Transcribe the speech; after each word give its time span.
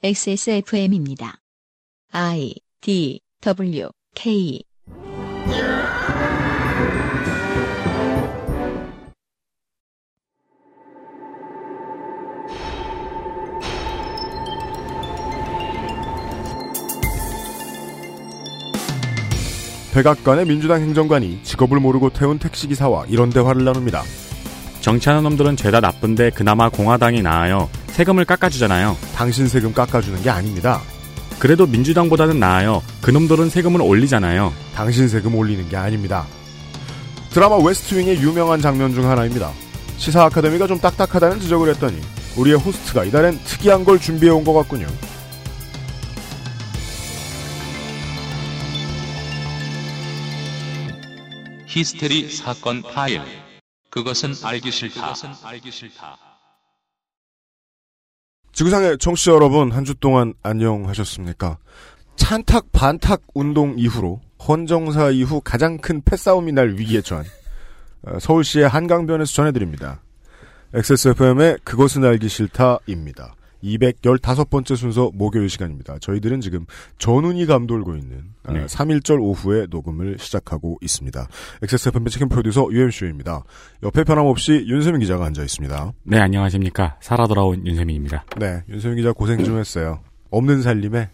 XSFM입니다. 0.00 1.38
I 2.12 2.54
D 2.80 3.20
W 3.40 3.88
K 4.14 4.62
백악관의 19.92 20.46
민주당 20.46 20.80
행정관이 20.80 21.42
직업을 21.42 21.80
모르고 21.80 22.10
태운 22.10 22.38
택시기사와 22.38 23.06
이런 23.08 23.30
대화를 23.30 23.64
나눕니다. 23.64 24.04
정치하는 24.80 25.24
놈들은 25.24 25.56
죄다 25.56 25.80
나쁜데 25.80 26.30
그나마 26.30 26.68
공화당이 26.68 27.20
나아요. 27.20 27.68
세금을 27.98 28.24
깎아주잖아요. 28.26 28.96
당신 29.16 29.48
세금 29.48 29.74
깎아주는 29.74 30.22
게 30.22 30.30
아닙니다. 30.30 30.80
그래도 31.40 31.66
민주당보다는 31.66 32.38
나아요. 32.38 32.80
그놈들은 33.02 33.50
세금을 33.50 33.82
올리잖아요. 33.82 34.54
당신 34.72 35.08
세금 35.08 35.34
올리는 35.34 35.68
게 35.68 35.76
아닙니다. 35.76 36.24
드라마 37.30 37.56
웨스트윙의 37.56 38.18
유명한 38.22 38.60
장면 38.60 38.94
중 38.94 39.10
하나입니다. 39.10 39.50
시사 39.96 40.22
아카데미가 40.26 40.68
좀 40.68 40.78
딱딱하다는 40.78 41.40
지적을 41.40 41.70
했더니 41.70 42.00
우리의 42.36 42.56
호스트가 42.58 43.02
이달엔 43.02 43.40
특이한 43.42 43.84
걸 43.84 43.98
준비해 43.98 44.30
온 44.30 44.44
것 44.44 44.52
같군요. 44.52 44.86
히스테리 51.66 52.30
사건 52.30 52.82
파일. 52.82 53.22
그것은 53.90 54.34
알기 54.44 54.70
싫다. 54.70 55.14
지구상의 58.58 58.98
청취자 58.98 59.30
여러분 59.30 59.70
한 59.70 59.84
주 59.84 59.94
동안 59.94 60.34
안녕하셨습니까? 60.42 61.58
찬탁 62.16 62.72
반탁 62.72 63.22
운동 63.32 63.78
이후로 63.78 64.20
헌정사 64.48 65.10
이후 65.10 65.40
가장 65.40 65.78
큰 65.78 66.02
패싸움이 66.04 66.50
날 66.50 66.70
위기에 66.74 67.00
처한 67.00 67.24
어, 68.02 68.18
서울시의 68.18 68.68
한강변에서 68.68 69.32
전해드립니다. 69.32 70.02
XSFM의 70.74 71.58
그것은 71.62 72.04
알기 72.04 72.28
싫다입니다. 72.28 73.36
215번째 73.62 74.76
순서 74.76 75.10
목요일 75.14 75.48
시간입니다. 75.48 75.98
저희들은 75.98 76.40
지금 76.40 76.66
전운이 76.98 77.46
감돌고 77.46 77.96
있는 77.96 78.24
아, 78.44 78.52
네. 78.52 78.66
3일절 78.66 79.20
오후에 79.20 79.66
녹음을 79.70 80.16
시작하고 80.18 80.78
있습니다. 80.80 81.28
XSFM 81.62 82.06
책임 82.06 82.28
프로듀서 82.28 82.68
UMC입니다. 82.70 83.42
옆에 83.82 84.04
변함없이 84.04 84.64
윤세민 84.66 85.00
기자가 85.00 85.26
앉아 85.26 85.42
있습니다. 85.42 85.92
네, 86.04 86.18
안녕하십니까. 86.18 86.96
살아 87.00 87.26
돌아온 87.26 87.66
윤세민입니다. 87.66 88.24
네, 88.38 88.62
윤세민 88.68 88.96
기자 88.96 89.12
고생 89.12 89.42
좀 89.44 89.58
했어요. 89.58 90.00
없는 90.30 90.62
살림에 90.62 91.10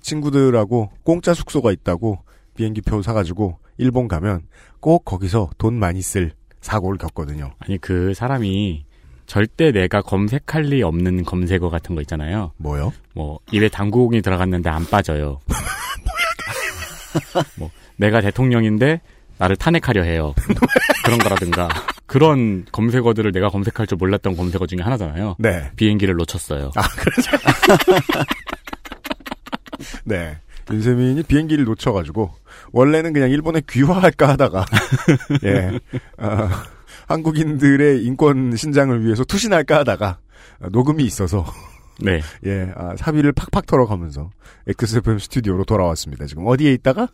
친구들하고 0.00 0.90
공짜 1.02 1.34
숙소가 1.34 1.72
있다고 1.72 2.18
비행기 2.54 2.80
표 2.82 3.02
사가지고 3.02 3.58
일본 3.78 4.08
가면 4.08 4.42
꼭 4.80 5.04
거기서 5.04 5.50
돈 5.58 5.74
많이 5.74 6.00
쓸 6.02 6.32
사고를 6.60 6.98
겪거든요. 6.98 7.52
아니, 7.58 7.78
그 7.78 8.14
사람이 8.14 8.84
절대 9.26 9.72
내가 9.72 10.02
검색할 10.02 10.62
리 10.62 10.82
없는 10.82 11.24
검색어 11.24 11.68
같은 11.68 11.94
거 11.94 12.00
있잖아요. 12.02 12.52
뭐요? 12.56 12.92
뭐, 13.14 13.38
입에 13.50 13.68
당구공이 13.68 14.22
들어갔는데 14.22 14.70
안 14.70 14.86
빠져요. 14.86 15.40
뭐, 17.58 17.70
내가 17.96 18.20
대통령인데 18.20 19.00
나를 19.38 19.56
탄핵하려 19.56 20.02
해요. 20.02 20.34
그런 21.04 21.18
거라든가. 21.18 21.68
그런 22.06 22.64
검색어들을 22.70 23.32
내가 23.32 23.48
검색할 23.48 23.86
줄 23.86 23.98
몰랐던 23.98 24.36
검색어 24.36 24.66
중에 24.66 24.78
하나잖아요. 24.80 25.36
네. 25.38 25.70
비행기를 25.76 26.14
놓쳤어요. 26.14 26.70
아, 26.76 26.82
그렇죠. 26.88 27.36
네. 30.04 30.38
윤세민이 30.70 31.24
비행기를 31.24 31.64
놓쳐가지고, 31.64 32.32
원래는 32.72 33.12
그냥 33.12 33.30
일본에 33.30 33.60
귀화할까 33.68 34.28
하다가, 34.30 34.64
예, 35.44 35.78
어, 36.18 36.48
한국인들의 37.06 38.04
인권 38.04 38.54
신장을 38.56 39.04
위해서 39.04 39.24
투신할까 39.24 39.78
하다가, 39.78 40.18
어, 40.60 40.68
녹음이 40.70 41.04
있어서, 41.04 41.44
네. 42.00 42.20
예, 42.46 42.72
아, 42.74 42.94
사비를 42.96 43.32
팍팍 43.32 43.66
털어가면서, 43.66 44.30
XSFM 44.68 45.18
스튜디오로 45.18 45.64
돌아왔습니다. 45.64 46.26
지금 46.26 46.46
어디에 46.46 46.72
있다가? 46.74 47.08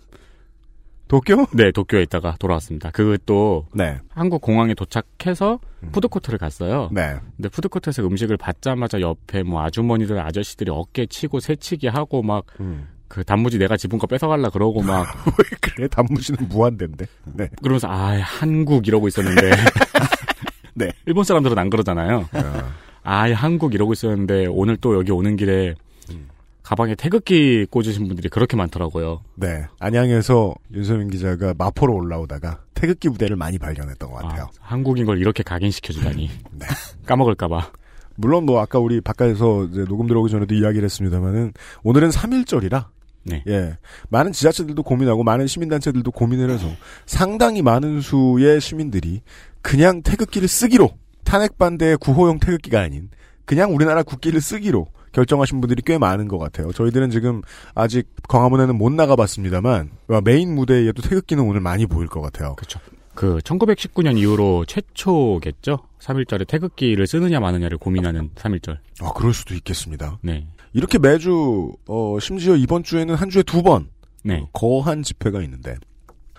도쿄? 1.12 1.46
네, 1.52 1.70
도쿄에 1.72 2.02
있다가 2.04 2.36
돌아왔습니다. 2.38 2.90
그것도 2.90 3.66
네. 3.74 3.98
한국 4.08 4.40
공항에 4.40 4.72
도착해서 4.72 5.60
음. 5.82 5.90
푸드코트를 5.92 6.38
갔어요. 6.38 6.88
네. 6.90 7.16
근데 7.36 7.50
푸드코트에서 7.50 8.02
음식을 8.06 8.38
받자마자 8.38 8.98
옆에 9.02 9.42
뭐 9.42 9.62
아주머니들 9.62 10.18
아저씨들이 10.18 10.70
어깨 10.70 11.04
치고 11.04 11.40
새치기 11.40 11.88
하고 11.88 12.22
막 12.22 12.46
그 13.12 13.20
음. 13.20 13.24
단무지 13.24 13.58
내가 13.58 13.76
집은 13.76 13.98
거 13.98 14.06
뺏어갈라 14.06 14.48
그러고 14.48 14.80
막 14.80 15.06
왜 15.38 15.44
그래? 15.60 15.86
단무지는 15.86 16.48
무한대인데. 16.48 17.04
네. 17.34 17.50
그러면서 17.60 17.86
아 17.88 18.18
한국 18.22 18.88
이러고 18.88 19.06
있었는데 19.06 19.50
네. 20.72 20.90
일본 21.04 21.22
사람들은 21.22 21.58
안 21.58 21.68
그러잖아요. 21.68 22.26
어, 22.32 22.72
아 23.02 23.30
한국 23.34 23.74
이러고 23.74 23.92
있었는데 23.92 24.46
오늘 24.46 24.78
또 24.78 24.96
여기 24.96 25.12
오는 25.12 25.36
길에 25.36 25.74
음. 26.10 26.28
가방에 26.62 26.94
태극기 26.94 27.66
꽂으신 27.66 28.08
분들이 28.08 28.30
그렇게 28.30 28.56
많더라고요. 28.56 29.20
네. 29.34 29.66
안양에서 29.78 30.54
윤세민 30.72 31.10
기자가 31.10 31.52
마포로 31.58 31.94
올라오다가 31.94 32.60
태극기 32.72 33.10
부대를 33.10 33.36
많이 33.36 33.58
발견했던 33.58 34.10
것 34.10 34.22
같아요. 34.22 34.44
아, 34.44 34.48
한국인 34.60 35.04
걸 35.04 35.18
이렇게 35.18 35.42
각인시켜주다니 35.42 36.30
네. 36.52 36.66
까먹을까봐. 37.04 37.72
물론 38.14 38.46
뭐 38.46 38.60
아까 38.60 38.78
우리 38.78 39.02
바깥에서 39.02 39.68
녹음 39.86 40.06
들어오기 40.06 40.30
전에도 40.30 40.54
이야기를 40.54 40.84
했습니다만은 40.84 41.52
오늘은 41.82 42.08
3일절이라 42.08 42.86
네. 43.24 43.42
예. 43.46 43.76
많은 44.08 44.32
지자체들도 44.32 44.82
고민하고 44.82 45.22
많은 45.22 45.46
시민단체들도 45.46 46.10
고민을 46.10 46.50
해서 46.50 46.66
상당히 47.06 47.62
많은 47.62 48.00
수의 48.00 48.60
시민들이 48.60 49.22
그냥 49.60 50.02
태극기를 50.02 50.48
쓰기로 50.48 50.90
탄핵 51.24 51.56
반대의 51.58 51.96
구호용 51.98 52.40
태극기가 52.40 52.80
아닌 52.80 53.10
그냥 53.44 53.74
우리나라 53.74 54.02
국기를 54.02 54.40
쓰기로 54.40 54.88
결정하신 55.12 55.60
분들이 55.60 55.82
꽤 55.84 55.98
많은 55.98 56.26
것 56.26 56.38
같아요. 56.38 56.72
저희들은 56.72 57.10
지금 57.10 57.42
아직 57.74 58.08
광화문에는 58.28 58.76
못 58.76 58.92
나가봤습니다만 58.92 59.90
메인 60.24 60.54
무대에도 60.54 61.02
태극기는 61.02 61.44
오늘 61.44 61.60
많이 61.60 61.86
보일 61.86 62.08
것 62.08 62.22
같아요. 62.22 62.54
그렇죠. 62.56 62.80
그 63.14 63.38
1919년 63.44 64.16
이후로 64.16 64.64
최초겠죠. 64.64 65.80
3일절에 66.00 66.48
태극기를 66.48 67.06
쓰느냐 67.06 67.40
마느냐를 67.40 67.76
고민하는 67.76 68.30
3일절. 68.34 68.78
아, 69.02 69.12
그럴 69.12 69.34
수도 69.34 69.54
있겠습니다. 69.54 70.18
네. 70.22 70.46
이렇게 70.72 70.98
매주 70.98 71.72
어 71.86 72.18
심지어 72.20 72.56
이번 72.56 72.82
주에는 72.82 73.14
한 73.14 73.30
주에 73.30 73.42
두 73.42 73.62
번 73.62 73.88
네. 74.24 74.46
거한 74.52 75.02
집회가 75.02 75.42
있는데 75.42 75.76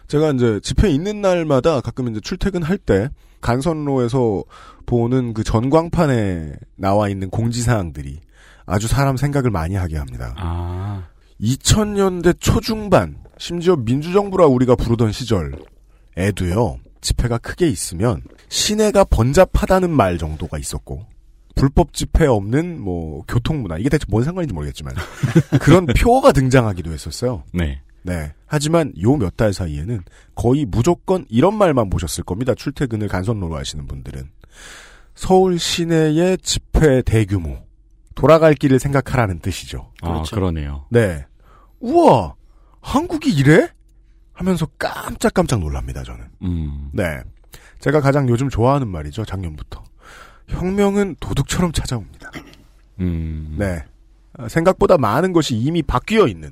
제가 0.08 0.32
이제 0.32 0.60
집회 0.64 0.90
있는 0.90 1.22
날마다 1.22 1.82
가끔 1.82 2.10
이제 2.10 2.20
출퇴근할 2.20 2.78
때 2.78 3.10
간선로에서 3.42 4.44
보는 4.86 5.34
그 5.34 5.44
전광판에 5.44 6.54
나와 6.76 7.10
있는 7.10 7.30
공지사항들이 7.30 8.20
아주 8.66 8.88
사람 8.88 9.18
생각을 9.18 9.52
많이 9.52 9.76
하게 9.76 9.98
합니다. 9.98 10.34
아. 10.38 11.08
2000년대 11.42 12.40
초중반 12.40 13.18
심지어 13.38 13.76
민주정부라 13.76 14.46
우리가 14.46 14.76
부르던 14.76 15.12
시절에도요 15.12 16.80
집회가 17.02 17.38
크게 17.38 17.68
있으면 17.68 18.22
시내가 18.48 19.04
번잡하다는 19.04 19.90
말 19.90 20.18
정도가 20.18 20.58
있었고 20.58 21.06
불법 21.56 21.94
집회 21.94 22.26
없는 22.26 22.80
뭐 22.82 23.24
교통 23.28 23.62
문화 23.62 23.78
이게 23.78 23.90
대체 23.90 24.06
뭔 24.10 24.24
상관인지 24.24 24.54
모르겠지만 24.54 24.94
그런 25.62 25.86
표어가 25.86 26.32
등장하기도 26.32 26.92
했었어요. 26.92 27.44
네. 27.54 27.82
네. 28.04 28.34
하지만 28.48 28.92
요 29.02 29.16
몇 29.18 29.38
달 29.38 29.54
사이에는 29.54 30.02
거의 30.36 30.66
무조건 30.66 31.26
이런 31.30 31.56
말만 31.56 31.90
보셨을 31.90 32.24
겁니다. 32.24 32.54
출퇴근을 32.56 33.08
간선로로 33.08 33.56
하시는 33.56 33.88
분들은. 33.88 34.30
서울 35.16 35.58
시내의 35.60 36.38
집회 36.40 37.02
대규모. 37.04 37.58
돌아갈 38.16 38.54
길을 38.56 38.80
생각하라는 38.80 39.40
뜻이죠. 39.40 39.92
아, 40.02 40.24
그러네요. 40.32 40.86
네. 40.90 41.26
우와! 41.80 42.36
한국이 42.82 43.32
이래? 43.32 43.70
하면서 44.34 44.66
깜짝깜짝 44.78 45.60
놀랍니다, 45.60 46.04
저는. 46.04 46.26
음. 46.44 46.90
네. 46.94 47.22
제가 47.80 48.02
가장 48.02 48.28
요즘 48.30 48.50
좋아하는 48.50 48.88
말이죠, 48.88 49.24
작년부터. 49.26 49.84
혁명은 50.48 51.18
도둑처럼 51.20 51.72
찾아옵니다. 51.72 52.32
음. 53.00 53.56
네. 53.58 53.84
아, 54.38 54.48
생각보다 54.48 54.98
많은 54.98 55.34
것이 55.34 55.56
이미 55.56 55.82
바뀌어 55.82 56.28
있는 56.28 56.52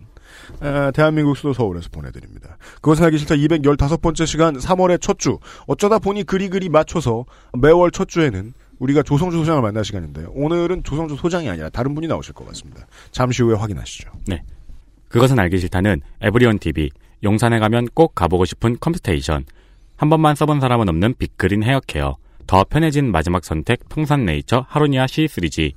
아, 0.59 0.91
대한민국 0.91 1.35
수도 1.35 1.53
서울에서 1.53 1.89
보내드립니다. 1.91 2.57
그것은 2.75 3.05
하기 3.05 3.17
싫다 3.17 3.35
215번째 3.35 4.25
시간 4.25 4.55
3월의 4.57 5.01
첫 5.01 5.19
주. 5.19 5.39
어쩌다 5.67 5.99
보니 5.99 6.23
그리그리 6.23 6.69
맞춰서 6.69 7.25
매월 7.57 7.91
첫 7.91 8.07
주에는 8.07 8.53
우리가 8.79 9.03
조성주 9.03 9.37
소장을 9.37 9.61
만날 9.61 9.85
시간인데요. 9.85 10.31
오늘은 10.33 10.83
조성주 10.83 11.15
소장이 11.15 11.49
아니라 11.49 11.69
다른 11.69 11.93
분이 11.93 12.07
나오실 12.07 12.33
것 12.33 12.47
같습니다. 12.47 12.87
잠시 13.11 13.43
후에 13.43 13.55
확인하시죠. 13.55 14.09
그것은 15.09 15.37
알기 15.37 15.59
싫다는 15.59 16.01
에브리온 16.21 16.59
TV. 16.59 16.89
용산에 17.23 17.59
가면 17.59 17.87
꼭 17.93 18.15
가보고 18.15 18.45
싶은 18.45 18.77
컴스테이션. 18.79 19.45
한 19.97 20.09
번만 20.09 20.35
써본 20.35 20.59
사람은 20.59 20.89
없는 20.89 21.13
빅그린 21.19 21.61
헤어케어. 21.63 22.17
더 22.51 22.65
편해진 22.65 23.13
마지막 23.13 23.45
선택 23.45 23.87
평산네이처 23.87 24.65
하루니아 24.67 25.05
C3G. 25.05 25.71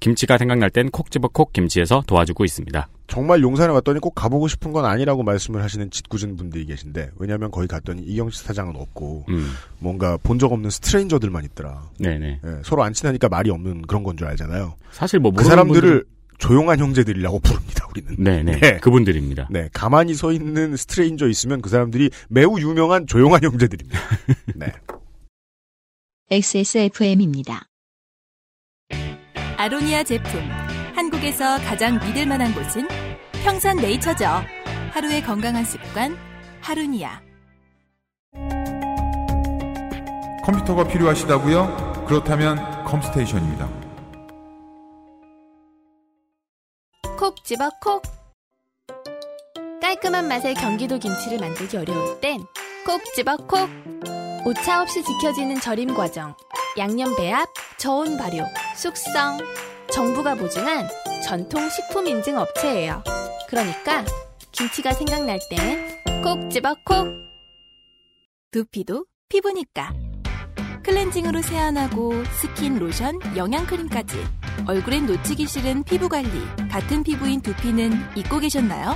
김치가 0.00 0.38
생각날 0.38 0.70
땐 0.70 0.88
콕 0.90 1.10
집어 1.10 1.28
콕 1.28 1.52
김치에서 1.52 2.02
도와주고 2.06 2.46
있습니다. 2.46 2.88
정말 3.08 3.42
용산에 3.42 3.70
왔더니 3.74 4.00
꼭 4.00 4.14
가보고 4.14 4.48
싶은 4.48 4.72
건 4.72 4.86
아니라고 4.86 5.22
말씀을 5.22 5.62
하시는 5.62 5.90
짓궂은 5.90 6.36
분들이 6.36 6.64
계신데 6.64 7.10
왜냐하면 7.18 7.50
거기 7.50 7.66
갔더니 7.66 8.00
이경식 8.00 8.42
사장은 8.46 8.74
없고 8.74 9.26
음, 9.28 9.52
뭔가 9.80 10.16
본 10.22 10.38
적 10.38 10.50
없는 10.50 10.70
스트레인저들만 10.70 11.44
있더라. 11.44 11.82
네네. 11.98 12.40
예, 12.42 12.50
서로 12.64 12.84
안 12.84 12.94
친하니까 12.94 13.28
말이 13.28 13.50
없는 13.50 13.82
그런 13.82 14.02
건 14.02 14.16
줄 14.16 14.26
알잖아요. 14.26 14.76
사실 14.92 15.20
뭐 15.20 15.30
그 15.30 15.44
사람들을 15.44 16.04
조용한 16.38 16.78
형제들이라고 16.78 17.38
부릅니다. 17.40 17.86
우리는. 17.90 18.16
네네. 18.16 18.60
네. 18.60 18.78
그분들입니다. 18.78 19.48
네, 19.50 19.68
가만히 19.74 20.14
서 20.14 20.32
있는 20.32 20.74
스트레인저 20.74 21.28
있으면 21.28 21.60
그 21.60 21.68
사람들이 21.68 22.08
매우 22.30 22.58
유명한 22.58 23.06
조용한 23.06 23.42
형제들입니다. 23.42 24.00
네. 24.56 24.72
XSFM입니다. 26.30 27.66
아로니아 29.58 30.04
제품. 30.04 30.40
한국에서 30.96 31.58
가장 31.58 31.98
믿을 31.98 32.26
만한 32.26 32.54
곳은 32.54 32.88
평산 33.44 33.76
네이처죠. 33.76 34.24
하루의 34.92 35.22
건강한 35.22 35.64
습관, 35.64 36.16
하루니아. 36.62 37.20
컴퓨터가 40.44 40.84
필요하시다고요? 40.88 42.04
그렇다면 42.08 42.84
컴스테이션입니다. 42.84 43.68
콕 47.18 47.44
집어 47.44 47.68
콕. 47.82 48.02
깔끔한 49.82 50.26
맛의 50.26 50.54
경기도 50.54 50.98
김치를 50.98 51.38
만들기 51.38 51.76
어려울 51.76 52.18
땐 52.22 52.40
콕 52.86 53.02
집어 53.14 53.36
콕. 53.36 53.68
오차 54.46 54.82
없이 54.82 55.02
지켜지는 55.02 55.58
절임 55.60 55.94
과정, 55.94 56.36
양념 56.76 57.16
배합, 57.16 57.48
저온 57.78 58.18
발효, 58.18 58.44
숙성. 58.76 59.38
정부가 59.90 60.34
보증한 60.34 60.86
전통 61.24 61.68
식품 61.70 62.06
인증 62.06 62.36
업체예요. 62.36 63.02
그러니까 63.48 64.04
김치가 64.52 64.92
생각날 64.92 65.38
땐 65.48 66.22
콕 66.22 66.50
집어 66.50 66.74
콕. 66.84 67.06
두피도 68.50 69.06
피부니까. 69.28 69.92
클렌징으로 70.82 71.40
세안하고 71.40 72.12
스킨, 72.40 72.78
로션, 72.78 73.18
영양크림까지. 73.36 74.16
얼굴엔 74.66 75.06
놓치기 75.06 75.46
싫은 75.46 75.84
피부 75.84 76.08
관리. 76.10 76.28
같은 76.70 77.02
피부인 77.02 77.40
두피는 77.40 77.92
잊고 78.16 78.40
계셨나요? 78.40 78.94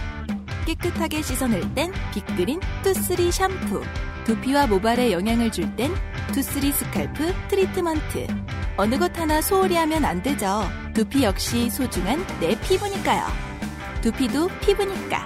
깨끗하게 0.66 1.22
씻어낼 1.22 1.62
땐 1.74 1.92
빅그린 2.12 2.60
투쓰리 2.82 3.32
샴푸. 3.32 3.82
두피와 4.28 4.66
모발에 4.66 5.10
영양을 5.10 5.50
줄 5.50 5.74
땐 5.74 5.90
투쓰리 6.34 6.70
scalp 6.70 7.32
treatment. 7.48 8.26
어느 8.76 8.98
것 8.98 9.18
하나 9.18 9.40
소홀히 9.40 9.74
하면 9.76 10.04
안 10.04 10.22
되죠. 10.22 10.60
두피 10.94 11.24
역시 11.24 11.70
소중한 11.70 12.18
내 12.38 12.60
피부니까요. 12.60 13.24
두피도 14.02 14.48
피부니까. 14.60 15.24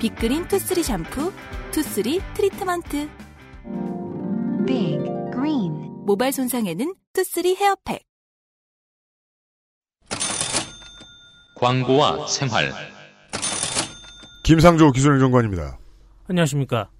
빅그린 0.00 0.46
투쓰리 0.48 0.82
샴푸, 0.82 1.32
투쓰리 1.70 2.20
트리트먼트. 2.34 3.08
Big 4.66 4.98
Green 5.32 6.04
모발 6.04 6.30
손상에는 6.30 6.94
투쓰리 7.14 7.56
헤어팩. 7.56 8.04
광고와 11.56 12.26
생활. 12.26 12.70
김상조 14.44 14.92
기술행정관입니다. 14.92 15.78
안녕하십니까. 16.28 16.90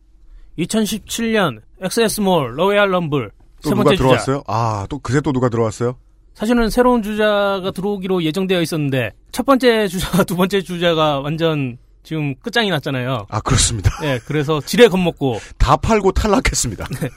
2017년 0.59 1.61
XS몰 1.81 2.59
Royal 2.59 2.91
Rumble 2.91 3.31
또 3.63 3.69
세 3.69 3.71
누가 3.71 3.85
번째 3.85 3.97
주자. 3.97 4.03
들어왔어요? 4.09 4.43
아, 4.47 4.87
또 4.91 4.99
그새 4.99 5.21
또 5.21 5.33
누가 5.33 5.49
들어왔어요? 5.49 5.97
사실은 6.35 6.71
새로운 6.71 7.03
주자가 7.03 7.71
들어오기로 7.73 8.23
예정되어 8.25 8.61
있었는데 8.63 9.13
첫 9.33 9.45
번째 9.47 9.87
주자가 9.89 10.25
두 10.25 10.35
번째 10.37 10.63
주자가 10.63 11.21
완전 11.21 11.79
지금 12.03 12.35
끝장이 12.37 12.71
났잖아요. 12.71 13.27
아, 13.29 13.41
그렇습니다. 13.41 13.91
예, 14.03 14.19
그래서 14.27 14.61
지레 14.61 14.89
겁먹고 14.89 15.39
다 15.59 15.77
팔고 15.77 16.13
탈락했습니다. 16.13 16.87
네. 17.01 17.09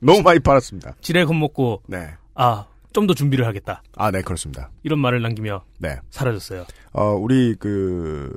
너무 0.00 0.22
많이 0.22 0.38
팔았습니다. 0.40 0.96
지레 1.00 1.24
겁먹고 1.24 1.82
네. 1.86 2.10
아, 2.34 2.66
좀 2.92 3.06
더 3.06 3.14
준비를 3.14 3.46
하겠다. 3.46 3.82
아, 3.96 4.10
네, 4.10 4.22
그렇습니다. 4.22 4.70
이런 4.82 4.98
말을 5.00 5.22
남기며 5.22 5.64
네. 5.78 5.96
사라졌어요. 6.10 6.64
어, 6.92 7.04
우리 7.14 7.54
그 7.58 8.36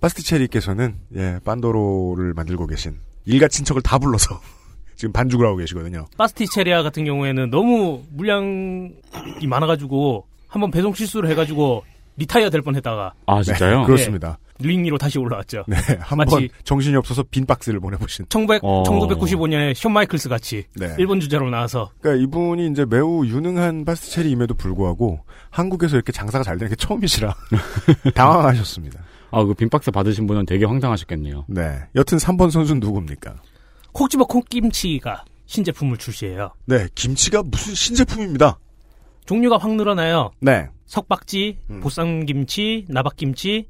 파스티체리께서는 0.00 0.96
예, 1.16 1.38
빤도로를 1.44 2.34
만들고 2.34 2.66
계신 2.66 2.98
일가 3.28 3.46
친척을 3.48 3.82
다 3.82 3.98
불러서 3.98 4.40
지금 4.96 5.12
반죽을 5.12 5.46
하고 5.46 5.56
계시거든요. 5.58 6.06
파스티체리아 6.16 6.82
같은 6.82 7.04
경우에는 7.04 7.50
너무 7.50 8.02
물량이 8.10 8.90
많아가지고 9.46 10.26
한번 10.48 10.70
배송 10.70 10.92
실수를 10.94 11.30
해가지고 11.30 11.84
리타이어 12.16 12.50
될 12.50 12.62
뻔했다가 12.62 13.12
아 13.26 13.42
진짜요? 13.42 13.80
네, 13.80 13.86
그렇습니다. 13.86 14.38
링리로 14.60 14.98
다시 14.98 15.20
올라왔죠. 15.20 15.64
네, 15.68 15.76
한번 16.00 16.48
정신이 16.64 16.96
없어서 16.96 17.22
빈 17.30 17.46
박스를 17.46 17.78
보내보신. 17.78 18.26
1900, 18.28 18.64
어. 18.64 18.82
1995년에 18.82 19.72
션 19.74 19.92
마이클스 19.92 20.28
같이 20.28 20.64
네. 20.74 20.96
일본 20.98 21.20
주자로 21.20 21.48
나와서 21.48 21.92
그러니까 22.00 22.24
이분이 22.24 22.66
이제 22.66 22.84
매우 22.84 23.24
유능한 23.24 23.84
pasticciere임에도 23.84 24.54
불구하고 24.54 25.20
한국에서 25.50 25.94
이렇게 25.94 26.10
장사가 26.10 26.42
잘 26.42 26.58
되는 26.58 26.70
게 26.70 26.74
처음이시라 26.74 27.34
당황하셨습니다. 28.16 28.98
아 29.30 29.44
그 29.44 29.54
빈박스 29.54 29.90
받으신 29.90 30.26
분은 30.26 30.46
되게 30.46 30.64
황당하셨겠네요. 30.64 31.44
네, 31.48 31.80
여튼 31.94 32.18
3번 32.18 32.50
선수는 32.50 32.80
누굽니까? 32.80 33.34
콕 33.92 34.08
집어 34.10 34.24
콕김치가 34.24 35.24
신제품을 35.46 35.96
출시해요. 35.98 36.52
네, 36.66 36.88
김치가 36.94 37.42
무슨 37.42 37.74
신제품입니다. 37.74 38.58
종류가 39.26 39.58
확 39.58 39.74
늘어나요. 39.74 40.30
네, 40.40 40.68
석박지, 40.86 41.58
음. 41.70 41.80
보쌈김치, 41.80 42.86
나박김치, 42.88 43.68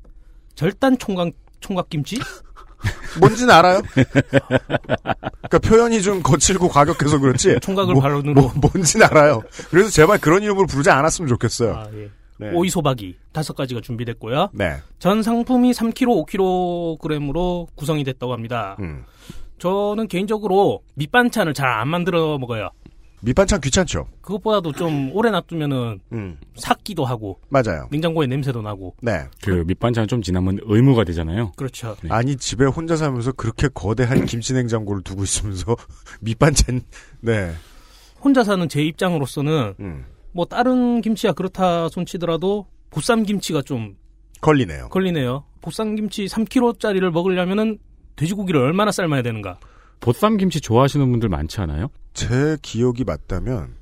절단 0.55 0.99
총각 0.99 1.31
총각김치? 1.61 2.19
뭔지는 3.21 3.53
알아요. 3.53 3.83
그러니까 3.93 5.59
표현이 5.63 6.01
좀 6.03 6.23
거칠고 6.23 6.69
과격해서 6.69 7.19
그렇지. 7.19 7.59
총각을 7.61 7.95
뭐- 7.95 8.03
발언으로 8.03 8.35
뭐, 8.35 8.53
뭔지는 8.73 9.07
알아요. 9.07 9.43
그래서 9.71 9.91
제발 9.91 10.19
그런 10.19 10.43
이름으로 10.45 10.67
부르지 10.67 10.91
않았으면 10.91 11.29
좋겠어요. 11.29 11.75
아, 11.75 11.89
예. 11.95 12.09
네. 12.39 12.51
오이 12.53 12.69
소박이 12.71 13.17
다섯 13.33 13.55
가지가 13.55 13.81
준비됐고요. 13.81 14.51
네. 14.53 14.77
전 14.99 15.23
상품이 15.23 15.73
3kg, 15.73 16.27
5kg으로 16.99 17.67
구성이 17.75 18.05
됐다고 18.05 18.33
합니다. 18.33 18.77
음. 18.81 19.05
저는 19.59 20.07
개인적으로 20.09 20.83
밑반찬을 20.95 21.53
잘 21.55 21.69
안 21.69 21.89
만들어 21.89 22.39
먹어요. 22.39 22.71
밑반찬 23.21 23.61
귀찮죠. 23.61 24.07
그것보다도 24.21 24.71
좀 24.75 25.11
오래 25.13 25.31
놔두면은 25.31 25.99
음. 26.13 26.39
삭기도 26.55 27.05
하고 27.05 27.41
맞아요. 27.49 27.89
냉장고에 27.91 28.29
냄새도 28.29 28.63
나고. 28.63 28.95
네. 29.03 29.25
그 29.43 29.65
밑반찬 29.67 30.07
좀 30.07 30.23
지나면 30.23 30.61
의무가 30.63 31.03
되잖아요. 31.03 31.51
그렇죠. 31.57 31.97
네. 32.03 32.11
아니 32.13 32.37
집에 32.37 32.65
혼자 32.67 32.95
살면서 32.95 33.33
그렇게 33.33 33.67
거대한 33.75 34.25
김치 34.27 34.53
냉장고를 34.55 35.03
두고 35.03 35.25
있으면서 35.25 35.75
밑반찬 36.23 36.83
네. 37.21 37.53
혼자 38.21 38.45
사는 38.45 38.69
제 38.69 38.83
입장으로서는 38.85 39.75
음. 39.81 40.05
뭐 40.39 40.45
다른 40.45 41.01
김치야 41.01 41.33
그렇다 41.33 41.89
손치더라도 41.89 42.69
보쌈 42.91 43.25
김치가 43.25 43.61
좀 43.61 43.97
걸리네요. 44.41 44.89
걸리네요. 44.89 45.43
보쌈 45.61 45.97
김치 45.97 46.27
3kg짜리를 46.27 47.11
먹으려면은 47.11 47.81
돼지고기를 48.15 48.61
얼마나 48.61 48.93
삶아야 48.93 49.23
되는가? 49.23 49.59
보쌈 49.99 50.37
김치 50.37 50.61
좋아하시는 50.61 51.11
분들 51.11 51.29
많지 51.29 51.61
않아요? 51.63 51.89
제 52.15 52.57
기억이 52.63 53.03
맞다면 53.03 53.75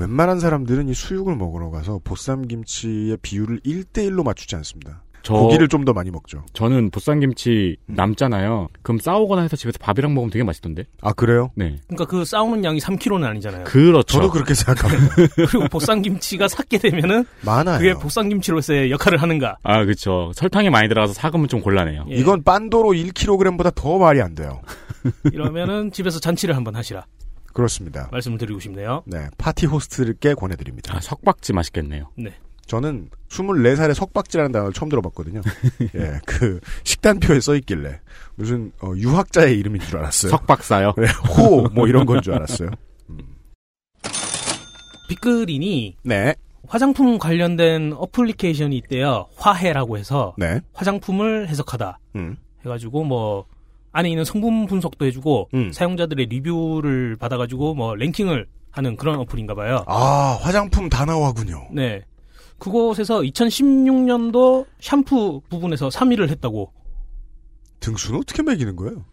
웬만한 0.00 0.40
사람들은 0.40 0.88
이 0.88 0.94
수육을 0.94 1.36
먹으러 1.36 1.68
가서 1.68 2.00
보쌈 2.02 2.48
김치의 2.48 3.18
비율을 3.20 3.60
1대1로 3.60 4.24
맞추지 4.24 4.56
않습니다. 4.56 5.02
저 5.28 5.34
고기를 5.34 5.68
좀 5.68 5.84
더 5.84 5.92
많이 5.92 6.10
먹죠. 6.10 6.44
저는 6.54 6.90
보쌈 6.90 7.20
김치 7.20 7.76
음. 7.86 7.94
남잖아요. 7.94 8.68
그럼 8.82 8.98
싸우거나 8.98 9.42
해서 9.42 9.56
집에서 9.56 9.78
밥이랑 9.78 10.12
먹으면 10.12 10.30
되게 10.30 10.42
맛있던데. 10.44 10.84
아 11.00 11.12
그래요? 11.12 11.50
네. 11.54 11.78
그러니까 11.86 12.04
그 12.06 12.24
싸우는 12.24 12.64
양이 12.64 12.78
3kg는 12.80 13.24
아니잖아요. 13.24 13.64
그렇죠. 13.64 14.02
저도 14.18 14.30
그렇게 14.30 14.54
생각합니다. 14.54 15.14
그리고 15.36 15.68
보쌈 15.68 16.02
김치가 16.02 16.48
삭게 16.48 16.78
되면은 16.78 17.24
많아요. 17.42 17.78
그게 17.78 17.94
보쌈 17.94 18.28
김치로서의 18.28 18.90
역할을 18.90 19.22
하는가? 19.22 19.56
아, 19.62 19.84
그렇죠. 19.84 20.32
설탕이 20.34 20.68
많이 20.70 20.88
들어가서 20.88 21.12
사금은 21.12 21.48
좀 21.48 21.60
곤란해요. 21.60 22.06
예. 22.10 22.14
이건 22.16 22.42
빤도로 22.42 22.90
1kg보다 22.90 23.74
더 23.74 23.98
말이 23.98 24.20
안 24.20 24.34
돼요. 24.34 24.60
이러면은 25.32 25.92
집에서 25.92 26.18
잔치를 26.18 26.56
한번 26.56 26.74
하시라 26.74 27.04
그렇습니다. 27.52 28.08
말씀을 28.12 28.38
드리고 28.38 28.60
싶네요. 28.60 29.02
네, 29.06 29.28
파티 29.38 29.66
호스트께 29.66 30.34
권해드립니다. 30.34 30.96
아, 30.96 31.00
석박지 31.00 31.52
맛있겠네요. 31.52 32.10
저는 32.68 33.08
24살에 33.28 33.94
석박지라는 33.94 34.52
단어를 34.52 34.72
처음 34.72 34.88
들어봤거든요. 34.90 35.40
예, 35.96 36.20
그 36.26 36.60
식단표에 36.84 37.40
써 37.40 37.54
있길래 37.56 37.98
무슨 38.36 38.70
어, 38.82 38.92
유학자의 38.94 39.58
이름인 39.58 39.80
줄 39.82 39.96
알았어요. 39.98 40.30
석박사요. 40.30 40.92
네, 40.98 41.06
호, 41.36 41.62
뭐 41.74 41.88
이런 41.88 42.06
건 42.06 42.20
줄 42.22 42.34
알았어요. 42.34 42.68
빅그린이 45.08 45.96
네, 46.02 46.34
화장품 46.66 47.18
관련된 47.18 47.94
어플리케이션이 47.96 48.76
있대요. 48.78 49.26
화해라고 49.36 49.96
해서 49.98 50.34
네, 50.36 50.60
화장품을 50.74 51.48
해석하다 51.48 51.98
음, 52.16 52.36
해가지고 52.64 53.04
뭐 53.04 53.46
안에 53.92 54.10
있는 54.10 54.24
성분 54.24 54.66
분석도 54.66 55.06
해주고 55.06 55.48
음. 55.54 55.72
사용자들의 55.72 56.26
리뷰를 56.26 57.16
받아가지고 57.16 57.74
뭐 57.74 57.94
랭킹을 57.94 58.46
하는 58.70 58.96
그런 58.96 59.18
어플인가 59.20 59.54
봐요. 59.54 59.82
아, 59.86 60.38
화장품 60.42 60.90
단어화군요. 60.90 61.68
네. 61.72 62.02
그곳에서 62.58 63.20
2016년도 63.20 64.66
샴푸 64.80 65.40
부분에서 65.48 65.88
3위를 65.88 66.28
했다고. 66.30 66.72
등수는 67.80 68.20
어떻게 68.20 68.42
매기는 68.42 68.74
거예요? 68.76 69.04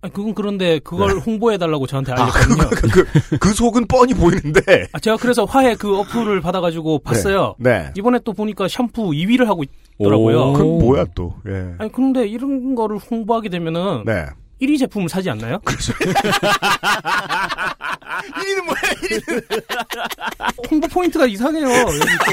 아니, 0.00 0.12
그건 0.12 0.34
그런데 0.34 0.78
그걸 0.78 1.14
네. 1.14 1.20
홍보해달라고 1.20 1.86
저한테 1.86 2.12
아, 2.12 2.22
알렸거든요. 2.22 2.68
그, 2.70 2.88
그, 2.88 3.38
그 3.38 3.52
속은 3.52 3.86
뻔히 3.88 4.14
보이는데. 4.14 4.88
아, 4.92 5.00
제가 5.00 5.16
그래서 5.16 5.44
화해 5.44 5.74
그 5.74 5.98
어플을 5.98 6.40
받아가지고 6.40 7.00
봤어요. 7.00 7.56
네. 7.58 7.92
이번에 7.96 8.20
또 8.24 8.32
보니까 8.32 8.68
샴푸 8.68 9.10
2위를 9.10 9.46
하고 9.46 9.64
있더라고요. 9.98 10.50
오. 10.50 10.52
그건 10.52 10.78
뭐야 10.78 11.06
또. 11.14 11.34
예. 11.48 11.74
아니, 11.78 11.90
그런데 11.90 12.26
이런 12.28 12.76
거를 12.76 12.98
홍보하게 12.98 13.48
되면은 13.48 14.04
네. 14.06 14.26
1위 14.60 14.78
제품을 14.78 15.08
사지 15.08 15.30
않나요? 15.30 15.60
1위는 18.34 18.64
뭐야? 18.64 18.78
홍보 20.70 20.88
포인트가 20.88 21.26
이상해요. 21.26 21.68
여기 21.68 21.98
또. 21.98 22.32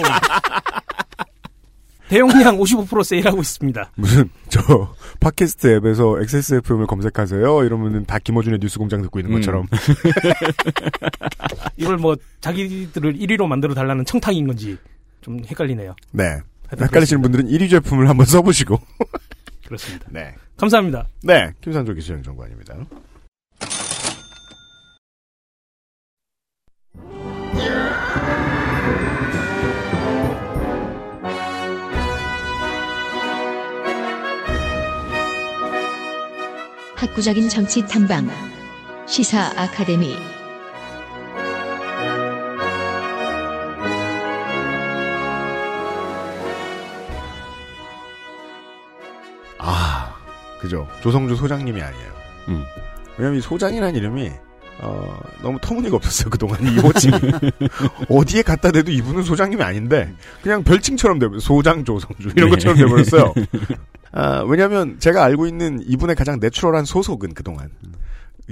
대용량 2.08 2.58
55% 2.60 3.04
세일하고 3.04 3.42
있습니다. 3.42 3.92
무슨 3.96 4.30
저 4.50 4.94
팟캐스트 5.20 5.76
앱에서 5.78 6.22
XSFM을 6.22 6.86
검색하세요. 6.86 7.64
이러면은 7.64 8.06
다 8.06 8.20
김어준의 8.20 8.60
뉴스 8.60 8.78
공장 8.78 9.02
듣고 9.02 9.20
있는 9.20 9.34
음. 9.34 9.40
것처럼. 9.40 9.68
이걸 11.78 11.98
뭐 11.98 12.16
자기들을 12.42 13.16
1위로 13.16 13.48
만들어 13.48 13.74
달라는 13.74 14.06
청탁인 14.06 14.46
건지 14.46 14.78
좀 15.22 15.40
헷갈리네요. 15.46 15.96
네. 16.12 16.38
헷갈리시는 16.80 17.24
분들은 17.24 17.48
1위 17.48 17.70
제품을 17.72 18.08
한번 18.08 18.28
써보시고. 18.28 18.80
그렇습니다. 19.66 20.08
네. 20.12 20.36
감사합니다. 20.58 21.10
네. 21.24 21.54
김산조 21.62 21.94
기술행정관입니다. 21.94 22.76
학구적인 36.96 37.50
정치 37.50 37.86
탐방 37.86 38.28
시사 39.06 39.52
아카데미 39.56 40.16
그죠. 50.66 50.88
조성주 51.02 51.36
소장님이 51.36 51.80
아니에요. 51.80 52.12
음. 52.48 52.64
왜냐면 53.18 53.38
이 53.38 53.42
소장이라는 53.42 53.96
이름이 53.96 54.32
어, 54.80 55.20
너무 55.42 55.58
터무니가 55.62 55.96
없었어요, 55.96 56.30
그동안 56.30 56.62
이 56.64 56.78
호칭이. 56.80 57.14
어디에 58.10 58.42
갖다 58.42 58.72
대도 58.72 58.92
이분은 58.92 59.24
소장님이 59.24 59.64
아닌데, 59.64 60.12
그냥 60.42 60.64
별칭처럼 60.64 61.20
돼버렸어요. 61.20 61.46
소장 61.46 61.86
조성주. 61.86 62.32
이런 62.36 62.50
네. 62.50 62.56
것처럼 62.56 62.78
돼버렸어요. 62.78 63.34
아, 64.12 64.44
왜냐면 64.48 64.98
제가 65.00 65.24
알고 65.24 65.48
있는 65.48 65.80
이분의 65.86 66.16
가장 66.16 66.40
내추럴한 66.42 66.84
소속은 66.84 67.36
그동안 67.36 67.70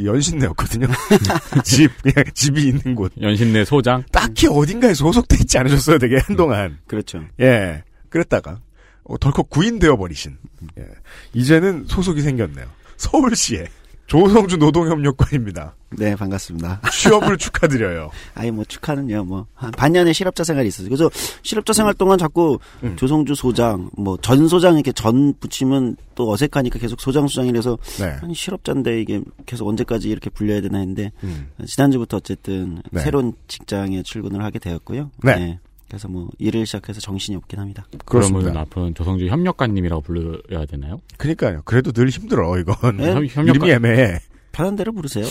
연신내였거든요. 0.02 0.88
집, 1.66 1.92
그냥 2.02 2.24
집이 2.34 2.68
있는 2.70 2.96
곳. 2.96 3.12
연신내 3.20 3.66
소장. 3.66 4.04
딱히 4.12 4.48
어딘가에 4.48 4.94
소속돼 4.94 5.38
있지 5.42 5.58
않으셨어요, 5.58 5.98
되게 5.98 6.20
한동안. 6.20 6.78
그렇죠. 6.88 7.22
예. 7.42 7.84
그랬다가, 8.10 8.60
어, 9.06 9.18
덜컥 9.18 9.50
구인되어 9.50 9.98
버리신. 9.98 10.38
예. 10.80 10.86
이제는 11.34 11.86
소속이 11.88 12.22
생겼네요. 12.22 12.66
서울시에. 12.98 13.68
조성주 14.06 14.58
노동협력관입니다. 14.58 15.76
네, 15.92 16.16
반갑습니다. 16.16 16.82
취업을 16.92 17.38
축하드려요. 17.38 18.12
아니, 18.36 18.52
뭐, 18.52 18.66
축하는요, 18.66 19.24
뭐, 19.24 19.48
한 19.54 19.72
반년의 19.72 20.14
실업자 20.14 20.44
생활이 20.44 20.68
있었어요. 20.68 20.90
그래서 20.90 21.10
실업자 21.42 21.72
생활 21.74 21.94
동안 21.94 22.18
자꾸 22.18 22.60
음. 22.84 22.96
조성주 22.98 23.34
소장, 23.36 23.90
뭐, 23.98 24.18
전 24.18 24.48
소장 24.48 24.76
이렇게 24.76 24.92
전 24.92 25.34
붙이면 25.40 25.96
또 26.16 26.30
어색하니까 26.32 26.80
계속 26.80 27.00
소장 27.00 27.28
소장이라서 27.28 27.78
네. 28.00 28.18
아니, 28.22 28.36
실업자인데 28.36 29.02
이게 29.02 29.22
계속 29.46 29.68
언제까지 29.68 30.10
이렇게 30.10 30.30
불려야 30.30 30.62
되나 30.62 30.80
했는데, 30.80 31.12
음. 31.24 31.48
지난주부터 31.66 32.18
어쨌든 32.18 32.82
네. 32.92 33.02
새로운 33.02 33.34
직장에 33.48 34.04
출근을 34.04 34.44
하게 34.44 34.60
되었고요. 34.60 35.12
네. 35.24 35.60
그래서 35.94 36.08
뭐, 36.08 36.28
일을 36.40 36.66
시작해서 36.66 37.00
정신이 37.00 37.36
없긴 37.38 37.60
합니다. 37.60 37.86
그러면 38.06 38.58
앞으로는 38.58 38.96
조성주 38.96 39.28
협력관님이라고 39.28 40.02
불러야 40.02 40.66
되나요? 40.68 41.00
그러니까요. 41.18 41.62
그래도 41.66 41.92
늘 41.92 42.10
힘들어, 42.10 42.58
이건. 42.58 42.98
네. 42.98 43.14
협- 43.14 43.44
이름이 43.48 43.70
애매해. 43.70 44.18
편한 44.52 44.76
대로 44.76 44.92
부르세요. 44.92 45.24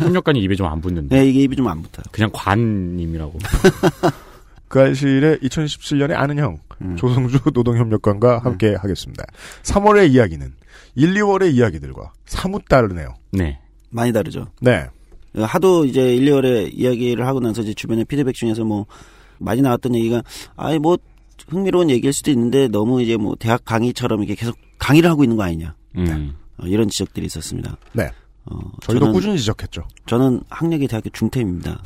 협력관이 0.00 0.40
입에 0.42 0.56
좀 0.56 0.66
안 0.66 0.80
붙는데. 0.80 1.14
네, 1.16 1.28
이게 1.28 1.42
입이 1.42 1.54
좀 1.54 1.68
안 1.68 1.82
붙어요. 1.82 2.02
그냥 2.10 2.30
관님이라고. 2.32 3.38
그 4.66 4.80
알실의 4.80 5.38
2017년에 5.38 6.14
아는 6.14 6.38
형, 6.40 6.58
음. 6.80 6.96
조성주 6.96 7.38
노동협력관과 7.54 8.40
함께 8.40 8.74
하겠습니다. 8.74 9.22
3월의 9.62 10.10
이야기는 10.10 10.52
1, 10.96 11.14
2월의 11.14 11.52
이야기들과 11.54 12.12
사뭇 12.26 12.64
다르네요. 12.68 13.14
네. 13.30 13.60
많이 13.90 14.12
다르죠. 14.12 14.48
네. 14.60 14.86
하도 15.36 15.84
이제 15.84 16.12
1, 16.16 16.24
2월에 16.26 16.70
이야기를 16.74 17.24
하고 17.24 17.38
나서 17.38 17.62
이제 17.62 17.72
주변의 17.72 18.06
피드백 18.06 18.34
중에서 18.34 18.64
뭐 18.64 18.86
많이 19.42 19.60
나왔던 19.62 19.94
얘기가 19.94 20.22
아이 20.56 20.78
뭐 20.78 20.96
흥미로운 21.48 21.90
얘기일 21.90 22.12
수도 22.12 22.30
있는데 22.30 22.68
너무 22.68 23.02
이제 23.02 23.16
뭐 23.16 23.34
대학 23.38 23.64
강의처럼 23.64 24.20
이렇게 24.20 24.34
계속 24.34 24.56
강의를 24.78 25.10
하고 25.10 25.24
있는 25.24 25.36
거 25.36 25.42
아니냐 25.42 25.74
음. 25.96 26.34
어, 26.58 26.66
이런 26.66 26.88
지적들이 26.88 27.26
있었습니다. 27.26 27.76
네. 27.92 28.10
어, 28.44 28.58
저희도 28.82 29.00
저는, 29.00 29.12
꾸준히 29.12 29.38
지적했죠. 29.38 29.82
저는 30.06 30.40
학력이 30.48 30.88
대학교 30.88 31.10
중퇴입니다. 31.10 31.80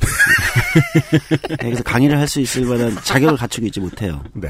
그래서 1.59 1.83
강의를 1.83 2.17
할 2.17 2.27
수 2.27 2.41
있을 2.41 2.65
만한 2.65 2.95
자격을 3.03 3.37
갖추고 3.37 3.67
있지 3.67 3.79
못해요. 3.79 4.23
네. 4.33 4.49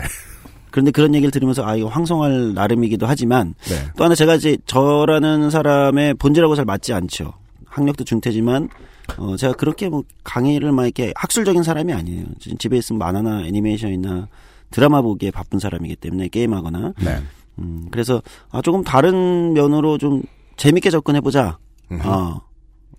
그런데 0.72 0.92
그런 0.92 1.14
얘기를 1.16 1.32
들으면서 1.32 1.66
아 1.66 1.76
이거 1.76 1.88
황송할 1.88 2.54
나름이기도 2.54 3.06
하지만 3.08 3.54
네. 3.68 3.76
또 3.98 4.04
하나 4.04 4.16
제가 4.16 4.36
이제 4.36 4.58
저라는 4.66 5.50
사람의 5.50 6.16
본질하고 6.16 6.56
잘 6.56 6.66
맞지 6.66 6.94
않죠. 6.94 7.34
학력도 7.66 8.04
중퇴지만 8.04 8.70
어 9.18 9.36
제가 9.38 9.54
그렇게 9.54 9.90
뭐 9.90 10.04
강의를 10.24 10.72
막 10.72 10.84
이렇게 10.84 11.14
학술적인 11.16 11.64
사람이 11.64 11.94
아니에요. 11.94 12.26
지금 12.40 12.58
집에 12.58 12.78
있으면 12.78 13.00
만화나 13.00 13.46
애니메이션이나 13.46 14.28
드라마 14.72 15.02
보기에 15.02 15.32
바쁜 15.32 15.60
사람이기 15.60 15.96
때문에 15.96 16.28
게임하거나 16.28 16.94
네. 17.04 17.18
음 17.60 17.88
그래서 17.92 18.22
아 18.50 18.62
조금 18.62 18.84
다른 18.84 19.54
면으로 19.54 19.98
좀 19.98 20.24
재밌게 20.58 20.90
접근해 20.90 21.22
보자. 21.22 21.58
음흠. 21.92 22.02
아 22.08 22.42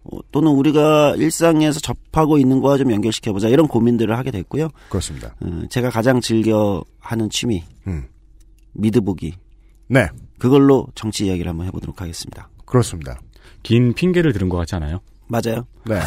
어, 0.05 0.19
또는 0.33 0.53
우리가 0.53 1.15
일상에서 1.17 1.81
접하고 1.81 2.39
있는 2.39 2.61
거와 2.61 2.79
좀 2.79 2.91
연결시켜 2.91 3.33
보자 3.33 3.49
이런 3.49 3.69
고민들을 3.69 4.17
하게 4.17 4.31
됐고요. 4.31 4.71
그렇습니다. 4.89 5.35
어, 5.41 5.63
제가 5.69 5.91
가장 5.91 6.21
즐겨 6.21 6.83
하는 6.99 7.29
취미 7.31 7.63
음. 7.87 8.07
미드 8.73 9.01
보기 9.01 9.35
네. 9.89 10.09
그걸로 10.39 10.87
정치 10.95 11.27
이야기를 11.27 11.51
한번 11.51 11.67
해보도록 11.67 12.01
하겠습니다. 12.01 12.49
그렇습니다. 12.65 13.21
긴 13.63 13.93
핑계를 13.93 14.33
들은 14.33 14.49
것 14.49 14.57
같지 14.57 14.75
않아요? 14.77 15.01
맞아요. 15.29 15.67
네. 15.85 16.01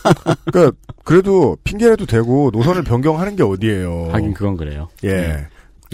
그 0.52 0.72
그래도 1.04 1.56
핑계라도 1.64 2.06
대고 2.06 2.50
노선을 2.52 2.84
변경하는 2.84 3.36
게 3.36 3.42
어디예요. 3.42 4.08
하긴 4.12 4.34
그건 4.34 4.56
그래요. 4.56 4.88
예. 5.04 5.46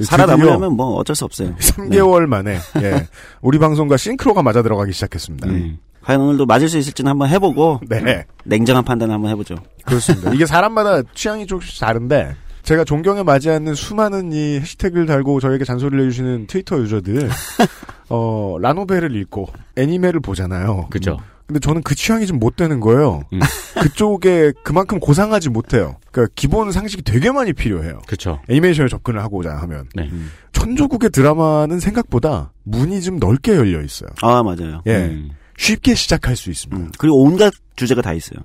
살아남으려면 0.02 0.74
뭐 0.74 0.96
어쩔 0.96 1.14
수 1.14 1.24
없어요. 1.24 1.54
3개월 1.56 2.26
만에 2.26 2.58
예. 2.82 3.06
우리 3.40 3.58
방송과 3.58 3.96
싱크로가 3.96 4.42
맞아 4.42 4.62
들어가기 4.62 4.92
시작했습니다. 4.92 5.48
음. 5.48 5.78
과연 6.02 6.20
오늘도 6.20 6.46
맞을 6.46 6.68
수 6.68 6.76
있을지는 6.78 7.10
한번 7.10 7.30
해보고 7.30 7.80
네. 7.88 8.26
냉정한 8.44 8.84
판단 8.84 9.10
한번 9.10 9.30
해보죠. 9.30 9.54
그렇습니다. 9.84 10.32
이게 10.34 10.44
사람마다 10.44 11.02
취향이 11.14 11.46
조금씩 11.46 11.80
다른데 11.80 12.36
제가 12.62 12.84
존경에 12.84 13.22
맞지 13.22 13.50
않는 13.50 13.74
수많은 13.74 14.32
이 14.32 14.58
해시태그를 14.60 15.06
달고 15.06 15.40
저에게 15.40 15.64
잔소리를 15.64 16.04
해주시는 16.06 16.46
트위터 16.46 16.78
유저들 16.78 17.30
어 18.10 18.56
라노벨을 18.60 19.14
읽고 19.16 19.46
애니메를 19.76 20.20
보잖아요. 20.20 20.88
그죠. 20.90 21.18
근데 21.46 21.60
저는 21.60 21.82
그 21.82 21.94
취향이 21.94 22.26
좀 22.26 22.38
못 22.38 22.56
되는 22.56 22.80
거예요. 22.80 23.22
음. 23.32 23.40
그쪽에 23.80 24.52
그만큼 24.62 24.98
고상하지 24.98 25.50
못해요. 25.50 25.96
그러니까 26.10 26.32
기본 26.34 26.72
상식이 26.72 27.02
되게 27.02 27.30
많이 27.30 27.52
필요해요. 27.52 28.00
그쵸. 28.06 28.40
애니메이션에 28.48 28.88
접근을 28.88 29.22
하고자 29.22 29.54
하면 29.56 29.88
네. 29.94 30.10
천조국의 30.52 31.10
드라마는 31.10 31.80
생각보다 31.80 32.52
문이 32.64 33.00
좀 33.02 33.18
넓게 33.18 33.54
열려 33.54 33.82
있어요. 33.82 34.10
아 34.22 34.42
맞아요. 34.42 34.82
예, 34.86 34.96
음. 35.06 35.30
쉽게 35.56 35.94
시작할 35.94 36.36
수 36.36 36.50
있습니다. 36.50 36.82
음, 36.82 36.90
그리고 36.98 37.22
온갖 37.22 37.52
주제가 37.76 38.02
다 38.02 38.12
있어요. 38.12 38.40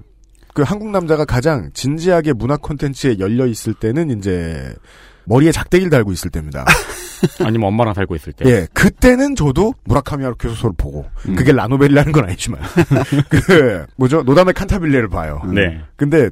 그 0.53 0.63
한국 0.63 0.89
남자가 0.89 1.25
가장 1.25 1.69
진지하게 1.73 2.33
문화 2.33 2.57
콘텐츠에 2.57 3.17
열려 3.19 3.45
있을 3.47 3.73
때는 3.73 4.17
이제 4.17 4.73
머리에 5.29 5.51
작대기를 5.51 5.91
달고 5.91 6.11
있을 6.11 6.31
때입니다. 6.31 6.65
아니면 7.45 7.67
엄마랑 7.67 7.93
살고 7.93 8.15
있을 8.15 8.33
때. 8.33 8.49
예, 8.49 8.67
그때는 8.73 9.35
저도 9.35 9.73
무라카미 9.85 10.23
하루키 10.23 10.47
소설을 10.49 10.73
보고 10.75 11.05
음. 11.27 11.35
그게 11.35 11.51
라노벨이라는 11.51 12.11
건 12.11 12.25
아니지만 12.25 12.59
그 13.29 13.85
뭐죠 13.95 14.23
노담의 14.23 14.53
칸타빌레를 14.55 15.07
봐요. 15.07 15.41
네. 15.53 15.81
근데 15.95 16.29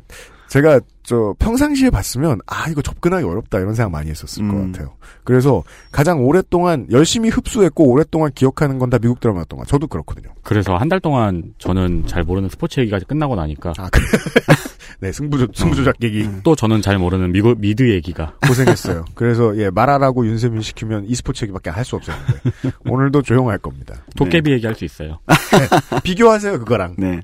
제가 0.47 0.79
저 1.03 1.33
평상시에 1.39 1.89
봤으면 1.89 2.39
아 2.47 2.67
이거 2.69 2.81
접근하기 2.81 3.25
어렵다 3.25 3.59
이런 3.59 3.73
생각 3.73 3.91
많이 3.91 4.09
했었을 4.09 4.43
음. 4.43 4.51
것 4.51 4.71
같아요. 4.71 4.95
그래서 5.23 5.63
가장 5.91 6.25
오랫동안 6.25 6.85
열심히 6.91 7.29
흡수했고 7.29 7.85
오랫동안 7.89 8.31
기억하는 8.33 8.77
건 8.79 8.89
다 8.89 8.97
미국 8.99 9.19
드라마였던 9.19 9.57
것 9.57 9.63
같아요. 9.65 9.71
저도 9.77 9.87
그렇거든요. 9.87 10.33
그래서 10.43 10.75
한 10.77 10.87
달 10.89 10.99
동안 11.01 11.53
저는 11.57 12.07
잘 12.07 12.23
모르는 12.23 12.47
스포츠 12.49 12.79
얘기가 12.79 12.99
끝나고 12.99 13.35
나니까 13.35 13.73
아 13.77 13.89
그래. 13.89 14.05
네 14.99 15.11
승부조 15.11 15.47
승부조작 15.53 15.95
얘기 16.01 16.27
또 16.43 16.55
저는 16.55 16.81
잘 16.81 16.97
모르는 16.97 17.31
미국 17.31 17.59
미드 17.59 17.87
얘기가 17.93 18.33
고생했어요. 18.47 19.05
그래서 19.15 19.55
예 19.57 19.69
말하라고 19.69 20.25
윤세민 20.25 20.61
시키면 20.61 21.05
e스포츠 21.07 21.43
얘기밖에 21.45 21.69
할 21.69 21.83
수 21.85 21.95
없었는데 21.97 22.39
오늘도 22.89 23.21
조용할 23.21 23.57
겁니다. 23.59 23.95
도깨비 24.15 24.51
얘기할 24.53 24.75
수 24.75 24.85
있어요. 24.85 25.19
비교하세요 26.03 26.59
그거랑. 26.59 26.95
네. 26.97 27.21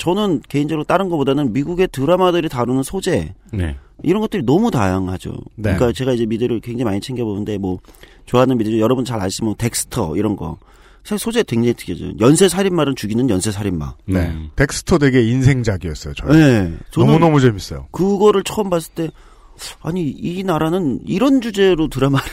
저는 0.00 0.40
개인적으로 0.48 0.82
다른 0.84 1.10
것보다는 1.10 1.52
미국의 1.52 1.88
드라마들이 1.92 2.48
다루는 2.48 2.82
소재 2.82 3.34
네. 3.52 3.76
이런 4.02 4.22
것들이 4.22 4.42
너무 4.42 4.70
다양하죠. 4.70 5.32
네. 5.56 5.74
그러니까 5.74 5.92
제가 5.92 6.12
이제 6.12 6.24
미드를 6.24 6.60
굉장히 6.60 6.84
많이 6.84 7.00
챙겨 7.00 7.22
보는데 7.24 7.58
뭐 7.58 7.78
좋아하는 8.24 8.56
미드 8.56 8.70
중 8.70 8.80
여러분 8.80 9.04
잘 9.04 9.20
아시면 9.20 9.54
덱스터 9.58 10.16
이런 10.16 10.36
거 10.36 10.56
사실 11.04 11.18
소재 11.18 11.42
굉장히 11.42 11.74
특이하죠. 11.74 12.14
연쇄 12.18 12.48
살인마를 12.48 12.94
죽이는 12.94 13.28
연쇄 13.28 13.50
살인마. 13.50 13.94
네. 14.06 14.28
음. 14.28 14.48
덱스터 14.56 14.96
되게 14.96 15.22
인생작이었어요. 15.22 16.14
저희. 16.14 16.32
네. 16.32 16.72
저는 16.92 17.06
너무 17.06 17.18
너무 17.18 17.40
재밌어요. 17.40 17.88
그거를 17.90 18.42
처음 18.42 18.70
봤을 18.70 18.94
때 18.94 19.10
아니 19.82 20.08
이 20.08 20.42
나라는 20.42 21.00
이런 21.04 21.42
주제로 21.42 21.88
드라마를 21.88 22.26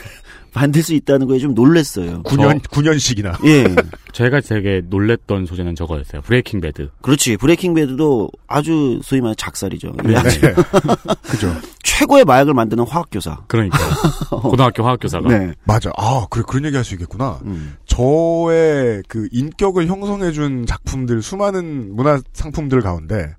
만들 0.54 0.82
수 0.84 0.94
있다는 0.94 1.27
거에 1.27 1.39
좀 1.39 1.54
놀랬어요. 1.54 2.24
9년 2.24 2.62
9년씩이나. 2.62 3.44
예. 3.46 3.66
제가 4.13 4.42
되게 4.42 4.82
놀랬던 4.88 5.46
소재는 5.46 5.75
저거였어요. 5.75 6.22
브레이킹 6.22 6.62
배드. 6.62 6.89
그렇지. 7.01 7.38
브레이킹 7.38 7.74
배드도 7.75 8.30
아주 8.48 9.00
소위 9.04 9.22
말해 9.22 9.36
작살이죠. 9.38 9.94
네. 10.04 10.16
아주 10.16 10.39
그죠. 11.24 11.54
최고의 11.84 12.25
마약을 12.25 12.54
만드는 12.54 12.86
화학교사. 12.88 13.44
그러니까 13.48 13.77
고등학교 14.42 14.84
화학교사가 14.84 15.27
네. 15.30 15.54
맞아. 15.63 15.92
아, 15.98 16.25
그래, 16.30 16.44
그런 16.48 16.66
얘기 16.66 16.75
할 16.75 16.84
수 16.84 16.94
있겠구나. 16.96 17.39
음. 17.46 17.75
저의 17.86 19.04
그 19.08 19.27
인격을 19.32 19.88
형성해준 19.88 20.66
작품들, 20.66 21.22
수많은 21.22 21.96
문화 21.96 22.20
상품들 22.34 22.82
가운데 22.82 23.36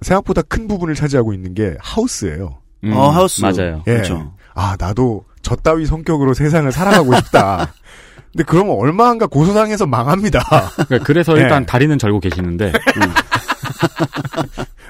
생각보다 0.00 0.42
큰 0.42 0.68
부분을 0.68 0.94
차지하고 0.94 1.32
있는 1.34 1.54
게 1.54 1.74
하우스예요. 1.80 2.58
음, 2.84 2.92
어, 2.92 3.10
하우스. 3.10 3.40
맞아요. 3.42 3.82
예. 3.86 3.92
그렇죠. 3.94 4.34
아, 4.54 4.76
나도 4.78 5.24
저 5.42 5.56
따위 5.56 5.86
성격으로 5.86 6.34
세상을 6.34 6.70
살아가고 6.70 7.14
싶다. 7.16 7.72
근데 8.32 8.44
그러면 8.46 8.76
얼마한가 8.78 9.26
고소당해서 9.26 9.86
망합니다. 9.86 10.40
그러니까 10.86 10.98
그래서 11.04 11.34
네. 11.34 11.42
일단 11.42 11.66
다리는 11.66 11.98
절고 11.98 12.20
계시는데 12.20 12.72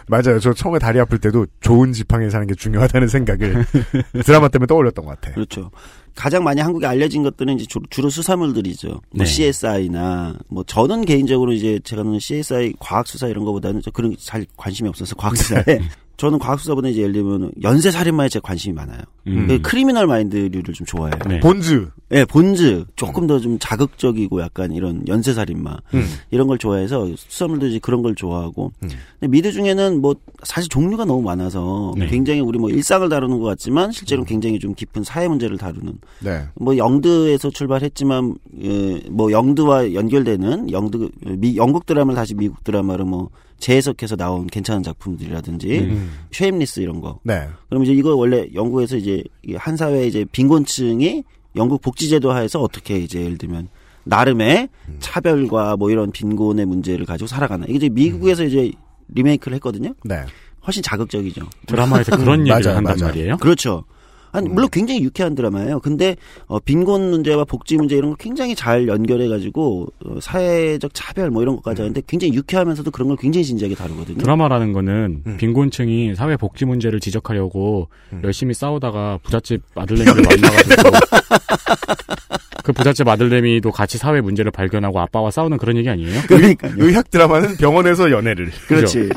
맞아요. 0.06 0.38
저 0.38 0.52
처음에 0.52 0.78
다리 0.78 1.00
아플 1.00 1.18
때도 1.18 1.46
좋은 1.60 1.92
지팡이에 1.92 2.30
사는 2.30 2.46
게 2.46 2.54
중요하다는 2.54 3.08
생각을 3.08 3.64
드라마 4.24 4.48
때문에 4.48 4.66
떠올렸던 4.66 5.04
것 5.04 5.20
같아. 5.20 5.34
그렇죠. 5.34 5.70
가장 6.14 6.44
많이 6.44 6.60
한국에 6.60 6.86
알려진 6.86 7.22
것들은 7.22 7.54
이제 7.54 7.64
주로, 7.66 7.84
주로 7.88 8.10
수사물들이죠. 8.10 8.88
뭐 8.88 9.00
네. 9.12 9.24
CSI나 9.24 10.34
뭐 10.48 10.62
저는 10.64 11.04
개인적으로 11.04 11.52
이제 11.52 11.80
제가 11.82 12.02
는 12.02 12.18
CSI 12.18 12.74
과학 12.78 13.06
수사 13.06 13.26
이런 13.26 13.44
거보다는 13.44 13.80
저 13.82 13.90
그런 13.90 14.10
게잘 14.10 14.46
관심이 14.56 14.88
없어서 14.88 15.16
과학 15.16 15.36
수사에 15.36 15.80
저는 16.16 16.38
과학 16.38 16.60
수사보다 16.60 16.88
이제 16.88 17.00
예를 17.02 17.12
들면 17.14 17.52
연쇄 17.62 17.90
살인마에 17.90 18.28
제 18.28 18.38
관심이 18.40 18.74
많아요. 18.74 19.00
음. 19.26 19.46
그 19.48 19.60
크리미널 19.60 20.06
마인드류를 20.06 20.74
좀 20.74 20.86
좋아해요. 20.86 21.16
네. 21.28 21.40
본즈. 21.40 21.88
예, 22.12 22.24
본즈 22.24 22.84
조금 22.96 23.26
더 23.26 23.38
좀 23.42 23.58
자극적이고 23.58 24.40
약간 24.40 24.72
이런 24.72 25.02
연쇄 25.08 25.32
살인마 25.34 25.76
음. 25.94 26.04
이런 26.30 26.46
걸 26.46 26.58
좋아해서 26.58 27.08
수사물도 27.16 27.66
이제 27.66 27.78
그런 27.80 28.02
걸 28.02 28.14
좋아하고 28.14 28.72
음. 28.82 28.88
근데 29.18 29.30
미드 29.30 29.50
중에는 29.52 30.00
뭐 30.00 30.14
사실 30.44 30.68
종류가 30.68 31.04
너무 31.04 31.22
많아서 31.22 31.92
네. 31.96 32.06
굉장히 32.06 32.40
우리 32.40 32.58
뭐 32.58 32.70
일상을 32.70 33.08
다루는 33.08 33.40
것 33.40 33.46
같지만 33.46 33.90
실제로 33.90 34.24
굉장히 34.24 34.58
좀 34.58 34.74
깊은 34.74 35.02
사회 35.04 35.26
문제를 35.28 35.58
다루는 35.58 35.94
네. 36.20 36.44
뭐 36.54 36.76
영드에서 36.76 37.50
출발했지만 37.50 38.34
예, 38.62 39.00
뭐 39.10 39.32
영드와 39.32 39.92
연결되는 39.94 40.70
영드 40.70 41.08
미, 41.38 41.56
영국 41.56 41.86
드라마를 41.86 42.14
다시 42.14 42.34
미국 42.34 42.62
드라마로 42.64 43.04
뭐 43.06 43.30
재해석해서 43.62 44.16
나온 44.16 44.46
괜찮은 44.48 44.82
작품들이라든지 44.82 45.78
음. 45.78 46.12
쉐임리스 46.32 46.80
이런 46.80 47.00
거 47.00 47.20
네. 47.22 47.48
그럼 47.68 47.84
이제 47.84 47.92
이거 47.92 48.14
원래 48.14 48.48
영국에서 48.52 48.96
이제 48.96 49.22
이한 49.44 49.76
사회 49.76 50.06
이제 50.06 50.26
빈곤층이 50.30 51.22
영국 51.56 51.80
복지제도 51.80 52.32
하에서 52.32 52.60
어떻게 52.60 52.98
이제 52.98 53.22
예를 53.22 53.38
들면 53.38 53.68
나름의 54.04 54.68
음. 54.88 54.96
차별과 54.98 55.76
뭐 55.76 55.90
이런 55.90 56.10
빈곤의 56.10 56.66
문제를 56.66 57.06
가지고 57.06 57.28
살아가나 57.28 57.64
이게 57.68 57.76
이제 57.76 57.88
미국에서 57.88 58.44
이제 58.44 58.72
리메이크를 59.08 59.54
했거든요. 59.56 59.94
네. 60.04 60.24
훨씬 60.66 60.82
자극적이죠. 60.82 61.48
드라마에서 61.66 62.16
그런 62.16 62.40
음, 62.40 62.48
얘기를 62.48 62.76
한단 62.76 62.96
맞아요. 62.98 63.12
말이에요. 63.12 63.36
그렇죠. 63.38 63.84
아니 64.32 64.48
물론 64.48 64.68
굉장히 64.72 65.02
유쾌한 65.02 65.34
드라마예요. 65.34 65.80
근데 65.80 66.16
어, 66.46 66.58
빈곤 66.58 67.10
문제와 67.10 67.44
복지 67.44 67.76
문제 67.76 67.96
이런 67.96 68.10
거 68.10 68.16
굉장히 68.16 68.54
잘 68.54 68.88
연결해 68.88 69.28
가지고 69.28 69.86
어, 70.04 70.18
사회적 70.20 70.92
차별 70.94 71.30
뭐 71.30 71.42
이런 71.42 71.56
것까지 71.56 71.82
하는데 71.82 72.02
굉장히 72.06 72.34
유쾌하면서도 72.34 72.90
그런 72.90 73.08
걸 73.08 73.16
굉장히 73.18 73.44
진지하게 73.44 73.74
다루거든요. 73.74 74.18
드라마라는 74.18 74.72
거는 74.72 75.22
음. 75.26 75.36
빈곤층이 75.36 76.14
사회 76.14 76.36
복지 76.36 76.64
문제를 76.64 76.98
지적하려고 76.98 77.88
음. 78.12 78.22
열심히 78.24 78.54
싸우다가 78.54 79.18
부잣집 79.22 79.62
아들내미를 79.74 80.22
만나가지고 80.22 80.90
그 82.62 82.72
부잣집 82.72 83.06
아들내미도 83.08 83.70
같이 83.72 83.98
사회 83.98 84.20
문제를 84.20 84.50
발견하고 84.50 85.00
아빠와 85.00 85.30
싸우는 85.30 85.58
그런 85.58 85.76
얘기 85.76 85.88
아니에요? 85.88 86.22
그러니까요. 86.26 86.74
의학 86.78 87.10
드라마는 87.10 87.56
병원에서 87.56 88.10
연애를. 88.10 88.50
그렇지. 88.68 89.08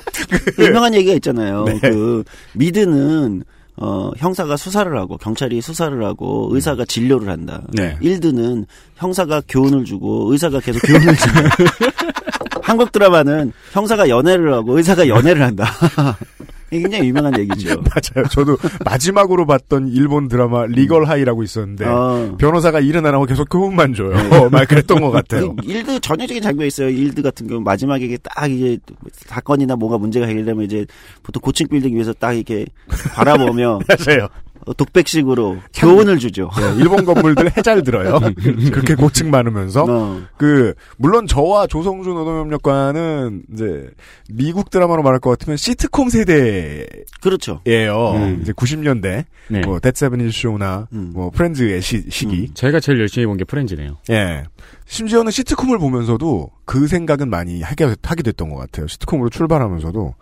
그 0.55 0.65
유명한 0.65 0.93
얘기가 0.95 1.13
있잖아요. 1.15 1.63
네. 1.69 1.79
그 1.79 2.23
미드는 2.53 3.43
어 3.77 4.11
형사가 4.17 4.55
수사를 4.55 4.97
하고 4.97 5.17
경찰이 5.17 5.59
수사를 5.61 6.03
하고 6.03 6.49
의사가 6.51 6.85
진료를 6.85 7.29
한다. 7.29 7.61
네. 7.73 7.97
일드는 7.99 8.65
형사가 8.95 9.41
교훈을 9.49 9.83
주고 9.83 10.31
의사가 10.31 10.61
계속 10.61 10.79
교훈을 10.79 11.15
주고. 11.15 11.39
한국 12.63 12.91
드라마는 12.91 13.51
형사가 13.73 14.09
연애를 14.09 14.53
하고 14.53 14.77
의사가 14.77 15.07
연애를 15.07 15.43
한다. 15.43 15.65
굉장히 16.69 17.07
유명한 17.07 17.37
얘기죠. 17.39 17.81
맞아요. 17.83 18.27
저도 18.29 18.57
마지막으로 18.83 19.45
봤던 19.45 19.89
일본 19.89 20.27
드라마 20.27 20.65
리걸 20.65 21.05
하이라고 21.05 21.43
있었는데 21.43 21.85
어. 21.85 22.35
변호사가 22.37 22.79
일은 22.79 23.05
안 23.05 23.13
하고 23.13 23.25
계속 23.25 23.47
교훈만 23.49 23.93
줘요. 23.93 24.13
말 24.51 24.65
그랬던 24.65 25.01
것 25.01 25.11
같아요. 25.11 25.55
그 25.55 25.65
일드 25.65 25.99
전형적인 25.99 26.41
장면이 26.41 26.67
있어요. 26.67 26.89
일드 26.89 27.21
같은 27.21 27.47
경우 27.47 27.61
마지막에 27.61 28.05
이게 28.05 28.17
딱 28.17 28.49
이제 28.51 28.77
사건이나 29.11 29.75
뭐가 29.75 29.97
문제가 29.97 30.25
해결되면 30.25 30.65
이제 30.65 30.85
보통 31.23 31.41
고층 31.41 31.67
빌딩 31.67 31.95
위에서 31.95 32.13
딱 32.13 32.33
이렇게 32.33 32.65
바라보며 33.13 33.79
맞아요. 33.87 34.27
어, 34.65 34.73
독백식으로 34.73 35.57
교훈을 35.73 36.17
주죠. 36.19 36.49
네, 36.57 36.75
일본 36.77 37.05
건물들 37.05 37.55
해잘 37.55 37.83
들어요. 37.83 38.19
그렇게 38.71 38.95
고층 38.95 39.29
많으면서 39.29 39.85
어. 39.87 40.21
그 40.37 40.73
물론 40.97 41.27
저와 41.27 41.67
조성준 41.67 42.13
노동협력과는 42.15 43.43
이제 43.53 43.89
미국 44.29 44.69
드라마로 44.71 45.03
말할 45.03 45.19
것 45.19 45.29
같으면 45.31 45.55
시트콤 45.57 46.09
세대예요. 46.09 46.85
그렇죠. 47.21 47.61
음. 47.67 48.39
이제 48.41 48.51
90년대 48.53 49.25
네. 49.49 49.61
뭐 49.61 49.79
That 49.79 50.05
'70s 50.05 50.31
쇼나 50.31 50.87
음. 50.93 51.11
뭐 51.13 51.29
프렌즈의 51.29 51.81
시, 51.81 52.03
시기. 52.09 52.51
제가 52.53 52.79
제일 52.79 52.99
열심히 52.99 53.25
본 53.27 53.35
게 53.35 53.43
프렌즈네요. 53.43 53.97
예. 54.11 54.43
심지어는 54.85 55.29
시트콤을 55.31 55.77
보면서도 55.77 56.51
그 56.63 56.87
생각은 56.87 57.29
많이 57.29 57.61
하게, 57.61 57.93
하게 58.01 58.23
됐던 58.23 58.49
것 58.49 58.55
같아요. 58.55 58.87
시트콤으로 58.87 59.29
출발하면서도 59.29 60.13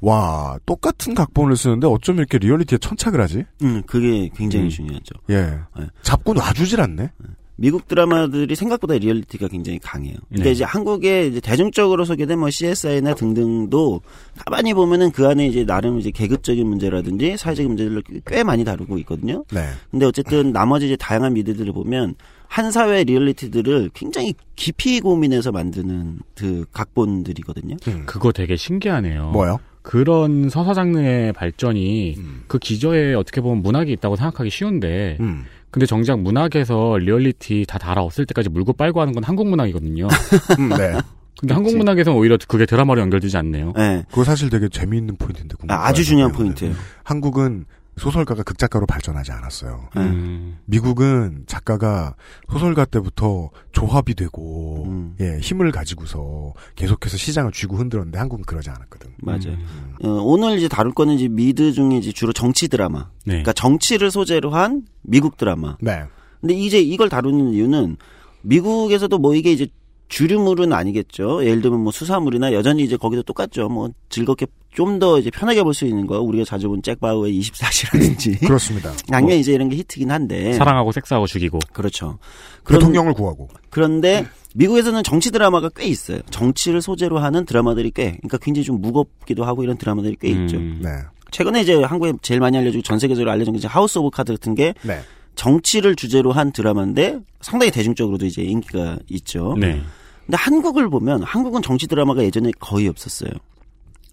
와 0.00 0.58
똑같은 0.66 1.14
각본을 1.14 1.56
쓰는데 1.56 1.86
어쩜 1.86 2.18
이렇게 2.18 2.38
리얼리티에 2.38 2.78
천착을 2.78 3.20
하지? 3.20 3.44
음, 3.62 3.82
그게 3.86 4.30
굉장히 4.34 4.66
음. 4.66 4.70
중요하죠. 4.70 5.14
예. 5.30 5.58
네. 5.78 5.86
잡고 6.02 6.34
놔주질 6.34 6.80
않네. 6.80 7.10
미국 7.58 7.88
드라마들이 7.88 8.54
생각보다 8.54 8.94
리얼리티가 8.94 9.48
굉장히 9.48 9.78
강해요. 9.78 10.16
근데 10.28 10.44
네. 10.44 10.50
이제 10.52 10.64
한국에 10.64 11.26
이제 11.26 11.40
대중적으로 11.40 12.04
소개된 12.04 12.38
뭐 12.38 12.50
CSI나 12.50 13.14
등등도 13.14 14.02
가만히 14.44 14.74
보면은 14.74 15.10
그 15.10 15.26
안에 15.26 15.46
이제 15.46 15.64
나름 15.64 15.98
이제 15.98 16.10
계급적인 16.10 16.66
문제라든지 16.66 17.36
사회적인 17.38 17.68
문제들을 17.68 18.02
꽤 18.26 18.44
많이 18.44 18.62
다루고 18.64 18.98
있거든요. 18.98 19.44
네. 19.50 19.70
근데 19.90 20.04
어쨌든 20.04 20.52
나머지 20.52 20.86
이제 20.86 20.96
다양한 20.96 21.32
미드들을 21.32 21.72
보면 21.72 22.16
한 22.46 22.70
사회 22.70 23.04
리얼리티들을 23.04 23.90
굉장히 23.94 24.34
깊이 24.54 25.00
고민해서 25.00 25.50
만드는 25.50 26.20
그 26.34 26.66
각본들이거든요. 26.72 27.76
그거 28.04 28.32
되게 28.32 28.56
신기하네요. 28.56 29.30
뭐요? 29.30 29.58
그런 29.86 30.48
서사 30.48 30.74
장르의 30.74 31.32
발전이 31.32 32.16
음. 32.18 32.42
그 32.48 32.58
기저에 32.58 33.14
어떻게 33.14 33.40
보면 33.40 33.62
문학이 33.62 33.92
있다고 33.92 34.16
생각하기 34.16 34.50
쉬운데 34.50 35.16
음. 35.20 35.44
근데 35.70 35.86
정작 35.86 36.18
문학에서 36.18 36.98
리얼리티 36.98 37.66
다 37.68 37.78
달아없을 37.78 38.26
때까지 38.26 38.48
물고 38.48 38.72
빨고 38.72 39.00
하는 39.00 39.12
건 39.12 39.22
한국 39.22 39.46
문학이거든요. 39.46 40.08
음, 40.58 40.70
네. 40.70 40.98
근데 41.38 41.54
한국 41.54 41.76
문학에서는 41.76 42.18
오히려 42.18 42.36
그게 42.48 42.66
드라마로 42.66 43.00
연결되지 43.00 43.36
않네요. 43.36 43.74
네. 43.76 44.02
그거 44.08 44.24
사실 44.24 44.50
되게 44.50 44.68
재미있는 44.68 45.18
포인트인데. 45.18 45.54
아, 45.68 45.86
아주 45.86 46.02
중요한 46.02 46.32
포인트예요. 46.32 46.74
한국은 47.04 47.66
소설가가 47.96 48.42
극작가로 48.42 48.86
발전하지 48.86 49.32
않았어요. 49.32 49.88
음. 49.96 50.58
미국은 50.66 51.44
작가가 51.46 52.14
소설가 52.50 52.84
때부터 52.84 53.50
조합이 53.72 54.14
되고 54.14 54.84
음. 54.86 55.16
예 55.20 55.38
힘을 55.38 55.72
가지고서 55.72 56.52
계속해서 56.74 57.16
시장을 57.16 57.52
쥐고 57.52 57.76
흔들었는데 57.76 58.18
한국은 58.18 58.44
그러지 58.44 58.68
않았거든. 58.70 59.12
맞아요. 59.22 59.56
어, 60.02 60.08
오늘 60.08 60.58
이제 60.58 60.68
다룰 60.68 60.92
거는 60.92 61.14
이제 61.14 61.28
미드 61.28 61.72
중에 61.72 61.96
이제 61.96 62.12
주로 62.12 62.32
정치 62.32 62.68
드라마. 62.68 63.08
네. 63.24 63.32
그러니까 63.42 63.54
정치를 63.54 64.10
소재로 64.10 64.50
한 64.50 64.82
미국 65.02 65.38
드라마. 65.38 65.76
네. 65.80 66.04
근데 66.40 66.54
이제 66.54 66.78
이걸 66.78 67.08
다루는 67.08 67.54
이유는 67.54 67.96
미국에서도 68.42 69.16
뭐 69.18 69.34
이게 69.34 69.52
이제 69.52 69.68
주류물은 70.08 70.72
아니겠죠. 70.72 71.44
예를 71.44 71.62
들면 71.62 71.80
뭐 71.80 71.90
수사물이나 71.92 72.52
여전히 72.52 72.84
이제 72.84 72.96
거기도 72.96 73.22
똑같죠. 73.22 73.68
뭐 73.68 73.90
즐겁게 74.08 74.46
좀 74.74 74.98
더 74.98 75.18
이제 75.18 75.30
편하게 75.30 75.62
볼 75.62 75.72
수 75.72 75.86
있는 75.86 76.06
거 76.06 76.20
우리가 76.20 76.44
자주 76.44 76.68
본 76.68 76.82
잭 76.82 77.00
바우어의 77.00 77.32
24시라든지 77.40 78.38
그렇습니다. 78.46 78.92
당연히 79.10 79.40
이제 79.40 79.52
이런 79.52 79.68
게 79.70 79.76
히트긴 79.76 80.10
한데 80.10 80.52
사랑하고 80.52 80.92
섹스하고 80.92 81.26
죽이고. 81.26 81.58
그렇죠. 81.72 82.18
그런- 82.62 82.80
대통령을 82.80 83.14
구하고. 83.14 83.48
그런데 83.70 84.26
미국에서는 84.54 85.02
정치 85.02 85.30
드라마가 85.30 85.70
꽤 85.74 85.84
있어요. 85.86 86.20
정치를 86.30 86.82
소재로 86.82 87.18
하는 87.18 87.44
드라마들이 87.46 87.90
꽤, 87.90 88.12
그러니까 88.18 88.36
굉장히 88.38 88.64
좀 88.64 88.80
무겁기도 88.80 89.44
하고 89.44 89.62
이런 89.64 89.76
드라마들이 89.78 90.16
꽤 90.20 90.28
있죠. 90.28 90.56
음. 90.58 90.80
네. 90.82 90.90
최근에 91.30 91.62
이제 91.62 91.82
한국에 91.82 92.12
제일 92.22 92.40
많이 92.40 92.56
알려지고 92.56 92.82
전 92.82 92.98
세계적으로 92.98 93.30
알려진 93.30 93.52
게 93.54 93.58
이제 93.58 93.68
하우스 93.68 93.98
오브 93.98 94.10
카드 94.10 94.32
같은 94.34 94.54
게 94.54 94.72
네. 94.82 95.00
정치를 95.36 95.94
주제로 95.94 96.32
한 96.32 96.50
드라마인데 96.50 97.20
상당히 97.40 97.70
대중적으로도 97.70 98.26
이제 98.26 98.42
인기가 98.42 98.98
있죠. 99.08 99.54
네. 99.58 99.80
근데 100.24 100.36
한국을 100.36 100.88
보면 100.88 101.22
한국은 101.22 101.62
정치 101.62 101.86
드라마가 101.86 102.24
예전에 102.24 102.50
거의 102.58 102.88
없었어요. 102.88 103.30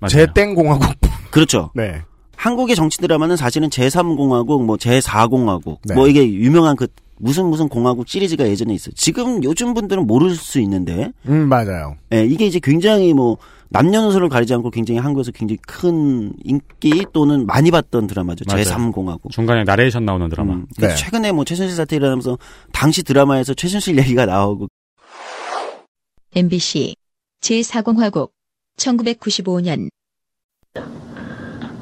제땡공화국. 0.08 0.96
그렇죠. 1.32 1.72
네. 1.76 2.02
한국의 2.36 2.76
정치 2.76 2.98
드라마는 3.00 3.38
사실은 3.38 3.70
제3공화국, 3.70 4.66
뭐 4.66 4.76
제4공화국, 4.76 5.78
네. 5.86 5.96
뭐 5.96 6.08
이게 6.08 6.30
유명한 6.32 6.76
그 6.76 6.88
무슨 7.18 7.46
무슨 7.46 7.70
공화국 7.70 8.08
시리즈가 8.08 8.48
예전에 8.48 8.74
있어요. 8.74 8.94
지금 8.96 9.44
요즘 9.44 9.74
분들은 9.74 10.06
모를 10.06 10.32
수 10.32 10.60
있는데, 10.60 11.14
음 11.28 11.48
맞아요. 11.48 11.96
예, 12.12 12.26
이게 12.26 12.46
이제 12.46 12.60
굉장히 12.62 13.14
뭐 13.14 13.38
남녀노소를 13.74 14.30
가리지 14.30 14.54
않고 14.54 14.70
굉장히 14.70 15.00
한국에서 15.00 15.32
굉장히 15.32 15.58
큰 15.68 16.32
인기 16.44 17.06
또는 17.12 17.48
많이 17.48 17.72
봤던 17.72 18.06
드라마죠. 18.06 18.46
맞아요. 18.48 18.64
제3공화국. 18.64 19.32
중간에 19.32 19.64
나레이션 19.64 20.06
나오는 20.06 20.30
드라마. 20.30 20.54
음, 20.54 20.68
그래서 20.76 20.96
네. 20.96 21.04
최근에 21.04 21.32
뭐 21.32 21.44
최순실 21.44 21.76
사태 21.76 21.96
일어나면서 21.96 22.38
당시 22.72 23.02
드라마에서 23.04 23.56
최순실 23.56 23.98
얘기가 24.00 24.28
나오고 24.28 24.68
MBC 26.36 26.96
제4공화국 27.42 28.30
1995년 28.78 29.90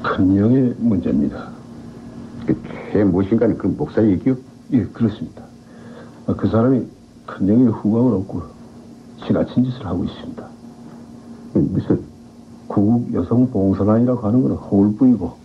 큰 0.02 0.36
영의 0.36 0.74
문제입니다. 0.78 1.52
그최 2.46 3.04
무엇인가는 3.04 3.56
그 3.58 3.66
목사 3.66 4.02
얘기요? 4.02 4.36
예, 4.72 4.82
그렇습니다. 4.84 5.44
아, 6.26 6.34
그 6.34 6.48
사람이 6.48 6.86
큰 7.26 7.48
영의 7.48 7.68
후광을 7.68 8.14
얻고 8.20 8.42
지나친 9.26 9.64
짓을 9.64 9.86
하고 9.86 10.04
있습니다. 10.04 10.51
무슨 11.54 12.02
구국 12.66 13.12
여성 13.12 13.50
봉선안이라고 13.50 14.26
하는 14.26 14.42
건 14.42 14.52
허울뿐이고 14.52 15.36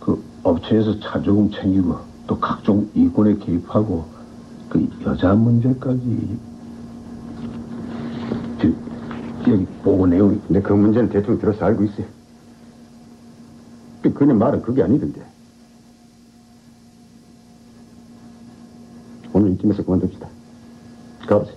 그 0.00 0.22
업체에서 0.42 0.98
차조금 1.00 1.50
챙기고 1.50 1.98
또 2.26 2.38
각종 2.38 2.88
이권에 2.94 3.36
개입하고 3.36 4.04
그 4.68 4.88
여자 5.04 5.34
문제까지 5.34 6.38
저, 8.60 8.68
여기 9.52 9.66
보고 9.84 10.06
내용이 10.06 10.40
근데 10.46 10.60
그 10.60 10.72
문제는 10.72 11.08
대충 11.08 11.38
들어서 11.38 11.64
알고 11.64 11.84
있어요. 11.84 12.06
그 14.02 14.12
그냥 14.12 14.38
말은 14.38 14.62
그게 14.62 14.82
아니던데. 14.82 15.22
오늘 19.32 19.52
이쯤에서 19.52 19.84
그만둡시다. 19.84 20.28
가보세 21.28 21.52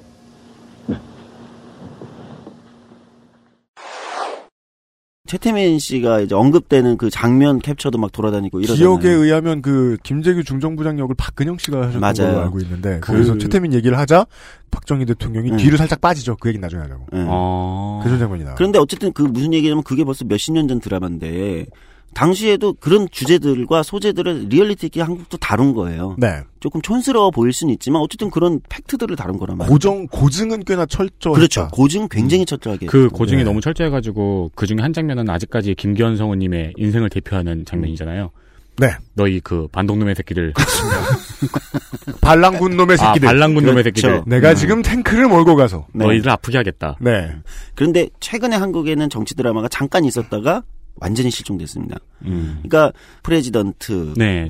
최태민 5.30 5.78
씨가 5.78 6.22
이제 6.22 6.34
언급되는 6.34 6.98
그 6.98 7.12
장면 7.12 7.60
캡처도 7.60 8.00
막 8.00 8.12
돌아다니고 8.12 8.62
이러잖아요. 8.62 8.98
기억에 8.98 9.16
의하면 9.16 9.62
그 9.62 9.96
김재규 10.02 10.44
중정부장 10.44 10.98
역을 10.98 11.14
박근형 11.16 11.60
씨가 11.60 11.78
하셨던 11.90 12.02
맞아요. 12.02 12.16
걸로 12.34 12.40
알고 12.46 12.60
있는데 12.62 13.00
그- 13.00 13.14
거기서 13.14 13.38
최태민 13.38 13.72
얘기를 13.74 13.96
하자 13.96 14.26
박정희 14.72 15.06
대통령이 15.06 15.52
음. 15.52 15.58
뒤를 15.58 15.78
살짝 15.78 16.02
빠지죠. 16.02 16.36
그 16.40 16.50
얘기 16.50 16.58
나중에 16.58 16.82
하자고. 16.82 17.06
예. 17.14 17.26
어. 17.28 18.02
그런 18.04 18.18
장면이 18.18 18.44
나와. 18.44 18.56
그런데 18.56 18.80
어쨌든 18.80 19.14
그 19.14 19.22
무슨 19.22 19.54
얘기냐면 19.54 19.84
그게 19.84 20.04
벌써 20.04 20.26
몇십 20.26 20.54
년 20.56 20.68
전 20.68 20.80
드라마인데 20.80 21.68
당시에도 22.14 22.74
그런 22.74 23.08
주제들과 23.10 23.84
소재들을 23.84 24.48
리얼리티 24.50 24.88
있게 24.88 25.02
한국도 25.02 25.38
다룬 25.38 25.74
거예요. 25.74 26.16
네. 26.18 26.42
조금 26.60 26.82
촌스러워 26.82 27.32
보일 27.32 27.54
수는 27.54 27.74
있지만 27.76 28.02
어쨌든 28.02 28.30
그런 28.30 28.60
팩트들을 28.70 29.16
다룬 29.16 29.38
거란 29.38 29.58
말이에요. 29.58 29.72
고정 29.72 30.08
고증은 30.08 30.64
꽤나 30.66 30.86
철저했다. 30.86 31.32
그렇죠. 31.32 31.68
고증 31.72 32.08
굉장히 32.10 32.46
철저하게. 32.46 32.88
그 32.88 33.10
고증이 33.10 33.40
네. 33.40 33.44
너무 33.44 33.62
철저해 33.62 33.90
가지고 33.90 34.52
그 34.56 34.68
중에 34.68 34.78
한 34.80 34.94
장면은 34.94 35.30
아직까지 35.30 35.76
김기현 35.76 36.18
성우 36.18 36.36
님의 36.36 36.74
인생을 36.78 37.10
대표하는 37.10 37.66
장면이잖아요. 37.66 38.32
네. 38.78 38.92
너희 39.14 39.40
그 39.42 39.68
반동놈의 39.72 40.16
새끼들. 40.16 40.54
반란군 42.22 42.78
놈의 42.78 42.98
아, 43.00 43.08
새끼들. 43.08 43.28
반란군 43.28 43.66
놈의 43.66 43.84
그렇죠. 43.84 44.02
새끼들. 44.10 44.24
내가 44.30 44.54
지금 44.56 44.82
탱크를 44.82 45.28
몰고 45.28 45.56
가서. 45.56 45.86
네. 45.94 46.06
너희들 46.06 46.30
아프게 46.30 46.58
하겠다. 46.58 46.98
네. 47.02 47.36
그런데 47.76 48.08
최근에 48.20 48.56
한국에는 48.56 49.10
정치 49.10 49.36
드라마가 49.36 49.68
잠깐 49.68 50.06
있었다가 50.06 50.64
완전히 51.00 51.32
실종됐습니다. 51.32 51.98
음. 52.26 52.60
그러니까 52.64 52.92
프레지던트, 53.24 54.14
네, 54.18 54.50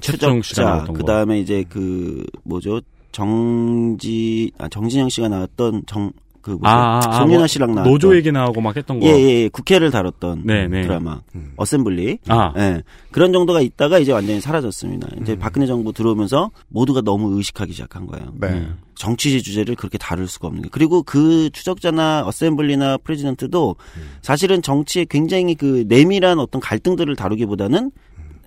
나왔던 0.62 0.94
그 0.96 1.02
거. 1.02 1.08
다음에 1.08 1.40
이제 1.40 1.64
그 1.70 2.26
뭐죠 2.44 2.82
정지 3.12 4.52
아 4.58 4.68
정진영 4.68 5.10
씨가 5.10 5.30
나왔던 5.30 5.84
정 5.88 6.12
그 6.42 6.52
뭐죠 6.52 6.68
아, 6.68 6.96
아, 6.96 6.98
아, 6.98 7.18
송윤아 7.20 7.40
뭐 7.40 7.48
씨랑 7.48 7.76
나왔던 7.76 7.92
노조 7.92 8.16
얘기 8.16 8.32
나오고 8.32 8.62
막 8.62 8.76
했던 8.76 9.00
거. 9.00 9.06
예, 9.06 9.12
예, 9.12 9.44
예, 9.44 9.50
국회를 9.50 9.92
다뤘던 9.92 10.44
네, 10.46 10.68
네. 10.68 10.82
드라마 10.82 11.22
음. 11.36 11.54
어셈블리 11.56 12.20
아, 12.28 12.54
예, 12.58 12.84
그런 13.12 13.34
정도가 13.34 13.62
있다가 13.62 14.00
이제 14.00 14.12
완전히 14.12 14.42
사라졌습니다. 14.42 15.08
이제 15.22 15.34
음. 15.34 15.40
박근혜 15.40 15.68
정부 15.68 15.94
들어오면서 15.94 16.52
모두가 16.70 17.02
너무 17.02 17.36
의식하기 17.38 17.74
시작한 17.74 18.08
거예요. 18.08 18.34
네. 18.40 18.48
음. 18.48 18.78
정치 18.96 19.42
주제를 19.42 19.76
그렇게 19.76 19.98
다룰 19.98 20.28
수가 20.28 20.48
없는 20.48 20.64
거예요. 20.64 20.72
그리고 20.72 21.04
그 21.04 21.50
추적자나 21.52 22.26
어셈블리나 22.28 22.98
프레지던트도 22.98 23.76
음. 23.98 24.02
사실은 24.22 24.62
정치에 24.62 25.06
굉장히 25.10 25.56
그 25.56 25.86
내밀한 25.88 26.40
어떤 26.40 26.60
갈등들을 26.60 27.16
다루기보다는 27.16 27.92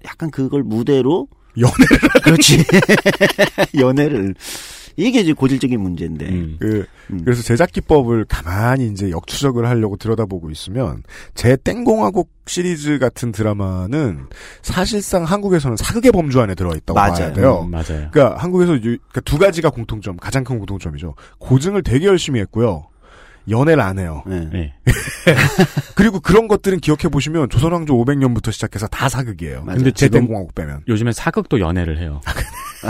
약간 0.05 0.31
그걸 0.31 0.62
무대로 0.62 1.28
연애를 1.57 2.09
그렇지 2.22 2.64
연애를 3.78 4.35
이게 4.96 5.20
이제 5.20 5.33
고질적인 5.33 5.81
문제인데 5.81 6.28
음. 6.28 6.57
그 6.61 6.85
음. 7.11 7.22
그래서 7.24 7.42
제작 7.42 7.72
기법을 7.72 8.24
가만히 8.28 8.88
이제 8.88 9.11
역추적을 9.11 9.66
하려고 9.66 9.96
들여다보고 9.96 10.50
있으면 10.50 11.02
제 11.35 11.57
땡공화국 11.57 12.31
시리즈 12.46 12.98
같은 12.98 13.33
드라마는 13.33 14.26
사실상 14.62 15.24
한국에서는 15.24 15.76
사극의 15.76 16.12
범주 16.12 16.40
안에 16.40 16.55
들어 16.55 16.74
있다고 16.74 16.94
맞아요. 16.94 17.12
봐야 17.14 17.33
돼요. 17.33 17.62
음, 17.64 17.70
맞아요. 17.70 18.09
그러니까 18.12 18.37
한국에서 18.38 18.74
유- 18.76 18.81
그러니까 18.81 19.20
두 19.24 19.38
가지가 19.38 19.70
공통점, 19.70 20.16
가장 20.16 20.44
큰 20.44 20.59
공통점이죠. 20.59 21.14
고증을 21.38 21.83
되게 21.83 22.07
열심히 22.07 22.40
했고요. 22.40 22.87
연애를 23.50 23.83
안 23.83 23.98
해요. 23.98 24.22
예. 24.31 24.48
네. 24.52 24.74
그리고 25.96 26.20
그런 26.20 26.46
것들은 26.46 26.78
기억해 26.78 27.09
보시면 27.11 27.50
조선왕조 27.50 27.92
500년부터 27.94 28.52
시작해서 28.52 28.87
다 28.87 29.09
사극이에요. 29.09 29.64
맞아요. 29.64 29.78
근데 29.78 29.90
제 29.90 30.07
지금 30.07 30.20
땡공화국 30.20 30.55
빼면. 30.55 30.83
요즘엔 30.87 31.12
사극도 31.12 31.59
연애를 31.59 31.98
해요. 31.98 32.20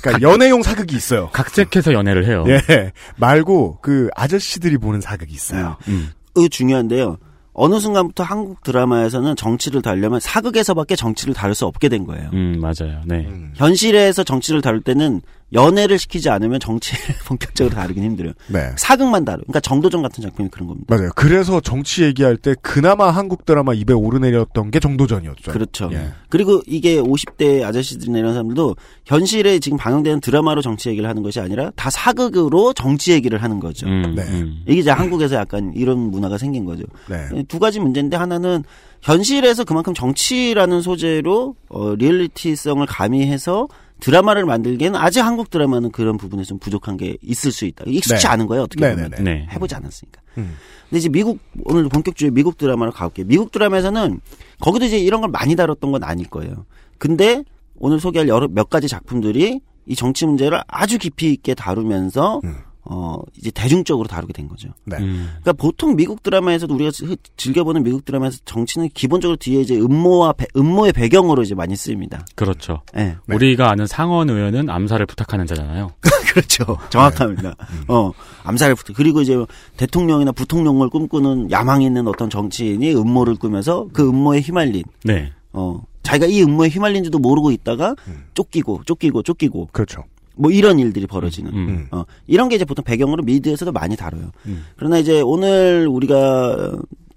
그러니까 0.00 0.28
연애용 0.28 0.62
사극이 0.62 0.96
있어요. 0.96 1.28
각색해서 1.32 1.92
연애를 1.92 2.26
해요. 2.26 2.44
예. 2.48 2.92
말고 3.16 3.78
그 3.82 4.08
아저씨들이 4.14 4.78
보는 4.78 5.00
사극이 5.00 5.32
있어요. 5.32 5.76
음. 5.88 6.10
그 6.34 6.48
중요한데요. 6.48 7.18
어느 7.54 7.78
순간부터 7.78 8.24
한국 8.24 8.62
드라마에서는 8.62 9.36
정치를 9.36 9.82
다루려면 9.82 10.20
사극에서밖에 10.20 10.96
정치를 10.96 11.34
다룰 11.34 11.54
수 11.54 11.66
없게 11.66 11.88
된 11.88 12.06
거예요. 12.06 12.30
음, 12.32 12.58
맞아요. 12.60 13.02
네. 13.04 13.26
음. 13.28 13.52
현실에서 13.54 14.24
정치를 14.24 14.62
다룰 14.62 14.80
때는 14.80 15.20
연애를 15.52 15.98
시키지 15.98 16.30
않으면 16.30 16.60
정치를 16.60 17.16
본격적으로 17.26 17.74
다루긴 17.74 18.04
힘들어요. 18.04 18.32
네. 18.48 18.70
사극만 18.76 19.24
다루. 19.24 19.42
그러니까 19.42 19.60
정도전 19.60 20.02
같은 20.02 20.22
작품이 20.22 20.48
그런 20.50 20.68
겁니다. 20.68 20.94
맞아요. 20.94 21.10
그래서 21.14 21.60
정치 21.60 22.02
얘기할 22.04 22.36
때 22.36 22.54
그나마 22.62 23.10
한국 23.10 23.44
드라마 23.44 23.74
입에 23.74 23.92
오르내렸던 23.92 24.70
게 24.70 24.80
정도전이었죠. 24.80 25.52
그렇죠. 25.52 25.90
예. 25.92 26.12
그리고 26.28 26.62
이게 26.66 26.96
50대 27.00 27.62
아저씨들이나 27.62 28.18
이런 28.18 28.32
사람들도 28.32 28.76
현실에 29.04 29.58
지금 29.58 29.76
방영되는 29.78 30.20
드라마로 30.20 30.62
정치 30.62 30.88
얘기를 30.88 31.08
하는 31.08 31.22
것이 31.22 31.40
아니라 31.40 31.70
다 31.76 31.90
사극으로 31.90 32.72
정치 32.72 33.12
얘기를 33.12 33.42
하는 33.42 33.60
거죠. 33.60 33.86
음, 33.86 34.14
네. 34.16 34.22
음. 34.22 34.62
이게 34.66 34.80
이제 34.80 34.90
한국에서 34.90 35.36
약간 35.36 35.72
이런 35.74 35.98
문화가 35.98 36.38
생긴 36.38 36.64
거죠. 36.64 36.84
네. 37.08 37.42
두 37.48 37.58
가지 37.58 37.80
문제인데 37.80 38.16
하나는 38.16 38.64
현실에서 39.02 39.64
그만큼 39.64 39.92
정치라는 39.94 40.80
소재로 40.80 41.56
어, 41.68 41.94
리얼리티성을 41.96 42.86
가미해서 42.86 43.68
드라마를 44.02 44.44
만들기에는 44.44 44.98
아직 44.98 45.20
한국 45.20 45.48
드라마는 45.48 45.92
그런 45.92 46.16
부분에 46.16 46.42
좀 46.42 46.58
부족한 46.58 46.96
게 46.96 47.16
있을 47.22 47.52
수 47.52 47.64
있다. 47.66 47.84
익숙치 47.86 48.26
네. 48.26 48.32
않은 48.32 48.48
거예요. 48.48 48.64
어떻게 48.64 48.80
보면 48.80 49.10
네네네. 49.10 49.22
네. 49.22 49.46
해보지 49.52 49.76
않았으니까. 49.76 50.20
음. 50.38 50.56
근데 50.90 50.98
이제 50.98 51.08
미국 51.08 51.38
오늘 51.64 51.88
본격적으로 51.88 52.34
미국 52.34 52.58
드라마로 52.58 52.90
가볼게요. 52.90 53.26
미국 53.28 53.52
드라마에서는 53.52 54.20
거기도 54.58 54.86
이제 54.86 54.98
이런 54.98 55.20
걸 55.20 55.30
많이 55.30 55.54
다뤘던 55.54 55.92
건 55.92 56.02
아닐 56.02 56.28
거예요. 56.28 56.66
근데 56.98 57.44
오늘 57.78 58.00
소개할 58.00 58.26
여러 58.26 58.48
몇 58.48 58.68
가지 58.68 58.88
작품들이 58.88 59.60
이 59.86 59.94
정치 59.94 60.26
문제를 60.26 60.60
아주 60.66 60.98
깊이 60.98 61.32
있게 61.32 61.54
다루면서 61.54 62.40
음. 62.42 62.56
어 62.84 63.16
이제 63.38 63.50
대중적으로 63.52 64.08
다루게 64.08 64.32
된 64.32 64.48
거죠. 64.48 64.68
네. 64.84 64.96
음. 64.98 65.28
그러니까 65.40 65.52
보통 65.52 65.94
미국 65.94 66.22
드라마에서도 66.22 66.74
우리가 66.74 66.90
즐- 66.90 67.16
즐겨보는 67.36 67.84
미국 67.84 68.04
드라마에서 68.04 68.38
정치는 68.44 68.88
기본적으로 68.92 69.36
뒤에 69.36 69.60
이제 69.60 69.76
음모와 69.78 70.32
배- 70.32 70.46
음모의 70.56 70.92
배경으로 70.92 71.42
이제 71.42 71.54
많이 71.54 71.76
쓰입니다. 71.76 72.26
그렇죠. 72.34 72.82
예. 72.96 73.16
네. 73.26 73.34
우리가 73.34 73.70
아는 73.70 73.86
상원 73.86 74.30
의원은 74.30 74.68
암살을 74.68 75.06
부탁하는 75.06 75.46
자잖아요. 75.46 75.92
그렇죠. 76.32 76.78
정확합니다. 76.90 77.54
어, 77.88 78.10
암살을 78.44 78.74
부탁. 78.74 78.96
그리고 78.96 79.20
이제 79.20 79.36
대통령이나 79.76 80.32
부통령을 80.32 80.88
꿈꾸는 80.88 81.50
야망 81.50 81.82
있는 81.82 82.08
어떤 82.08 82.30
정치인이 82.30 82.94
음모를 82.96 83.36
꾸면서 83.36 83.86
그 83.92 84.08
음모에 84.08 84.40
휘말린, 84.40 84.82
네. 85.04 85.30
어, 85.52 85.82
자기가 86.02 86.26
이 86.26 86.42
음모에 86.42 86.68
휘말린지도 86.68 87.18
모르고 87.20 87.52
있다가 87.52 87.94
쫓기고, 88.34 88.82
쫓기고, 88.86 89.22
쫓기고, 89.22 89.68
그렇죠. 89.72 90.02
뭐 90.36 90.50
이런 90.50 90.78
일들이 90.78 91.06
벌어지는. 91.06 91.52
음. 91.52 91.68
음. 91.68 91.88
어, 91.90 92.04
이런 92.26 92.48
게 92.48 92.56
이제 92.56 92.64
보통 92.64 92.84
배경으로 92.84 93.22
미드에서도 93.22 93.70
많이 93.72 93.96
다뤄요. 93.96 94.30
음. 94.46 94.64
그러나 94.76 94.98
이제 94.98 95.20
오늘 95.20 95.86
우리가 95.88 96.72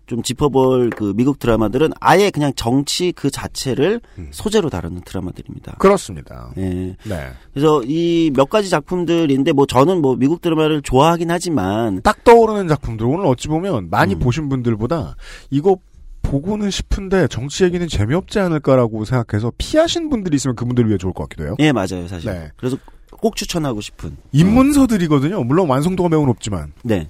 좀 0.08 0.21
짚어볼 0.21 0.91
그 0.91 1.13
미국 1.15 1.39
드라마들은 1.39 1.89
아예 1.99 2.30
그냥 2.30 2.51
정치 2.56 3.12
그 3.12 3.32
자체를 3.32 4.01
음. 4.19 4.28
소재로 4.30 4.69
다루는 4.69 5.01
드라마들입니다. 5.04 5.78
그렇습니다. 5.80 6.51
예. 6.58 6.95
네. 7.06 7.32
그래서 7.54 7.82
이 7.86 8.30
몇 8.36 8.47
가지 8.49 8.69
작품들인데 8.69 9.51
뭐 9.54 9.65
저는 9.65 10.01
뭐 10.01 10.15
미국 10.15 10.41
드라마를 10.41 10.84
좋아하긴 10.84 11.32
하지만 11.32 12.01
딱 12.04 12.23
떠오르는 12.23 12.67
작품들 12.67 13.08
오늘 13.08 13.25
어찌 13.25 13.47
보면 13.47 13.89
많이 13.89 14.13
음. 14.13 14.19
보신 14.19 14.47
분들보다 14.47 15.15
이거 15.49 15.78
보고는 16.21 16.69
싶은데 16.69 17.28
정치 17.28 17.63
얘기는 17.63 17.88
재미없지 17.88 18.39
않을까라고 18.39 19.06
생각해서 19.06 19.51
피하신 19.58 20.10
분들이 20.10 20.36
있으면 20.36 20.56
그분들을 20.56 20.88
위해 20.89 20.97
좋을 20.99 21.13
것 21.13 21.23
같기도 21.23 21.45
해요. 21.45 21.56
예 21.60 21.71
맞아요 21.71 22.08
사실. 22.08 22.32
네. 22.32 22.51
그래서 22.58 22.78
꼭 23.15 23.36
추천하고 23.36 23.82
싶은. 23.82 24.17
입문서들이거든요. 24.32 25.43
물론 25.43 25.69
완성도가 25.69 26.10
매우 26.10 26.25
높지만. 26.25 26.73
네. 26.84 27.10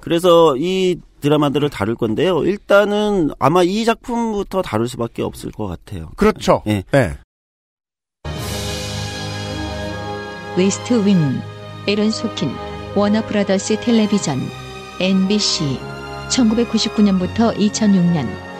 그래서 0.00 0.56
이 0.56 0.96
드라마들을 1.20 1.70
다룰 1.70 1.94
건데요. 1.94 2.44
일단은 2.44 3.30
아마 3.38 3.62
이 3.62 3.84
작품부터 3.84 4.62
다룰 4.62 4.88
수밖에 4.88 5.22
없을 5.22 5.52
것 5.52 5.66
같아요. 5.66 6.10
그렇죠. 6.16 6.62
예. 6.66 6.82
네. 6.90 7.16
웨스트 10.56 11.06
윙, 11.06 11.40
에런 11.86 12.10
소킨, 12.10 12.50
워너 12.94 13.24
브라더스 13.26 13.80
텔레비전, 13.80 14.38
NBC, 15.00 15.78
1999년부터 16.28 17.56
2006년. 17.56 18.51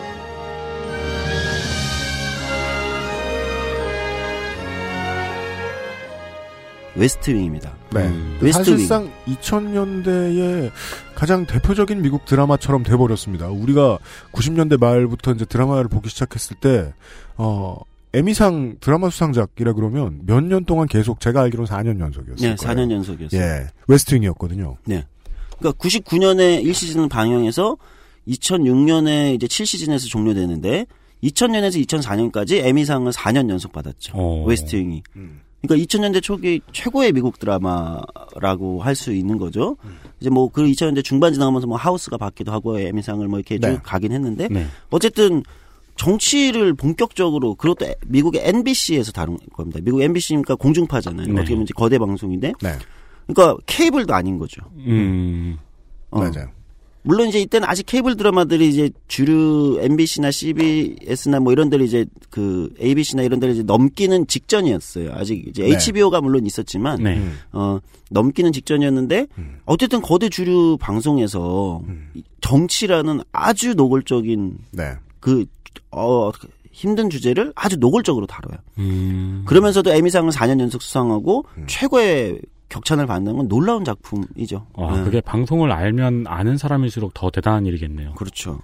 웨스트윙입니다. 6.95 7.73
네. 7.93 8.01
음. 8.07 8.37
웨스트윙. 8.41 8.77
사실상 8.77 9.11
2000년대의 9.27 10.71
가장 11.15 11.45
대표적인 11.45 12.01
미국 12.01 12.25
드라마처럼 12.25 12.83
돼버렸습니다. 12.83 13.47
우리가 13.49 13.97
90년대 14.31 14.79
말부터 14.79 15.31
이제 15.33 15.45
드라마를 15.45 15.87
보기 15.87 16.09
시작했을 16.09 16.55
때, 16.57 16.93
어, 17.37 17.77
에미상 18.13 18.77
드라마 18.79 19.09
수상작이라 19.09 19.73
그러면 19.73 20.19
몇 20.25 20.41
년 20.43 20.65
동안 20.65 20.87
계속 20.87 21.19
제가 21.19 21.41
알기로는 21.41 21.67
4년 21.69 21.99
연속이었어요. 21.99 22.49
네, 22.49 22.55
4년 22.55 22.91
연속이었어요. 22.91 23.41
예. 23.41 23.67
웨스트윙이었거든요. 23.87 24.77
그러니까 24.85 25.71
99년에 25.79 26.63
1시즌 26.63 27.09
방영해서 27.09 27.75
2006년에 28.27 29.35
이제 29.35 29.47
7시즌에서 29.47 30.07
종료되는데 30.09 30.85
2000년에서 31.23 31.83
2004년까지 31.87 32.63
에미상을 32.63 33.11
4년 33.11 33.49
연속 33.49 33.71
받았죠. 33.71 34.13
어. 34.15 34.43
웨스트윙이. 34.45 35.03
그러니까 35.65 35.85
2000년대 35.87 36.21
초기 36.21 36.61
최고의 36.73 37.13
미국 37.13 37.39
드라마라고 37.39 38.81
할 38.83 38.95
수 38.95 39.13
있는 39.13 39.37
거죠. 39.37 39.77
이제 40.19 40.29
뭐 40.29 40.49
그 40.49 40.63
2000년대 40.63 41.03
중반 41.03 41.33
지나가면서 41.33 41.67
뭐 41.67 41.77
하우스가 41.77 42.17
받기도 42.17 42.51
하고 42.51 42.77
에미상을 42.79 43.25
뭐 43.27 43.39
이렇게 43.39 43.57
쭉 43.59 43.67
네. 43.67 43.79
가긴 43.81 44.11
했는데 44.11 44.47
네. 44.49 44.67
어쨌든 44.89 45.41
정치를 45.95 46.73
본격적으로 46.73 47.55
그것도 47.55 47.85
에- 47.85 47.95
미국의 48.07 48.41
NBC에서 48.45 49.11
다룬 49.11 49.37
겁니다. 49.53 49.79
미국 49.83 50.01
MBC니까 50.01 50.55
공중파잖아요. 50.55 51.27
네. 51.27 51.33
어떻게 51.33 51.49
보면 51.51 51.63
이제 51.63 51.73
거대 51.75 51.97
방송인데 51.97 52.53
네. 52.61 52.71
그러니까 53.27 53.57
케이블도 53.65 54.13
아닌 54.13 54.37
거죠. 54.37 54.61
음. 54.77 55.57
어. 56.11 56.19
맞아요. 56.19 56.47
물론 57.03 57.27
이제 57.27 57.39
이때는 57.39 57.67
아직 57.67 57.85
케이블 57.85 58.15
드라마들이 58.15 58.69
이제 58.69 58.89
주류 59.07 59.79
MBC나 59.81 60.31
CBS나 60.31 61.39
뭐 61.41 61.51
이런 61.51 61.69
데를 61.69 61.85
이제 61.85 62.05
그 62.29 62.73
ABC나 62.81 63.23
이런 63.23 63.39
데를 63.39 63.53
이제 63.53 63.63
넘기는 63.63 64.25
직전이었어요. 64.25 65.11
아직 65.13 65.45
이제 65.47 65.63
네. 65.63 65.73
HBO가 65.73 66.21
물론 66.21 66.45
있었지만 66.45 67.03
네. 67.03 67.17
음. 67.17 67.37
어 67.51 67.79
넘기는 68.09 68.51
직전이었는데 68.51 69.27
음. 69.37 69.57
어쨌든 69.65 70.01
거대 70.01 70.29
주류 70.29 70.77
방송에서 70.79 71.81
음. 71.87 72.09
이 72.13 72.23
정치라는 72.41 73.21
아주 73.31 73.73
노골적인 73.73 74.57
네. 74.71 74.93
그 75.19 75.45
어, 75.91 76.31
힘든 76.71 77.09
주제를 77.09 77.53
아주 77.55 77.77
노골적으로 77.77 78.25
다뤄요. 78.25 78.57
음. 78.79 79.43
그러면서도 79.45 79.91
에미상을 79.91 80.31
4년 80.31 80.59
연속 80.59 80.81
수상하고 80.81 81.45
음. 81.57 81.65
최고의 81.67 82.39
격찬을 82.73 83.05
받는 83.05 83.37
건 83.37 83.47
놀라운 83.47 83.85
작품이죠. 83.85 84.65
아, 84.77 84.97
네. 84.97 85.03
그게 85.03 85.21
방송을 85.21 85.71
알면 85.71 86.25
아는 86.27 86.57
사람일수록 86.57 87.13
더 87.13 87.29
대단한 87.29 87.65
일이겠네요. 87.65 88.13
그렇죠. 88.15 88.59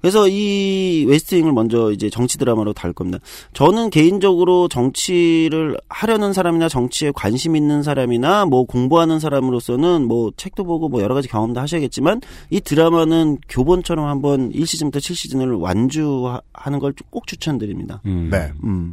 그래서 0.00 0.28
이 0.28 1.06
웨스트윙을 1.08 1.52
먼저 1.52 1.90
이제 1.90 2.10
정치 2.10 2.36
드라마로 2.36 2.74
다룰 2.74 2.92
겁니다. 2.92 3.20
저는 3.54 3.88
개인적으로 3.88 4.68
정치를 4.68 5.78
하려는 5.88 6.34
사람이나 6.34 6.68
정치에 6.68 7.10
관심 7.14 7.56
있는 7.56 7.82
사람이나 7.82 8.44
뭐 8.44 8.64
공부하는 8.64 9.18
사람으로서는 9.18 10.06
뭐 10.06 10.30
책도 10.36 10.64
보고 10.64 10.90
뭐 10.90 11.00
여러 11.00 11.14
가지 11.14 11.26
경험도 11.28 11.58
하셔야겠지만 11.58 12.20
이 12.50 12.60
드라마는 12.60 13.38
교본처럼 13.48 14.06
한번 14.06 14.52
1시즌부터 14.52 14.96
7시즌을 14.96 15.58
완주하는 15.58 16.78
걸 16.80 16.92
꼭 17.08 17.26
추천드립니다. 17.26 18.02
음. 18.04 18.28
네. 18.30 18.52
음. 18.62 18.92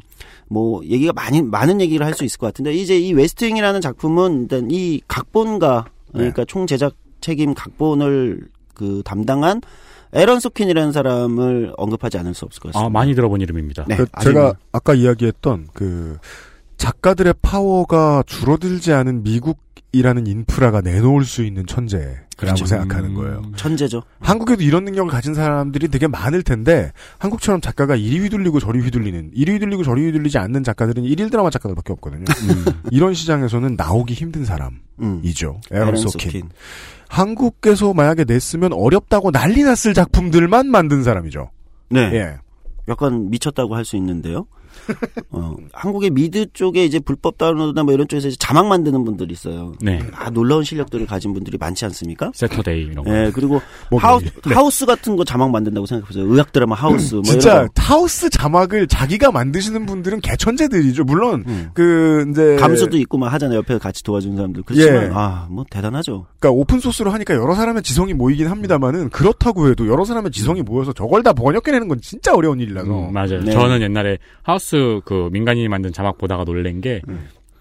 뭐 0.51 0.83
얘기가 0.83 1.13
많이 1.13 1.41
많은 1.41 1.79
얘기를 1.79 2.05
할 2.05 2.13
수 2.13 2.25
있을 2.25 2.37
것 2.37 2.47
같은데 2.47 2.73
이제 2.73 2.99
이 2.99 3.13
웨스트윙이라는 3.13 3.79
작품은 3.79 4.41
일단 4.43 4.67
이 4.69 4.99
각본가 5.07 5.85
그러니까 6.11 6.43
총 6.45 6.67
제작 6.67 6.93
책임 7.21 7.53
각본을 7.53 8.49
그 8.73 9.01
담당한 9.05 9.61
에런 10.11 10.41
소킨이라는 10.41 10.91
사람을 10.91 11.73
언급하지 11.77 12.17
않을 12.17 12.33
수 12.33 12.43
없을 12.43 12.59
것 12.61 12.73
같습니다. 12.73 12.85
아, 12.85 12.89
많이 12.89 13.15
들어본 13.15 13.39
이름입니다. 13.39 13.85
네. 13.87 13.95
그 13.95 14.05
제가 14.23 14.41
뭐- 14.41 14.53
아까 14.73 14.93
이야기했던 14.93 15.69
그 15.73 16.17
작가들의 16.75 17.33
파워가 17.41 18.23
줄어들지 18.25 18.91
않은 18.91 19.23
미국이라는 19.23 20.27
인프라가 20.27 20.81
내놓을 20.81 21.23
수 21.23 21.43
있는 21.45 21.65
천재라고 21.65 22.17
그렇죠. 22.41 22.65
생각하는 22.65 23.09
음. 23.11 23.15
거예요. 23.15 23.41
천재죠. 23.55 24.03
한국에도 24.19 24.63
이런 24.63 24.83
능력을 24.85 25.11
가진 25.11 25.33
사람들이 25.33 25.87
되게 25.89 26.07
많을 26.07 26.43
텐데 26.43 26.91
한국처럼 27.19 27.61
작가가 27.61 27.95
이리 27.95 28.19
휘둘리고 28.19 28.59
저리 28.59 28.79
휘둘리는 28.79 29.31
이리 29.33 29.51
휘둘리고 29.53 29.83
저리 29.83 30.05
휘둘리지 30.05 30.37
않는 30.37 30.63
작가들은 30.63 31.03
일일 31.03 31.29
드라마 31.29 31.49
작가들밖에 31.49 31.93
없거든요. 31.93 32.25
음. 32.49 32.65
이런 32.91 33.13
시장에서는 33.13 33.75
나오기 33.75 34.13
힘든 34.13 34.43
사람이죠. 34.43 34.81
음. 35.01 35.21
에런 35.71 35.87
에런 35.89 35.97
소킨. 35.97 36.31
소킨. 36.31 36.49
한국에서 37.09 37.93
만약에 37.93 38.23
냈으면 38.23 38.73
어렵다고 38.73 39.31
난리 39.31 39.63
났을 39.63 39.93
작품들만 39.93 40.67
만든 40.67 41.03
사람이죠. 41.03 41.51
네. 41.89 41.99
예. 42.13 42.37
약간 42.87 43.29
미쳤다고 43.29 43.75
할 43.75 43.85
수 43.85 43.95
있는데요. 43.97 44.47
어, 45.29 45.55
한국의 45.73 46.09
미드 46.09 46.51
쪽에 46.53 46.83
이제 46.85 46.99
불법 46.99 47.37
다운로드나 47.37 47.83
뭐 47.83 47.93
이런 47.93 48.07
쪽에서 48.07 48.27
이제 48.27 48.37
자막 48.39 48.67
만드는 48.67 49.03
분들이 49.03 49.33
있어요. 49.33 49.73
네. 49.81 50.01
아, 50.13 50.29
놀라운 50.29 50.63
실력들을 50.63 51.05
가진 51.05 51.33
분들이 51.33 51.57
많지 51.57 51.85
않습니까? 51.85 52.31
새터데이 52.33 52.83
이런 52.83 53.05
거. 53.05 53.11
예, 53.11 53.31
그리고 53.33 53.61
뭐 53.89 53.99
하우스, 53.99 54.25
네. 54.25 54.53
하우스 54.53 54.85
같은 54.85 55.15
거 55.15 55.23
자막 55.23 55.51
만든다고 55.51 55.85
생각해보세요. 55.85 56.25
의학 56.25 56.51
드라마 56.51 56.75
하우스. 56.75 57.15
뭐 57.15 57.23
진짜. 57.23 57.67
하우스 57.77 58.29
자막을 58.29 58.87
자기가 58.87 59.31
만드시는 59.31 59.85
분들은 59.85 60.21
개천재들이죠. 60.21 61.03
물론 61.03 61.43
음. 61.47 61.69
그 61.73 62.25
이제 62.29 62.55
감수도 62.57 62.97
있고 62.97 63.17
막 63.17 63.31
하잖아요. 63.33 63.59
옆에 63.59 63.77
같이 63.77 64.03
도와주는 64.03 64.35
사람들. 64.35 64.63
그렇지만 64.63 65.03
예. 65.03 65.09
아, 65.13 65.47
뭐 65.49 65.65
대단하죠. 65.69 66.25
그러니까 66.39 66.59
오픈 66.59 66.79
소스로 66.79 67.11
하니까 67.11 67.35
여러 67.35 67.53
사람의 67.55 67.83
지성이 67.83 68.13
모이긴 68.13 68.47
합니다만은 68.47 69.09
그렇다고 69.09 69.69
해도 69.69 69.87
여러 69.87 70.05
사람의 70.05 70.31
지성이 70.31 70.61
모여서 70.61 70.93
저걸 70.93 71.23
다 71.23 71.33
번역해내는 71.33 71.87
건 71.87 71.99
진짜 72.01 72.33
어려운 72.33 72.59
일이라서. 72.59 72.89
음, 72.89 73.13
맞아요. 73.13 73.41
네. 73.41 73.51
저는 73.51 73.81
옛날에 73.81 74.17
하우스 74.43 74.60
그 75.05 75.29
민간인이 75.31 75.67
만든 75.67 75.91
자막 75.93 76.17
보다가 76.17 76.45
놀란 76.45 76.81
게 76.81 77.01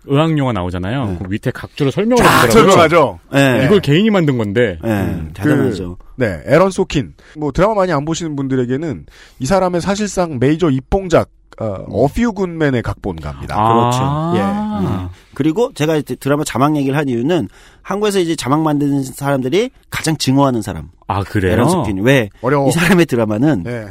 의학 0.06 0.36
용어 0.38 0.52
나오잖아요. 0.52 1.04
네. 1.06 1.18
그 1.22 1.28
밑에 1.28 1.50
각주로 1.50 1.90
설명을 1.90 2.22
쫙 2.22 2.44
해주더라고요. 2.44 2.72
설명하죠. 2.88 3.18
예. 3.34 3.64
이걸 3.66 3.80
개인이 3.80 4.08
만든 4.10 4.38
건데. 4.38 4.78
예, 4.82 4.88
음. 4.88 5.30
대단하죠. 5.34 5.98
네, 6.16 6.40
에런 6.46 6.70
소킨. 6.70 7.14
뭐 7.36 7.52
드라마 7.52 7.74
많이 7.74 7.92
안 7.92 8.04
보시는 8.04 8.34
분들에게는 8.36 9.06
이 9.38 9.46
사람의 9.46 9.80
사실상 9.80 10.38
메이저 10.38 10.70
입봉작 10.70 11.28
어, 11.60 11.84
어퓨 11.90 12.32
군맨의 12.32 12.80
각본가입니다. 12.82 13.54
아. 13.58 14.32
예. 14.36 15.20
그리고 15.34 15.72
제가 15.74 15.96
이제 15.96 16.14
드라마 16.14 16.44
자막 16.44 16.76
얘기를 16.76 16.96
한 16.96 17.08
이유는 17.08 17.48
한국에서 17.82 18.20
이제 18.20 18.34
자막 18.34 18.62
만드는 18.62 19.02
사람들이 19.02 19.70
가장 19.90 20.16
증오하는 20.16 20.62
사람. 20.62 20.88
아, 21.06 21.22
그래요? 21.22 21.52
에런 21.52 21.68
소킨. 21.68 21.98
왜? 22.02 22.30
어려워. 22.40 22.68
이 22.68 22.72
사람의 22.72 23.04
드라마는 23.06 23.64
네. 23.64 23.88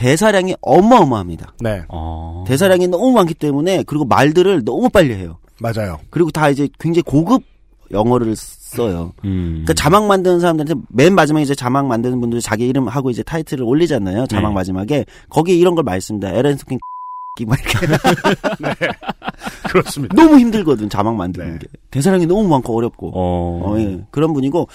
대사량이 0.00 0.54
어마어마합니다. 0.62 1.52
네. 1.60 1.82
어. 1.88 2.44
대사량이 2.46 2.88
너무 2.88 3.12
많기 3.12 3.34
때문에 3.34 3.82
그리고 3.86 4.06
말들을 4.06 4.64
너무 4.64 4.88
빨리 4.88 5.12
해요. 5.14 5.36
맞아요. 5.60 5.98
그리고 6.08 6.30
다 6.30 6.48
이제 6.48 6.68
굉장히 6.78 7.02
고급 7.02 7.42
영어를 7.92 8.34
써요. 8.34 9.12
음. 9.26 9.62
그러니까 9.64 9.74
자막 9.74 10.06
만드는 10.06 10.40
사람들한테 10.40 10.86
맨 10.88 11.14
마지막에 11.14 11.42
이제 11.42 11.54
자막 11.54 11.86
만드는 11.86 12.18
분들 12.18 12.40
자기 12.40 12.66
이름 12.66 12.88
하고 12.88 13.10
이제 13.10 13.22
타이틀을 13.22 13.62
올리잖아요. 13.62 14.26
자막 14.26 14.48
네. 14.48 14.54
마지막에 14.54 15.04
거기에 15.28 15.54
이런 15.54 15.74
걸 15.74 15.84
많이 15.84 16.00
씁니다. 16.00 16.30
에런 16.30 16.56
소킨 16.56 16.78
막 17.46 17.58
이렇게 17.60 17.86
그렇습니다. 19.68 20.14
너무 20.14 20.38
힘들거든 20.38 20.88
자막 20.88 21.14
만드는 21.14 21.52
네. 21.52 21.58
게 21.58 21.66
대사량이 21.90 22.24
너무 22.24 22.48
많고 22.48 22.74
어렵고 22.74 23.10
어. 23.14 23.62
어, 23.66 23.78
예. 23.78 24.02
그런 24.10 24.32
분이고 24.32 24.66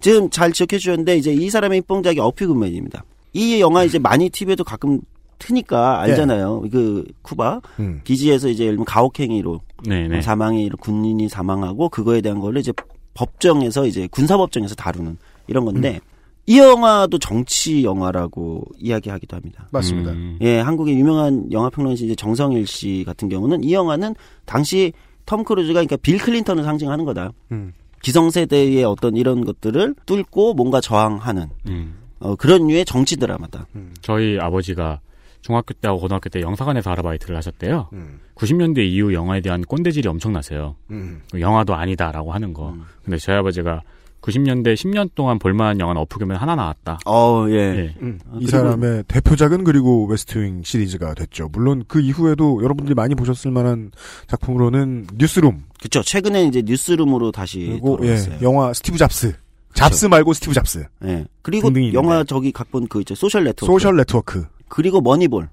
지금 0.00 0.28
잘 0.28 0.52
지적해 0.52 0.76
주셨는데 0.78 1.16
이제 1.16 1.32
이 1.32 1.48
사람의 1.48 1.78
입봉작이 1.78 2.20
어 2.20 2.29
퓨 2.29 2.42
굿 2.42 2.55
맨입니다. 2.55 3.02
이 3.34 3.60
영화 3.60 3.84
이제 3.84 3.98
많이 3.98 4.30
TV에도 4.30 4.64
가끔 4.64 5.00
트니까 5.38 6.00
알잖아요. 6.00 6.64
그 6.70 7.04
쿠바 7.22 7.60
음. 7.80 8.00
기지에서 8.04 8.48
이제 8.48 8.64
예를 8.64 8.76
들면 8.76 8.84
가혹행위로 8.86 9.60
네네. 9.86 10.22
사망이 10.22 10.70
군인이 10.70 11.28
사망하고 11.28 11.88
그거에 11.90 12.20
대한 12.20 12.40
거를 12.40 12.60
이제 12.60 12.72
법정에서 13.12 13.86
이제 13.86 14.06
군사법정에서 14.10 14.74
다루는 14.74 15.18
이런 15.46 15.64
건데 15.64 16.00
이 16.46 16.58
영화도 16.58 17.18
정치 17.18 17.84
영화라고 17.84 18.64
이야기하기도 18.78 19.36
합니다. 19.36 19.68
맞습니다. 19.70 20.12
음. 20.12 20.38
예, 20.42 20.60
한국의 20.60 20.94
유명한 20.98 21.50
영화 21.52 21.70
평론가신 21.70 22.06
이제 22.06 22.14
정성일 22.14 22.66
씨 22.66 23.02
같은 23.06 23.28
경우는 23.28 23.64
이 23.64 23.72
영화는 23.72 24.14
당시 24.44 24.92
톰 25.26 25.42
크루즈가 25.42 25.74
그러니까 25.74 25.96
빌 25.96 26.18
클린턴을 26.18 26.64
상징하는 26.64 27.04
거다. 27.04 27.32
음. 27.52 27.72
기성세대의 28.02 28.84
어떤 28.84 29.16
이런 29.16 29.44
것들을 29.44 29.94
뚫고 30.04 30.52
뭔가 30.54 30.80
저항하는 30.82 31.48
음. 31.68 31.94
어, 32.24 32.34
그런 32.36 32.66
류의 32.66 32.84
정치 32.84 33.16
드라마다. 33.16 33.66
저희 34.00 34.38
아버지가 34.40 35.00
중학교 35.42 35.74
때하고 35.74 36.00
고등학교 36.00 36.30
때 36.30 36.40
영사관에서 36.40 36.90
아르바이트를 36.90 37.36
하셨대요. 37.36 37.90
음. 37.92 38.18
90년대 38.34 38.78
이후 38.78 39.12
영화에 39.12 39.42
대한 39.42 39.62
꼰대질이 39.62 40.08
엄청나세요. 40.08 40.74
음. 40.90 41.20
그 41.30 41.40
영화도 41.40 41.74
아니다라고 41.74 42.32
하는 42.32 42.54
거. 42.54 42.70
음. 42.70 42.82
근데 43.04 43.18
저희 43.18 43.36
아버지가 43.36 43.82
90년대 44.22 44.72
10년 44.72 45.10
동안 45.14 45.38
볼만한 45.38 45.80
영화는 45.80 46.00
어 46.00 46.06
퓨 46.06 46.16
굿 46.16 46.25
맨 46.25 46.38
하나 46.38 46.54
나왔다. 46.54 46.98
어, 47.04 47.44
예. 47.50 47.54
예. 47.56 47.94
음. 48.00 48.18
아, 48.24 48.30
이 48.36 48.46
그리고- 48.46 48.50
사람의 48.52 49.04
대표작은 49.06 49.64
그리고 49.64 50.06
웨스트윙 50.06 50.62
시리즈가 50.64 51.12
됐죠. 51.12 51.50
물론 51.52 51.84
그 51.86 52.00
이후에도 52.00 52.62
여러분들이 52.62 52.94
많이 52.94 53.14
보셨을 53.14 53.50
만한 53.50 53.90
작품으로는 54.28 55.08
뉴스룸 55.18 55.64
그쵸. 55.82 56.00
최근에 56.02 56.44
이제 56.46 56.62
뉴스룸으로 56.64 57.32
다시 57.32 57.66
그리고 57.66 57.98
예, 58.00 58.16
돌아왔어요. 58.16 58.38
영화 58.40 58.72
스티브 58.72 58.96
잡스. 58.96 59.34
잡스 59.74 60.06
말고 60.06 60.32
스티브 60.32 60.54
잡스. 60.54 60.86
예. 61.04 61.24
그리고 61.42 61.68
영화 61.92 62.14
있는데. 62.14 62.24
저기 62.28 62.52
각본 62.52 62.86
그 62.88 63.00
있죠. 63.00 63.14
소셜 63.14 63.44
네트워크. 63.44 63.66
소셜 63.72 63.96
네트워크. 63.96 64.46
그리고 64.68 65.00
머니볼. 65.00 65.48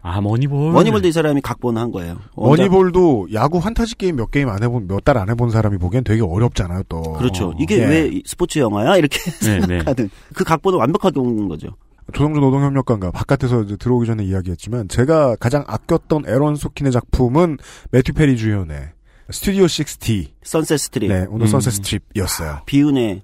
아 0.00 0.18
머니볼. 0.22 0.72
머니볼도 0.72 1.08
이 1.08 1.12
사람이 1.12 1.42
각본한 1.42 1.90
거예요. 1.92 2.16
원작- 2.36 2.62
머니볼도 2.68 3.28
야구 3.34 3.58
판타지 3.58 3.96
게임 3.96 4.16
몇 4.16 4.30
게임 4.30 4.48
안 4.48 4.62
해본 4.62 4.86
몇 4.86 5.04
달 5.04 5.18
안 5.18 5.28
해본 5.28 5.50
사람이 5.50 5.76
보기엔 5.76 6.04
되게 6.04 6.22
어렵잖아요. 6.22 6.84
또 6.88 7.02
그렇죠. 7.02 7.48
어, 7.50 7.54
이게 7.58 7.80
예. 7.80 7.86
왜 7.86 8.06
이- 8.08 8.22
스포츠 8.24 8.58
영화야? 8.60 8.96
이렇게 8.96 9.18
네, 9.42 9.58
네. 9.60 9.66
생각하는 9.66 10.08
그 10.32 10.42
각본을 10.44 10.78
완벽하게 10.78 11.20
옮긴 11.20 11.48
거죠. 11.48 11.68
조성주 12.14 12.40
노동협력관과 12.40 13.10
바깥에서 13.10 13.62
이제 13.64 13.76
들어오기 13.76 14.06
전에 14.06 14.24
이야기했지만 14.24 14.88
제가 14.88 15.36
가장 15.36 15.64
아꼈던 15.66 16.24
에런 16.28 16.54
소킨의 16.54 16.90
작품은 16.92 17.58
매튜 17.90 18.12
페리 18.14 18.38
주연의 18.38 18.88
스튜디오 19.30 19.64
60. 19.64 20.34
선셋 20.44 20.78
스트립. 20.80 21.08
네, 21.10 21.26
오늘 21.28 21.44
음. 21.44 21.46
선셋 21.48 21.74
스트립이었어요. 21.74 22.60
비운의 22.64 23.22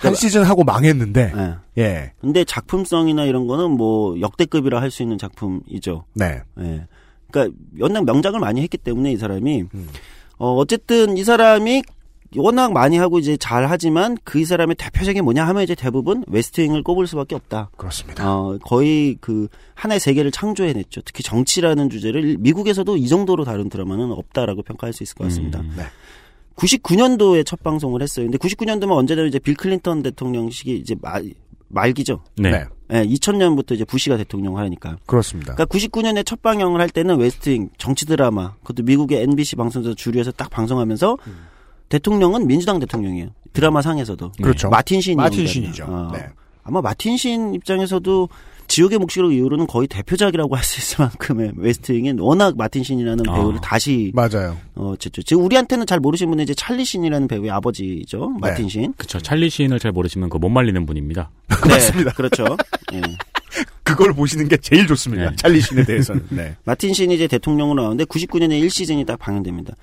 한 0.00 0.14
시즌 0.14 0.42
하고 0.44 0.64
망했는데 0.64 1.32
예. 1.36 1.82
예, 1.82 2.12
근데 2.20 2.44
작품성이나 2.44 3.24
이런 3.24 3.46
거는 3.46 3.70
뭐 3.72 4.18
역대급이라 4.20 4.80
할 4.80 4.90
수 4.90 5.02
있는 5.02 5.18
작품이죠. 5.18 6.04
네, 6.14 6.42
예. 6.60 6.86
그러니까 7.30 7.56
연락 7.78 8.04
명작을 8.04 8.40
많이 8.40 8.60
했기 8.62 8.76
때문에 8.78 9.12
이 9.12 9.16
사람이 9.16 9.64
음. 9.74 9.88
어 10.38 10.54
어쨌든 10.56 11.16
이 11.16 11.22
사람이 11.24 11.82
워낙 12.36 12.72
많이 12.72 12.96
하고 12.96 13.18
이제 13.18 13.36
잘 13.36 13.66
하지만 13.68 14.16
그 14.24 14.38
이 14.40 14.44
사람의 14.44 14.76
대표적인 14.76 15.24
뭐냐 15.24 15.46
하면 15.48 15.62
이제 15.64 15.74
대부분 15.74 16.24
웨스트윙을 16.28 16.82
꼽을 16.84 17.06
수밖에 17.08 17.34
없다. 17.34 17.70
그렇습니다. 17.76 18.24
어 18.32 18.56
거의 18.64 19.16
그 19.20 19.48
하나의 19.74 19.98
세계를 20.00 20.30
창조해냈죠. 20.30 21.00
특히 21.04 21.22
정치라는 21.24 21.90
주제를 21.90 22.36
미국에서도 22.38 22.96
이 22.96 23.08
정도로 23.08 23.44
다룬 23.44 23.68
드라마는 23.68 24.12
없다라고 24.12 24.62
평가할 24.62 24.92
수 24.92 25.02
있을 25.02 25.16
것 25.16 25.24
같습니다. 25.24 25.60
음. 25.60 25.72
네. 25.76 25.84
99년도에 26.60 27.44
첫 27.46 27.62
방송을 27.62 28.02
했어요. 28.02 28.26
근데 28.26 28.38
99년도면 28.38 28.92
언제나 28.92 29.22
이제 29.22 29.38
빌 29.38 29.54
클린턴 29.54 30.02
대통령 30.02 30.50
시기 30.50 30.76
이제 30.76 30.94
말, 31.00 31.32
말기죠. 31.68 32.22
네. 32.36 32.50
네, 32.50 32.64
예, 32.92 33.04
2000년부터 33.04 33.72
이제 33.72 33.84
부시가 33.84 34.16
대통령 34.16 34.58
하니까. 34.58 34.98
그렇습니다. 35.06 35.54
그러니까 35.54 35.76
99년에 35.76 36.26
첫 36.26 36.42
방영을 36.42 36.80
할 36.80 36.90
때는 36.90 37.18
웨스트윙 37.18 37.70
정치 37.78 38.04
드라마 38.04 38.54
그것도 38.58 38.82
미국의 38.82 39.22
NBC 39.22 39.56
방송에서 39.56 39.94
주류에서 39.94 40.32
딱 40.32 40.50
방송하면서 40.50 41.16
대통령은 41.88 42.46
민주당 42.46 42.78
대통령이에요. 42.78 43.30
드라마 43.52 43.82
상에서도 43.82 44.32
그렇죠. 44.42 44.68
마틴 44.68 45.00
신 45.00 45.16
마틴 45.16 45.46
신이죠. 45.46 45.84
어. 45.84 46.10
네. 46.12 46.26
아마 46.62 46.80
마틴 46.80 47.16
신 47.16 47.54
입장에서도 47.54 48.28
지옥의 48.70 48.98
묵시록 48.98 49.32
이후로는 49.32 49.66
거의 49.66 49.88
대표작이라고 49.88 50.54
할 50.56 50.62
수 50.64 50.78
있을 50.78 51.04
만큼의 51.04 51.52
웨스트윙은 51.56 52.20
워낙 52.20 52.56
마틴 52.56 52.84
신이라는 52.84 53.28
아. 53.28 53.34
배우를 53.34 53.60
다시 53.60 54.12
맞아요. 54.14 54.56
어 54.76 54.94
제죠. 54.98 55.22
지금 55.22 55.44
우리한테는 55.44 55.86
잘 55.86 55.98
모르시는 55.98 56.30
분은 56.30 56.44
이제 56.44 56.54
찰리 56.54 56.84
신이라는 56.84 57.26
배우의 57.26 57.50
아버지죠. 57.50 58.28
마틴 58.40 58.68
신. 58.68 58.94
그쵸. 58.96 59.18
찰리 59.18 59.50
시인을 59.50 59.78
잘 59.80 59.90
모르시면 59.92 60.28
그 60.30 60.38
못 60.38 60.48
말리는 60.48 60.86
분입니다. 60.86 61.30
맞습니다. 61.48 62.10
네, 62.10 62.16
그렇죠. 62.16 62.56
예. 62.94 63.00
그걸 63.82 64.12
보시는 64.14 64.48
게 64.48 64.56
제일 64.56 64.86
좋습니다. 64.86 65.30
네. 65.30 65.36
찰리 65.36 65.60
신에 65.60 65.84
대해서는. 65.84 66.26
네. 66.30 66.56
마틴 66.64 66.94
신이 66.94 67.14
이제 67.16 67.26
대통령으로 67.26 67.82
나오는데 67.82 68.04
99년에 68.04 68.62
1시즌이 68.64 69.04
딱 69.06 69.18
방영됩니다. 69.18 69.74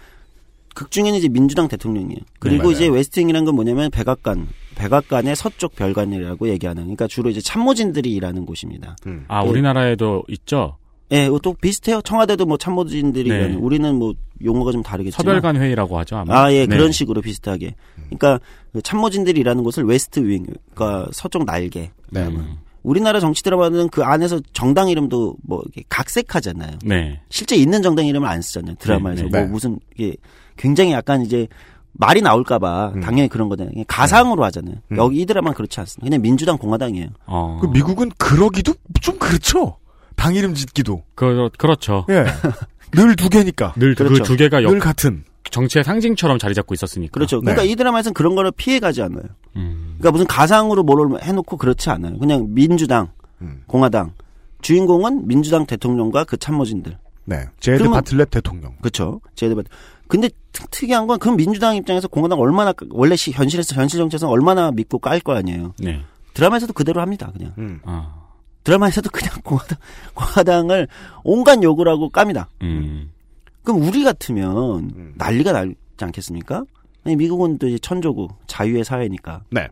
극 0.78 0.92
중에는 0.92 1.16
이제 1.16 1.28
민주당 1.28 1.68
대통령이에요. 1.68 2.20
그리고 2.38 2.66
맞아요. 2.66 2.72
이제 2.74 2.88
웨스팅이라는 2.88 3.46
건 3.46 3.56
뭐냐면 3.56 3.90
백악관, 3.90 4.48
백악관의 4.76 5.36
서쪽 5.36 5.76
별관이라고 5.76 6.50
얘기하는. 6.50 6.84
그러니까 6.84 7.08
주로 7.08 7.32
이제 7.32 7.42
참모진들이 7.42 8.14
일하는 8.14 8.46
곳입니다. 8.46 8.96
음. 9.08 9.26
아 9.28 9.44
네. 9.44 9.50
우리나라에도 9.50 10.24
있죠. 10.28 10.78
예, 11.10 11.32
또 11.42 11.54
비슷해요. 11.54 12.02
청와대도 12.04 12.46
뭐 12.46 12.58
참모진들이 12.60 13.28
네. 13.28 13.36
일하는. 13.36 13.56
우리는 13.56 13.96
뭐 13.96 14.14
용어가 14.46 14.72
좀 14.72 14.84
다르겠지만. 14.84 15.24
서별관 15.24 15.60
회의라고 15.60 15.98
하죠. 15.98 16.18
아마. 16.18 16.44
아, 16.44 16.54
예, 16.54 16.68
네. 16.68 16.76
그런 16.76 16.92
식으로 16.92 17.24
비슷하게. 17.24 17.74
그러니까 17.96 18.40
그 18.72 18.80
참모진들이 18.84 19.40
일하는 19.40 19.64
곳을 19.64 19.84
웨스트 19.84 20.20
윙, 20.20 20.46
그러니까 20.76 21.10
서쪽 21.12 21.46
날개. 21.46 21.90
네. 22.12 22.28
음. 22.28 22.58
우리나라 22.84 23.20
정치 23.20 23.42
드라마는 23.42 23.90
그 23.90 24.04
안에서 24.04 24.42
정당 24.54 24.90
이름도 24.90 25.38
뭐 25.42 25.64
이렇게 25.66 25.84
각색하잖아요. 25.90 26.78
네. 26.86 27.20
실제 27.30 27.56
있는 27.56 27.82
정당 27.82 28.06
이름을 28.06 28.28
안 28.28 28.44
쓰잖아요. 28.44 28.76
드라마에서 28.78 29.24
네, 29.24 29.30
네. 29.30 29.38
뭐 29.40 29.48
네. 29.48 29.52
무슨 29.52 29.80
이게 29.96 30.16
굉장히 30.58 30.92
약간 30.92 31.22
이제 31.22 31.48
말이 31.94 32.22
나올까봐 32.22 32.92
음. 32.96 33.02
당연히 33.02 33.28
그런 33.30 33.50
거잖아요. 33.50 33.74
가상으로 33.88 34.44
하잖아요. 34.46 34.76
음. 34.92 34.98
여기 34.98 35.22
이 35.22 35.26
드라마는 35.26 35.56
그렇지 35.56 35.80
않습니다. 35.80 36.06
그냥 36.08 36.22
민주당 36.22 36.58
공화당이에요. 36.58 37.08
어. 37.26 37.58
그 37.62 37.68
미국은 37.68 38.12
그러기도 38.18 38.74
좀 39.02 39.18
그렇죠. 39.18 39.78
당 40.16 40.36
이름 40.36 40.54
짓기도. 40.54 41.04
그, 41.16 41.50
그렇죠. 41.58 42.06
예. 42.10 42.26
늘 42.96 43.16
두 43.16 43.30
개니까. 43.30 43.74
늘그 43.78 44.04
그렇죠. 44.04 44.24
두 44.24 44.36
개가 44.38 44.64
역, 44.64 44.72
늘 44.72 44.80
같은. 44.80 45.24
정치의 45.50 45.84
상징처럼 45.84 46.40
자리 46.40 46.54
잡고 46.54 46.74
있었으니까. 46.74 47.12
그렇죠. 47.14 47.38
네. 47.38 47.52
그러니까 47.54 47.64
이 47.64 47.76
드라마에서는 47.76 48.14
그런 48.14 48.36
거를 48.36 48.52
피해가지 48.52 49.02
않아요. 49.02 49.24
음. 49.56 49.96
그러니까 49.98 50.12
무슨 50.12 50.28
가상으로 50.28 50.84
뭐를 50.84 51.24
해놓고 51.24 51.58
그렇지 51.58 51.90
않아요. 51.90 52.18
그냥 52.20 52.48
민주당, 52.54 53.10
음. 53.42 53.64
공화당. 53.68 54.12
주인공은 54.62 55.28
민주당 55.28 55.66
대통령과 55.66 56.24
그 56.26 56.38
참모진들. 56.38 56.98
네. 57.26 57.46
제드 57.60 57.78
그러면- 57.80 58.00
바틀렛 58.00 58.30
대통령. 58.30 58.76
그렇죠. 58.82 59.22
제드 59.36 59.56
근데 60.08 60.30
특- 60.52 60.70
특이한 60.72 61.08
건 61.08 61.20
그럼 61.20 61.38
민주당 61.38 61.76
입장에서 61.76 62.08
공화당 62.08 62.40
얼마나 62.40 62.74
원래 62.90 63.16
시, 63.16 63.32
현실에서 63.32 63.76
현실 63.76 63.98
정치에서 64.00 64.28
얼마나 64.30 64.72
믿고 64.72 65.00
깔 65.00 65.20
거 65.20 65.36
아니에요. 65.36 65.74
네. 65.80 66.02
드라마에서도 66.34 66.74
그대로 66.74 67.02
합니다. 67.02 67.32
그냥. 67.36 67.54
음. 67.58 67.80
아. 67.84 68.14
드라마에서도 68.64 69.10
그냥 69.10 69.34
공화당, 69.44 69.78
공화당을 70.14 70.88
온갖 71.24 71.62
욕을 71.64 71.88
하고 71.88 72.10
깝니다. 72.10 72.50
음. 72.62 73.12
그럼 73.64 73.82
우리 73.84 74.04
같으면 74.04 74.92
음. 74.96 75.14
난리가 75.18 75.52
나지 75.52 75.74
않겠습니까? 76.00 76.64
아니, 77.06 77.16
미국은 77.16 77.58
또 77.58 77.68
이제 77.68 77.78
천조국, 77.80 78.34
자유의 78.48 78.84
사회니까. 78.84 79.44
네. 79.50 79.68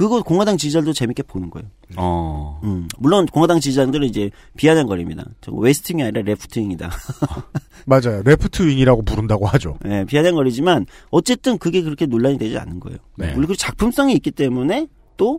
그거 0.00 0.22
공화당 0.22 0.56
지지자들도 0.56 0.94
재밌게 0.94 1.24
보는 1.24 1.50
거예요. 1.50 1.68
어. 1.98 2.58
음, 2.64 2.88
물론 2.96 3.26
공화당 3.26 3.60
지지자들은 3.60 4.08
이제 4.08 4.30
비아냥거립니다. 4.56 5.26
저 5.42 5.52
웨스팅이 5.52 6.02
아니라 6.02 6.22
레프팅이다. 6.22 6.90
맞아요. 7.84 8.22
레프트 8.24 8.62
윙이라고 8.62 9.02
부른다고 9.02 9.46
하죠. 9.46 9.76
예, 9.84 10.06
비아냥거리지만 10.06 10.86
어쨌든 11.10 11.58
그게 11.58 11.82
그렇게 11.82 12.06
논란이 12.06 12.38
되지 12.38 12.56
않는 12.56 12.80
거예요. 12.80 12.96
네. 13.18 13.34
그리고 13.34 13.54
작품성이 13.54 14.14
있기 14.14 14.30
때문에 14.30 14.86
또 15.18 15.38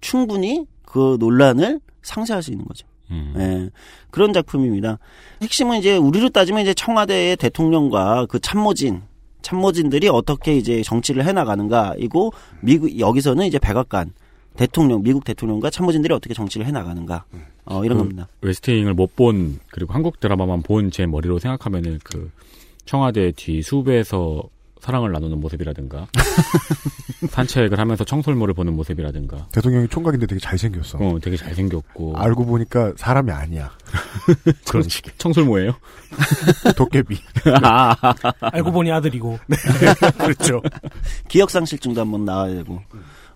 충분히 0.00 0.66
그 0.84 1.16
논란을 1.20 1.78
상쇄할 2.02 2.42
수 2.42 2.50
있는 2.50 2.64
거죠. 2.64 2.88
음. 3.12 3.34
예, 3.36 3.70
그런 4.10 4.32
작품입니다. 4.32 4.98
핵심은 5.42 5.78
이제 5.78 5.96
우리로 5.96 6.30
따지면 6.30 6.62
이제 6.62 6.74
청와대의 6.74 7.36
대통령과 7.36 8.26
그 8.26 8.40
참모진, 8.40 9.02
참모진들이 9.42 10.08
어떻게 10.08 10.56
이제 10.56 10.82
정치를 10.82 11.24
해 11.26 11.32
나가는가이고 11.32 12.32
미국 12.60 12.98
여기서는 12.98 13.46
이제 13.46 13.58
백악관 13.58 14.12
대통령, 14.56 15.02
미국 15.02 15.24
대통령과 15.24 15.70
참모진들이 15.70 16.12
어떻게 16.14 16.34
정치를 16.34 16.66
해 16.66 16.70
나가는가 16.72 17.24
어, 17.64 17.84
이런 17.84 17.96
그 17.98 18.02
겁니다. 18.04 18.28
웨스팅을 18.40 18.94
못 18.94 19.14
본 19.16 19.58
그리고 19.70 19.92
한국 19.94 20.20
드라마만 20.20 20.62
본 20.62 20.90
제 20.90 21.06
머리로 21.06 21.38
생각하면은 21.38 22.00
그 22.04 22.30
청와대 22.84 23.32
뒤 23.32 23.62
숲에서 23.62 24.42
사랑을 24.82 25.12
나누는 25.12 25.38
모습이라든가 25.38 26.08
산책을 27.30 27.78
하면서 27.78 28.02
청설모를 28.02 28.52
보는 28.52 28.74
모습이라든가 28.74 29.46
대통령이 29.52 29.86
총각인데 29.86 30.26
되게 30.26 30.40
잘생겼어. 30.40 30.98
어 30.98 31.18
되게 31.22 31.36
잘생겼고 31.36 32.16
알고 32.16 32.44
보니까 32.46 32.92
사람이 32.96 33.30
아니야. 33.30 33.70
그런 34.68 34.82
식의. 34.82 35.12
청설모예요? 35.18 35.76
도깨비. 36.76 37.16
아. 37.62 37.94
알고 38.40 38.72
보니 38.72 38.90
아들이고. 38.90 39.38
그렇죠. 40.18 40.60
기억 41.28 41.50
상실증도 41.50 42.00
한번 42.00 42.24
나와야 42.24 42.52
되고. 42.54 42.82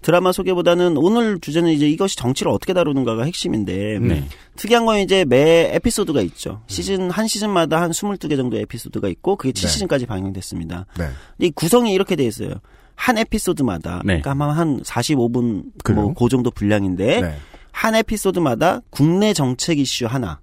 드라마 0.06 0.30
소개보다는 0.30 0.96
오늘 0.98 1.40
주제는 1.40 1.72
이제 1.72 1.88
이것이 1.88 2.14
정치를 2.14 2.52
어떻게 2.52 2.72
다루는가가 2.72 3.24
핵심인데 3.24 3.98
네. 3.98 4.28
특이한 4.54 4.86
건 4.86 4.98
이제 5.00 5.24
매 5.24 5.74
에피소드가 5.74 6.20
있죠. 6.20 6.62
시즌 6.68 7.10
한 7.10 7.26
시즌마다 7.26 7.82
한 7.82 7.90
22개 7.90 8.36
정도 8.36 8.56
에피소드가 8.56 9.08
있고 9.08 9.34
그게 9.34 9.50
7시즌까지 9.50 10.06
방영됐습니다. 10.06 10.86
네. 10.96 11.08
이 11.40 11.50
구성이 11.50 11.92
이렇게 11.92 12.14
돼 12.14 12.24
있어요. 12.24 12.50
한 12.94 13.18
에피소드마다 13.18 14.02
네. 14.04 14.20
그러니까 14.20 14.30
아마 14.30 14.56
한 14.56 14.80
45분 14.80 15.72
그래요? 15.82 16.02
뭐그 16.02 16.28
정도 16.28 16.52
분량인데 16.52 17.20
네. 17.22 17.34
한 17.72 17.96
에피소드마다 17.96 18.82
국내 18.90 19.32
정책 19.32 19.80
이슈 19.80 20.06
하나, 20.06 20.38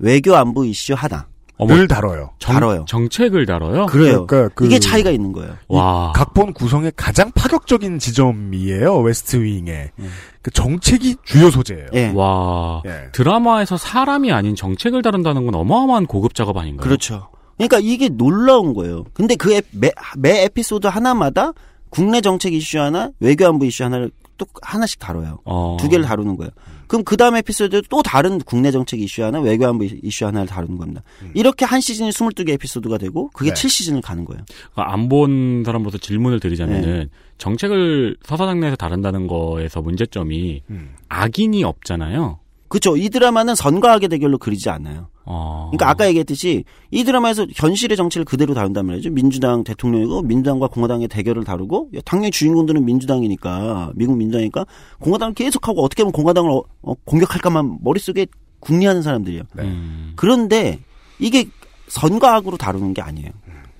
외교 0.00 0.34
안보 0.34 0.64
이슈 0.64 0.94
하나 0.94 1.28
어머, 1.58 1.74
늘 1.74 1.88
다뤄요. 1.88 2.30
정, 2.38 2.54
다뤄요. 2.54 2.84
정책을 2.86 3.46
다뤄요? 3.46 3.86
그래요. 3.86 4.26
그러니까 4.26 4.54
그- 4.54 4.66
이게 4.66 4.78
차이가 4.78 5.10
있는 5.10 5.32
거예요. 5.32 5.54
와. 5.68 6.12
각본 6.14 6.52
구성의 6.52 6.92
가장 6.96 7.30
파격적인 7.34 7.98
지점이에요. 7.98 8.98
웨스트윙에. 9.00 9.92
음. 9.98 10.10
그 10.42 10.50
정책이 10.50 11.16
주요 11.24 11.50
소재예요. 11.50 11.86
예. 11.94 12.12
와. 12.14 12.82
예. 12.86 13.08
드라마에서 13.12 13.76
사람이 13.76 14.32
아닌 14.32 14.54
정책을 14.54 15.00
다룬다는 15.02 15.46
건 15.46 15.54
어마어마한 15.54 16.06
고급 16.06 16.34
작업 16.34 16.56
아닌가요? 16.58 16.84
그렇죠. 16.84 17.28
그러니까 17.56 17.78
이게 17.80 18.08
놀라운 18.10 18.74
거예요. 18.74 19.04
근데 19.14 19.34
그 19.34 19.54
에- 19.54 19.62
매, 19.72 19.90
매 20.18 20.42
에피소드 20.44 20.86
하나마다 20.88 21.52
국내 21.88 22.20
정책 22.20 22.52
이슈 22.52 22.78
하나, 22.80 23.10
외교 23.20 23.46
안보 23.46 23.64
이슈 23.64 23.82
하나를 23.84 24.10
또 24.36 24.44
하나씩 24.60 24.98
다뤄요. 24.98 25.38
어. 25.46 25.78
두 25.80 25.88
개를 25.88 26.04
다루는 26.04 26.36
거예요. 26.36 26.50
그럼 26.86 27.04
그 27.04 27.16
다음 27.16 27.36
에피소드에 27.36 27.82
또 27.88 28.02
다른 28.02 28.38
국내 28.38 28.70
정책 28.70 29.00
이슈 29.00 29.24
하나, 29.24 29.40
외교 29.40 29.66
안보 29.66 29.84
이슈 29.84 30.26
하나를 30.26 30.46
다루는 30.46 30.78
겁니다. 30.78 31.02
이렇게 31.34 31.64
한 31.64 31.80
시즌이 31.80 32.10
22개 32.10 32.50
에피소드가 32.50 32.98
되고 32.98 33.28
그게 33.30 33.52
네. 33.52 33.54
7시즌을 33.54 34.02
가는 34.02 34.24
거예요. 34.24 34.42
안 34.74 35.08
본 35.08 35.62
사람으로서 35.64 35.98
질문을 35.98 36.40
드리자면은 36.40 37.08
정책을 37.38 38.16
서사장내에서 38.24 38.76
다룬다는 38.76 39.26
거에서 39.26 39.80
문제점이 39.82 40.62
음. 40.70 40.94
악인이 41.08 41.62
없잖아요. 41.64 42.40
그렇죠. 42.68 42.96
이 42.96 43.08
드라마는 43.10 43.54
선과 43.54 43.92
악의 43.94 44.08
대결로 44.08 44.38
그리지 44.38 44.68
않아요. 44.70 45.08
어. 45.26 45.70
그러니까 45.70 45.90
아까 45.90 46.06
얘기했듯이 46.06 46.64
이 46.90 47.04
드라마에서 47.04 47.46
현실의 47.54 47.96
정치를 47.96 48.24
그대로 48.24 48.54
다룬단 48.54 48.86
말이죠. 48.86 49.10
민주당 49.10 49.64
대통령이고 49.64 50.22
민주당과 50.22 50.68
공화당의 50.68 51.08
대결을 51.08 51.44
다루고 51.44 51.90
당연히 52.04 52.30
주인공들은 52.30 52.84
민주당이니까 52.84 53.92
미국 53.96 54.16
민주당이니까 54.16 54.64
공화당을 55.00 55.34
계속하고 55.34 55.82
어떻게 55.82 56.02
하면 56.02 56.12
공화당을 56.12 56.50
어, 56.50 56.62
어, 56.82 56.94
공격할까만 57.04 57.78
머릿속에 57.82 58.26
궁리하는 58.60 59.02
사람들이에요. 59.02 59.42
음. 59.58 60.12
그런데 60.14 60.78
이게 61.18 61.46
선과 61.88 62.36
악으로 62.36 62.56
다루는 62.56 62.94
게 62.94 63.02
아니에요. 63.02 63.30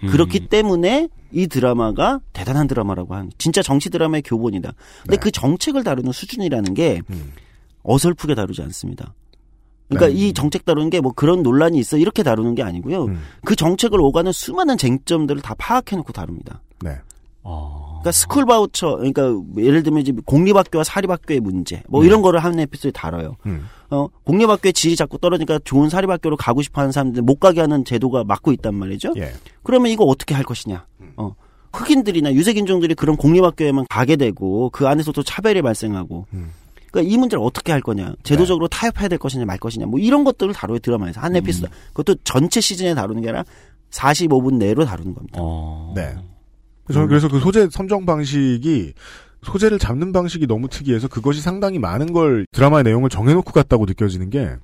음. 0.03 0.09
그렇기 0.09 0.49
때문에 0.49 1.09
이 1.33 1.47
드라마가 1.47 2.21
대단한 2.33 2.67
드라마라고 2.67 3.15
하는 3.15 3.31
진짜 3.39 3.63
정치 3.63 3.91
드라마의 3.91 4.23
교본이다. 4.23 4.73
근데 5.03 5.17
네. 5.17 5.21
그 5.21 5.31
정책을 5.31 5.85
다루는 5.85 6.13
수준이라는 6.13 6.75
게 6.75 7.03
음. 7.11 7.33
어설프게 7.83 8.35
다루지 8.35 8.63
않습니다. 8.63 9.15
그러니까 9.89 10.09
네. 10.09 10.15
이 10.15 10.33
정책 10.33 10.65
다루는 10.65 10.91
게 10.91 11.01
뭐 11.01 11.13
그런 11.13 11.43
논란이 11.43 11.79
있어 11.79 11.97
이렇게 11.97 12.23
다루는 12.23 12.55
게 12.55 12.63
아니고요. 12.63 13.05
음. 13.05 13.21
그 13.45 13.55
정책을 13.55 14.01
오가는 14.01 14.33
수많은 14.33 14.79
쟁점들을 14.79 15.43
다 15.43 15.55
파악해놓고 15.59 16.13
다룹니다. 16.13 16.61
네. 16.83 16.97
어. 17.43 18.01
그러니까 18.01 18.13
school 18.13 18.45
voucher, 18.47 18.97
그러니까 18.97 19.33
예를 19.57 19.83
들면 19.83 20.01
이제 20.03 20.13
공립학교와 20.25 20.85
사립학교의 20.85 21.41
문제, 21.41 21.83
뭐 21.89 22.01
네. 22.03 22.09
이런 22.09 22.23
거를 22.23 22.41
한 22.41 22.59
에피소드에 22.59 22.91
다뤄요. 22.93 23.37
음. 23.47 23.69
어, 23.91 24.09
공립학교의 24.25 24.73
질이 24.73 24.97
자꾸 24.97 25.19
떨어지니까 25.19 25.61
좋은 25.65 25.89
사립학교로 25.89 26.37
가고 26.37 26.63
싶어하는 26.63 26.93
사람들 26.93 27.23
못 27.23 27.39
가게 27.39 27.61
하는 27.61 27.85
제도가 27.85 28.25
막고 28.25 28.53
있단 28.53 28.75
말이죠. 28.75 29.13
예. 29.17 29.33
그러면 29.63 29.93
이거 29.93 30.05
어떻게 30.05 30.35
할 30.35 30.45
것이냐? 30.45 30.87
어. 31.17 31.35
흑인들이나 31.73 32.33
유색인종들이 32.33 32.95
그런 32.95 33.17
공립학교에만 33.17 33.87
가게 33.89 34.17
되고 34.17 34.71
그 34.71 34.89
안에서 34.89 35.13
또 35.13 35.23
차별이 35.23 35.63
발생하고. 35.63 36.27
음. 36.33 36.51
그러니까 36.97 37.15
이 37.15 37.19
문제를 37.19 37.45
어떻게 37.45 37.73
할 37.73 37.81
거냐? 37.83 38.15
제도적으로 38.23 38.69
타협해야 38.69 39.09
될 39.09 39.19
것이냐 39.19 39.45
말 39.45 39.59
것이냐? 39.59 39.87
뭐 39.87 40.01
이런 40.01 40.25
것들을 40.25 40.55
다뤄요 40.55 40.79
드라마에서 40.79 41.21
한 41.21 41.37
에피소드. 41.37 41.69
그것도 41.89 42.17
전체 42.25 42.61
시즌에 42.61 42.95
다루는 42.95 43.23
게 43.23 43.29
아니라 43.29 43.45
45분 43.91 44.55
내로 44.55 44.85
다루는 44.85 45.15
겁니다. 45.15 45.39
어. 45.41 45.93
네. 45.95 46.17
저는 46.93 47.09
그래서 47.09 47.29
그 47.29 47.41
소재 47.41 47.69
선정 47.71 48.07
방식이 48.07 48.95
소재를 49.43 49.79
잡는 49.79 50.13
방식이 50.13 50.47
너무 50.47 50.69
특이해서 50.69 51.09
그것이 51.09 51.41
상당히 51.41 51.79
많은 51.79 52.13
걸 52.13 52.47
드라마의 52.53 52.85
내용을 52.85 53.11
정해놓고 53.11 53.53
갔다고 53.53 53.85
느껴지는 53.85 54.31
게 54.31 54.57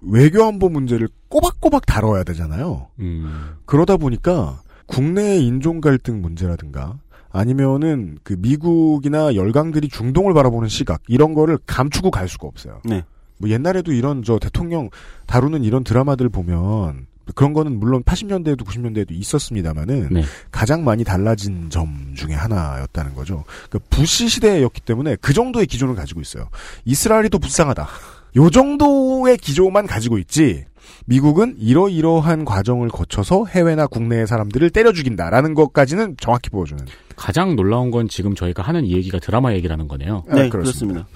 외교안보 0.00 0.68
문제를 0.68 1.08
꼬박꼬박 1.28 1.86
다뤄야 1.86 2.24
되잖아요. 2.24 2.88
음. 3.00 3.56
그러다 3.64 3.96
보니까 3.96 4.60
국내의 4.86 5.44
인종 5.44 5.80
갈등 5.80 6.22
문제라든가 6.22 6.98
아니면은 7.32 8.18
그 8.22 8.36
미국이나 8.38 9.34
열강들이 9.34 9.88
중동을 9.88 10.34
바라보는 10.34 10.68
시각 10.68 11.00
이런 11.08 11.34
거를 11.34 11.58
감추고 11.66 12.10
갈 12.10 12.28
수가 12.28 12.46
없어요. 12.46 12.80
네. 12.84 13.04
뭐 13.38 13.50
옛날에도 13.50 13.92
이런 13.92 14.22
저 14.22 14.38
대통령 14.38 14.90
다루는 15.26 15.64
이런 15.64 15.82
드라마들 15.82 16.28
보면 16.28 17.06
그런 17.34 17.52
거는 17.52 17.78
물론 17.78 18.02
80년대에도 18.02 18.64
90년대에도 18.64 19.12
있었습니다만은 19.12 20.08
네. 20.10 20.22
가장 20.50 20.84
많이 20.84 21.04
달라진 21.04 21.70
점 21.70 22.12
중에 22.14 22.34
하나였다는 22.34 23.14
거죠. 23.14 23.44
그 23.70 23.78
부시 23.90 24.28
시대였기 24.28 24.82
때문에 24.82 25.16
그 25.16 25.32
정도의 25.32 25.66
기조를 25.66 25.94
가지고 25.94 26.20
있어요. 26.20 26.48
이스라엘이 26.84 27.30
더 27.30 27.38
불쌍하다. 27.38 27.88
요 28.36 28.50
정도의 28.50 29.38
기조만 29.38 29.86
가지고 29.86 30.18
있지. 30.18 30.64
미국은 31.06 31.56
이러이러한 31.58 32.44
과정을 32.44 32.88
거쳐서 32.88 33.46
해외나 33.46 33.86
국내의 33.86 34.26
사람들을 34.26 34.70
때려 34.70 34.92
죽인다라는 34.92 35.54
것까지는 35.54 36.16
정확히 36.20 36.50
보여주는. 36.50 36.84
가장 37.16 37.56
놀라운 37.56 37.90
건 37.90 38.08
지금 38.08 38.34
저희가 38.34 38.62
하는 38.62 38.84
이 38.84 38.92
얘기가 38.92 39.18
드라마 39.18 39.52
얘기라는 39.54 39.88
거네요. 39.88 40.24
네, 40.32 40.46
아, 40.46 40.48
그렇습니다. 40.48 41.06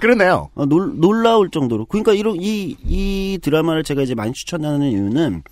그러네요. 0.00 0.50
어, 0.54 0.66
놀, 0.66 0.98
놀라울 0.98 1.50
정도로. 1.50 1.86
그러니까 1.86 2.12
이런 2.12 2.36
이, 2.40 2.76
이 2.84 3.38
드라마를 3.42 3.84
제가 3.84 4.02
이제 4.02 4.14
많이 4.14 4.32
추천하는 4.32 4.90
이유는 4.90 5.42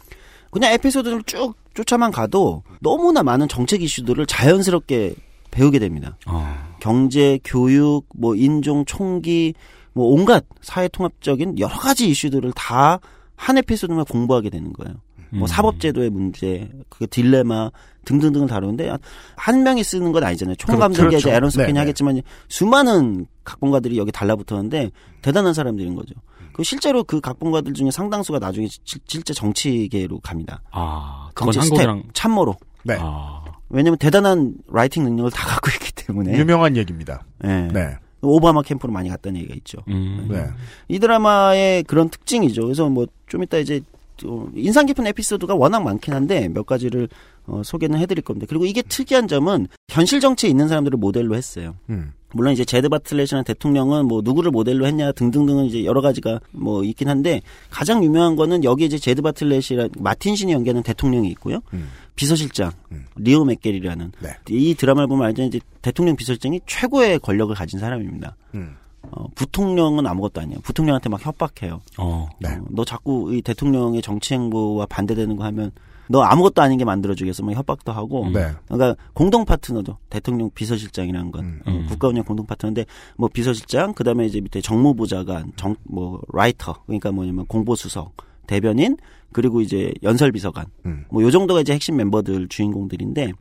그냥 0.51 0.73
에피소드를 0.73 1.23
쭉 1.25 1.55
쫓아만 1.75 2.11
가도 2.11 2.62
너무나 2.81 3.23
많은 3.23 3.49
정책 3.49 3.83
이슈들을 3.83 4.27
자연스럽게 4.27 5.14
배우게 5.51 5.79
됩니다. 5.79 6.16
어. 6.27 6.71
경제, 6.81 7.39
교육, 7.45 8.07
뭐 8.14 8.35
인종, 8.35 8.85
총기, 8.85 9.55
뭐 9.93 10.07
온갖 10.07 10.45
사회 10.61 10.89
통합적인 10.89 11.59
여러 11.59 11.75
가지 11.75 12.09
이슈들을 12.09 12.53
다 12.55 13.01
한 13.41 13.57
에피소드만 13.57 14.05
공부하게 14.05 14.51
되는 14.51 14.70
거예요. 14.74 14.97
뭐 15.30 15.43
음. 15.43 15.47
사법제도의 15.47 16.11
문제, 16.11 16.68
그 16.91 17.07
딜레마 17.07 17.70
등등등을 18.05 18.49
다루는데 18.49 18.93
한 19.36 19.62
명이 19.62 19.82
쓰는 19.82 20.12
건 20.12 20.24
아니잖아요. 20.24 20.57
총감독이 20.57 21.09
그렇죠. 21.09 21.16
이제 21.28 21.30
에런 21.34 21.49
소킨이 21.51 21.68
네, 21.68 21.72
네. 21.72 21.78
하겠지만 21.78 22.20
수많은 22.49 23.26
각본가들이 23.45 23.97
여기 23.97 24.12
달라붙었는데 24.12 24.91
대단한 25.22 25.55
사람들인 25.55 25.95
거죠. 25.95 26.14
그 26.53 26.64
실제로 26.64 27.03
그 27.05 27.20
각본가들 27.20 27.72
중에 27.72 27.91
상당수가 27.91 28.41
나중에 28.41 28.66
실- 28.84 29.01
실제 29.07 29.32
정치계로 29.32 30.18
갑니다. 30.20 30.61
아, 30.72 31.30
그건 31.32 31.53
정치 31.53 31.68
스텝, 31.68 31.78
한국이랑 31.88 32.11
참모로. 32.12 32.57
네. 32.84 32.97
아. 33.01 33.43
왜냐면 33.70 33.99
대단한 33.99 34.55
writing 34.70 35.05
능력을 35.05 35.30
다 35.30 35.47
갖고 35.47 35.70
있기 35.70 35.93
때문에. 36.07 36.36
유명한 36.36 36.76
얘기입니다. 36.76 37.22
예. 37.45 37.68
네. 37.72 37.97
오바마 38.23 38.62
캠프로 38.62 38.93
많이 38.93 39.09
갔다는 39.09 39.41
얘기가 39.41 39.55
있죠. 39.57 39.79
음. 39.89 40.27
네. 40.31 40.47
이 40.89 40.99
드라마의 40.99 41.85
그런 41.85 42.09
특징이죠. 42.11 42.62
그래서 42.62 42.89
뭐 42.89 43.07
좀 43.31 43.43
이따 43.45 43.57
이제 43.59 43.81
또 44.16 44.51
인상 44.55 44.85
깊은 44.85 45.07
에피소드가 45.07 45.55
워낙 45.55 45.83
많긴 45.83 46.12
한데 46.12 46.49
몇 46.49 46.66
가지를 46.66 47.09
어, 47.47 47.62
소개는 47.64 47.99
해드릴 48.01 48.23
겁니다. 48.23 48.47
그리고 48.49 48.66
이게 48.66 48.83
특이한 48.83 49.29
점은 49.29 49.66
현실 49.89 50.21
정치에 50.21 50.51
있는 50.51 50.68
사람들을 50.68 50.99
모델로 50.99 51.35
했어요. 51.37 51.77
음. 51.89 52.12
물론 52.33 52.53
이제 52.53 52.64
제드 52.64 52.89
바틀렛이라는 52.89 53.45
대통령은 53.45 54.07
뭐 54.07 54.21
누구를 54.23 54.51
모델로 54.51 54.87
했냐 54.87 55.12
등등등은 55.12 55.64
이제 55.66 55.85
여러 55.85 56.01
가지가 56.01 56.41
뭐 56.53 56.85
있긴 56.85 57.09
한데 57.09 57.41
가장 57.71 58.05
유명한 58.05 58.37
거는 58.37 58.62
여기 58.62 58.85
이제 58.85 58.99
제드 58.99 59.23
바틀렛이라 59.23 59.89
마틴 59.99 60.37
신이 60.37 60.53
연기하는 60.53 60.83
대통령이 60.83 61.29
있고요. 61.31 61.61
음. 61.73 61.89
비서실장 62.21 62.71
음. 62.93 63.07
리오 63.16 63.47
맥게리라는 63.47 64.12
네. 64.21 64.37
이 64.51 64.75
드라마를 64.75 65.09
보면 65.09 65.27
알죠. 65.29 65.43
이제 65.45 65.59
대통령 65.81 66.16
비서실장이 66.16 66.61
최고의 66.66 67.18
권력을 67.21 67.55
가진 67.55 67.81
사람입니다. 67.81 68.37
음. 68.55 68.77
어, 69.01 69.27
부통령은 69.35 70.07
아무것도 70.07 70.43
아니에요. 70.43 70.61
부통령한테 70.61 71.09
막 71.09 71.25
협박해요. 71.25 71.81
어. 71.97 72.29
네. 72.39 72.51
어, 72.51 72.64
너 72.68 72.85
자꾸 72.85 73.35
이 73.35 73.41
대통령의 73.41 74.03
정치 74.03 74.35
행보와 74.35 74.85
반대되는 74.85 75.35
거 75.37 75.45
하면 75.45 75.71
너 76.09 76.21
아무것도 76.21 76.61
아닌 76.61 76.77
게 76.77 76.85
만들어주겠어 76.85 77.43
뭐 77.43 77.55
협박도 77.55 77.91
하고 77.93 78.29
네. 78.35 78.51
그러니까 78.68 78.97
공동 79.14 79.45
파트너죠 79.45 79.97
대통령 80.11 80.51
비서실장이라는 80.51 81.31
건 81.31 81.62
어, 81.64 81.71
음. 81.71 81.87
국가운영 81.89 82.25
공동 82.25 82.45
파트너인데 82.47 82.85
뭐 83.16 83.31
비서실장 83.33 83.95
그다음에 83.95 84.27
이제 84.27 84.41
밑에 84.41 84.61
정무부장관 84.61 85.53
정 85.57 85.77
뭐 85.85 86.21
writer 86.33 86.83
그러니까 86.85 87.12
뭐냐면 87.12 87.47
공보수석 87.47 88.12
대변인 88.51 88.96
그리고 89.32 89.61
이제 89.61 89.92
연설비서관 90.03 90.66
음. 90.86 91.05
뭐요 91.11 91.30
정도가 91.30 91.61
이제 91.61 91.72
핵심 91.72 91.96
멤버들 91.96 92.48
주인공들인데 92.48 93.32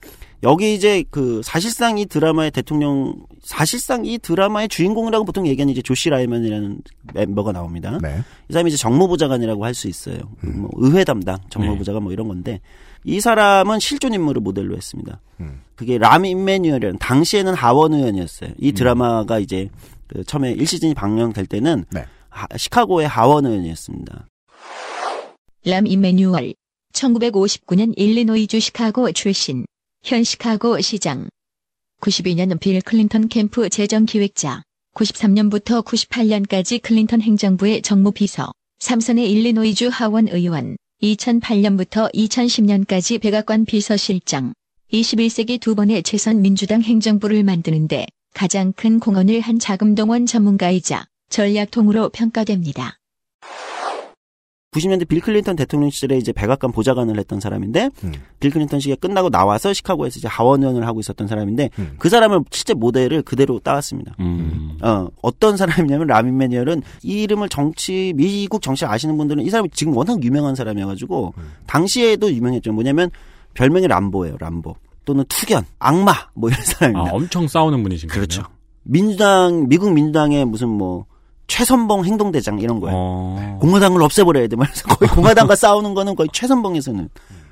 여기 0.43 0.76
이제 0.76 1.03
그 1.10 1.41
사실상 1.43 1.97
이 1.97 2.05
드라마의 2.05 2.51
대통령 2.51 3.16
사실상 3.41 4.05
이 4.05 4.20
드라마의 4.20 4.70
주인공이라고 4.70 5.26
보통 5.26 5.47
얘기하는 5.47 5.72
이제 5.72 5.82
조시 5.82 6.10
라이먼이라는 6.12 6.82
멤버가 7.16 7.51
나옵니다. 7.51 7.97
네. 8.01 8.20
이 8.47 8.53
사람이 8.53 8.70
이제 8.70 8.78
정무부 8.78 9.18
장관이라고 9.18 9.66
할 9.66 9.74
수 9.74 9.88
있어요. 9.88 10.18
음. 10.43 10.62
뭐 10.62 10.70
의회 10.78 11.03
담당 11.03 11.38
정무부 11.49 11.84
장관 11.84 12.03
뭐 12.03 12.12
이런 12.14 12.28
건데 12.28 12.62
이 13.03 13.20
사람은 13.20 13.80
실존 13.80 14.14
인물을 14.14 14.41
모델로 14.41 14.76
했습니다. 14.78 15.20
음. 15.39 15.62
그게 15.76 15.97
람 15.97 16.24
임메뉴얼이라는 16.26 16.99
당시에는 16.99 17.53
하원 17.55 17.93
의원이었어요. 17.93 18.51
이 18.60 18.74
드라마가 18.74 19.39
이제 19.39 19.70
그 20.07 20.24
처음에 20.24 20.55
1시즌이 20.55 20.95
방영될 20.95 21.47
때는 21.47 21.86
네. 21.91 22.05
하- 22.30 22.47
시카고의 22.55 23.07
하원 23.07 23.45
의원이었습니다. 23.47 24.28
람 25.66 25.86
이메뉴얼 25.86 26.53
1959년 26.93 27.93
일리노이주 27.97 28.62
시카고 28.62 29.12
출신 29.12 29.66
현 30.01 30.24
시카고 30.24 30.80
시장. 30.80 31.28
92년 31.99 32.57
빌 32.62 32.80
클린턴 32.80 33.28
캠프 33.28 33.68
재정 33.68 34.05
기획자. 34.05 34.64
93년부터 34.95 35.84
98년까지 35.84 36.82
클린턴 36.82 37.20
행정부의 37.20 37.82
정무비서. 37.82 38.53
3선의 38.80 39.30
일리노이주 39.30 39.89
하원 39.91 40.30
의원. 40.30 40.78
2008년부터 41.03 42.10
2010년까지 42.14 43.20
백악관 43.20 43.66
비서실장. 43.66 44.53
21세기 44.93 45.60
두 45.60 45.76
번의 45.76 46.03
재선 46.03 46.41
민주당 46.41 46.82
행정부를 46.82 47.43
만드는데 47.43 48.05
가장 48.34 48.72
큰 48.72 49.01
공헌을 49.01 49.41
한 49.41 49.60
자금동원 49.60 50.26
전문가이자 50.26 51.05
전략통으로 51.28 52.10
평가됩니다. 52.10 52.99
90년대 54.72 55.08
빌 55.08 55.20
클린턴 55.20 55.56
대통령 55.56 55.90
시절에 55.90 56.18
이제 56.18 56.32
백악관 56.32 56.72
보좌관을 56.72 57.18
했던 57.18 57.40
사람인데 57.40 57.90
음. 58.04 58.14
빌 58.40 58.52
클린턴 58.52 58.80
시기가 58.80 59.00
끝나고 59.00 59.30
나와서 59.30 59.74
시카고에서 59.74 60.20
이제 60.20 60.28
하원 60.28 60.62
의원을 60.62 60.86
하고 60.86 61.00
있었던 61.00 61.28
사람인데 61.28 61.72
음. 61.80 61.96
그 61.98 62.10
사람을 62.10 62.42
실제 62.52 62.76
모델을 62.76 63.24
그대로 63.24 63.60
따왔습니다. 63.60 64.16
음. 64.20 64.78
어, 64.82 65.08
어떤 65.24 65.58
사람이냐면 65.58 66.06
람 66.08 66.38
이매뉴얼은 66.38 66.84
이 67.02 67.24
이름을 67.24 67.50
정치 67.50 68.14
미국 68.16 68.62
정치 68.62 68.86
아시는 68.86 69.18
분들은 69.18 69.44
이 69.44 69.50
사람이 69.50 69.70
지금 69.74 69.98
워낙 69.98 70.24
유명한 70.24 70.54
사람이어가지고 70.54 71.34
음. 71.36 71.44
당시에도 71.66 72.32
유명했죠. 72.32 72.72
뭐냐면 72.72 73.10
별명이 73.56 73.88
람보예요. 73.88 74.38
람보 74.40 74.76
또는 75.04 75.26
투견, 75.28 75.66
악마 75.80 76.14
뭐 76.36 76.50
이런 76.50 76.62
아, 76.62 76.66
사람입니다. 76.66 77.16
엄청 77.16 77.48
싸우는 77.48 77.82
분이신 77.82 78.10
거예요? 78.10 78.20
그렇죠. 78.20 78.44
민주당 78.84 79.68
미국 79.68 79.92
민주당의 79.94 80.46
무슨 80.46 80.70
뭐 80.70 81.06
최선봉 81.50 82.06
행동대장 82.06 82.60
이런 82.60 82.80
거예요. 82.80 82.95
어. 82.97 83.58
공화당을 83.60 84.02
없애버려야 84.02 84.47
돼. 84.47 84.56
말해서 84.56 84.88
거의 84.88 85.10
공화당과 85.10 85.56
싸우는 85.56 85.93
거는 85.95 86.16
거의 86.16 86.30
최선봉에서는 86.32 87.10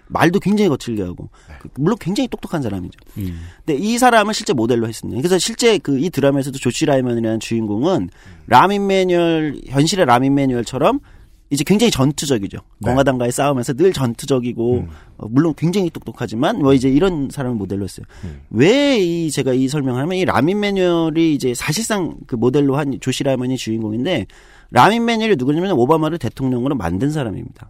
말도 0.10 0.40
굉장히 0.40 0.70
거칠게 0.70 1.02
하고 1.04 1.30
그- 1.60 1.68
물론 1.78 1.98
굉장히 2.00 2.30
똑똑한 2.30 2.62
사람이죠. 2.62 2.98
음. 3.18 3.42
근데 3.66 3.78
이 3.78 3.98
사람을 3.98 4.34
실제 4.34 4.54
모델로 4.54 4.88
했습니다. 4.88 5.20
그래서 5.20 5.38
실제 5.38 5.78
그 5.80 5.98
이 6.00 6.10
드라마에서도 6.10 6.58
조시 6.60 6.86
라이먼이라는 6.86 7.42
주인공은 7.42 8.10
람 8.46 8.88
이매뉴얼 8.88 9.60
현실의 9.68 10.06
람 10.06 10.34
이매뉴얼처럼 10.36 11.02
이제 11.50 11.64
굉장히 11.64 11.92
전투적이죠. 11.92 12.58
네. 12.80 12.90
공화당과의 12.90 13.32
싸움에서 13.32 13.74
늘 13.74 13.94
전투적이고 13.94 14.80
음. 14.80 14.90
어, 15.18 15.28
물론 15.30 15.54
굉장히 15.56 15.90
똑똑하지만 15.90 16.60
뭐 16.60 16.74
이제 16.74 16.90
이런 16.90 17.30
사람을 17.32 17.58
모델로 17.58 17.84
했어요. 17.84 18.06
음. 18.26 18.42
왜이 18.50 19.32
제가 19.32 19.54
이 19.54 19.68
설명을 19.68 20.02
하면 20.02 20.18
이 20.18 20.26
라민 20.26 20.60
매뉴얼이 20.60 21.34
이제 21.34 21.54
사실상 21.54 22.18
그 22.28 22.36
모델로 22.36 22.76
한 22.76 22.98
조시 23.00 23.24
라이먼이 23.24 23.56
주인공인데 23.58 24.28
라민 24.72 25.06
매뉴얼이 25.06 25.38
누구냐면 25.38 25.72
오바마를 25.72 26.18
대통령으로 26.18 26.76
만든 26.76 27.12
사람입니다. 27.12 27.70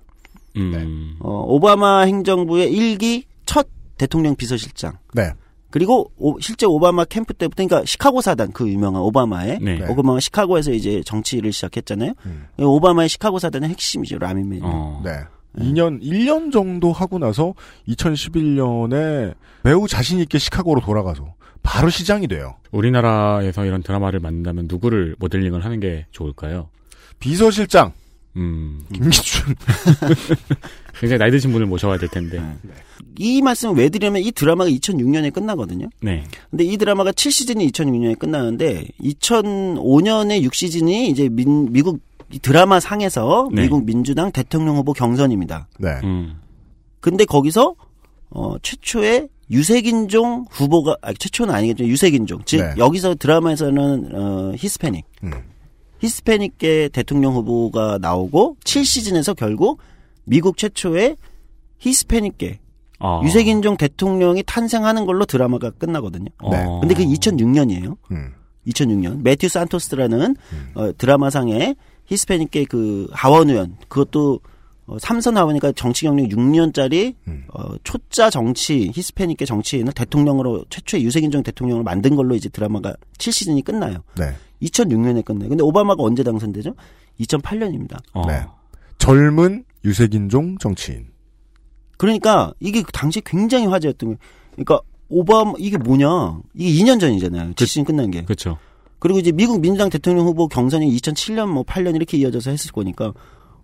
음. 0.58 1.16
어, 1.20 1.46
오바마 1.48 2.02
행정부의 2.02 2.72
일기첫 2.74 3.68
대통령 3.98 4.36
비서실장. 4.36 4.98
네. 5.14 5.32
그리고 5.70 6.12
오- 6.18 6.40
실제 6.40 6.66
오바마 6.66 7.06
캠프 7.06 7.34
때부터 7.34 7.56
그러니까 7.66 7.86
시카고 7.86 8.22
사단 8.22 8.52
그 8.54 8.70
유명한 8.70 9.02
오바마의 9.02 9.60
네. 9.62 9.86
오바마가 9.88 10.20
시카고에서 10.20 10.72
이제 10.72 11.02
정치를 11.06 11.52
시작했잖아요. 11.52 12.14
음. 12.26 12.48
오바마의 12.58 13.10
시카고 13.10 13.40
사단의 13.40 13.70
핵심이죠 13.70 14.18
라민 14.20 14.50
매뉴얼. 14.50 14.72
어. 14.74 15.02
네. 15.04 15.12
2년, 15.58 16.02
1년 16.04 16.52
정도 16.52 16.92
하고 16.92 17.18
나서 17.18 17.54
2011년에 17.88 19.34
매우 19.64 19.88
자신있게 19.88 20.38
시카고로 20.38 20.82
돌아가서 20.82 21.34
바로 21.64 21.90
시장이 21.90 22.28
돼요. 22.28 22.56
우리나라에서 22.72 23.66
이런 23.66 23.82
드라마를 23.82 24.20
만든다면 24.20 24.68
누구를 24.70 25.16
모델링을 25.20 25.66
하는 25.66 25.80
게 25.80 26.06
좋을까요? 26.12 26.70
비서실장, 27.20 27.92
음. 28.36 28.86
김기춘. 28.94 29.56
굉장히 31.00 31.20
나이 31.20 31.32
드신 31.32 31.52
분을 31.52 31.68
모셔와야 31.68 31.98
될 32.00 32.10
텐데. 32.10 32.42
이 33.20 33.42
말씀을 33.42 33.76
왜 33.76 33.90
드리냐면 33.90 34.22
이 34.24 34.32
드라마가 34.32 34.70
2006년에 34.70 35.34
끝나거든요. 35.34 35.88
네. 36.02 36.24
근데 36.50 36.64
이 36.64 36.78
드라마가 36.78 37.12
7시즌이 37.12 37.72
2006년에 37.72 38.18
끝나는데 38.20 38.86
2005년에 39.02 40.42
6시즌이 40.48 41.10
이제 41.10 41.30
민- 41.30 41.72
미국 41.72 42.00
이 42.32 42.40
드라마 42.40 42.80
상에서 42.80 43.48
네. 43.54 43.64
미국 43.64 43.86
민주당 43.86 44.32
대통령 44.32 44.76
후보 44.76 44.94
경선입니다. 44.94 45.68
네. 45.80 45.90
음. 46.04 46.36
근데 47.00 47.24
거기서 47.26 47.76
어 48.30 48.56
최초의 48.62 49.30
유색인종 49.50 50.46
후보가 50.50 50.98
아 51.02 51.14
최초는 51.14 51.54
아니겠죠. 51.54 51.86
유색인종. 51.86 52.42
즉 52.46 52.58
네. 52.58 52.74
여기서 52.78 53.16
드라마에서는 53.16 54.10
어 54.14 54.52
히스패닉. 54.58 55.06
음. 55.24 55.32
히스패닉계 56.00 56.90
대통령 56.92 57.34
후보가 57.36 57.98
나오고 58.02 58.58
7시즌에서 58.64 59.36
결국 59.36 59.80
미국 60.28 60.58
최초의 60.58 61.18
히스패닉계 61.80 62.60
아. 63.00 63.22
유색인종 63.24 63.78
대통령이 63.78 64.44
탄생하는 64.46 65.06
걸로 65.06 65.26
드라마가 65.26 65.72
끝나거든요. 65.72 66.30
네. 66.52 66.64
어. 66.66 66.80
근데 66.80 66.96
그 66.96 67.04
2006년이에요. 67.04 67.98
음. 68.12 68.34
2006년 68.68 69.22
매튜 69.22 69.48
산토스라는 69.48 70.36
어, 70.76 70.92
드라마상의 70.98 71.76
히스패닉계 72.06 72.66
그 72.66 73.08
하원 73.12 73.50
의원 73.50 73.78
그것도 73.88 74.42
어, 74.88 74.98
삼선 75.00 75.38
하원이니까 75.38 75.74
정치 75.74 76.06
경력 76.06 76.28
6년짜리 76.30 77.16
음. 77.28 77.46
어, 77.54 77.76
초짜 77.84 78.30
정치 78.30 78.92
히스패닉계 78.94 79.46
정치인을 79.46 79.94
대통령으로 79.94 80.66
최초의 80.70 81.04
유색인종 81.04 81.44
대통령을 81.44 81.84
만든 81.84 82.16
걸로 82.16 82.36
이제 82.36 82.50
드라마가 82.50 82.96
7시즌이 83.18 83.64
끝나요. 83.64 84.04
네. 84.18 84.34
2006년에 84.62 85.24
끝나요. 85.24 85.50
근데 85.50 85.64
오바마가 85.64 86.04
언제 86.04 86.24
당선되죠? 86.24 86.74
2008년입니다. 87.20 87.98
어. 88.14 88.26
네. 88.28 88.44
젊은 88.98 89.64
유색인종 89.86 90.58
정치인. 90.60 91.08
그러니까 91.98 92.54
이게 92.60 92.82
그 92.82 92.92
당시에 92.92 93.22
굉장히 93.26 93.66
화제였던 93.66 94.10
거예요. 94.10 94.20
그러니까 94.52 94.80
오바마 95.10 95.54
이게 95.58 95.78
뭐냐? 95.78 96.42
이게 96.54 96.84
2년 96.84 97.00
전이잖아요. 97.00 97.54
7시즌 97.54 97.86
끝난 97.86 98.12
게. 98.12 98.24
그렇죠. 98.24 98.58
그리고 99.00 99.20
이제 99.20 99.32
미국 99.32 99.62
민주당 99.62 99.90
대통령 99.90 100.26
후보 100.26 100.48
경선이 100.48 100.90
2007년 100.98 101.48
뭐 101.48 101.64
8년 101.64 101.96
이렇게 101.96 102.18
이어져서 102.18 102.52
했을 102.52 102.72
거니까 102.72 103.14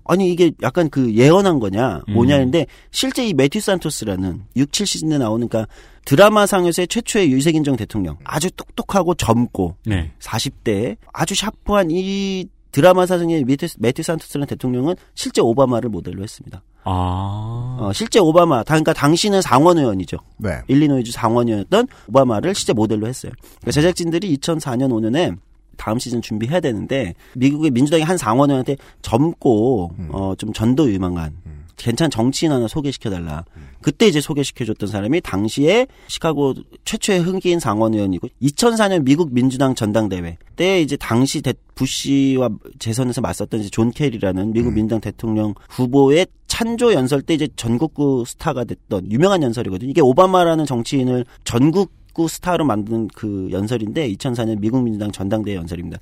아니 0.05 0.31
이게 0.31 0.51
약간 0.61 0.89
그 0.89 1.13
예언한 1.15 1.59
거냐 1.59 2.01
뭐냐인데 2.09 2.67
실제 2.91 3.25
이 3.25 3.33
매튜 3.33 3.59
산토스라는 3.61 4.43
6, 4.55 4.71
7시즌에 4.71 5.17
나오는 5.17 5.47
그러니까 5.47 5.71
드라마 6.05 6.45
상에서의 6.45 6.87
최초의 6.87 7.31
유색인종 7.31 7.77
대통령 7.77 8.17
아주 8.23 8.51
똑똑하고 8.51 9.15
젊고 9.15 9.77
네. 9.85 10.11
40대 10.19 10.97
아주 11.13 11.35
샤프한 11.35 11.89
이 11.89 12.45
드라마 12.73 13.05
사상의 13.05 13.45
매튜, 13.45 13.67
매튜 13.79 14.03
산토스라는 14.03 14.47
대통령은 14.47 14.95
실제 15.15 15.39
오바마를 15.41 15.89
모델로 15.89 16.21
했습니다. 16.23 16.61
아. 16.83 17.77
어, 17.79 17.91
실제 17.93 18.19
오바마, 18.19 18.57
다- 18.63 18.73
그러니까 18.73 18.91
당시는 18.93 19.41
상원 19.41 19.77
의원이죠. 19.77 20.17
네. 20.37 20.59
일리노이주 20.67 21.11
상원이었던 21.13 21.87
오바마를 22.09 22.53
실제 22.53 22.73
모델로 22.73 23.07
했어요. 23.07 23.31
그러니까 23.61 23.71
제작진들이 23.71 24.35
2004년 24.37 24.89
5년에 24.89 25.37
다음 25.77 25.97
시즌 25.97 26.21
준비해야 26.21 26.59
되는데 26.59 27.13
미국의 27.35 27.71
민주당의 27.71 28.05
한 28.05 28.17
상원의원한테 28.17 28.75
젊고 29.01 29.91
어, 30.09 30.33
좀 30.37 30.51
전도 30.53 30.91
유망한 30.91 31.35
괜찮은 31.77 32.09
정치인 32.09 32.51
하나 32.51 32.67
소개시켜달라. 32.67 33.45
그때 33.81 34.07
이제 34.07 34.21
소개시켜줬던 34.21 34.87
사람이 34.89 35.21
당시에 35.21 35.87
시카고 36.07 36.55
최초의 36.85 37.21
흑인 37.21 37.59
상원 37.59 37.93
의원이고 37.93 38.27
2004년 38.41 39.03
미국 39.03 39.33
민주당 39.33 39.75
전당대회 39.75 40.37
때 40.55 40.81
이제 40.81 40.95
당시 40.95 41.41
대, 41.41 41.53
부시와 41.75 42.49
재선에서 42.79 43.21
맞섰던 43.21 43.61
이제 43.61 43.69
존 43.69 43.91
케리라는 43.91 44.53
미국 44.53 44.73
민주당 44.73 45.01
대통령 45.01 45.53
후보의 45.69 46.27
찬조 46.47 46.93
연설 46.93 47.21
때 47.21 47.33
이제 47.33 47.47
전국구 47.55 48.25
스타가 48.27 48.63
됐던 48.63 49.11
유명한 49.11 49.41
연설이거든요. 49.43 49.89
이게 49.89 50.01
오바마라는 50.01 50.65
정치인을 50.65 51.25
전국 51.43 51.91
구 52.13 52.27
스타로 52.27 52.63
만든 52.63 53.07
그 53.07 53.49
연설인데 53.51 54.07
2004년 54.13 54.59
미국 54.59 54.83
민주당 54.83 55.11
전당대회 55.11 55.55
연설입니다. 55.55 55.99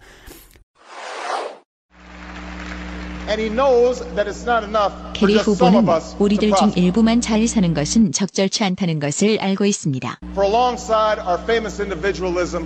케리 5.14 5.34
just 5.34 5.52
some 5.52 5.78
후보는 5.78 5.80
of 5.80 5.92
us 5.96 6.16
to 6.16 6.26
우리들 6.26 6.52
중. 6.58 6.72
일부만 6.76 7.22
잘 7.22 7.48
사는 7.48 7.74
것은 7.74 8.12
적절치 8.12 8.64
않다는 8.64 9.00
것을 9.00 9.40
알고 9.40 9.66
있습니다. 9.66 10.20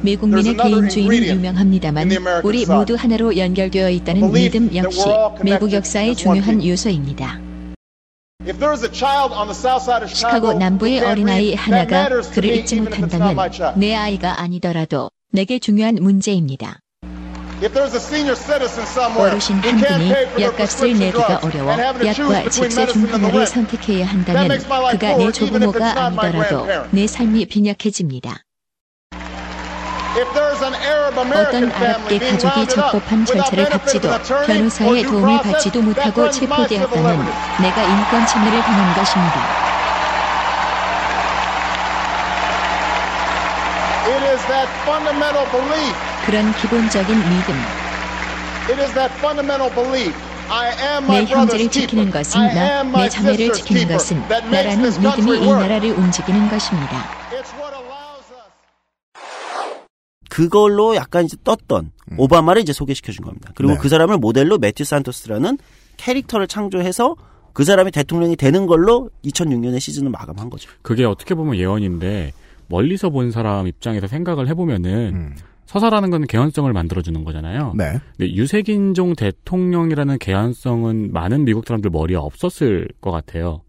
미국민의 0.01 0.57
개인주의는 0.57 1.36
유명합니다만 1.36 2.09
우리. 2.43 2.66
모두 2.66 2.95
하나로 2.95 3.38
연결되어 3.38 3.89
있다는 3.91 4.32
믿음 4.32 4.76
역시 4.76 5.05
미국 5.43 5.72
역사의 5.72 6.16
중요한. 6.16 6.66
요소입니다. 6.66 7.39
시카고 10.07 10.53
남부의 10.53 10.99
어린아이 11.03 11.53
하나가 11.53 12.07
not 12.09 12.76
my 12.76 12.82
못한다면. 12.82 13.51
내 13.76 13.95
아이가 13.95 14.41
아니더라도 14.41 15.11
내게 15.32 15.59
중요한 15.59 15.95
문제입니다. 15.95 16.80
어르신 19.17 19.55
한 19.59 19.77
분이 19.79 20.41
약값을 20.41 20.93
내기가 20.99 21.39
어려워 21.41 21.71
약과 21.71 22.03
between 22.03 22.49
집세 22.51 22.85
중 22.85 23.03
medicine 23.03 23.07
and 23.07 23.07
the 23.07 23.15
하나를 23.15 23.35
rent, 23.35 23.53
선택해야 23.53 24.05
한다면 24.07 24.59
그가 24.91 25.15
내 25.17 25.31
조부모가 25.31 26.05
아니더라도. 26.05 26.67
내 26.91 27.07
삶이 27.07 27.45
빈약해집니다. 27.45 28.43
If 30.17 30.27
there's 30.33 30.61
an 30.63 30.73
Arab 30.83 31.17
American 31.17 31.65
어떤 31.65 31.71
아랍계 31.71 32.19
가족이 32.19 32.67
적법한 32.67 33.25
절차를 33.25 33.67
or 33.73 34.45
변호사의 34.45 35.03
도움을 35.03 35.41
받지도 35.41 35.81
못하고 35.81 36.29
체포되었다면. 36.29 37.25
내가 37.61 37.83
인권 37.83 38.27
침해를 38.27 38.61
당한 38.61 38.95
것입니다. 38.95 39.65
It 44.07 44.23
is 44.31 44.45
that 44.47 44.67
fundamental 44.83 45.45
belief. 45.51 46.14
그런 46.26 46.51
기본적인 46.55 47.15
믿음, 47.17 47.55
It 48.67 48.82
is 48.82 48.93
that 48.93 49.13
fundamental 49.19 49.69
belief. 49.73 50.13
I 50.49 50.71
am 50.82 51.03
my 51.03 51.26
내 51.26 51.32
형제를 51.32 51.69
지키는. 51.69 52.09
것은 52.11 52.39
I 52.39 52.55
나, 52.55 52.78
am 52.80 52.88
my 52.88 53.03
내 53.03 53.09
자매를 53.09 53.53
지키는. 53.53 53.88
것은 53.88 54.19
나라는 54.28 54.89
믿음이 54.99 55.38
이. 55.45 55.45
나라를 55.51 55.91
움직이는 55.91 56.49
것입니다. 56.49 57.03
It's 57.32 57.53
what 57.53 57.76
allows 57.76 58.32
us. 58.32 59.86
그걸로 60.30 60.95
약간 60.95 61.26
이제 61.26 61.38
떴던 61.43 61.91
오바마를 62.17 62.61
이제 62.63 62.73
소개시켜 62.73 63.11
준 63.11 63.23
겁니다. 63.26 63.51
그리고 63.55 63.73
네. 63.73 63.80
그 63.80 63.88
사람을 63.89 64.17
모델로 64.17 64.57
매튜 64.57 64.84
산토스라는 64.84 65.57
캐릭터를 65.97 66.47
창조해서 66.47 67.15
그 67.53 67.63
사람이 67.63 67.91
대통령이 67.91 68.36
되는 68.36 68.65
걸로 68.65 69.09
2006년에 69.26 69.80
시즌을 69.80 70.09
마감한 70.09 70.49
거죠. 70.49 70.69
그게 70.82 71.05
어떻게 71.05 71.36
보면 71.36 71.55
예언인데 71.57 72.34
멀리서 72.67 73.09
본 73.11 73.32
사람 73.32 73.67
입장에서 73.67 74.07
생각을 74.07 74.47
해보면은 74.49 74.89
음. 75.13 75.36
서사라는 75.66 76.09
건 76.09 76.28
개연성을 76.28 76.72
만들어주는 76.72 77.24
거잖아요. 77.24 77.74
네. 77.76 77.99
근데 78.18 78.34
유색인종 78.34 79.16
대통령이라는 79.16 80.20
개연성은 80.20 81.11
많은 81.11 81.45
미국 81.45 81.66
사람들 81.68 81.89
머리에 81.89 82.18
없었을 82.18 82.88
것 83.01 83.11
같아요. 83.11 83.61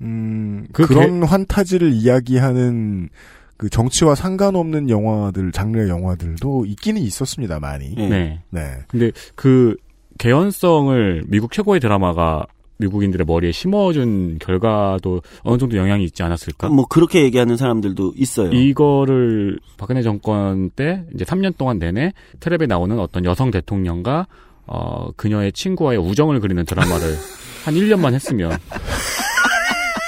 음, 0.00 0.66
그 0.72 0.86
그런 0.86 1.22
환타지를 1.22 1.92
이야기하는 1.92 3.08
그 3.56 3.68
정치와 3.68 4.14
상관없는 4.14 4.88
영화들, 4.88 5.52
장르의 5.52 5.90
영화들도 5.90 6.64
있기는 6.64 7.02
있었습니다, 7.02 7.60
많이. 7.60 7.94
네. 7.94 8.08
네. 8.08 8.40
네. 8.48 8.78
근데 8.88 9.10
그 9.34 9.76
개연성을 10.18 11.24
미국 11.26 11.52
최고의 11.52 11.80
드라마가 11.80 12.46
미국인들의 12.80 13.24
머리에 13.26 13.52
심어준 13.52 14.38
결과도 14.40 15.22
어느 15.42 15.58
정도 15.58 15.76
영향이 15.76 16.04
있지 16.04 16.22
않았을까? 16.22 16.68
뭐 16.68 16.86
그렇게 16.86 17.22
얘기하는 17.22 17.56
사람들도 17.56 18.14
있어요. 18.16 18.50
이거를 18.50 19.58
박근혜 19.76 20.02
정권 20.02 20.70
때 20.70 21.04
이제 21.14 21.24
3년 21.24 21.56
동안 21.56 21.78
내내 21.78 22.12
텔레비에 22.40 22.66
나오는 22.66 22.98
어떤 22.98 23.24
여성 23.24 23.50
대통령과 23.50 24.26
어 24.66 25.10
그녀의 25.16 25.52
친구와의 25.52 25.98
우정을 25.98 26.40
그리는 26.40 26.64
드라마를 26.64 27.16
한 27.64 27.74
1년만 27.74 28.14
했으면 28.14 28.56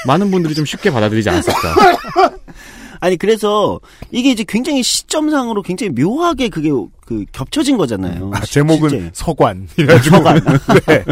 많은 0.07 0.31
분들이 0.31 0.55
좀 0.55 0.65
쉽게 0.65 0.91
받아들이지 0.91 1.29
않았을까. 1.31 1.75
아니 3.01 3.17
그래서 3.17 3.81
이게 4.13 4.31
이제 4.31 4.45
굉장히 4.47 4.83
시점상으로 4.85 5.63
굉장히 5.63 5.91
묘하게 5.91 6.49
그게 6.49 6.71
그 7.05 7.25
겹쳐진 7.33 7.77
거잖아요. 7.77 8.31
아, 8.33 8.41
제목은 8.43 8.89
실제. 8.89 9.11
서관. 9.13 9.69
이래가지고. 9.77 10.17
서관. 10.17 10.41
네. 10.87 11.05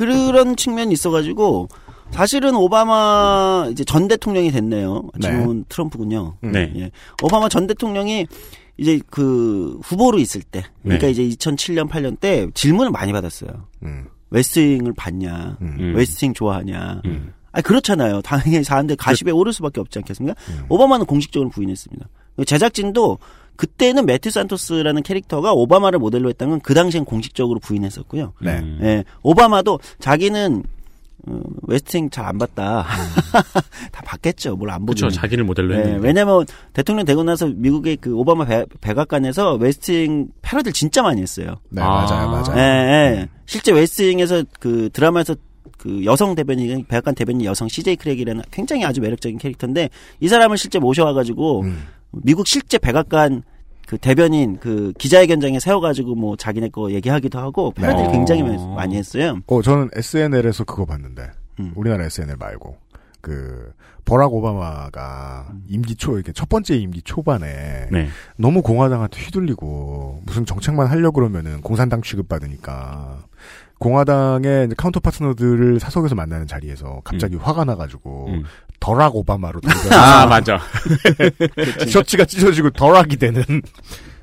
그런 0.00 0.56
측면이 0.56 0.92
있어가지고 0.94 1.68
사실은 2.10 2.56
오바마 2.56 3.68
이제 3.70 3.84
전 3.84 4.08
대통령이 4.08 4.50
됐네요. 4.50 5.02
지금은 5.20 5.64
트럼프군요. 5.68 6.36
네. 6.40 6.72
예. 6.76 6.90
오바마 7.22 7.48
전 7.48 7.66
대통령이 7.66 8.26
이제 8.78 8.98
그 9.10 9.78
후보로 9.82 10.18
있을 10.18 10.42
때, 10.42 10.64
그러니까 10.82 11.06
네. 11.06 11.12
이제 11.12 11.22
2007년 11.22 11.88
8년 11.88 12.18
때 12.18 12.48
질문을 12.54 12.90
많이 12.90 13.12
받았어요. 13.12 13.50
음. 13.82 14.06
웨스팅을 14.30 14.94
봤냐, 14.94 15.58
음. 15.60 15.92
웨스팅 15.94 16.32
좋아하냐. 16.32 17.02
음. 17.04 17.34
아 17.52 17.60
그렇잖아요. 17.60 18.22
당연히 18.22 18.64
사람들 18.64 18.96
가십에 18.96 19.32
오를 19.32 19.52
수밖에 19.52 19.80
없지 19.80 19.98
않겠습니까? 19.98 20.40
음. 20.48 20.64
오바마는 20.70 21.04
공식적으로 21.04 21.50
부인했습니다. 21.50 22.08
제작진도 22.46 23.18
그때는 23.56 24.06
매튜 24.06 24.30
산토스라는 24.30 25.02
캐릭터가 25.02 25.52
오바마를 25.52 25.98
모델로 25.98 26.28
했다는 26.30 26.50
건 26.52 26.60
그 26.62 26.74
당시엔 26.74 27.04
공식적으로 27.04 27.58
부인했었고요. 27.60 28.32
네. 28.40 28.58
음. 28.58 28.78
예, 28.82 29.04
오바마도 29.22 29.80
자기는 29.98 30.62
어, 31.26 31.40
웨스트윙 31.66 32.08
잘 32.08 32.24
안 32.24 32.38
봤다. 32.38 32.86
다 33.92 34.02
봤겠죠. 34.04 34.56
뭘 34.56 34.70
안 34.70 34.86
보죠. 34.86 35.06
그렇죠. 35.06 35.20
자기를 35.20 35.44
모델로 35.44 35.74
예, 35.74 35.78
했는데. 35.80 36.06
왜냐면 36.06 36.46
대통령 36.72 37.04
되고 37.04 37.22
나서 37.22 37.46
미국의 37.46 37.98
그 37.98 38.14
오바마 38.14 38.46
백, 38.46 38.66
백악관에서 38.80 39.54
웨스트윙 39.56 40.28
패러디를 40.40 40.72
진짜 40.72 41.02
많이 41.02 41.20
했어요. 41.20 41.56
네, 41.68 41.82
아. 41.82 41.86
맞아요, 42.06 42.28
맞아요. 42.30 42.58
예, 42.58 42.62
예. 43.20 43.28
실제 43.46 43.72
웨스트윙에서 43.72 44.44
그 44.58 44.88
드라마에서 44.92 45.34
그 45.76 46.04
여성 46.04 46.34
대변인, 46.34 46.84
백악관 46.86 47.14
대변인 47.14 47.44
여성 47.44 47.68
CJ 47.68 47.96
크레그라는 47.96 48.42
굉장히 48.50 48.84
아주 48.84 49.00
매력적인 49.00 49.38
캐릭터인데 49.38 49.90
이 50.20 50.28
사람을 50.28 50.56
실제 50.56 50.78
모셔와가지고 50.78 51.62
음. 51.62 51.82
미국 52.12 52.46
실제 52.46 52.78
백악관 52.78 53.42
그 53.86 53.98
대변인 53.98 54.58
그 54.60 54.92
기자회견장에 54.98 55.58
세워가지고 55.58 56.14
뭐 56.14 56.36
자기네 56.36 56.68
거 56.68 56.92
얘기하기도 56.92 57.38
하고 57.38 57.72
패러디를 57.72 58.06
네. 58.06 58.12
굉장히 58.12 58.42
어. 58.42 58.74
많이 58.74 58.96
했어요. 58.96 59.40
어, 59.46 59.62
저는 59.62 59.90
SNL에서 59.94 60.64
그거 60.64 60.84
봤는데. 60.84 61.30
음. 61.58 61.72
우리나라 61.74 62.04
SNL 62.04 62.36
말고. 62.36 62.76
그, 63.20 63.72
버락 64.04 64.32
오바마가 64.32 65.52
임기 65.68 65.96
초, 65.96 66.14
이렇게 66.14 66.32
첫 66.32 66.48
번째 66.48 66.76
임기 66.76 67.02
초반에 67.02 67.88
네. 67.90 68.08
너무 68.36 68.62
공화당한테 68.62 69.20
휘둘리고 69.20 70.22
무슨 70.24 70.46
정책만 70.46 70.86
하려고 70.86 71.20
그러면은 71.20 71.60
공산당 71.60 72.00
취급 72.00 72.28
받으니까 72.28 73.24
공화당의 73.78 74.66
이제 74.66 74.74
counter 74.76 75.00
partner들을 75.00 75.80
사석에서 75.80 76.14
만나는 76.14 76.46
자리에서 76.46 77.00
갑자기 77.02 77.36
화가 77.36 77.64
나가지고 77.64 78.26
음. 78.28 78.44
더락 78.80 79.14
오바마로 79.16 79.60
아, 79.92 80.26
맞아. 80.26 80.58
셔츠가 81.88 82.24
찢어지고 82.24 82.70
더락이 82.70 83.16
되는 83.16 83.42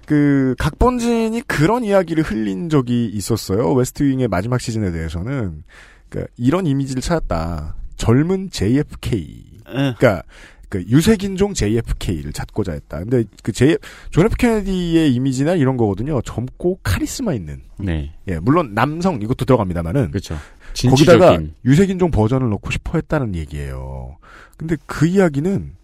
그 0.06 0.56
각본진이 0.58 1.42
그런 1.48 1.84
이야기를 1.84 2.24
흘린 2.24 2.70
적이 2.70 3.06
있었어요. 3.14 3.72
웨스트윙의 3.74 4.28
마지막 4.28 4.60
시즌에 4.60 4.92
대해서는 4.92 5.64
그러니까 6.10 6.34
이런 6.38 6.66
이미지를 6.66 7.02
찾았다. 7.02 7.76
젊은 7.98 8.50
JFK. 8.50 9.44
예. 9.70 9.74
그러니까 9.98 10.24
그 10.70 10.84
유색인종 10.88 11.54
JFK를 11.54 12.34
찾고자 12.34 12.74
했다. 12.74 13.00
근데 13.00 13.24
그 13.42 13.52
J 13.52 13.78
존 14.10 14.26
F 14.26 14.36
케네디의 14.38 15.14
이미지나 15.14 15.56
이런 15.56 15.78
거거든요. 15.78 16.22
젊고 16.22 16.80
카리스마 16.84 17.34
있는. 17.34 17.62
네. 17.78 18.14
예, 18.28 18.40
물론 18.40 18.74
남성 18.74 19.22
이것도 19.22 19.46
들어갑니다만은 19.46 20.12
그렇죠. 20.12 20.38
거기다가 20.84 21.30
진취적인. 21.32 21.54
유색인종 21.66 22.12
버전을 22.12 22.50
넣고 22.50 22.72
싶어 22.72 22.94
했다는 22.98 23.36
얘기예요. 23.36 24.18
근데 24.58 24.76
그 24.86 25.06
이야기는 25.06 25.78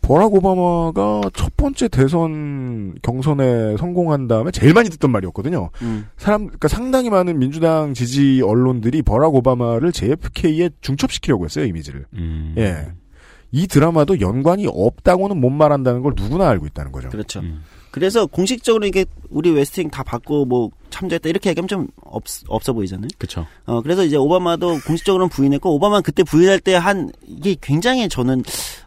버락 0.00 0.34
오바마가 0.34 1.30
첫 1.34 1.56
번째 1.56 1.88
대선 1.88 2.94
경선에 3.02 3.76
성공한 3.76 4.28
다음에 4.28 4.50
제일 4.50 4.72
많이 4.72 4.88
듣던 4.90 5.10
말이었거든요. 5.10 5.70
음. 5.82 6.06
사람, 6.16 6.46
그러니까 6.46 6.68
상당히 6.68 7.10
많은 7.10 7.38
민주당 7.38 7.94
지지 7.94 8.40
언론들이 8.42 9.02
버락 9.02 9.34
오바마를 9.34 9.92
JFK에 9.92 10.70
중첩시키려고 10.80 11.44
했어요, 11.44 11.64
이미지를. 11.66 12.06
음. 12.14 12.54
예. 12.56 12.86
이 13.50 13.66
드라마도 13.66 14.20
연관이 14.20 14.66
없다고는 14.66 15.40
못 15.40 15.50
말한다는 15.50 16.02
걸 16.02 16.12
누구나 16.16 16.48
알고 16.48 16.66
있다는 16.66 16.92
거죠. 16.92 17.08
그렇죠. 17.08 17.40
음. 17.40 17.62
그래서 17.90 18.26
공식적으로 18.26 18.86
이게 18.86 19.04
우리 19.30 19.50
웨스트윙 19.50 19.90
다 19.90 20.02
봤고 20.02 20.44
뭐 20.44 20.70
참조했다 20.90 21.28
이렇게 21.28 21.50
얘기하면 21.50 21.68
좀 21.68 21.88
없, 22.04 22.22
없어 22.48 22.72
보이잖아요. 22.72 23.08
그쵸. 23.18 23.46
어, 23.66 23.80
그래서 23.82 24.04
이제 24.04 24.16
오바마도 24.16 24.78
공식적으로는 24.86 25.28
부인했고, 25.28 25.74
오바마는 25.74 26.02
그때 26.02 26.22
부인할 26.22 26.60
때 26.60 26.74
한, 26.74 27.10
이게 27.26 27.56
굉장히 27.60 28.08
저는, 28.08 28.42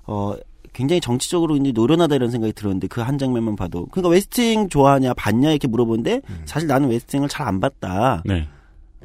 어, 0.06 0.34
굉장히 0.74 1.00
정치적으로 1.02 1.58
이제 1.58 1.72
노련하다 1.72 2.16
이런 2.16 2.32
생각이 2.32 2.54
들었는데, 2.54 2.88
그 2.88 3.02
한 3.02 3.18
장면만 3.18 3.56
봐도. 3.56 3.86
그러니까 3.92 4.10
웨스트윙 4.10 4.70
좋아하냐, 4.70 5.14
봤냐, 5.14 5.52
이렇게 5.52 5.68
물어보는데, 5.68 6.22
사실 6.46 6.68
나는 6.68 6.90
웨스트윙을 6.90 7.30
잘 7.30 7.48
안 7.48 7.60
봤다. 7.60 8.24
네. 8.26 8.48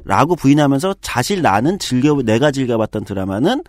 라고 0.03 0.35
부인하면서, 0.35 0.95
사실 1.01 1.41
나는 1.41 1.77
즐겨, 1.79 2.15
내가 2.23 2.51
즐겨봤던 2.51 3.03
드라마는 3.05 3.63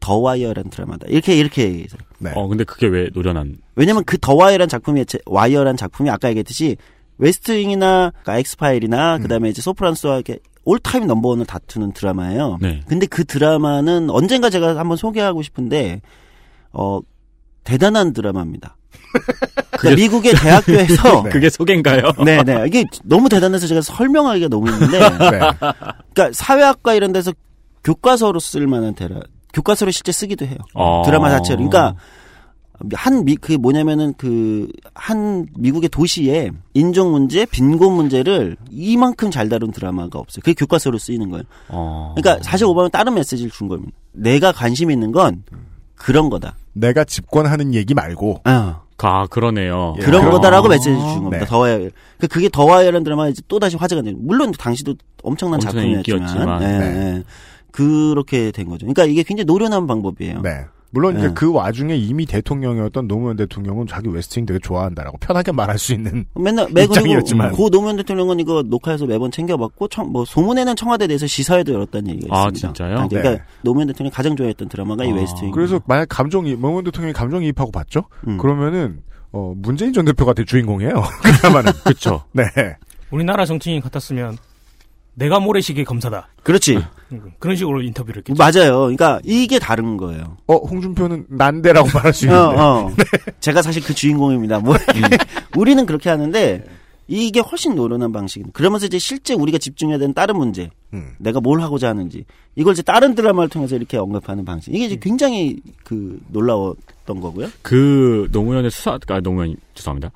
더 0.00 0.16
와이어라는 0.16 0.70
드라마다. 0.70 1.06
이렇게, 1.08 1.36
이렇게 1.36 1.64
얘기해서. 1.64 1.96
네. 2.18 2.32
어, 2.34 2.46
근데 2.46 2.64
그게 2.64 2.86
왜 2.86 3.08
노련한. 3.12 3.56
왜냐면 3.74 4.04
그 4.04 4.18
더 4.18 4.34
와이어라는 4.34 4.68
작품이, 4.68 5.04
제- 5.06 5.18
와이어라는 5.26 5.76
작품이 5.76 6.10
아까 6.10 6.28
얘기했듯이, 6.28 6.76
웨스트윙이나, 7.18 8.10
그러니까 8.10 8.38
엑스파일이나, 8.38 9.18
그 9.18 9.28
다음에 9.28 9.48
이제 9.48 9.62
소프라노스와 9.62 10.14
이렇게 10.16 10.38
all-time 10.64 11.06
넘버원을 11.06 11.46
다투는 11.46 11.92
드라마예요. 11.92 12.58
네. 12.60 12.80
근데 12.88 13.06
그 13.06 13.24
드라마는 13.24 14.10
언젠가 14.10 14.50
제가 14.50 14.76
한번 14.76 14.96
소개하고 14.96 15.42
싶은데 15.42 16.02
어 16.72 17.00
대단한 17.64 18.12
드라마입니다. 18.12 18.76
그러니까 19.78 20.00
미국의 20.02 20.34
대학교에서 20.34 21.22
그게 21.30 21.48
소개인가요? 21.50 22.10
네 22.24 22.42
네 22.42 22.64
이게 22.66 22.84
너무 23.04 23.28
대단해서 23.28 23.66
제가 23.68 23.80
설명하기가 23.80 24.48
너무 24.48 24.68
힘든데 24.70 24.98
그러니까 26.12 26.30
사회학과 26.32 26.94
이런 26.94 27.12
데서 27.12 27.32
교과서로 27.84 28.40
쓸 28.40 28.66
만한 28.66 28.94
대라 28.94 29.20
교과서로 29.56 29.90
실제 29.90 30.12
쓰기도 30.12 30.44
해요. 30.44 30.56
어. 30.74 31.02
드라마 31.06 31.30
자체로. 31.30 31.56
그러니까 31.56 31.96
한 32.92 33.24
미, 33.24 33.36
그게 33.36 33.56
뭐냐면은 33.56 34.12
그, 34.18 34.68
한 34.94 35.46
미국의 35.56 35.88
도시에 35.88 36.50
인종 36.74 37.10
문제, 37.10 37.46
빈곤 37.46 37.94
문제를 37.94 38.56
이만큼 38.70 39.30
잘 39.30 39.48
다룬 39.48 39.72
드라마가 39.72 40.18
없어요. 40.18 40.42
그게 40.44 40.52
교과서로 40.52 40.98
쓰이는 40.98 41.30
거예요. 41.30 41.44
어. 41.68 42.14
그러니까 42.16 42.42
사실 42.44 42.66
오바마는 42.66 42.90
다른 42.90 43.14
메시지를 43.14 43.50
준 43.50 43.68
겁니다. 43.68 43.92
내가 44.12 44.52
관심 44.52 44.90
있는 44.90 45.10
건 45.10 45.42
그런 45.94 46.28
거다. 46.28 46.56
내가 46.74 47.04
집권하는 47.04 47.72
얘기 47.72 47.94
말고. 47.94 48.42
어. 48.44 48.86
아, 48.98 49.26
그러네요. 49.26 49.94
그런 50.00 50.26
어. 50.26 50.30
거다라고 50.30 50.68
메시지 50.68 50.90
준 50.90 51.24
겁니다. 51.24 51.38
네. 51.38 51.44
더와이어. 51.46 51.90
그 52.18 52.28
그게 52.28 52.48
더와이어라는 52.48 53.04
드라마가 53.04 53.28
이제 53.28 53.42
또 53.48 53.58
다시 53.58 53.76
화제가 53.76 54.02
되는. 54.02 54.18
물론 54.22 54.52
당시도 54.52 54.94
엄청난 55.22 55.60
작품이었지만, 55.60 56.20
인기였지만. 56.20 56.60
네, 56.60 56.78
네. 56.78 57.22
네. 57.76 57.84
그렇게 57.84 58.50
된 58.50 58.68
거죠. 58.68 58.86
그러니까 58.86 59.04
이게 59.04 59.22
굉장히 59.22 59.46
노련한 59.46 59.86
방법이에요. 59.86 60.40
네. 60.42 60.64
물론 60.90 61.18
이제 61.18 61.28
네. 61.28 61.34
그 61.34 61.52
와중에 61.52 61.94
이미 61.96 62.24
대통령이었던 62.24 63.08
노무현 63.08 63.36
대통령은 63.36 63.86
자기 63.86 64.08
웨스트윙 64.08 64.46
되게 64.46 64.58
좋아한다라고 64.60 65.18
편하게 65.18 65.52
말할 65.52 65.78
수 65.78 65.92
있는 65.92 66.24
맨날 66.34 66.66
매 66.70 66.86
그리고 66.86 66.94
입장이었지만. 66.94 67.52
고 67.52 67.68
노무현 67.68 67.96
대통령은 67.96 68.40
이거 68.40 68.62
녹화해서 68.62 69.04
매번 69.04 69.30
챙겨봤고 69.30 69.88
청, 69.88 70.10
뭐 70.10 70.24
소문에는 70.24 70.74
청와대에 70.76 71.08
대해서 71.08 71.26
시사회도 71.26 71.72
열었다는 71.74 72.12
얘기가 72.12 72.34
아, 72.34 72.48
있습니다. 72.48 72.68
진짜요? 72.68 73.08
그러니까 73.08 73.30
네. 73.30 73.42
노무현 73.62 73.88
대통령이 73.88 74.12
가장 74.12 74.36
좋아했던 74.36 74.68
드라마가 74.68 75.04
이 75.04 75.10
아. 75.10 75.14
웨스트윙. 75.14 75.50
그래서 75.50 75.80
만약 75.86 76.06
감정이 76.08 76.56
노무현 76.56 76.84
대통령이 76.84 77.12
감정이입하고 77.12 77.72
봤죠? 77.72 78.04
음. 78.26 78.38
그러면은 78.38 79.02
어 79.32 79.52
문재인 79.56 79.92
전 79.92 80.04
대표가 80.04 80.32
될 80.32 80.46
주인공이에요. 80.46 80.94
그 81.22 81.32
드라마는. 81.32 81.72
그쵸. 81.84 82.22
네. 82.32 82.44
우리나라 83.10 83.44
정치인 83.44 83.82
같았으면 83.82 84.38
내가 85.16 85.40
모래시계 85.40 85.84
검사다. 85.84 86.28
그렇지. 86.42 86.78
음, 87.12 87.32
그런 87.38 87.56
식으로 87.56 87.80
인터뷰를 87.82 88.18
했겠죠. 88.18 88.36
맞아요. 88.38 88.80
그러니까 88.80 89.18
이게 89.24 89.58
다른 89.58 89.96
거예요. 89.96 90.36
어 90.46 90.56
홍준표는 90.56 91.26
난데라고 91.30 91.88
말할 91.92 92.12
수 92.12 92.26
있는데. 92.26 92.44
어, 92.44 92.54
어. 92.56 92.92
제가 93.40 93.62
사실 93.62 93.82
그 93.82 93.94
주인공입니다. 93.94 94.58
뭐 94.58 94.76
우리는 95.56 95.84
그렇게 95.86 96.10
하는데 96.10 96.64
이게 97.08 97.40
훨씬 97.40 97.74
노련한 97.74 98.12
방식입니다. 98.12 98.54
그러면서 98.56 98.86
이제 98.86 98.98
실제 98.98 99.32
우리가 99.32 99.58
집중해야 99.58 99.98
되는 99.98 100.12
다른 100.12 100.36
문제, 100.36 100.70
음. 100.92 101.12
내가 101.18 101.40
뭘 101.40 101.60
하고자 101.62 101.88
하는지 101.88 102.24
이걸 102.54 102.74
이제 102.74 102.82
다른 102.82 103.14
드라마를 103.14 103.48
통해서 103.48 103.74
이렇게 103.74 103.96
언급하는 103.96 104.44
방식. 104.44 104.74
이게 104.74 104.84
이제 104.84 104.96
굉장히 105.00 105.60
그 105.82 106.20
놀라웠던 106.28 107.20
거고요. 107.20 107.48
그 107.62 108.28
노무현의 108.32 108.70
수사, 108.70 108.98
아, 109.08 109.20
노무현, 109.20 109.56
죄송합니다. 109.74 110.10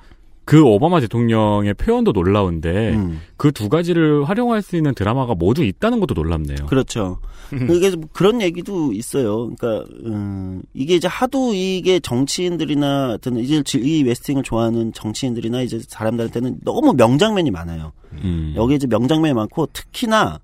그 0.50 0.64
오바마 0.64 0.98
대통령의 0.98 1.74
표현도 1.74 2.10
놀라운데 2.10 2.94
음. 2.94 3.20
그두 3.36 3.68
가지를 3.68 4.24
활용할 4.24 4.62
수 4.62 4.74
있는 4.74 4.96
드라마가 4.96 5.36
모두 5.36 5.62
있다는 5.62 6.00
것도 6.00 6.14
놀랍네요. 6.14 6.66
그렇죠. 6.66 7.20
이게 7.52 7.94
뭐 7.94 8.08
그런 8.12 8.42
얘기도 8.42 8.92
있어요. 8.92 9.48
그러니까 9.54 9.88
음, 10.04 10.60
이게 10.74 10.96
이제 10.96 11.06
하도 11.06 11.54
이게 11.54 12.00
정치인들이나 12.00 13.12
어떤 13.12 13.36
이제 13.38 13.62
이 13.78 14.02
웨스팅을 14.02 14.42
좋아하는 14.42 14.92
정치인들이나 14.92 15.62
이제 15.62 15.78
사람들한테는 15.86 16.58
너무 16.64 16.94
명장면이 16.94 17.52
많아요. 17.52 17.92
음. 18.14 18.52
여기 18.56 18.74
이제 18.74 18.88
명장면이 18.88 19.32
많고 19.34 19.68
특히나 19.72 20.40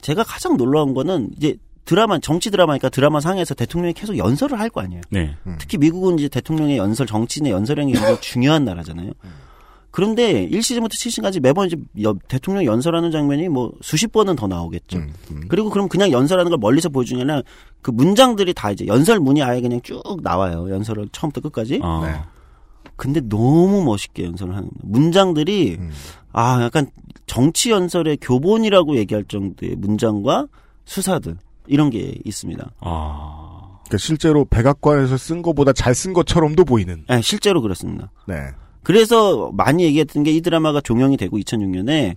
제가 0.00 0.22
가장 0.22 0.56
놀라운 0.58 0.94
거는 0.94 1.30
이제 1.36 1.56
드라마 1.90 2.20
정치 2.20 2.52
드라마니까 2.52 2.88
드라마 2.88 3.18
상에서 3.20 3.52
대통령이 3.54 3.94
계속 3.94 4.16
연설을 4.16 4.60
할 4.60 4.70
거 4.70 4.80
아니에요. 4.80 5.00
네. 5.10 5.34
특히 5.58 5.76
미국은 5.76 6.20
이제 6.20 6.28
대통령의 6.28 6.76
연설 6.78 7.04
정치인의 7.04 7.50
연설량이 7.50 7.92
굉장히 7.94 8.16
중요한 8.22 8.64
나라잖아요. 8.64 9.10
그런데 9.90 10.48
1시즌부터 10.50 10.90
7시즌까지 10.90 11.40
매번 11.40 11.66
이제 11.66 11.76
여- 12.04 12.14
대통령 12.28 12.64
연설하는 12.64 13.10
장면이 13.10 13.48
뭐 13.48 13.72
수십 13.82 14.12
번은 14.12 14.36
더 14.36 14.46
나오겠죠. 14.46 14.98
음, 14.98 15.12
음. 15.32 15.40
그리고 15.48 15.68
그럼 15.68 15.88
그냥 15.88 16.12
연설하는 16.12 16.50
걸 16.50 16.58
멀리서 16.60 16.90
아니라 16.94 17.42
그 17.82 17.90
문장들이 17.90 18.54
다 18.54 18.70
이제 18.70 18.86
연설문이 18.86 19.42
아예 19.42 19.60
그냥 19.60 19.80
쭉 19.82 20.00
나와요. 20.22 20.70
연설을 20.70 21.08
처음부터 21.10 21.40
끝까지. 21.48 21.80
아. 21.82 22.02
네. 22.04 22.90
근데 22.94 23.20
너무 23.20 23.82
멋있게 23.82 24.26
연설을 24.26 24.54
하는 24.54 24.68
거예요. 24.68 24.80
문장들이 24.84 25.76
음. 25.80 25.90
아 26.32 26.62
약간 26.62 26.88
정치 27.26 27.72
연설의 27.72 28.18
교본이라고 28.20 28.96
얘기할 28.96 29.24
정도의 29.24 29.74
문장과 29.74 30.46
수사들 30.84 31.36
이런 31.66 31.90
게 31.90 32.14
있습니다. 32.24 32.70
아. 32.80 33.78
그러니까 33.84 33.98
실제로 33.98 34.44
백악관에서 34.44 35.16
쓴 35.16 35.42
것보다 35.42 35.72
잘 35.72 35.94
쓴 35.94 36.12
것처럼도 36.12 36.64
보이는. 36.64 37.04
네, 37.08 37.20
실제로 37.22 37.60
그렇습니다. 37.60 38.10
네. 38.26 38.36
그래서 38.82 39.50
많이 39.52 39.84
얘기했던 39.84 40.22
게 40.22 40.30
이 40.32 40.40
드라마가 40.40 40.80
종영이 40.80 41.16
되고 41.16 41.36
2006년에 41.38 42.16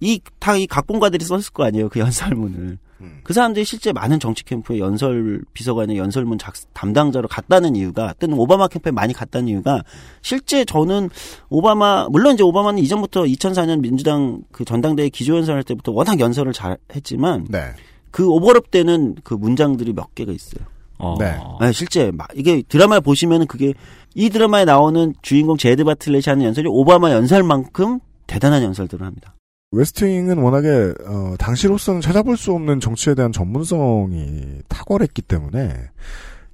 이 0.00 0.20
다 0.40 0.56
이 0.56 0.66
각본가들이 0.66 1.24
썼을 1.24 1.42
거 1.52 1.64
아니에요 1.64 1.88
그 1.88 1.98
연설문을 2.00 2.78
음. 3.00 3.20
그 3.22 3.32
사람들이 3.32 3.64
실제 3.64 3.92
많은 3.92 4.18
정치 4.18 4.44
캠프에 4.44 4.78
연설 4.78 5.42
비서관의 5.52 5.98
연설문 5.98 6.38
작 6.38 6.54
담당자로 6.72 7.28
갔다는 7.28 7.76
이유가 7.76 8.14
또는 8.18 8.38
오바마 8.38 8.68
캠프에 8.68 8.90
많이 8.90 9.12
갔다는 9.12 9.48
이유가 9.48 9.82
실제 10.22 10.64
저는 10.64 11.10
오바마 11.50 12.08
물론 12.10 12.34
이제 12.34 12.42
오바마는 12.42 12.82
이전부터 12.82 13.22
2004년 13.24 13.80
민주당 13.80 14.42
그 14.50 14.64
전당대회 14.64 15.10
기조연설할 15.10 15.62
때부터 15.64 15.92
워낙 15.92 16.18
연설을 16.18 16.52
잘 16.52 16.78
했지만 16.94 17.46
네. 17.50 17.72
그 18.10 18.24
오버랩 18.24 18.70
때는 18.70 19.16
그 19.24 19.34
문장들이 19.34 19.92
몇 19.92 20.14
개가 20.14 20.32
있어요. 20.32 20.64
어. 20.98 21.16
네. 21.18 21.38
네, 21.60 21.72
실제 21.72 22.10
막 22.10 22.28
이게 22.34 22.62
드라마 22.68 23.00
보시면은 23.00 23.46
그게 23.46 23.74
이 24.14 24.30
드라마에 24.30 24.64
나오는 24.64 25.14
주인공 25.22 25.56
제드 25.56 25.84
바틀렛이 25.84 26.24
하는 26.26 26.44
연설이 26.46 26.66
오바마 26.68 27.12
연설만큼 27.12 28.00
대단한 28.26 28.62
연설들을 28.62 29.06
합니다. 29.06 29.34
웨스팅은 29.70 30.38
워낙에 30.38 30.94
어, 31.06 31.34
당시로서는 31.38 32.00
찾아볼 32.00 32.36
수 32.36 32.52
없는 32.52 32.80
정치에 32.80 33.14
대한 33.14 33.32
전문성이 33.32 34.60
탁월했기 34.68 35.22
때문에 35.22 35.74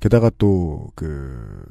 게다가 0.01 0.31
또 0.37 0.89
그 0.95 1.65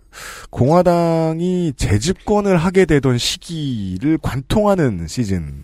공화당이 0.50 1.74
재집권을 1.76 2.58
하게 2.58 2.86
되던 2.86 3.18
시기를 3.18 4.18
관통하는 4.22 5.08
시즌 5.08 5.64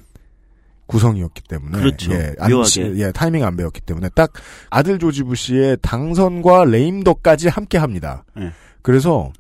구성이었기 0.90 1.44
때문에 1.48 1.78
그렇죠. 1.80 2.12
예, 2.12 2.34
안, 2.40 2.52
묘하게. 2.52 2.96
예, 2.98 3.12
타이밍 3.12 3.46
안 3.46 3.56
배웠기 3.56 3.80
때문에 3.82 4.10
딱 4.16 4.32
아들 4.72 4.98
조지 4.98 5.22
부시의 5.24 5.78
당선과 5.84 6.66
레임덕까지 6.66 7.48
함께 7.48 7.78
합니다. 7.78 8.26
네. 8.36 8.52
그래서 8.82 9.32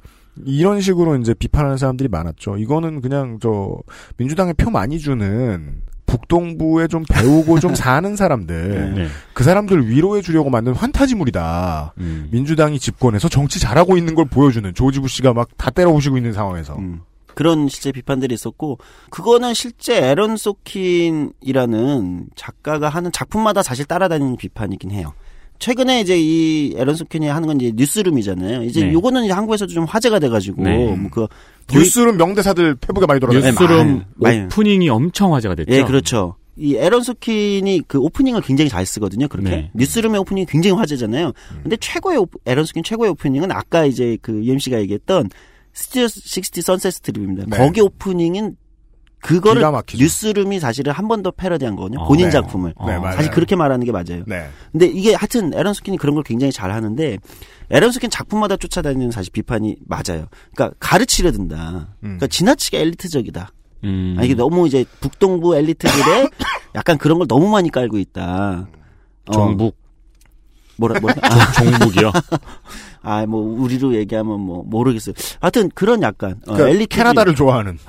이런 0.46 0.80
식으로 0.80 1.18
이제 1.18 1.34
비판하는 1.34 1.78
사람들이 1.78 2.08
많았죠. 2.08 2.58
이거는 2.58 3.02
그냥 3.02 3.40
저 3.42 3.76
민주당에 4.18 4.54
표 4.54 4.70
많이 4.70 5.00
주는 5.00 5.82
북동부에 6.06 6.88
좀 6.88 7.04
배우고 7.10 7.60
좀 7.60 7.74
사는 7.76 8.16
사람들 8.16 8.94
네. 8.96 9.08
그 9.34 9.44
사람들 9.44 9.90
위로해 9.90 10.22
주려고 10.22 10.50
만든 10.50 10.74
환타지물이다. 10.74 11.94
음. 11.98 12.28
민주당이 12.32 12.80
집권해서 12.80 13.28
정치 13.28 13.60
잘하고 13.60 13.98
있는 13.98 14.14
걸 14.16 14.26
보여주는 14.26 14.72
조지 14.76 15.00
부시가 15.00 15.34
막 15.34 15.50
다 15.58 15.70
때려부시고 15.72 16.16
있는 16.18 16.32
상황에서 16.34 16.76
음. 16.78 17.02
그런 17.40 17.70
실제 17.70 17.94
비판들이 17.94 18.34
있었고 18.36 18.80
그거는 19.12 19.54
실제 19.54 19.96
에런 19.96 20.36
소킨이라는 20.36 22.26
작가가 22.36 22.90
하는 22.90 23.14
작품마다 23.14 23.64
사실 23.64 23.86
따라다니는 23.86 24.36
비판이긴 24.36 24.92
해요. 24.92 25.14
최근에 25.58 26.02
이제 26.02 26.18
이 26.20 26.74
에런 26.76 26.96
소킨이 26.96 27.28
하는 27.28 27.48
건 27.48 27.62
이제 27.62 27.72
뉴스룸이잖아요. 27.74 28.64
이제 28.64 28.84
네. 28.88 28.92
요거는 28.92 29.24
이제 29.24 29.32
한국에서도 29.32 29.72
좀 29.72 29.86
화제가 29.86 30.20
돼가지고 30.20 30.64
네. 30.64 30.94
뭐그 30.98 31.28
뉴스룸 31.74 32.18
명대사들 32.18 32.76
페북에 32.76 33.06
많이 33.06 33.22
돌아다녀요. 33.22 33.52
뉴스룸 33.52 34.04
많이. 34.16 34.40
오프닝이 34.42 34.90
엄청 34.90 35.34
화제가 35.34 35.56
됐죠. 35.56 35.72
예, 35.72 35.84
그렇죠. 35.84 36.36
이 36.58 36.76
에런 36.76 37.04
소킨이 37.04 37.84
그 37.88 38.00
오프닝을 38.00 38.42
굉장히 38.42 38.70
잘 38.70 38.86
쓰거든요. 38.86 39.30
그렇게 39.30 39.50
네. 39.50 39.72
뉴스룸의 39.76 40.20
오프닝이 40.20 40.46
굉장히 40.46 40.76
화제잖아요. 40.76 41.32
근데 41.64 41.78
최고의 41.78 42.18
오프- 42.18 42.38
에런 42.46 42.66
소킨 42.66 42.84
최고의 42.84 43.12
오프닝은 43.12 43.50
아까 43.54 43.86
이제 43.86 44.18
그 44.22 44.44
UMC가 44.44 44.78
얘기했던 44.82 45.30
스튜디오 45.80 46.04
60 46.04 46.64
선셋 46.64 46.94
스트립입니다. 46.94 47.46
네. 47.48 47.58
거기 47.58 47.82
오프닝은 47.82 48.56
그거를. 49.22 49.62
뉴스룸이 49.98 50.60
사실은 50.62 50.94
한 50.94 51.08
번 51.10 51.24
더 51.24 51.32
패러디한 51.32 51.76
거거든요. 51.76 52.02
아, 52.04 52.08
본인 52.08 52.28
네. 52.28 52.32
작품을. 52.32 52.74
네, 52.88 52.96
어, 52.96 53.00
맞아요. 53.02 53.16
사실 53.18 53.32
그렇게 53.32 53.56
말하는 53.58 53.86
게 53.86 53.92
맞아요. 53.92 54.24
네. 54.28 54.48
근데 54.72 54.86
이게 54.88 55.14
하여튼 55.14 55.54
에런 55.54 55.74
소킨이 55.74 55.98
그런 55.98 56.16
걸 56.16 56.24
굉장히 56.24 56.52
잘 56.54 56.72
하는데 56.72 57.18
에런 57.70 57.92
소킨 57.92 58.10
작품마다 58.10 58.56
쫓아다니는 58.56 59.12
사실 59.12 59.32
비판이 59.34 59.78
맞아요. 59.88 60.28
그러니까 60.56 60.72
가르치려 60.80 61.32
든다. 61.34 61.96
음. 61.98 62.18
그러니까 62.18 62.28
지나치게 62.28 62.80
엘리트적이다. 62.80 63.52
음. 63.86 64.16
아, 64.20 64.24
이게 64.24 64.36
너무 64.36 64.68
이제 64.68 64.86
북동부 65.02 65.56
엘리트들의 65.58 66.30
약간 66.76 66.98
그런 66.98 67.18
걸 67.18 67.28
너무 67.28 67.50
많이 67.50 67.70
깔고 67.70 67.98
있다. 67.98 68.70
어, 69.28 69.32
종북, 69.32 69.76
뭐라 70.78 71.00
뭐라 71.02 71.16
아, 71.22 71.52
종북이요. 71.54 72.12
아, 73.02 73.26
뭐 73.26 73.42
우리로 73.42 73.96
얘기하면 73.96 74.40
뭐 74.40 74.64
모르겠어요. 74.66 75.14
하여튼 75.40 75.70
그런 75.74 76.02
약간 76.02 76.32
어, 76.48 76.54
그러니까 76.54 76.70
엘리트 76.70 76.96
캐나다를 76.96 77.36
좋아하는. 77.36 77.78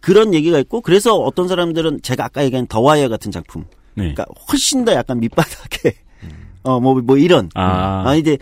그런 0.00 0.32
얘기가 0.32 0.58
있고 0.60 0.80
그래서 0.80 1.16
어떤 1.16 1.48
사람들은 1.48 2.00
제가 2.02 2.26
아까 2.26 2.44
얘기한 2.44 2.66
더와이어 2.66 3.08
같은 3.08 3.30
작품 3.30 3.64
네. 3.94 4.14
그러니까 4.14 4.24
훨씬 4.50 4.84
더 4.84 4.92
약간 4.92 5.20
밑바닥에 5.20 5.94
어뭐뭐 6.62 7.18
이런 7.18 7.50
아. 7.54 8.04
아 8.06 8.14
이제 8.14 8.38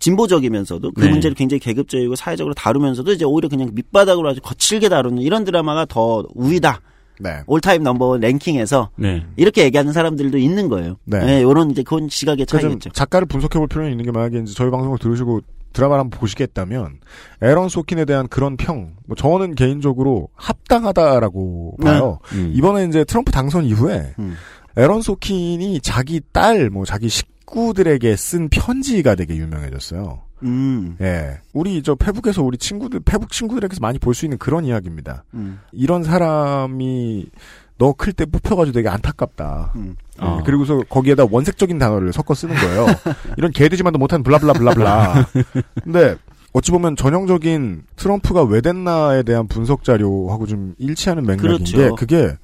진보적이면서도 0.00 0.92
그 0.92 1.02
네. 1.02 1.10
문제를 1.10 1.34
굉장히 1.34 1.60
계급적이고 1.60 2.16
사회적으로 2.16 2.54
다루면서도 2.54 3.12
이제 3.12 3.24
오히려 3.24 3.48
그냥 3.48 3.70
밑바닥으로 3.72 4.30
아주 4.30 4.40
거칠게 4.40 4.88
다루는 4.88 5.22
이런 5.22 5.44
드라마가 5.44 5.84
더 5.84 6.26
우위다. 6.34 6.80
네. 7.20 7.42
올타임 7.46 7.82
넘버원 7.82 8.20
랭킹에서 8.20 8.90
네. 8.96 9.24
이렇게 9.36 9.64
얘기하는 9.64 9.92
사람들도 9.92 10.38
있는 10.38 10.68
거예요. 10.68 10.96
네. 11.04 11.24
네, 11.24 11.42
요런 11.42 11.70
이제 11.70 11.82
그건 11.82 12.08
시각의 12.08 12.46
그좀 12.46 12.60
차이겠죠. 12.60 12.90
작가를 12.90 13.26
분석해 13.26 13.58
볼 13.58 13.68
필요는 13.68 13.90
있는 13.90 14.04
게 14.04 14.10
만약에 14.10 14.38
이제 14.38 14.54
저희 14.54 14.70
방송을 14.70 14.98
들으시고 14.98 15.40
드라마를 15.72 16.00
한번 16.00 16.18
보시겠다면 16.18 16.98
에런 17.42 17.68
소킨에 17.68 18.04
대한 18.04 18.26
그런 18.28 18.56
평, 18.56 18.94
뭐 19.06 19.16
저는 19.16 19.54
개인적으로 19.54 20.28
합당하다라고 20.34 21.76
네. 21.78 21.84
봐요. 21.84 22.18
음. 22.32 22.52
이번에 22.54 22.86
이제 22.86 23.04
트럼프 23.04 23.30
당선 23.30 23.64
이후에 23.64 24.14
음. 24.18 24.34
에런 24.76 25.02
소킨이 25.02 25.80
자기 25.80 26.20
딸, 26.32 26.70
뭐 26.70 26.84
자기 26.84 27.08
식구들에게 27.08 28.16
쓴 28.16 28.48
편지가 28.48 29.14
되게 29.14 29.36
유명해졌어요. 29.36 30.22
음. 30.42 30.96
예, 31.00 31.38
우리 31.52 31.82
저 31.82 31.94
페북에서 31.94 32.42
우리 32.42 32.56
친구들, 32.58 33.00
페북 33.00 33.30
친구들에게서 33.30 33.80
많이 33.80 33.98
볼 33.98 34.14
수 34.14 34.24
있는 34.26 34.38
그런 34.38 34.64
이야기입니다. 34.64 35.24
음. 35.34 35.60
이런 35.72 36.02
사람이 36.04 37.26
너 37.78 37.92
클 37.94 38.12
때 38.12 38.26
뽑혀가지고 38.26 38.74
되게 38.74 38.88
안타깝다. 38.88 39.72
음. 39.76 39.96
어. 40.18 40.36
네, 40.38 40.42
그리고서 40.44 40.82
거기에다 40.88 41.24
원색적인 41.30 41.78
단어를 41.78 42.12
섞어 42.12 42.34
쓰는 42.34 42.54
거예요. 42.54 42.86
이런 43.38 43.52
개되지만도 43.52 43.98
못한 43.98 44.22
블라블라 44.22 44.52
블라블라. 44.52 45.26
근데 45.82 46.16
어찌 46.52 46.72
보면 46.72 46.96
전형적인 46.96 47.84
트럼프가 47.96 48.42
왜 48.42 48.60
됐나에 48.60 49.22
대한 49.22 49.46
분석 49.46 49.84
자료하고 49.84 50.46
좀 50.46 50.74
일치하는 50.78 51.24
맥락인 51.24 51.64
게 51.64 51.72
그렇죠. 51.76 51.94
그게 51.94 52.36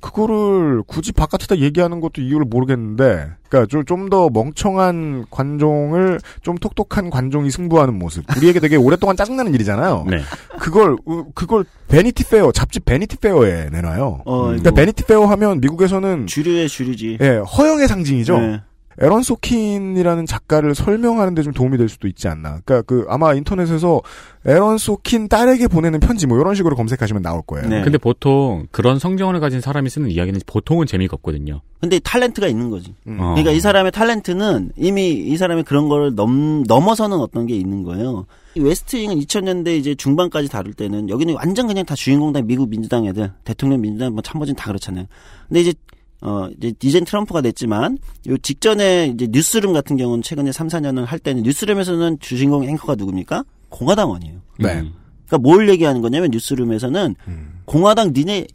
그거를 0.00 0.82
굳이 0.86 1.12
바깥에다 1.12 1.58
얘기하는 1.58 2.00
것도 2.00 2.20
이유를 2.22 2.46
모르겠는데 2.48 3.30
그러니까 3.48 3.82
좀 3.84 4.08
더 4.08 4.30
멍청한 4.30 5.26
관종을 5.30 6.18
좀 6.42 6.56
똑똑한 6.56 7.10
관종이 7.10 7.50
승부하는 7.50 7.98
모습 7.98 8.24
우리에게 8.36 8.60
되게 8.60 8.76
오랫동안 8.76 9.16
짜증나는 9.16 9.52
일이잖아요. 9.54 10.06
네. 10.08 10.20
그걸 10.60 10.96
우- 11.04 11.26
그걸 11.34 11.64
베니티 11.88 12.24
페어 12.24 12.52
잡지 12.52 12.80
베니티 12.80 13.16
페어에 13.18 13.68
내놔요. 13.70 14.22
어, 14.24 14.42
그러니까 14.46 14.70
베니티 14.70 15.04
페어 15.04 15.26
하면 15.26 15.60
미국에서는 15.60 16.26
주류의 16.26 16.68
주류지. 16.68 17.18
예, 17.20 17.38
허영의 17.38 17.88
상징이죠. 17.88 18.38
네. 18.38 18.60
에런 19.00 19.22
소킨이라는 19.22 20.26
작가를 20.26 20.74
설명하는데 20.74 21.42
좀 21.42 21.52
도움이 21.52 21.78
될 21.78 21.88
수도 21.88 22.08
있지 22.08 22.26
않나. 22.28 22.60
그러니까 22.64 22.82
그 22.82 23.06
아마 23.08 23.34
인터넷에서 23.34 24.00
에런 24.44 24.78
소킨 24.78 25.28
딸에게 25.28 25.68
보내는 25.68 26.00
편지 26.00 26.26
뭐 26.26 26.38
이런 26.40 26.54
식으로 26.54 26.74
검색하시면 26.74 27.22
나올 27.22 27.42
거예요. 27.42 27.68
네. 27.68 27.82
근데 27.82 27.98
보통 27.98 28.66
그런 28.70 28.98
성경을 28.98 29.38
가진 29.40 29.60
사람이 29.60 29.88
쓰는 29.90 30.10
이야기는 30.10 30.40
보통은 30.46 30.86
재미가 30.86 31.14
없거든요. 31.16 31.60
근데 31.80 31.98
탤런트가 32.00 32.48
있는 32.48 32.70
거지. 32.70 32.94
음. 33.06 33.20
어. 33.20 33.34
그러니까 33.34 33.52
이 33.52 33.60
사람의 33.60 33.92
탤런트는 33.92 34.72
이미 34.76 35.12
이 35.12 35.36
사람이 35.36 35.62
그런 35.62 35.88
거를 35.88 36.14
넘, 36.14 36.64
넘어서는 36.64 37.18
어떤 37.18 37.46
게 37.46 37.54
있는 37.54 37.84
거예요. 37.84 38.26
이 38.56 38.60
웨스트윙은 38.60 39.16
2000년대 39.20 39.76
이제 39.78 39.94
중반까지 39.94 40.48
다룰 40.48 40.72
때는 40.72 41.08
여기는 41.08 41.34
완전 41.34 41.68
그냥 41.68 41.84
다 41.84 41.94
주인공 41.94 42.32
다 42.32 42.40
미국 42.40 42.68
민주당 42.68 43.06
애들, 43.06 43.30
대통령 43.44 43.80
민주당 43.80 44.12
뭐 44.12 44.22
참모진 44.22 44.56
다 44.56 44.66
그렇잖아요. 44.66 45.06
근데 45.46 45.60
이제 45.60 45.74
어 46.20 46.48
이제 46.56 46.72
이젠 46.82 47.04
트럼프가 47.04 47.40
됐지만 47.40 47.98
요 48.28 48.36
직전에 48.38 49.12
이제 49.14 49.28
뉴스룸 49.30 49.72
같은 49.72 49.96
경우는 49.96 50.22
최근에 50.22 50.50
3, 50.50 50.66
4년을 50.68 51.04
할 51.04 51.18
때는 51.18 51.44
뉴스룸에서는 51.44 52.18
주인공 52.20 52.64
앵커가 52.64 52.96
누굽니까? 52.96 53.44
공화당원이에요. 53.68 54.40
네. 54.58 54.80
음. 54.80 54.94
그러니까 55.26 55.38
뭘 55.38 55.68
얘기하는 55.68 56.00
거냐면 56.00 56.30
뉴스룸에서는 56.32 57.14
음. 57.28 57.60
공화당 57.66 58.12
니네 58.12 58.46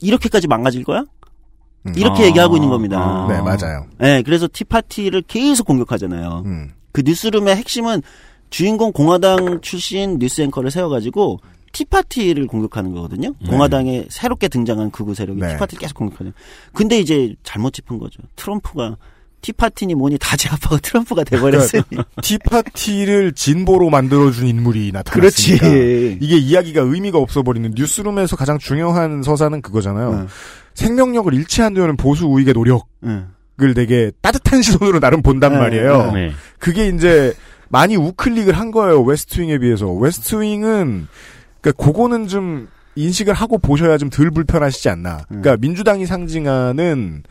이렇게까지 0.00 0.48
망가질 0.48 0.84
거야? 0.84 1.04
음. 1.86 1.92
이렇게 1.96 2.24
아. 2.24 2.26
얘기하고 2.26 2.56
있는 2.56 2.70
겁니다. 2.70 2.98
아. 2.98 3.28
네, 3.28 3.40
맞아요. 3.40 3.86
네, 3.98 4.22
그래서 4.22 4.48
티파티를 4.52 5.22
계속 5.22 5.66
공격하잖아요. 5.66 6.42
음. 6.46 6.72
그 6.92 7.02
뉴스룸의 7.04 7.54
핵심은 7.56 8.02
주인공 8.50 8.92
공화당 8.92 9.60
출신 9.60 10.18
뉴스 10.18 10.40
앵커를 10.40 10.70
세워가지고 10.70 11.38
티파티를 11.72 12.46
공격하는 12.46 12.92
거거든요. 12.92 13.34
공화당에 13.48 14.06
새롭게 14.08 14.48
등장한 14.48 14.90
극우 14.90 15.14
세력이 15.14 15.40
네. 15.40 15.48
티파티를 15.52 15.80
계속 15.80 15.94
공격하는. 15.94 16.32
근데 16.72 16.98
이제 16.98 17.34
잘못 17.42 17.72
짚은 17.72 17.98
거죠. 17.98 18.20
트럼프가 18.36 18.96
티파티니 19.42 19.94
뭐니 19.94 20.18
다 20.18 20.36
제압하고 20.36 20.78
트럼프가 20.82 21.24
돼버렸으니. 21.24 21.82
티파티를 22.22 23.32
진보로 23.32 23.88
만들어준 23.90 24.46
인물이 24.46 24.92
나타났으니까 24.92 25.66
그렇지. 25.68 26.18
이게 26.20 26.36
이야기가 26.36 26.82
의미가 26.82 27.18
없어버리는 27.18 27.72
뉴스룸에서 27.74 28.36
가장 28.36 28.58
중요한 28.58 29.22
서사는 29.22 29.62
그거잖아요. 29.62 30.10
응. 30.10 30.28
생명력을 30.74 31.32
잃지 31.34 31.62
않으려는 31.62 31.96
보수 31.96 32.26
우익의 32.26 32.54
노력을 32.54 32.84
응. 33.04 33.28
되게 33.74 34.10
따뜻한 34.22 34.62
시선으로 34.62 35.00
나름 35.00 35.22
본단 35.22 35.52
네, 35.52 35.58
말이에요. 35.58 36.12
네. 36.12 36.32
그게 36.58 36.88
이제 36.88 37.34
많이 37.68 37.94
우클릭을 37.96 38.54
한 38.54 38.70
거예요. 38.70 39.02
웨스트윙에 39.02 39.58
비해서. 39.58 39.90
웨스트윙은 39.92 41.08
그러니까 41.60 41.84
그거는 41.84 42.26
좀 42.28 42.68
인식을 42.96 43.34
하고 43.34 43.58
보셔야 43.58 43.96
좀 43.98 44.10
덜 44.10 44.30
불편하시지 44.30 44.88
않나. 44.88 45.22
그러니까 45.28 45.56
민주당이 45.56 46.06
상징하는 46.06 47.22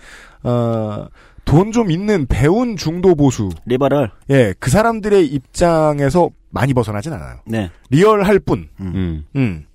어, 0.43 1.07
돈 1.45 1.71
좀 1.71 1.89
있는 1.91 2.25
배운 2.27 2.77
중도 2.77 3.15
보수. 3.15 3.49
리버럴. 3.65 4.11
예, 4.30 4.53
그 4.59 4.69
사람들의 4.69 5.25
입장에서 5.27 6.30
많이 6.51 6.73
벗어나진 6.73 7.11
않아요. 7.13 7.39
네. 7.45 7.69
리얼할 7.89 8.39
뿐. 8.39 8.69
음. 8.80 9.25
음. 9.36 9.65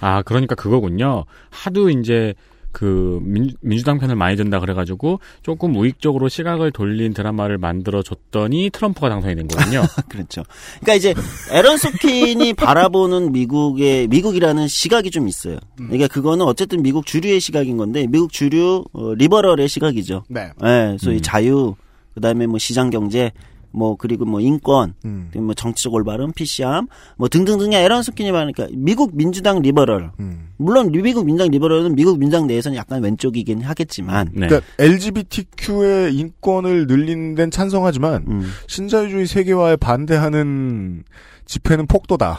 아, 0.00 0.22
그러니까 0.22 0.54
그거군요. 0.54 1.24
하도 1.50 1.88
이제 1.90 2.34
그 2.76 3.20
민, 3.22 3.54
민주당 3.62 3.98
편을 3.98 4.16
많이 4.16 4.36
든다 4.36 4.60
그래가지고 4.60 5.20
조금 5.40 5.74
우익적으로 5.76 6.28
시각을 6.28 6.72
돌린 6.72 7.14
드라마를 7.14 7.56
만들어 7.56 8.02
줬더니 8.02 8.68
트럼프가 8.68 9.08
당선이 9.08 9.34
된 9.34 9.48
거군요. 9.48 9.80
그렇죠. 10.10 10.42
그러니까 10.82 10.94
이제 10.94 11.14
에런 11.52 11.78
소킨이 11.78 12.52
바라보는 12.52 13.32
미국의 13.32 14.08
미국이라는 14.08 14.68
시각이 14.68 15.10
좀 15.10 15.26
있어요. 15.26 15.56
그러니까 15.76 16.06
그거는 16.08 16.44
어쨌든 16.44 16.82
미국 16.82 17.06
주류의 17.06 17.40
시각인 17.40 17.78
건데 17.78 18.06
미국 18.10 18.30
주류 18.30 18.84
어, 18.92 19.14
리버럴의 19.14 19.68
시각이죠. 19.68 20.24
네. 20.28 20.50
예, 20.62 20.98
소위 21.00 21.16
음. 21.16 21.22
자유, 21.22 21.74
그다음에 22.12 22.46
뭐 22.46 22.58
시장 22.58 22.90
경제, 22.90 23.32
뭐 23.76 23.94
그리고 23.96 24.24
뭐 24.24 24.40
인권, 24.40 24.94
음. 25.04 25.30
뭐 25.34 25.52
정치적 25.52 25.92
올바름, 25.92 26.32
PC함, 26.32 26.88
뭐 27.16 27.28
등등등의 27.28 27.84
에런 27.84 28.02
소킨이 28.02 28.32
많으니까 28.32 28.68
미국 28.72 29.14
민주당 29.14 29.60
리버럴. 29.60 30.12
음. 30.18 30.48
물론 30.56 30.90
미국 30.90 31.26
민주당 31.26 31.50
리버럴은 31.50 31.94
미국 31.94 32.18
민주당 32.18 32.46
내에서는 32.46 32.74
약간 32.76 33.02
왼쪽이긴 33.02 33.60
하겠지만 33.60 34.30
네. 34.32 34.48
그러니까 34.48 34.66
LGBTQ의 34.78 36.14
인권을 36.14 36.86
늘리는 36.86 37.34
데는 37.34 37.50
찬성하지만 37.50 38.24
음. 38.26 38.50
신자유주의 38.66 39.26
세계화에 39.26 39.76
반대하는 39.76 41.04
집회는 41.44 41.86
폭도다. 41.86 42.38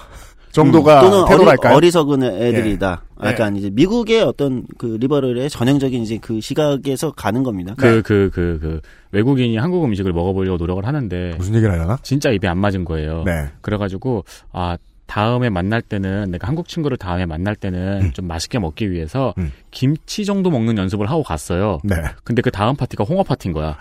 정도가 0.58 1.02
음, 1.02 1.10
또는 1.10 1.26
태도랄까요? 1.28 1.76
어리, 1.76 1.92
석은 1.92 2.24
애들이다. 2.24 3.04
예. 3.24 3.28
약간 3.28 3.56
이제 3.56 3.70
미국의 3.72 4.22
어떤 4.24 4.66
그 4.78 4.98
리버럴의 5.00 5.50
전형적인 5.50 6.02
이제 6.02 6.18
그 6.22 6.42
시각에서 6.42 7.12
가는 7.12 7.44
겁니다. 7.44 7.76
그, 7.78 8.02
그, 8.02 8.30
그, 8.34 8.58
그, 8.62 8.82
외국인이 9.12 9.58
한국 9.58 9.84
음식을 9.86 10.14
먹어보려고 10.14 10.58
노력을 10.58 10.86
하는데, 10.86 11.34
무슨 11.38 11.56
얘기를 11.56 11.74
하려나? 11.74 11.98
진짜 12.02 12.32
입에 12.32 12.48
안 12.48 12.58
맞은 12.58 12.86
거예요. 12.86 13.24
네. 13.26 13.50
그래가지고, 13.62 14.24
아, 14.52 14.78
다음에 15.06 15.50
만날 15.50 15.82
때는, 15.82 16.32
내가 16.32 16.48
한국 16.48 16.68
친구를 16.68 16.98
다음에 16.98 17.26
만날 17.26 17.56
때는 17.56 18.12
좀 18.14 18.28
맛있게 18.28 18.60
먹기 18.60 18.92
위해서, 18.92 19.34
음. 19.38 19.52
김치 19.72 20.26
정도 20.26 20.50
먹는 20.50 20.78
연습을 20.78 21.10
하고 21.10 21.24
갔어요. 21.24 21.80
네. 21.84 21.96
근데 22.24 22.42
그 22.42 22.52
다음 22.52 22.76
파티가 22.76 23.04
홍어 23.06 23.24
파티인 23.24 23.54
거야. 23.54 23.78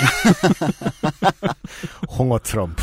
홍어 2.18 2.38
트럼프. 2.38 2.82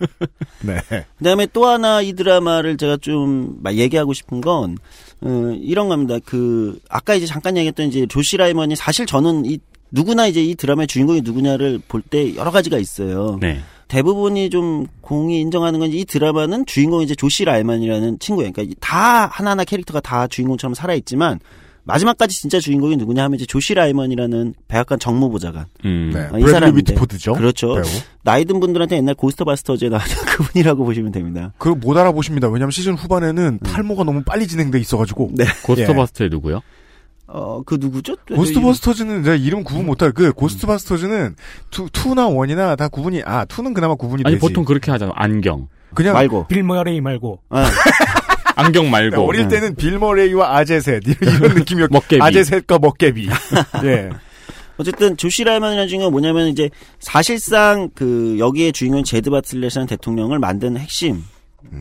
네. 0.62 0.80
그다음에 1.18 1.46
또 1.52 1.66
하나 1.66 2.00
이 2.02 2.12
드라마를 2.12 2.76
제가 2.76 2.96
좀막 2.98 3.74
얘기하고 3.74 4.12
싶은 4.12 4.40
건 4.40 4.76
어, 5.20 5.52
이런 5.60 5.88
겁니다. 5.88 6.18
그 6.24 6.78
아까 6.88 7.14
이제 7.14 7.26
잠깐 7.26 7.56
얘기했던 7.56 7.88
이제 7.88 8.06
조시 8.06 8.36
라이먼이 8.36 8.76
사실 8.76 9.06
저는 9.06 9.46
이 9.46 9.58
누구나 9.90 10.26
이제 10.26 10.42
이 10.42 10.54
드라마의 10.54 10.86
주인공이 10.86 11.22
누구냐를 11.22 11.80
볼 11.88 12.02
때 12.02 12.34
여러 12.36 12.50
가지가 12.50 12.78
있어요. 12.78 13.38
네. 13.40 13.60
대부분이 13.88 14.50
좀 14.50 14.86
공히 15.00 15.40
인정하는 15.40 15.80
건 15.80 15.90
이 15.90 16.04
드라마는 16.04 16.66
주인공이 16.66 17.04
이제 17.04 17.14
조시 17.14 17.44
라이먼이라는 17.46 18.18
친구예요. 18.18 18.52
그러니까 18.52 18.76
다 18.80 19.26
하나하나 19.26 19.64
캐릭터가 19.64 20.00
다 20.00 20.26
주인공처럼 20.26 20.74
살아 20.74 20.94
있지만 20.94 21.40
마지막까지 21.88 22.38
진짜 22.40 22.60
주인공이 22.60 22.96
누구냐 22.96 23.24
하면 23.24 23.34
이제 23.36 23.46
조시 23.46 23.74
라이먼이라는 23.74 24.54
백악관 24.68 24.98
정무보좌관. 24.98 25.64
음. 25.86 26.10
네. 26.14 26.28
아, 26.32 26.38
이 26.38 26.42
사람인데. 26.42 26.92
위트포드죠. 26.92 27.32
그렇죠. 27.32 27.74
배우. 27.74 27.84
나이 28.22 28.44
든 28.44 28.60
분들한테 28.60 28.96
옛날 28.96 29.14
고스트바스터즈에 29.14 29.88
나왔던 29.88 30.24
그분이라고 30.26 30.84
보시면 30.84 31.12
됩니다. 31.12 31.52
그거 31.58 31.74
못 31.74 31.96
알아보십니다. 31.96 32.48
왜냐면 32.48 32.70
시즌 32.70 32.94
후반에는 32.94 33.58
탈모가 33.60 34.04
너무 34.04 34.22
빨리 34.22 34.46
진행돼 34.46 34.78
있어가지고. 34.78 35.30
네. 35.34 35.44
고스트버스터의 35.64 36.30
누구요? 36.30 36.60
어, 37.26 37.62
그 37.64 37.76
누구죠? 37.80 38.16
고스트버스터즈는 38.34 39.22
제가 39.24 39.36
이름 39.36 39.62
구분 39.64 39.84
못할 39.86 40.12
그 40.12 40.32
고스트버스터즈는 40.32 41.36
two, 41.70 41.88
two나 41.92 42.28
one이나 42.28 42.76
다 42.76 42.88
구분이 42.88 43.22
아 43.24 43.44
two는 43.44 43.74
그나마 43.74 43.94
구분이 43.94 44.22
아니, 44.24 44.36
되지. 44.36 44.40
보통 44.40 44.64
그렇게 44.64 44.90
하잖아. 44.90 45.12
안경. 45.14 45.68
그냥 45.94 46.14
말고. 46.14 46.46
빌 46.48 46.62
머레이 46.62 47.00
말고. 47.00 47.40
아, 47.50 47.64
안경 48.58 48.90
말고. 48.90 49.16
네, 49.16 49.22
어릴 49.22 49.48
때는 49.48 49.74
빌 49.76 49.98
머레이와 49.98 50.56
아재 50.58 50.83
셋 50.83 51.02
이런 51.06 51.54
느낌이었. 51.54 51.90
먹깨비. 51.90 52.22
아재 52.22 52.44
셋과 52.44 52.78
먹깨비. 52.78 53.28
예. 53.84 54.10
어쨌든 54.76 55.16
조시 55.16 55.42
라이먼이라는 55.44 55.88
주인공은 55.88 56.12
뭐냐면 56.12 56.48
이제 56.48 56.70
사실상 57.00 57.88
그 57.94 58.36
여기에 58.38 58.70
주인공 58.72 59.02
제드 59.02 59.28
바틀렛이라는 59.30 59.86
대통령을 59.88 60.38
만든 60.38 60.76
핵심 60.76 61.24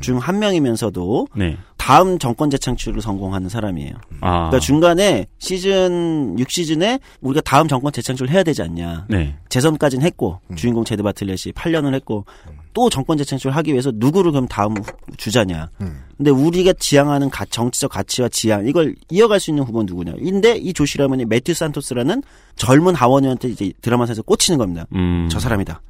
중 0.01 0.17
한 0.17 0.39
명이면서도 0.39 1.27
네. 1.35 1.57
다음 1.87 2.19
정권 2.19 2.49
재창출을 2.49 3.01
성공하는 3.01 3.47
사람이에요. 3.47 3.93
아. 4.19 4.49
그러니까 4.49 4.59
중간에 4.59 5.25
시즌 5.39 6.35
6시즌에 6.35 6.99
우리가 7.21 7.39
다음 7.41 7.69
정권 7.69 7.93
재창출을 7.93 8.29
해야 8.29 8.43
되지 8.43 8.61
않냐. 8.61 9.05
네. 9.07 9.37
재선까지는 9.47 10.05
했고 10.05 10.41
주인공 10.57 10.83
제드 10.83 11.01
바틀렛이 11.01 11.53
8년을 11.55 11.93
했고 11.93 12.25
또 12.73 12.89
정권 12.89 13.17
재창출을 13.17 13.55
하기 13.55 13.71
위해서 13.71 13.93
누구를 13.95 14.33
그럼 14.33 14.49
다음 14.49 14.75
후- 14.75 14.83
주자냐. 15.15 15.69
근데 16.17 16.29
우리가 16.29 16.73
지향하는 16.73 17.29
가- 17.29 17.45
정치적 17.45 17.89
가치와 17.91 18.27
지향 18.29 18.67
이걸 18.67 18.93
이어갈 19.09 19.39
수 19.39 19.49
있는 19.51 19.63
후보는 19.63 19.85
누구냐. 19.85 20.11
근데 20.21 20.57
이 20.57 20.73
조시 20.73 20.90
라이먼이 20.90 21.23
매튜 21.23 21.53
산토스라는 21.53 22.21
젊은 22.57 22.95
하원의원한테 22.95 23.47
이제 23.47 23.71
드라마에서 23.81 24.23
꽂히는 24.23 24.57
겁니다. 24.57 24.85
음. 24.93 25.29
저 25.31 25.39
사람이다. 25.39 25.81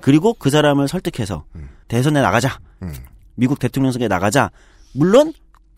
그리고 0.00 0.32
그 0.32 0.48
사람을 0.48 0.88
설득해서 0.88 1.44
대선에 1.88 2.22
나가자. 2.22 2.58
미국 3.34 3.58
대통령 3.58 3.92
선거에 3.92 4.08
나가자. 4.08 4.50
물론 4.94 5.32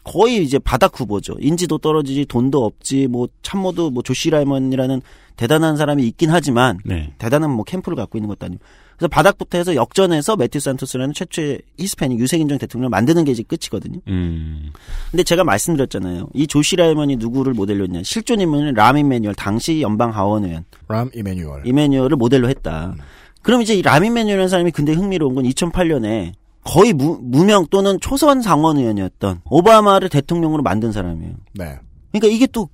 거의 0.05 0.43
이제 0.45 0.59
바닥 0.59 1.01
후보죠. 1.01 1.35
인지도 1.41 1.79
떨어지지, 1.79 2.27
돈도 2.27 2.65
없지, 2.65 3.07
뭐 3.09 3.29
참모도 3.43 3.91
뭐 3.91 4.03
조시 4.03 4.31
라이먼이라는 4.31 5.01
대단한 5.37 5.77
사람이 5.77 6.07
있긴 6.09 6.31
하지만 6.31 6.79
네. 6.85 7.13
대단한 7.19 7.51
뭐 7.51 7.65
캠프를 7.65 7.97
갖고 7.97 8.19
있는 8.19 8.29
것도 8.29 8.47
아니고. 8.47 8.63
그래서 8.97 9.09
바닥부터 9.09 9.59
해서 9.59 9.75
역전해서 9.75 10.37
매튜 10.37 10.61
산토스라는 10.61 11.15
최초의 11.15 11.63
히스패닉 11.79 12.21
유색인종 12.21 12.59
대통령을 12.59 12.91
만드는 12.91 13.25
게 13.25 13.33
이제 13.33 13.43
끝이거든요. 13.43 13.99
음. 14.07 14.71
근데 15.11 15.25
제가 15.25 15.43
말씀드렸잖아요. 15.43 16.29
이 16.35 16.47
조시 16.47 16.77
라이먼이 16.77 17.17
누구를 17.17 17.55
모델로 17.55 17.85
했냐. 17.85 18.03
실존 18.05 18.41
인물은 18.41 18.75
람 18.75 18.97
이메뉴얼, 18.97 19.35
당시 19.35 19.81
연방 19.83 20.11
하원 20.15 20.45
의원. 20.45 20.65
람 20.87 21.11
이메뉴얼. 21.13 21.67
이메뉴얼을 21.67 22.17
모델로 22.17 22.49
했다. 22.51 22.95
그럼 23.43 23.63
이제 23.63 23.75
이 23.75 23.83
람 23.83 24.05
이메뉴얼이라는 24.05 24.49
사람이 24.49 24.71
근데 24.71 24.93
흥미로운 24.93 25.35
건 25.35 25.45
2008년에 25.45 26.33
거의 26.65 26.93
무, 26.93 27.19
무명 27.21 27.67
또는 27.71 27.99
초선 28.01 28.41
상원 28.43 28.79
의원이었던 28.79 29.43
오바마를 29.45 30.09
대통령으로 30.09 30.63
만든 30.63 30.93
사람이에요. 30.93 31.35
네. 31.55 31.79
그러니까 32.11 32.29
이게 32.35 32.47
또 32.47 32.69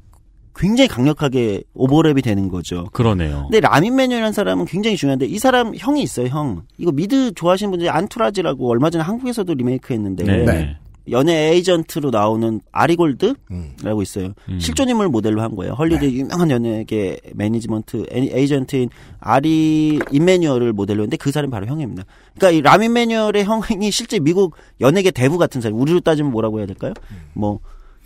굉장히 0.55 0.89
강력하게 0.89 1.63
오버랩이 1.75 2.23
되는 2.23 2.49
거죠. 2.49 2.87
그러네요. 2.93 3.49
근데 3.51 3.61
람 3.61 3.97
이메뉴얼이라는 3.97 4.33
사람은 4.33 4.67
굉장히 4.67 4.97
중요한데 4.97 5.27
이 5.27 5.39
사람 5.39 5.75
형이 5.75 6.03
있어요, 6.03 6.27
형. 6.27 6.63
이거 6.77 6.93
미드 6.93 7.33
좋아하시는 7.35 7.71
분들이 7.71 7.89
안투라지라고 7.89 8.69
얼마 8.71 8.91
전에 8.91 9.03
한국에서도 9.03 9.53
리메이크 9.55 9.93
했는데 9.93 10.25
네. 10.25 10.45
네. 10.45 10.77
연예 11.11 11.51
에이전트로 11.53 12.11
나오는 12.11 12.61
아리 12.73 13.03
골드라고 13.03 14.03
있어요. 14.03 14.33
음. 14.49 14.61
실존 14.61 14.89
인물 14.89 15.09
모델로 15.09 15.41
한 15.43 15.57
거예요. 15.57 15.73
헐리우드의 15.75 16.15
유명한 16.19 16.51
연예계 16.51 17.19
매니지먼트 17.35 18.07
에- 18.13 18.31
에이전트인 18.33 18.91
아리 19.19 19.99
인매뉴얼을 20.11 20.73
모델로 20.73 21.03
했는데 21.03 21.17
그 21.17 21.31
사람이 21.31 21.51
바로 21.51 21.67
형입니다. 21.67 22.05
그러니까 22.37 22.51
이 22.59 22.63
라민 22.63 22.93
매뉴얼의 22.93 23.45
형이 23.45 23.91
실제 23.91 24.19
미국 24.21 24.55
연예계 24.81 25.11
대부 25.11 25.39
같은 25.39 25.61
사람. 25.61 25.79
우리로 25.81 26.01
따지면 26.01 26.31
뭐라고 26.33 26.59
해야 26.59 26.67
될까요? 26.67 26.95
뭐 27.33 27.61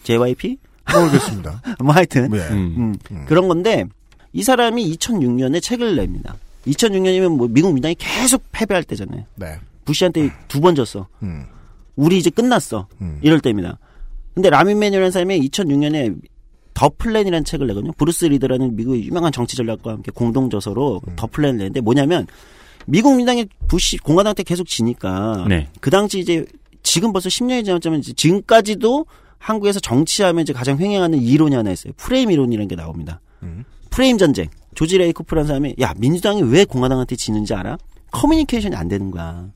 JYP? 0.05 0.59
모르겠습니다. 0.93 1.63
뭐 1.83 1.93
하여튼 1.95 2.31
네. 2.31 2.39
음, 2.51 2.95
그런 3.27 3.49
건데 3.49 3.85
이 4.33 4.43
사람이 4.43 4.97
2006년에 4.97 5.63
책을 5.63 5.97
냅니다. 5.97 6.37
2006년이면 6.67 7.37
뭐 7.37 7.49
미국 7.49 7.73
민당이 7.73 7.95
계속 7.99 8.43
패배할 8.53 8.85
때잖아요. 8.85 9.25
네. 9.37 9.59
부시한테 9.85 10.31
두 10.49 10.61
번 10.61 10.75
졌어. 10.75 11.07
음. 11.23 11.45
우리 11.97 12.19
이제 12.19 12.31
끝났어. 12.31 12.87
이럴 13.23 13.41
때입니다. 13.41 13.79
근데 14.35 14.51
라민 14.51 14.79
매뉴라는 14.79 15.11
사람이 15.11 15.41
2006년에 15.49 16.17
The 16.75 16.91
Plan이라는 16.99 17.45
책을 17.45 17.69
내거든요. 17.69 17.93
브루스 17.93 18.25
리드라는 18.25 18.75
미국의 18.75 19.05
유명한 19.05 19.31
정치 19.31 19.57
전략가 19.57 19.93
함께 19.93 20.11
공동 20.13 20.51
저서로 20.51 21.01
The 21.15 21.27
Plan을 21.29 21.59
내는데 21.59 21.81
뭐냐면 21.81 22.27
미국 22.87 23.17
민주당이 23.17 23.47
부시 23.69 23.97
공화당 23.99 24.35
때 24.35 24.43
계속 24.43 24.67
지니까 24.67 25.47
네. 25.49 25.69
그 25.81 25.91
당시 25.91 26.19
이제 26.19 26.45
지금 26.83 27.13
벌써 27.13 27.29
10년이 27.29 27.65
지났지만 27.65 28.03
지금까지도 28.03 29.07
한국에서 29.39 29.79
정치하면 29.79 30.43
이제 30.43 30.53
가장 30.53 30.79
횡행하는 30.79 31.21
이론이 31.23 31.55
하나 31.55 31.71
있어요. 31.71 31.93
프레임 31.97 32.31
이론이라는 32.31 32.67
게 32.69 32.77
나옵니다. 32.77 33.21
프레임 33.91 34.19
전쟁. 34.19 34.49
조지 34.75 34.99
레이코프라는 34.99 35.47
사람이 35.47 35.77
야 35.81 35.95
민주당이 35.97 36.43
왜 36.43 36.65
공화당한테 36.65 37.15
지는지 37.15 37.55
알아? 37.55 37.79
커뮤니케이션이 38.11 38.75
안 38.75 38.89
되는 38.89 39.13
거야. 39.13 39.49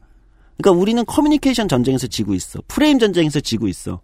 그러니까 0.59 0.80
우리는 0.80 1.04
커뮤니케이션 1.06 1.68
전쟁에서 1.68 2.06
지고 2.06 2.34
있어. 2.34 2.61
프레임 2.68 2.98
전쟁에서 2.98 3.40
지고 3.40 3.68
있어. 3.68 4.00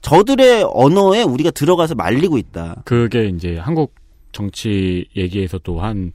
저들의 0.00 0.64
언어에 0.72 1.22
우리가 1.22 1.50
들어가서 1.50 1.94
말리고 1.96 2.38
있다. 2.38 2.82
그게 2.84 3.26
이제 3.26 3.58
한국 3.58 3.94
정치 4.32 5.06
얘기에서 5.16 5.58
또 5.58 5.80
한, 5.80 6.12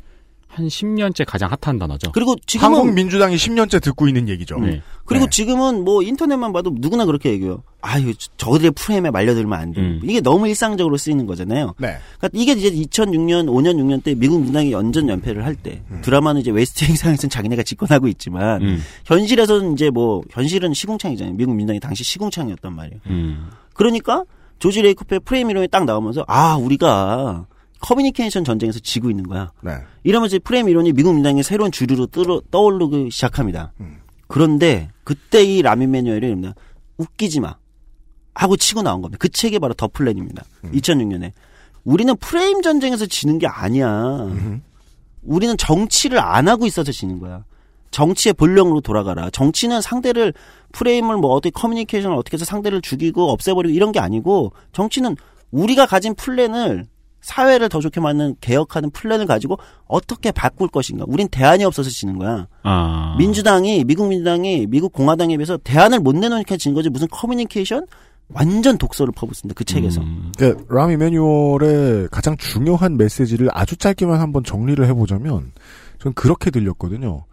한 0.48 0.68
10년째 0.68 1.26
가장 1.28 1.52
핫한 1.52 1.80
단어죠. 1.80 2.12
그리고 2.14 2.36
지금은 2.46 2.78
한국 2.78 2.94
민주당이 2.94 3.36
10년째 3.36 3.82
듣고 3.84 4.08
있는 4.08 4.30
얘기죠. 4.30 4.58
네. 4.60 4.82
그리고 5.06 5.28
지금은 5.30 5.84
뭐 5.84 6.02
인터넷만 6.02 6.54
봐도 6.54 6.72
누구나 6.74 7.06
그렇게 7.06 7.32
얘기해요. 7.32 7.64
아유, 7.86 8.14
저- 8.18 8.30
저들의 8.38 8.72
프레임에 8.72 9.12
말려들면 9.12 9.60
안 9.60 9.72
돼. 9.74 9.82
음. 9.82 10.00
이게 10.04 10.22
너무 10.22 10.48
일상적으로 10.48 10.96
쓰이는 10.96 11.26
거잖아요. 11.26 11.74
네. 11.78 11.98
그러니까 12.18 12.30
이게 12.34 12.54
이제 12.54 12.72
2006년, 12.72 13.48
5년, 13.48 13.76
6년 13.76 14.02
때 14.04 14.16
미국 14.16 14.42
민주당이 14.42 14.72
연전 14.72 15.10
연패를 15.10 15.44
할 15.46 15.56
때 15.58 15.84
드라마는 16.02 16.40
이제 16.42 16.50
웨스트 16.52 16.86
윙 16.86 16.97
상에서는 16.97 17.30
자기네가 17.30 17.64
집권하고 17.64 18.08
있지만 18.08 18.62
음. 18.62 18.82
현실에서는 19.06 19.74
이제 19.74 19.90
뭐 19.90 20.22
현실은 20.30 20.74
시궁창이잖아요. 20.74 21.36
미국 21.36 21.54
민주당이 21.56 21.80
당시 21.82 22.04
시궁창이었단 22.06 22.74
말이에요. 22.74 23.00
음. 23.08 23.50
그러니까 23.74 24.24
조지 24.60 24.82
레이코프의 24.82 25.20
프레임 25.26 25.50
이론이 25.50 25.68
딱 25.68 25.84
나오면서 25.84 26.24
아 26.28 26.56
우리가 26.56 27.48
커뮤니케이션 27.82 28.46
전쟁에서 28.46 28.80
지고 28.80 29.10
있는 29.10 29.28
거야. 29.28 29.52
네. 29.62 29.74
이러면서 30.06 30.38
프레임 30.42 30.70
이론이 30.70 30.94
미국 30.94 31.14
민주당의 31.16 31.44
새로운 31.44 31.70
주류로 31.70 32.08
떠, 32.08 32.42
떠오르기 32.50 33.12
시작합니다. 33.12 33.74
그런데 34.28 34.90
그때 35.04 35.44
이 35.44 35.62
람 35.62 35.92
이매뉴얼이. 35.92 36.34
웃기지 36.98 37.40
마. 37.42 37.56
하고 38.34 38.56
치고 38.58 38.82
나온 38.82 39.02
겁니다. 39.02 39.18
그 39.20 39.30
책이 39.30 39.60
바로 39.60 39.74
The 39.74 39.88
Plan입니다. 39.88 40.44
2006년에. 40.74 41.32
우리는 41.84 42.16
프레임 42.18 42.62
전쟁에서 42.62 43.06
지는 43.06 43.40
게 43.40 43.48
아니야. 43.48 43.88
우리는 45.22 45.56
정치를 45.58 46.20
안 46.20 46.48
하고 46.48 46.66
있어서 46.66 46.92
지는 46.92 47.20
거야. 47.20 47.44
정치의 47.92 48.34
본령으로 48.34 48.82
돌아가라. 48.82 49.30
정치는 49.30 49.82
상대를 49.82 50.34
프레임을 50.72 51.18
뭐 51.18 51.32
어떻게 51.32 51.52
커뮤니케이션을 51.52 52.18
어떻게 52.18 52.36
해서 52.36 52.46
상대를 52.46 52.82
죽이고 52.82 53.30
없애버리고 53.32 53.74
이런 53.74 53.92
게 53.92 54.00
아니고 54.00 54.52
정치는 54.72 55.16
우리가 55.52 55.86
가진 55.86 56.16
플랜을 56.16 56.88
사회를 57.22 57.70
더 57.70 57.80
좋게 57.80 58.02
만드는 58.02 58.36
개혁하는 58.42 58.90
플랜을 58.90 59.28
가지고 59.28 59.58
어떻게 59.86 60.32
바꿀 60.32 60.68
것인가. 60.68 61.06
우린 61.08 61.28
대안이 61.30 61.64
없어서 61.64 61.90
지는 61.90 62.18
거야. 62.18 62.48
아. 62.64 63.16
민주당이 63.18 63.86
미국 63.86 64.08
민주당이 64.08 64.68
미국 64.68 64.92
공화당에 64.92 65.38
비해서 65.38 65.58
대안을 65.58 66.00
못 66.00 66.16
내놓으니까 66.16 66.58
진 66.58 66.74
거지 66.74 66.90
무슨 66.90 67.08
커뮤니케이션 67.10 67.86
완전 68.30 68.78
독설을 68.78 69.14
퍼붓습니다. 69.16 69.58
그 69.58 69.64
책에서. 69.64 70.02
그 70.38 70.66
람 70.70 70.98
이매뉴얼의 70.98 72.10
가장 72.12 72.36
중요한 72.38 72.98
메시지를 72.98 73.50
아주 73.54 73.78
짧게만 73.78 74.20
한번 74.20 74.44
정리를 74.44 74.86
해보자면 74.86 75.52
전 76.00 76.14
그렇게 76.14 76.50
들렸거든요. 76.50 77.26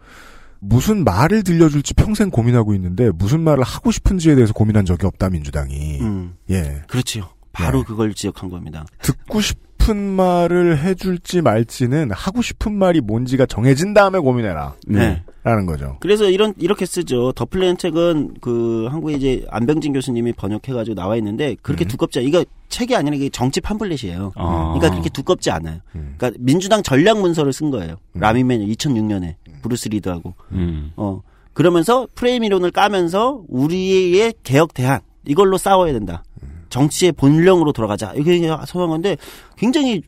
무슨 0.59 1.03
말을 1.03 1.43
들려줄지 1.43 1.95
평생 1.95 2.29
고민하고 2.29 2.75
있는데 2.75 3.09
무슨 3.09 3.41
말을 3.41 3.63
하고 3.63 3.91
싶은지에 3.91 4.35
대해서 4.35 4.53
고민한 4.53 4.85
적이 4.85 5.07
없다 5.07 5.29
민주당이. 5.29 6.01
음. 6.01 6.35
예. 6.51 6.83
그렇지요. 6.87 7.29
바로 7.51 7.83
그걸 7.83 8.13
지적한 8.13 8.49
겁니다. 8.49 8.85
듣고 9.01 9.41
싶은 9.41 9.97
말을 9.97 10.77
해줄지 10.79 11.41
말지는 11.41 12.11
하고 12.11 12.41
싶은 12.41 12.73
말이 12.73 13.01
뭔지가 13.01 13.45
정해진 13.45 13.93
다음에 13.93 14.19
고민해라. 14.19 14.75
네. 14.87 15.23
라는 15.43 15.65
거죠. 15.65 15.97
그래서 16.01 16.29
이런 16.29 16.53
이렇게 16.57 16.85
쓰죠. 16.85 17.31
The 17.31 17.45
Plan 17.45 17.75
책은 17.75 18.35
그 18.41 18.87
한국에 18.91 19.13
이제 19.13 19.45
안병진 19.49 19.93
교수님이 19.93 20.33
번역해가지고 20.33 20.93
나와 20.93 21.15
있는데 21.17 21.55
그렇게 21.63 21.83
두껍지 21.83 22.19
않. 22.19 22.25
이거 22.25 22.45
책이 22.69 22.95
아니라 22.95 23.15
이게 23.15 23.29
정치 23.29 23.59
팜플렛이에요. 23.59 24.33
아. 24.35 24.73
그러니까 24.73 24.91
그렇게 24.91 25.09
두껍지 25.09 25.49
않아요. 25.49 25.79
그러니까 25.91 26.31
민주당 26.39 26.83
전략 26.83 27.19
문서를 27.19 27.53
쓴 27.53 27.71
거예요. 27.71 27.95
라미맨 28.13 28.61
2006년에 28.67 29.35
브루스 29.63 29.89
리드하고. 29.89 30.35
음. 30.51 30.91
어 30.95 31.21
그러면서 31.53 32.07
프레임 32.13 32.43
이론을 32.43 32.69
까면서 32.71 33.41
우리의 33.47 34.35
개혁 34.43 34.73
대안 34.75 34.99
이걸로 35.25 35.57
싸워야 35.57 35.91
된다. 35.91 36.23
정치의 36.71 37.11
본령으로 37.11 37.71
돌아가자. 37.71 38.13
이게 38.15 38.41
호소한 38.65 38.89
건데 38.89 39.17
굉장히 39.55 40.01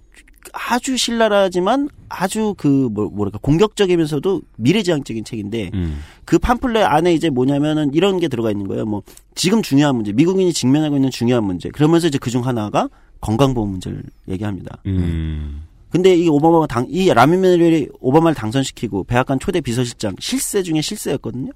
아주 0.52 0.98
신랄하지만 0.98 1.90
아주 2.10 2.56
그 2.58 2.90
뭐, 2.92 3.10
뭐랄까 3.10 3.38
공격적이면서도 3.42 4.42
미래지향적인 4.58 5.24
책인데 5.24 5.72
음. 5.74 6.00
그 6.26 6.40
팜플렛 6.40 6.84
안에 6.84 7.14
이제 7.14 7.30
뭐냐면은 7.30 7.94
이런 7.94 8.20
게 8.20 8.28
들어가 8.28 8.52
있는 8.52 8.68
거예요. 8.68 8.86
뭐 8.86 9.04
지금 9.36 9.62
중요한 9.62 9.96
문제, 9.96 10.12
미국인이 10.12 10.52
직면하고 10.52 10.96
있는 10.96 11.12
중요한 11.12 11.44
문제. 11.44 11.70
그러면서 11.70 12.08
이제 12.08 12.18
그중 12.18 12.46
하나가 12.46 12.90
건강보험 13.22 13.70
문제를 13.70 14.04
얘기합니다. 14.28 14.80
음. 14.86 15.64
근데 15.90 16.16
이 16.16 16.28
오바마 16.28 16.66
당, 16.68 16.88
이 16.90 17.08
람 17.14 17.30
이매뉴얼이 17.30 17.90
오바마를 18.00 18.36
당선시키고 18.36 19.04
백악관 19.04 19.40
초대 19.40 19.62
비서실장 19.62 20.16
실세 20.20 20.64
중에 20.64 20.82
실세였거든요. 20.82 21.52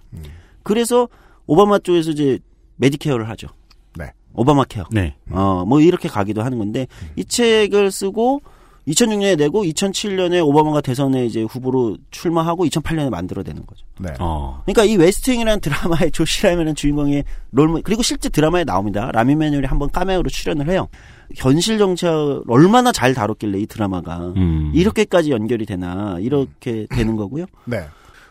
그래서 0.63 1.09
오바마 1.47 1.79
쪽에서 1.79 2.11
이제 2.11 2.39
메디케어를 2.75 3.27
하죠. 3.29 3.47
네. 4.37 4.41
오바마 4.41 4.65
케어. 4.65 4.85
네. 4.91 5.15
어, 5.31 5.65
뭐 5.67 5.81
이렇게 5.81 6.07
가기도 6.07 6.43
하는 6.43 6.57
건데 6.57 6.87
이 7.15 7.25
책을 7.25 7.91
쓰고 7.91 8.41
2006년에 8.87 9.37
내고 9.37 9.63
2007년에 9.63 10.45
오바마가 10.45 10.81
대선에 10.81 11.25
이제 11.25 11.41
후보로 11.41 11.97
출마하고 12.11 12.65
2008년에 12.65 13.09
만들어내는 13.09 13.65
거죠. 13.65 13.85
네. 13.99 14.13
어. 14.19 14.61
그러니까 14.65 14.85
이 14.85 14.95
웨스트윙이라는 14.95 15.59
드라마의 15.59 16.11
조시 16.13 16.36
라이먼 16.36 16.75
주인공의 16.75 17.25
롤모델 17.51 17.81
그리고 17.83 18.01
실제 18.01 18.29
드라마에 18.29 18.63
나옵니다. 18.63 19.11
람 19.11 19.35
이매뉴얼이 19.35 19.67
한번 19.67 19.89
카메오로 19.89 20.29
출연을 20.29 20.69
해요. 20.69 20.87
현실 21.35 21.77
정치를 21.77 22.43
얼마나 22.47 22.93
잘 22.93 23.13
다뤘길래 23.13 23.59
이 23.59 23.65
드라마가 23.65 24.33
음. 24.37 24.71
이렇게까지 24.73 25.31
연결이 25.31 25.65
되나 25.65 26.17
이렇게 26.21 26.87
되는 26.89 27.17
거고요. 27.17 27.45
네. 27.65 27.85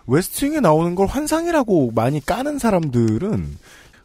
웨스팅에 0.07 0.61
나오는 0.61 0.95
걸 0.95 1.07
환상이라고 1.07 1.91
많이 1.95 2.25
까는 2.25 2.59
사람들은 2.59 3.59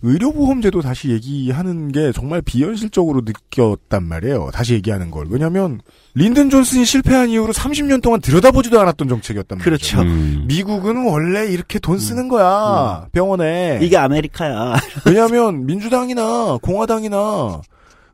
의료보험제도 0.03 0.81
다시 0.81 1.09
얘기하는 1.09 1.91
게 1.91 2.11
정말 2.11 2.41
비현실적으로 2.41 3.21
느꼈단 3.23 4.03
말이에요. 4.03 4.49
다시 4.53 4.73
얘기하는 4.73 5.11
걸. 5.11 5.27
왜냐면, 5.29 5.79
린든 6.15 6.49
존슨이 6.49 6.85
실패한 6.85 7.29
이후로 7.29 7.53
30년 7.53 8.01
동안 8.01 8.19
들여다보지도 8.21 8.79
않았던 8.79 9.07
정책이었단 9.07 9.59
말이죠. 9.59 9.63
그렇죠. 9.97 10.01
음. 10.01 10.45
미국은 10.47 11.05
원래 11.05 11.45
이렇게 11.51 11.77
돈 11.79 11.99
쓰는 11.99 12.27
거야. 12.29 13.07
병원에. 13.11 13.79
이게 13.81 13.95
아메리카야. 13.97 14.75
왜냐하면 15.05 15.65
민주당이나 15.65 16.57
공화당이나 16.61 17.61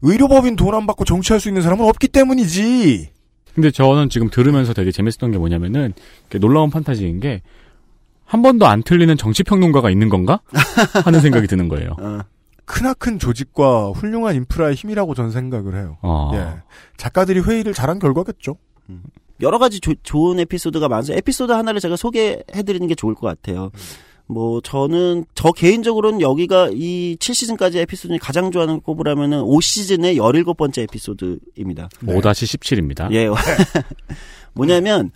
의료법인 0.02 0.56
돈 0.56 0.76
안 0.76 0.86
받고 0.86 1.06
정치할 1.06 1.40
수 1.40 1.48
있는 1.48 1.62
사람은 1.62 1.86
없기 1.86 2.10
때문이지. 2.10 3.10
근데 3.56 3.72
저는 3.72 4.10
지금 4.10 4.30
들으면서 4.30 4.74
되게 4.74 4.92
재밌었던 4.92 5.32
게 5.32 5.38
뭐냐면은 5.40 5.94
놀라운 6.40 6.70
판타지인 6.70 7.20
게 7.20 7.42
한 8.28 8.42
번도 8.42 8.68
안 8.68 8.84
틀리는 8.84 9.16
정치평론가가 9.18 9.90
있는 9.90 10.10
건가 10.10 10.42
하는 11.06 11.22
생각이 11.22 11.48
드는 11.48 11.70
거예요. 11.70 11.96
어. 12.00 12.20
크나큰 12.66 13.18
조직과 13.20 13.92
훌륭한 13.92 14.36
인프라의 14.36 14.76
힘이라고 14.76 15.16
전 15.16 15.32
생각을 15.32 15.76
해요. 15.78 15.98
어. 16.02 16.32
예. 16.34 16.62
작가들이 16.98 17.40
회의를 17.40 17.74
잘한 17.74 18.00
결과겠죠. 18.00 18.58
여러 19.42 19.58
가지 19.60 19.80
조- 19.80 19.94
좋은 20.04 20.40
에피소드가 20.40 20.90
많아서 20.90 21.14
에피소드 21.14 21.52
하나를 21.54 21.80
제가 21.80 21.96
소개해드리는 21.96 22.86
게 22.88 22.96
좋을 22.96 23.16
것 23.16 23.28
같아요. 23.28 23.72
뭐 24.26 24.60
저는 24.60 25.24
저 25.36 25.54
개인적으로는 25.54 26.20
여기가 26.20 26.72
이 26.74 27.16
7시즌까지 27.20 27.76
에피소드 27.78 28.10
중에 28.10 28.18
가장 28.18 28.52
좋아하는 28.52 28.74
걸 28.76 28.82
꼽으라면은 28.82 29.40
5시즌의 29.44 30.18
17번째 30.18 30.80
에피소드입니다. 30.80 31.88
5-17입니다. 32.04 33.10
예. 33.14 33.30
뭐냐면 34.54 35.12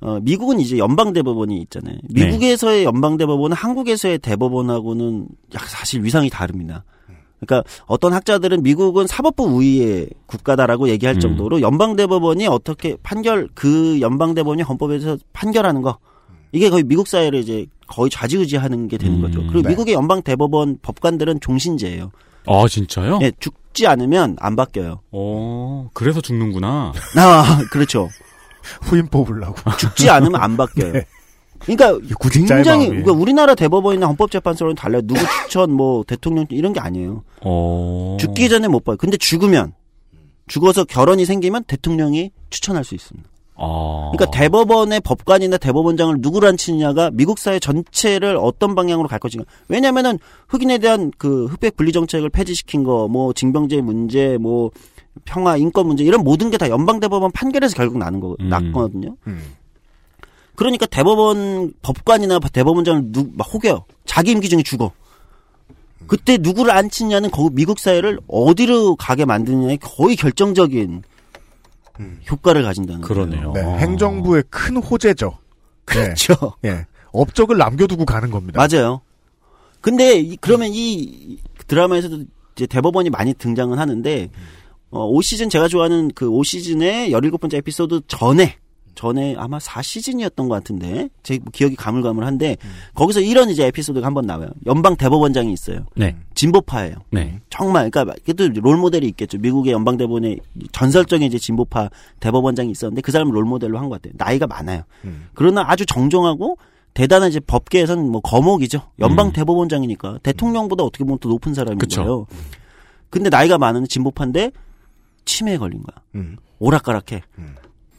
어, 0.00 0.18
미국은 0.22 0.60
이제 0.60 0.78
연방 0.78 1.12
대법원이 1.12 1.60
있잖아요. 1.62 1.96
미국에서의 2.10 2.84
연방 2.84 3.16
대법원은 3.16 3.54
한국에서의 3.54 4.18
대법원하고는 4.18 5.28
약 5.54 5.68
사실 5.68 6.02
위상이 6.02 6.30
다릅니다. 6.30 6.84
그러니까 7.40 7.68
어떤 7.86 8.12
학자들은 8.12 8.62
미국은 8.62 9.06
사법부 9.06 9.44
우위의 9.44 10.10
국가다라고 10.26 10.88
얘기할 10.90 11.16
음. 11.16 11.20
정도로 11.20 11.62
연방 11.62 11.96
대법원이 11.96 12.46
어떻게 12.46 12.96
판결 13.02 13.48
그 13.54 14.00
연방 14.00 14.34
대법원이 14.34 14.62
헌법에서 14.62 15.16
판결하는 15.32 15.82
거 15.82 15.98
이게 16.52 16.68
거의 16.68 16.82
미국 16.84 17.08
사회를 17.08 17.38
이제 17.40 17.66
거의 17.86 18.10
좌지우지하는 18.10 18.88
게 18.88 18.98
되는 18.98 19.16
음, 19.16 19.22
거죠. 19.22 19.40
그리고 19.42 19.62
네. 19.62 19.68
미국의 19.70 19.94
연방 19.94 20.22
대법원 20.22 20.78
법관들은 20.82 21.40
종신제예요. 21.40 22.10
아 22.46 22.66
진짜요? 22.68 23.18
예, 23.22 23.32
죽지 23.38 23.86
않으면 23.86 24.36
안 24.38 24.56
바뀌어요. 24.56 25.00
어 25.10 25.88
그래서 25.94 26.20
죽는구나. 26.20 26.92
아, 27.16 27.58
그렇죠. 27.70 28.08
후임 28.82 29.06
뽑으려고. 29.06 29.54
죽지 29.78 30.10
않으면 30.10 30.40
안 30.40 30.56
바뀌어요. 30.56 30.92
네. 30.94 31.06
그러니까 31.60 31.98
굉장히. 32.30 32.88
그러니까 32.88 33.12
우리나라 33.12 33.54
대법원이나 33.54 34.06
헌법재판소랑 34.06 34.74
달라요. 34.74 35.02
누구 35.02 35.20
추천 35.44 35.72
뭐 35.72 36.04
대통령 36.06 36.46
이런 36.50 36.72
게 36.72 36.80
아니에요. 36.80 37.22
어. 37.42 38.16
죽기 38.18 38.48
전에 38.48 38.66
못 38.68 38.84
봐요. 38.84 38.96
근데 38.96 39.16
죽으면 39.16 39.74
죽어서 40.48 40.84
결혼이 40.84 41.24
생기면 41.26 41.64
대통령이 41.64 42.30
추천할 42.48 42.82
수 42.84 42.94
있습니다. 42.94 43.28
아. 43.56 44.10
그러니까 44.12 44.36
대법원의 44.36 45.00
법관이나 45.00 45.58
대법원장을 45.58 46.16
누구로 46.20 46.48
앉히느냐가 46.48 47.10
미국 47.12 47.38
사회 47.38 47.58
전체를 47.58 48.38
어떤 48.40 48.74
방향으로 48.74 49.06
갈 49.06 49.18
것인가. 49.18 49.44
왜냐면은 49.68 50.18
흑인에 50.48 50.78
대한 50.78 51.12
그 51.18 51.44
흑백 51.46 51.76
분리 51.76 51.92
정책을 51.92 52.30
폐지시킨 52.30 52.84
거, 52.84 53.06
뭐 53.06 53.34
징병제 53.34 53.82
문제, 53.82 54.38
뭐 54.38 54.70
평화 55.24 55.56
인권 55.56 55.86
문제 55.86 56.04
이런 56.04 56.22
모든 56.22 56.50
게 56.50 56.56
다 56.58 56.68
연방 56.68 57.00
대법원 57.00 57.32
판결에서 57.32 57.74
결국 57.74 57.98
나는 57.98 58.20
거 58.20 58.36
음. 58.40 58.48
났거든요. 58.48 59.16
음. 59.26 59.42
그러니까 60.56 60.86
대법원 60.86 61.72
법관이나 61.82 62.38
대법원장을 62.52 63.12
누, 63.12 63.30
막 63.32 63.46
혹여 63.52 63.84
자기 64.04 64.32
임기 64.32 64.48
중에 64.48 64.62
죽어. 64.62 64.92
그때 66.06 66.38
누구를 66.38 66.72
앉히냐는 66.72 67.30
거기 67.30 67.54
미국 67.54 67.78
사회를 67.78 68.18
어디로 68.26 68.96
가게 68.96 69.24
만드느냐에 69.24 69.76
거의 69.76 70.16
결정적인 70.16 71.02
효과를 72.30 72.62
가진다는 72.62 73.02
그러네요. 73.02 73.52
네, 73.52 73.62
어. 73.62 73.76
행정부의 73.76 74.44
큰 74.48 74.76
호재죠. 74.78 75.38
그렇죠. 75.84 76.34
예. 76.64 76.68
예. 76.70 76.86
업적을 77.12 77.58
남겨두고 77.58 78.04
가는 78.06 78.30
겁니다. 78.30 78.58
맞아요. 78.66 79.00
근데 79.80 80.18
이- 80.18 80.36
그러면 80.40 80.70
이 80.72 81.38
드라마에서도 81.66 82.24
이제 82.56 82.66
대법원이 82.66 83.10
많이 83.10 83.34
등장은 83.34 83.78
하는데 83.78 84.30
어, 84.90 85.10
5시즌 85.12 85.50
제가 85.50 85.68
좋아하는 85.68 86.10
그 86.14 86.28
5시즌의 86.28 87.10
17번째 87.10 87.54
에피소드 87.54 88.00
전에 88.08 88.56
전에 88.96 89.34
아마 89.38 89.58
4시즌이었던 89.58 90.36
것 90.36 90.48
같은데 90.48 91.08
제 91.22 91.38
기억이 91.52 91.76
가물가물한데 91.76 92.56
거기서 92.94 93.20
이런 93.20 93.48
이제 93.48 93.64
에피소드가 93.66 94.04
한 94.04 94.12
번 94.14 94.26
나와요. 94.26 94.50
연방 94.66 94.96
대법원장이 94.96 95.52
있어요. 95.52 95.86
네. 95.94 96.16
진보파예요. 96.34 96.96
네. 97.10 97.40
정말 97.48 97.88
그러니까 97.90 98.16
그래도 98.24 98.48
롤 98.60 98.76
모델이 98.76 99.06
있겠죠. 99.08 99.38
미국의 99.38 99.72
연방 99.72 99.96
대법원에 99.96 100.36
전설적인 100.72 101.26
이제 101.26 101.38
진보파 101.38 101.88
대법원장이 102.18 102.70
있었는데 102.72 103.00
그 103.00 103.12
사람을 103.12 103.34
롤 103.34 103.44
모델로 103.44 103.78
한 103.78 103.88
것 103.88 104.02
같아요. 104.02 104.12
나이가 104.18 104.46
많아요. 104.48 104.82
음. 105.04 105.28
그러나 105.34 105.64
아주 105.66 105.86
정정하고 105.86 106.58
대단한 106.92 107.30
이제 107.30 107.38
법계에서는 107.40 108.10
뭐 108.10 108.20
거목이죠. 108.20 108.82
연방 108.98 109.28
음. 109.28 109.32
대법원장이니까 109.32 110.18
대통령보다 110.24 110.82
어떻게 110.82 111.04
보면 111.04 111.20
더 111.20 111.28
높은 111.28 111.54
사람인 111.54 111.78
그쵸. 111.78 112.02
거예요. 112.02 112.26
근데 113.08 113.30
나이가 113.30 113.56
많은 113.56 113.86
진보파인데 113.86 114.50
치매에 115.24 115.58
걸린 115.58 115.82
거야. 115.82 116.02
음. 116.14 116.36
오락가락해. 116.58 117.22
음. 117.38 117.54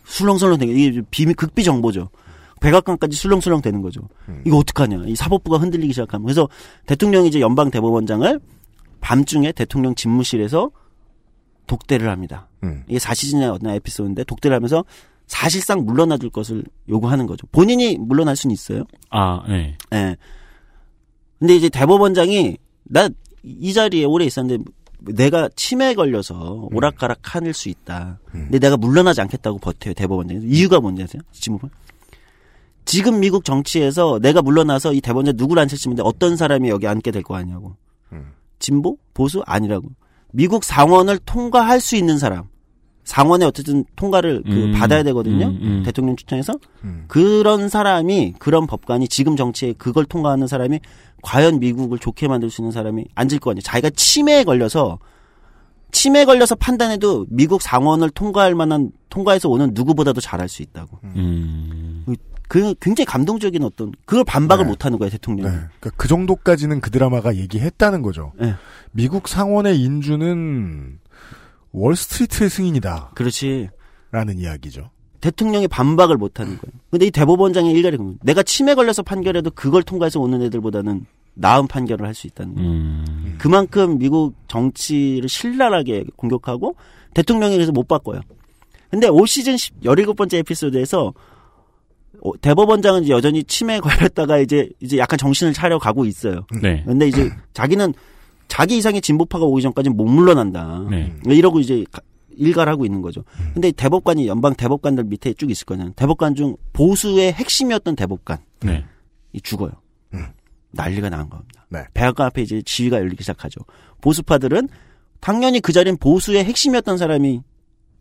술렁술렁 0.06 0.58
되게 0.60 0.74
이게 0.74 1.02
비밀 1.10 1.36
극비 1.36 1.64
정보죠. 1.64 2.10
백악관까지 2.60 3.16
술렁술렁 3.16 3.62
되는 3.62 3.82
거죠. 3.82 4.02
음. 4.30 4.44
이거 4.46 4.58
어떡하냐. 4.58 5.04
이 5.08 5.16
사법부가 5.16 5.58
흔들리기 5.58 5.94
시작하면. 5.94 6.26
그래서 6.26 6.48
대통령이 6.86 7.28
이제 7.28 7.40
연방 7.40 7.72
대법원장을 7.72 8.40
밤중에 9.00 9.52
대통령 9.52 9.96
집무실에서 9.96 10.72
독대를 11.68 12.10
합니다. 12.10 12.50
음. 12.64 12.84
이게 12.88 13.00
사시즌의 13.00 13.50
어떤 13.50 13.72
에피소드인데 13.74 14.26
독대를 14.26 14.56
하면서 14.56 14.84
사실상 15.28 15.86
물러나줄 15.86 16.30
것을 16.30 16.64
요구하는 16.90 17.26
거죠. 17.26 17.48
본인이 17.52 17.98
물러날 17.98 18.36
수는 18.36 18.54
있어요. 18.54 18.84
아, 19.10 19.42
네. 19.48 19.78
예. 19.94 20.18
근데 21.40 21.56
이제 21.56 21.70
대법원장이 21.70 22.58
나 22.84 23.10
이 23.44 23.74
자리에 23.74 24.06
오래 24.06 24.26
있었는데 24.26 24.64
내가 25.02 25.50
치매에 25.56 25.96
걸려서 25.96 26.68
오락가락 26.72 27.20
하늘 27.36 27.54
수 27.54 27.70
있다. 27.70 28.20
근데 28.32 28.60
내가 28.60 28.78
물러나지 28.78 29.20
않겠다고 29.22 29.58
버텨요 29.60 29.94
대법원장이. 29.94 30.46
이유가 30.46 30.80
뭔지 30.80 31.04
아세요? 31.04 31.22
지금 31.32 31.58
지금 32.86 33.20
미국 33.20 33.46
정치에서 33.46 34.20
내가 34.22 34.42
물러나서 34.42 34.94
이 34.94 35.02
대법원장 35.02 35.36
누구를 35.38 35.62
앉힐지인데 35.62 36.02
어떤 36.04 36.36
사람이 36.36 36.70
여기 36.70 36.88
앉게 36.88 37.12
될 37.12 37.24
거 37.24 37.36
아니냐고. 37.36 37.76
음. 38.12 38.32
진보 38.60 38.98
보수 39.14 39.42
아니라고. 39.46 39.90
미국 40.34 40.64
상원을 40.64 41.20
통과할 41.26 41.80
수 41.82 41.96
있는 41.96 42.18
사람. 42.18 42.46
상원에 43.04 43.46
어쨌든 43.46 43.84
통과를 43.96 44.44
그 44.44 44.52
음, 44.52 44.72
받아야 44.74 45.04
되거든요. 45.04 45.48
음, 45.48 45.60
음. 45.62 45.84
대통령 45.84 46.16
추천해서 46.16 46.54
음. 46.84 47.06
그런 47.08 47.68
사람이 47.68 48.36
그런 48.40 48.68
법관이 48.68 49.08
지금 49.08 49.36
정치에 49.36 49.74
그걸 49.74 50.06
통과하는 50.06 50.48
사람이 50.48 50.80
과연 51.22 51.60
미국을 51.60 52.00
좋게 52.00 52.28
만들 52.28 52.50
수 52.50 52.62
있는 52.62 52.72
사람이 52.72 53.06
앉을 53.16 53.40
거 53.40 53.52
아니에요. 53.52 53.62
자기가 53.62 53.90
치매에 53.92 54.44
걸려서 54.44 55.00
치매에 55.92 56.26
걸려서 56.26 56.56
판단해도 56.56 57.26
미국 57.30 57.62
상원을 57.62 58.10
통과할 58.12 58.56
만한 58.56 58.92
통과해서 59.10 59.50
오는 59.50 59.72
누구보다도 59.74 60.22
잘할 60.22 60.48
수 60.48 60.62
있다고. 60.62 61.00
음. 61.04 62.06
그 62.48 62.76
굉장히 62.82 63.06
감동적인 63.06 63.64
어떤 63.64 63.94
그걸 64.06 64.26
반박을 64.26 64.66
네. 64.66 64.70
못 64.70 64.84
하는 64.84 65.00
거예요, 65.00 65.10
네. 65.10 65.18
대통령이. 65.18 65.50
그러니까 65.50 65.90
그 65.96 66.10
정도까지는 66.10 66.82
그 66.82 66.92
드라마가 66.92 67.36
얘기했다는 67.36 68.02
거죠. 68.02 68.34
네. 68.38 68.56
미국 68.92 69.30
상원의 69.30 69.82
인주는 69.82 71.00
월스트리트의 71.72 72.50
승인이다. 72.50 73.12
그렇지. 73.16 73.70
라는 74.12 74.38
이야기죠. 74.40 74.90
대통령이 75.22 75.68
반박을 75.68 76.18
못 76.18 76.40
하는 76.40 76.58
거예요. 76.58 76.74
근데 76.90 77.06
이 77.06 77.12
대법원장의 77.12 77.72
일렬이 77.72 77.98
그거예요. 77.98 78.18
내가 78.24 78.44
치매 78.44 78.74
걸려서 78.76 79.04
판결해도 79.04 79.52
그걸 79.52 79.84
통과해서 79.84 80.20
오는 80.20 80.42
애들보다는 80.42 81.06
나은 81.36 81.68
판결을 81.68 82.06
할 82.06 82.14
수 82.14 82.28
있다는 82.28 82.56
거예요. 82.56 82.70
음. 82.70 83.36
그만큼 83.38 83.98
미국 84.00 84.36
정치를 84.48 85.30
신랄하게 85.30 86.06
공격하고 86.16 86.76
대통령이 87.14 87.56
그래서 87.56 87.72
못 87.72 87.88
바꿔요. 87.88 88.22
근데 88.90 89.08
올 89.08 89.28
시즌 89.28 89.56
17번째 89.56 90.40
에피소드에서 90.40 91.14
어, 92.24 92.38
대법원장은 92.42 93.08
여전히 93.08 93.44
치매에 93.44 93.80
걸렸다가 93.80 94.40
이제 94.40 94.70
이제 94.82 94.98
약간 94.98 95.18
정신을 95.18 95.54
차려 95.54 95.80
가고 95.80 96.06
있어요. 96.06 96.46
네. 96.62 96.84
근데 96.86 97.08
이제 97.08 97.32
자기는 97.54 97.94
자기 98.52 98.76
이상의 98.78 99.00
진보파가 99.00 99.46
오기 99.46 99.62
전까지는 99.62 99.96
못 99.96 100.04
물러난다. 100.08 100.86
네. 100.90 101.16
이러고 101.26 101.62
이제 101.62 101.86
가- 101.90 102.02
일가를 102.36 102.70
하고 102.70 102.84
있는 102.86 103.02
거죠. 103.02 103.24
근데 103.54 103.72
대법관이 103.72 104.28
연방 104.28 104.56
대법관들 104.56 105.06
밑에 105.06 105.34
쭉 105.36 105.50
있을 105.50 105.66
거잖아요. 105.66 105.94
대법관 105.96 106.36
중 106.36 106.58
보수의 106.74 107.32
핵심이었던 107.32 107.96
대법관이 107.96 108.42
네. 108.66 108.84
죽어요. 109.42 109.72
난리가 110.74 111.10
난 111.10 111.30
겁니다. 111.30 111.66
네. 111.70 111.86
백악관 111.94 112.28
앞에 112.28 112.42
이제 112.42 112.62
지휘가 112.62 112.98
열리기 112.98 113.24
시작하죠. 113.24 113.62
보수파들은 114.02 114.68
당연히 115.22 115.62
그 115.62 115.72
자리는 115.72 115.98
보수의 115.98 116.44
핵심이었던 116.44 116.98
사람이 116.98 117.42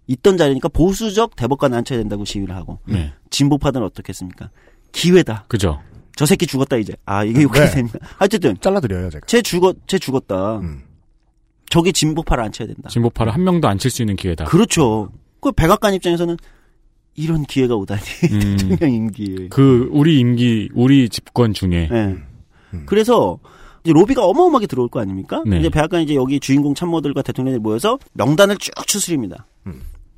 있던 0.08 0.36
자리니까 0.36 0.68
보수적 0.68 1.36
대법관 1.36 1.74
앉혀야 1.74 1.98
된다고 2.00 2.24
시위를 2.24 2.56
하고 2.56 2.80
네. 2.88 3.12
진보파들은 3.30 3.86
어떻겠습니까? 3.86 4.50
기회다. 4.90 5.44
그죠. 5.46 5.80
저 6.20 6.26
새끼 6.26 6.46
죽었다 6.46 6.76
이제. 6.76 6.92
아 7.06 7.24
이게 7.24 7.40
욕이 7.40 7.58
네. 7.58 7.70
됩니까? 7.70 7.98
어쨌든 8.18 8.54
잘라드려요 8.60 9.08
제가. 9.08 9.24
쟤 9.26 9.40
죽었 9.40 9.74
쟤 9.86 9.98
죽었다. 9.98 10.58
음. 10.58 10.82
저기 11.70 11.94
진보파를 11.94 12.44
앉혀야 12.44 12.68
된다. 12.68 12.90
진보파를 12.90 13.32
한 13.32 13.42
명도 13.42 13.68
안 13.68 13.78
칠 13.78 13.90
수 13.90 14.02
있는 14.02 14.16
기회다. 14.16 14.44
그렇죠. 14.44 15.10
그 15.40 15.50
백악관 15.50 15.94
입장에서는 15.94 16.36
이런 17.14 17.44
기회가 17.44 17.74
오다니 17.74 18.02
음. 18.32 18.56
대통령 18.76 18.94
임기에. 18.94 19.48
그 19.48 19.88
우리 19.92 20.18
임기 20.20 20.68
우리 20.74 21.08
집권 21.08 21.54
중에 21.54 21.88
네. 21.90 22.16
그래서 22.84 23.38
이제 23.82 23.94
로비가 23.94 24.22
어마어마하게 24.26 24.66
들어올 24.66 24.88
거 24.90 25.00
아닙니까? 25.00 25.42
네. 25.46 25.58
이제 25.58 25.70
백악관 25.70 26.02
이제 26.02 26.14
여기 26.16 26.38
주인공 26.38 26.74
참모들과 26.74 27.22
대통령이 27.22 27.58
모여서 27.60 27.98
명단을 28.12 28.58
쭉 28.58 28.72
추스립니다. 28.86 29.46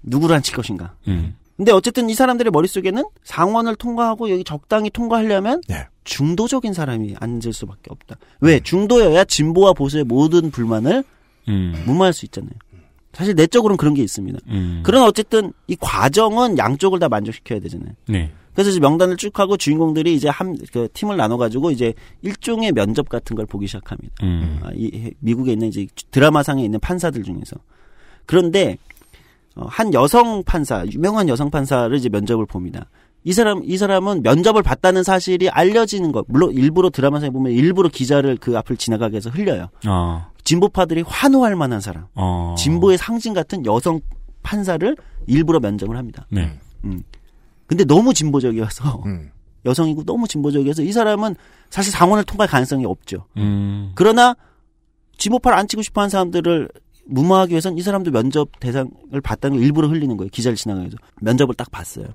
누구를 0.02 0.34
앉힐 0.34 0.56
것인가. 0.56 0.96
음. 1.06 1.36
근데 1.62 1.70
어쨌든 1.70 2.10
이 2.10 2.14
사람들의 2.14 2.50
머릿속에는 2.50 3.04
상원을 3.22 3.76
통과하고 3.76 4.30
여기 4.30 4.42
적당히 4.42 4.90
통과하려면 4.90 5.62
네. 5.68 5.86
중도적인 6.02 6.72
사람이 6.72 7.14
앉을 7.20 7.52
수밖에 7.52 7.82
없다. 7.88 8.16
왜? 8.40 8.58
중도여야 8.58 9.22
진보와 9.22 9.72
보수의 9.72 10.02
모든 10.02 10.50
불만을 10.50 11.04
음. 11.46 11.82
무마할 11.86 12.12
수 12.12 12.24
있잖아요. 12.24 12.50
사실 13.12 13.36
내적으로는 13.36 13.76
그런 13.76 13.94
게 13.94 14.02
있습니다. 14.02 14.40
음. 14.48 14.80
그러나 14.84 15.06
어쨌든 15.06 15.52
이 15.68 15.76
과정은 15.78 16.58
양쪽을 16.58 16.98
다 16.98 17.08
만족시켜야 17.08 17.60
되잖아요. 17.60 17.92
네. 18.08 18.32
그래서 18.54 18.70
이제 18.70 18.80
명단을 18.80 19.16
쭉 19.16 19.38
하고 19.38 19.56
주인공들이 19.56 20.16
이제 20.16 20.28
한, 20.28 20.58
그 20.72 20.88
팀을 20.92 21.16
나눠가지고 21.16 21.70
이제 21.70 21.94
일종의 22.22 22.72
면접 22.72 23.08
같은 23.08 23.36
걸 23.36 23.46
보기 23.46 23.68
시작합니다. 23.68 24.12
음. 24.24 24.58
아, 24.64 24.70
이, 24.74 25.12
미국에 25.20 25.52
있는 25.52 25.68
이제 25.68 25.86
드라마상에 26.10 26.64
있는 26.64 26.80
판사들 26.80 27.22
중에서. 27.22 27.54
그런데, 28.26 28.72
어, 28.72 28.76
한 29.56 29.92
여성 29.94 30.42
판사, 30.44 30.84
유명한 30.86 31.28
여성 31.28 31.50
판사를 31.50 31.94
이제 31.96 32.08
면접을 32.08 32.46
봅니다. 32.46 32.86
이 33.24 33.32
사람, 33.32 33.62
이 33.64 33.76
사람은 33.76 34.22
면접을 34.22 34.62
봤다는 34.62 35.02
사실이 35.02 35.48
알려지는 35.48 36.10
것, 36.10 36.24
물론 36.28 36.52
일부러 36.52 36.90
드라마상에 36.90 37.30
보면 37.30 37.52
일부러 37.52 37.88
기자를 37.88 38.36
그 38.36 38.56
앞을 38.58 38.76
지나가게 38.76 39.16
해서 39.16 39.30
흘려요. 39.30 39.68
어. 39.86 40.26
진보파들이 40.44 41.02
환호할 41.06 41.54
만한 41.54 41.80
사람, 41.80 42.06
어. 42.14 42.54
진보의 42.58 42.98
상징 42.98 43.32
같은 43.32 43.64
여성 43.64 44.00
판사를 44.42 44.96
일부러 45.26 45.60
면접을 45.60 45.96
합니다. 45.96 46.26
네. 46.30 46.58
음. 46.84 47.02
근데 47.66 47.84
너무 47.84 48.12
진보적이어서 48.12 49.02
음. 49.06 49.30
여성이고 49.64 50.04
너무 50.04 50.26
진보적이어서 50.26 50.82
이 50.82 50.90
사람은 50.90 51.36
사실 51.70 51.92
상원을 51.92 52.24
통과할 52.24 52.48
가능성이 52.50 52.84
없죠. 52.84 53.26
음. 53.36 53.92
그러나 53.94 54.34
진보파를 55.18 55.56
안 55.56 55.68
치고 55.68 55.82
싶어 55.82 56.00
하는 56.00 56.10
사람들을 56.10 56.68
무마하기 57.06 57.52
위해서는 57.52 57.78
이 57.78 57.82
사람도 57.82 58.10
면접 58.10 58.48
대상을 58.60 58.90
봤다는 59.22 59.56
걸 59.56 59.64
일부러 59.66 59.88
흘리는 59.88 60.16
거예요. 60.16 60.28
기자를 60.30 60.56
지나가면서 60.56 60.96
면접을 61.20 61.54
딱 61.54 61.70
봤어요. 61.70 62.06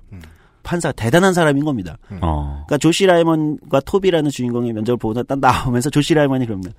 판사 0.62 0.92
대단한 0.92 1.32
사람인 1.34 1.64
겁니다. 1.64 1.96
어. 2.20 2.64
그러니까 2.66 2.78
조시 2.78 3.06
라이먼과 3.06 3.80
토비라는 3.80 4.30
주인공의 4.30 4.72
면접을 4.72 4.96
보고 4.98 5.22
딱 5.22 5.38
나오면서 5.38 5.90
조시 5.90 6.14
라이먼이 6.14 6.46
그럽니다. 6.46 6.74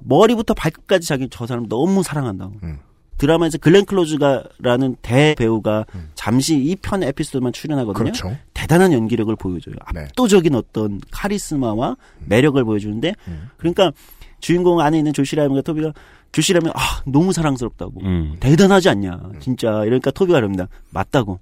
머리부터 0.00 0.54
발끝까지 0.54 1.06
자기 1.06 1.28
저 1.30 1.46
사람 1.46 1.68
너무 1.68 2.02
사랑한다고. 2.02 2.54
음. 2.62 2.78
드라마에서 3.18 3.58
글렌 3.58 3.84
클로즈가라는 3.84 4.96
대배우가 5.02 5.86
잠시 6.14 6.56
이 6.56 6.76
편 6.76 7.02
에피소드만 7.02 7.52
출연하거든요. 7.52 7.98
그렇죠. 8.04 8.36
대단한 8.54 8.92
연기력을 8.92 9.34
보여줘요. 9.34 9.74
네. 9.92 10.02
압도적인 10.02 10.54
어떤 10.54 11.00
카리스마와 11.10 11.96
매력을 12.26 12.62
보여주는데 12.62 13.14
그러니까 13.56 13.90
주인공 14.38 14.78
안에 14.80 14.98
있는 14.98 15.12
조시 15.12 15.34
라이먼과 15.34 15.62
토비가 15.62 15.92
라이먼 16.32 16.72
아 16.74 17.02
너무 17.06 17.32
사랑스럽다고 17.32 18.00
음. 18.02 18.36
대단하지 18.40 18.88
않냐 18.90 19.20
진짜 19.40 19.84
이러니까 19.84 20.10
토비가 20.10 20.38
그럽니다. 20.38 20.68
맞다고 20.90 21.40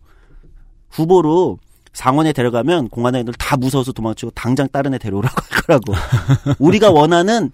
후보로 0.91 1.59
상원에 1.93 2.33
데려가면 2.33 2.89
공화당 2.89 3.21
애들 3.23 3.35
다 3.35 3.57
무서워서 3.57 3.93
도망치고 3.93 4.33
당장 4.35 4.69
다른 4.69 4.95
애 4.95 4.99
데려오라고 4.99 5.35
할 5.35 5.63
거라고 5.63 5.95
우리가 6.59 6.91
원하는 6.91 7.51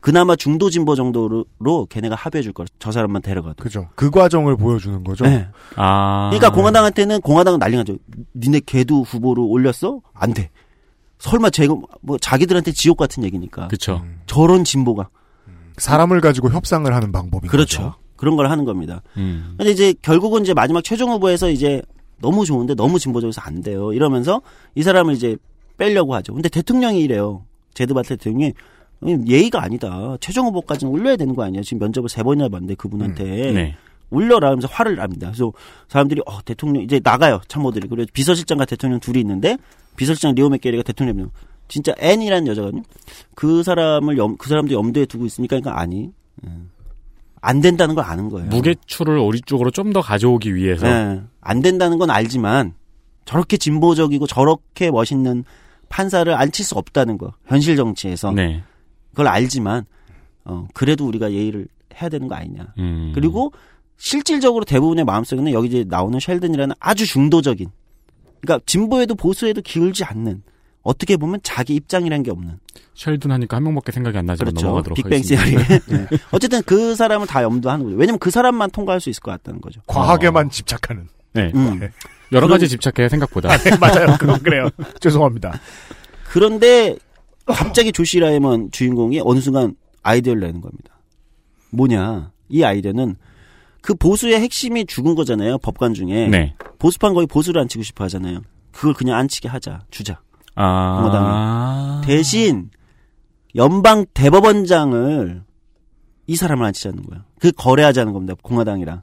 그나마 0.00 0.34
중도 0.34 0.70
진보 0.70 0.94
정도로 0.94 1.44
걔네가 1.90 2.14
합의해 2.14 2.42
줄 2.42 2.52
거라 2.52 2.66
저 2.78 2.90
사람만 2.90 3.20
데려가도 3.22 3.62
그죠. 3.62 3.88
그 3.94 4.10
과정을 4.10 4.56
보여주는 4.56 5.04
거죠. 5.04 5.24
네. 5.24 5.46
아. 5.76 6.30
그러니까 6.30 6.50
공화당한테는 6.52 7.20
공화당은 7.20 7.58
난리 7.58 7.76
나죠. 7.76 7.96
니네 8.34 8.60
걔도 8.64 9.02
후보로 9.02 9.46
올렸어? 9.46 10.00
안 10.14 10.32
돼. 10.32 10.50
설마 11.18 11.50
제가 11.50 11.74
뭐 12.00 12.16
자기들한테 12.18 12.72
지옥 12.72 12.96
같은 12.96 13.24
얘기니까. 13.24 13.68
그쵸. 13.68 14.02
저런 14.26 14.64
진보가. 14.64 15.10
사람을 15.80 16.20
가지고 16.20 16.50
협상을 16.50 16.92
하는 16.92 17.12
방법인 17.12 17.50
그렇죠. 17.50 17.82
거죠. 17.82 17.94
그런 18.16 18.36
걸 18.36 18.50
하는 18.50 18.64
겁니다. 18.64 19.02
음. 19.16 19.54
근데 19.56 19.72
이제 19.72 19.94
결국은 20.02 20.42
이제 20.42 20.54
마지막 20.54 20.84
최종 20.84 21.10
후보에서 21.10 21.50
이제 21.50 21.82
너무 22.20 22.44
좋은데 22.44 22.74
너무 22.74 22.98
진보적이어서 22.98 23.40
안 23.40 23.62
돼요. 23.62 23.92
이러면서 23.92 24.42
이 24.74 24.82
사람을 24.82 25.14
이제 25.14 25.36
빼려고 25.78 26.14
하죠. 26.16 26.34
근데 26.34 26.48
대통령이 26.48 27.00
이래요. 27.00 27.44
제드 27.72 27.94
바트 27.94 28.16
대통령이 28.16 28.52
예의가 29.26 29.62
아니다. 29.62 30.16
최종 30.20 30.46
후보까지는 30.48 30.92
올려야 30.92 31.16
되는 31.16 31.34
거 31.34 31.42
아니야. 31.42 31.62
지금 31.62 31.78
면접을 31.78 32.08
세 32.08 32.22
번이나 32.22 32.48
봤는데 32.48 32.74
그분한테. 32.74 33.52
네. 33.52 33.76
올려라 34.10 34.48
하면서 34.48 34.68
화를 34.68 34.96
납니다. 34.96 35.28
그래서 35.28 35.52
사람들이 35.88 36.20
어 36.26 36.42
대통령 36.42 36.82
이제 36.82 37.00
나가요 37.02 37.40
참모들이 37.48 37.88
그리고 37.88 38.10
비서실장과 38.12 38.64
대통령 38.64 38.98
둘이 38.98 39.20
있는데 39.20 39.56
비서실장 39.96 40.34
리오 40.34 40.48
맥게리가 40.48 40.82
대통령 40.82 41.30
진짜 41.70 41.94
앤이라는 41.98 42.46
여자거든요. 42.48 42.82
그 43.34 43.62
사람을 43.62 44.18
염, 44.18 44.36
그 44.36 44.48
사람도 44.48 44.74
염두에 44.74 45.06
두고 45.06 45.24
있으니까 45.24 45.60
그러니까 45.60 45.80
아니 45.80 46.10
음. 46.44 46.70
안 47.40 47.60
된다는 47.60 47.94
걸 47.94 48.04
아는 48.04 48.28
거예요. 48.28 48.48
무게추를 48.48 49.18
우리 49.18 49.40
쪽으로 49.40 49.70
좀 49.70 49.92
더 49.92 50.02
가져오기 50.02 50.54
위해서. 50.54 50.86
네. 50.86 51.22
안 51.40 51.62
된다는 51.62 51.96
건 51.98 52.10
알지만 52.10 52.74
저렇게 53.24 53.56
진보적이고 53.56 54.26
저렇게 54.26 54.90
멋있는 54.90 55.44
판사를 55.88 56.32
앉힐 56.34 56.64
수 56.64 56.74
없다는 56.76 57.16
거 57.16 57.32
현실 57.46 57.76
정치에서 57.76 58.32
네. 58.32 58.62
그걸 59.10 59.28
알지만 59.28 59.86
어 60.44 60.66
그래도 60.74 61.06
우리가 61.06 61.32
예의를 61.32 61.66
해야 62.00 62.08
되는 62.10 62.28
거 62.28 62.34
아니냐. 62.34 62.74
음. 62.78 63.12
그리고 63.14 63.52
실질적으로 63.96 64.64
대부분의 64.64 65.04
마음속에는 65.04 65.52
여기 65.52 65.68
이제 65.68 65.84
나오는 65.86 66.18
셸든이라는 66.18 66.74
아주 66.80 67.06
중도적인 67.06 67.68
그러니까 68.40 68.64
진보에도 68.66 69.14
보수에도 69.14 69.60
기울지 69.60 70.04
않는 70.04 70.42
어떻게 70.82 71.16
보면 71.16 71.40
자기 71.42 71.74
입장이라는 71.74 72.22
게 72.22 72.30
없는 72.30 72.58
쉘든 72.94 73.30
하니까 73.30 73.56
한 73.56 73.64
명밖에 73.64 73.92
생각이 73.92 74.16
안 74.16 74.26
나지만 74.26 74.52
그렇죠. 74.52 74.66
넘어가도록 74.66 74.96
빅뱅 74.96 75.12
하겠습니다. 75.18 75.44
시어리. 75.64 75.80
네. 75.88 76.06
어쨌든 76.30 76.62
그 76.62 76.94
사람을 76.94 77.26
다 77.26 77.42
염두하는 77.42 77.84
거죠. 77.84 77.96
왜냐면 77.96 78.18
그 78.18 78.30
사람만 78.30 78.70
통과할 78.70 79.00
수 79.00 79.10
있을 79.10 79.22
것 79.22 79.30
같다는 79.32 79.60
거죠. 79.60 79.80
과학에만 79.86 80.50
집착하는. 80.50 81.08
네. 81.32 81.52
음. 81.54 81.80
여러 82.32 82.46
가지 82.48 82.66
그럼- 82.66 82.80
집착해요 82.80 83.08
생각보다. 83.08 83.52
아, 83.52 83.56
네, 83.58 83.76
맞아요. 83.78 84.16
그건 84.18 84.42
그래요. 84.42 84.68
죄송합니다. 85.00 85.58
그런데 86.30 86.96
갑자기 87.46 87.92
조시 87.92 88.20
라이먼 88.20 88.70
주인공이 88.70 89.20
어느 89.24 89.40
순간 89.40 89.74
아이디어를 90.02 90.40
내는 90.40 90.60
겁니다. 90.60 90.94
뭐냐? 91.70 92.30
이 92.48 92.62
아이디어는 92.62 93.16
그 93.82 93.94
보수의 93.94 94.40
핵심이 94.40 94.84
죽은 94.86 95.14
거잖아요. 95.14 95.58
법관 95.58 95.94
중에. 95.94 96.28
네. 96.28 96.54
보수판 96.78 97.14
거의 97.14 97.26
보수를 97.26 97.60
앉히고 97.62 97.82
싶어 97.82 98.04
하잖아요. 98.04 98.42
그걸 98.72 98.94
그냥 98.94 99.16
앉히게 99.18 99.48
하자. 99.48 99.80
주자. 99.90 100.20
아. 100.54 100.96
공화당이. 101.02 102.06
대신 102.06 102.70
연방 103.56 104.06
대법원장을 104.14 105.42
이 106.26 106.36
사람을 106.36 106.64
앉히자는 106.66 107.02
거예요. 107.04 107.24
그 107.40 107.50
거래하자는 107.52 108.12
겁니다. 108.12 108.34
공화당이랑. 108.42 109.02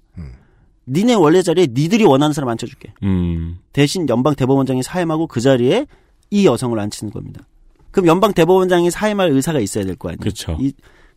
니네 0.89 1.15
원래 1.15 1.41
자리에 1.41 1.67
니들이 1.73 2.05
원하는 2.05 2.31
사람 2.33 2.47
앉혀줄게. 2.49 2.93
음. 3.03 3.59
대신 3.73 4.07
연방 4.07 4.35
대법원장이 4.35 4.83
사임하고 4.83 5.27
그 5.27 5.41
자리에 5.41 5.85
이 6.31 6.45
여성을 6.45 6.79
앉히는 6.79 7.11
겁니다. 7.11 7.41
그럼 7.91 8.07
연방 8.07 8.31
대법원장이 8.33 8.89
사임할 8.91 9.29
의사가 9.31 9.59
있어야 9.59 9.83
될 9.83 9.97
거 9.97 10.07
아니에요. 10.09 10.19
그쵸. 10.21 10.55
이, 10.61 10.71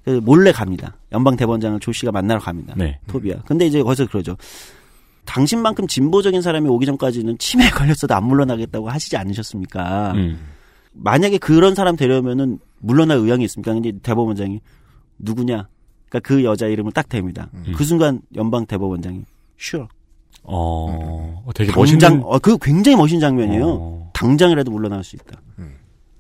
그 0.05 0.11
몰래 0.24 0.51
갑니다. 0.51 0.97
연방 1.12 1.36
대법원장을 1.36 1.78
조 1.78 1.93
씨가 1.93 2.11
만나러 2.11 2.40
갑니다. 2.40 2.74
네. 2.77 2.98
토비야. 3.07 3.43
근데 3.47 3.66
이제 3.66 3.81
거기서 3.82 4.07
그러죠. 4.09 4.36
당신만큼 5.24 5.86
진보적인 5.86 6.42
사람이 6.42 6.68
오기 6.68 6.86
전까지는 6.86 7.38
치매에 7.38 7.70
걸렸어도 7.70 8.14
안 8.14 8.24
물러나겠다고 8.24 8.88
하시지 8.90 9.16
않으셨습니까? 9.16 10.12
음. 10.12 10.40
만약에 10.92 11.38
그런 11.38 11.74
사람 11.74 11.97
되려면은 11.97 12.59
물러날 12.78 13.18
의향이 13.18 13.44
있습니까? 13.44 13.72
근데 13.72 13.92
대법원장이 14.02 14.60
누구냐? 15.18 15.68
그러니까 16.09 16.28
그 16.28 16.42
여자 16.42 16.66
이름을 16.66 16.92
딱 16.92 17.09
댑니다. 17.09 17.48
그 17.76 17.84
순간 17.84 18.20
연방 18.34 18.66
대법원장이 18.66 19.22
sure. 19.59 19.86
어. 20.42 21.42
어, 21.44 21.52
되게 21.55 21.70
당장 21.70 21.98
멋있는. 22.16 22.22
어, 22.24 22.38
그 22.38 22.59
굉장히 22.59 22.97
멋진 22.97 23.20
장면이에요. 23.20 23.66
어. 23.68 24.10
당장이라도 24.14 24.70
물러날 24.70 25.05
수 25.05 25.16
있다. 25.16 25.40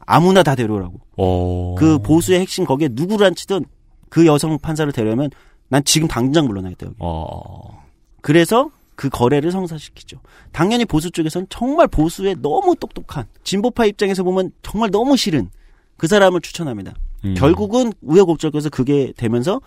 아무나 0.06 0.42
다 0.42 0.54
데려오라고. 0.54 1.00
어. 1.16 1.74
그 1.78 1.98
보수의 1.98 2.40
핵심 2.40 2.64
거기에 2.64 2.88
누구를 2.92 3.26
앉히든 3.26 3.64
그 4.08 4.26
여성 4.26 4.58
판사를 4.58 4.92
데려오면 4.92 5.30
난 5.68 5.84
지금 5.84 6.08
당장 6.08 6.46
물러나겠다 6.46 6.86
여기. 6.86 6.96
어. 6.98 7.84
그래서 8.20 8.70
그 9.00 9.08
거래를 9.08 9.50
성사시키죠. 9.50 10.20
당연히 10.52 10.84
보수 10.84 11.10
쪽에서는 11.10 11.46
정말 11.48 11.88
보수에 11.88 12.34
너무 12.34 12.76
똑똑한 12.76 13.24
진보파 13.44 13.86
입장에서 13.86 14.22
보면 14.22 14.52
정말 14.60 14.90
너무 14.90 15.16
싫은 15.16 15.48
그 15.96 16.06
사람을 16.06 16.42
추천합니다. 16.42 16.92
음. 17.24 17.32
결국은 17.32 17.94
우여곡절해서 18.02 18.68
그게 18.68 19.14
되면서 19.16 19.62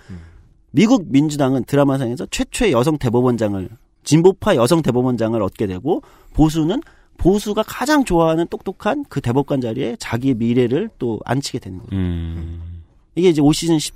미국 0.70 1.08
민주당은 1.10 1.64
드라마상에서 1.64 2.28
최초의 2.28 2.74
여성 2.74 3.00
대법원장을 3.00 3.70
진보파 4.04 4.56
여성 4.56 4.84
대법원장을 4.84 5.42
얻게 5.42 5.66
되고 5.66 6.04
보수는 6.36 6.84
보수가 7.18 7.64
가장 7.64 8.06
좋아하는 8.06 8.46
똑똑한 8.50 9.04
그 9.10 9.20
대법관 9.20 9.62
자리에 9.62 9.96
자기의 9.98 10.36
미래를 10.36 10.92
또 11.00 11.20
안치게 11.26 11.58
되는 11.58 11.80
거예요. 11.80 11.90
음. 12.00 12.84
이게 13.16 13.30
이제 13.30 13.42
올 13.42 13.52
시즌 13.56 13.80
10, 13.80 13.96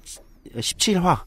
17화 0.55 1.26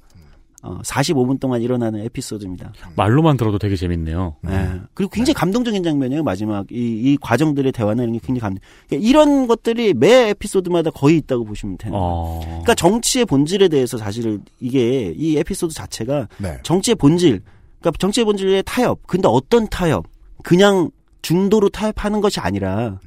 어, 0.62 0.78
45분 0.82 1.40
동안 1.40 1.62
일어나는 1.62 2.00
에피소드입니다. 2.04 2.72
말로만 2.94 3.38
들어도 3.38 3.58
되게 3.58 3.76
재밌네요. 3.76 4.36
네. 4.42 4.80
그리고 4.92 5.10
굉장히 5.10 5.34
감동적인 5.34 5.82
장면이에요. 5.82 6.22
마지막 6.22 6.70
이, 6.70 6.76
이 6.76 7.16
과정들의 7.18 7.72
대화는 7.72 8.04
이런 8.04 8.12
게 8.12 8.18
굉장히 8.18 8.40
감동. 8.40 8.60
그러니까 8.86 9.08
이런 9.08 9.46
것들이 9.46 9.94
매 9.94 10.28
에피소드마다 10.30 10.90
거의 10.90 11.16
있다고 11.16 11.44
보시면 11.44 11.78
되는 11.78 11.92
거예요. 11.92 12.04
어. 12.04 12.40
그러니까 12.44 12.74
정치의 12.74 13.24
본질에 13.24 13.68
대해서 13.68 13.96
사실 13.96 14.40
이게 14.60 15.14
이 15.16 15.38
에피소드 15.38 15.72
자체가 15.72 16.28
네. 16.38 16.58
정치의 16.62 16.96
본질, 16.96 17.40
그러니까 17.80 17.98
정치의 17.98 18.26
본질의 18.26 18.64
타협. 18.66 19.06
근데 19.06 19.28
어떤 19.28 19.66
타협? 19.68 20.04
그냥 20.42 20.90
중도로 21.22 21.70
타협하는 21.70 22.20
것이 22.20 22.38
아니라 22.40 22.98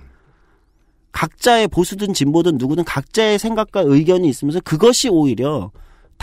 각자의 1.12 1.68
보수든 1.68 2.14
진보든 2.16 2.58
누구든 2.58 2.84
각자의 2.84 3.38
생각과 3.38 3.82
의견이 3.86 4.28
있으면서 4.28 4.60
그것이 4.62 5.10
오히려 5.10 5.72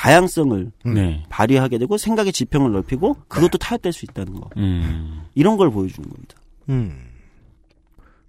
다양성을 0.00 0.72
네. 0.86 1.22
발휘하게 1.28 1.76
되고 1.76 1.98
생각의 1.98 2.32
지평을 2.32 2.72
넓히고 2.72 3.16
그것도 3.28 3.58
타협될 3.58 3.92
수 3.92 4.06
있다는 4.06 4.40
거. 4.40 4.48
음. 4.56 5.26
이런 5.34 5.58
걸 5.58 5.70
보여주는 5.70 6.08
겁니다. 6.08 6.36
음. 6.70 7.10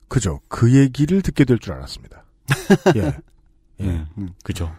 그죠. 0.09 0.41
그 0.49 0.75
얘기를 0.75 1.21
듣게 1.21 1.45
될 1.45 1.57
줄 1.59 1.71
알았습니다. 1.71 2.25
예. 2.97 3.13
예. 3.85 4.05
그죠. 4.43 4.69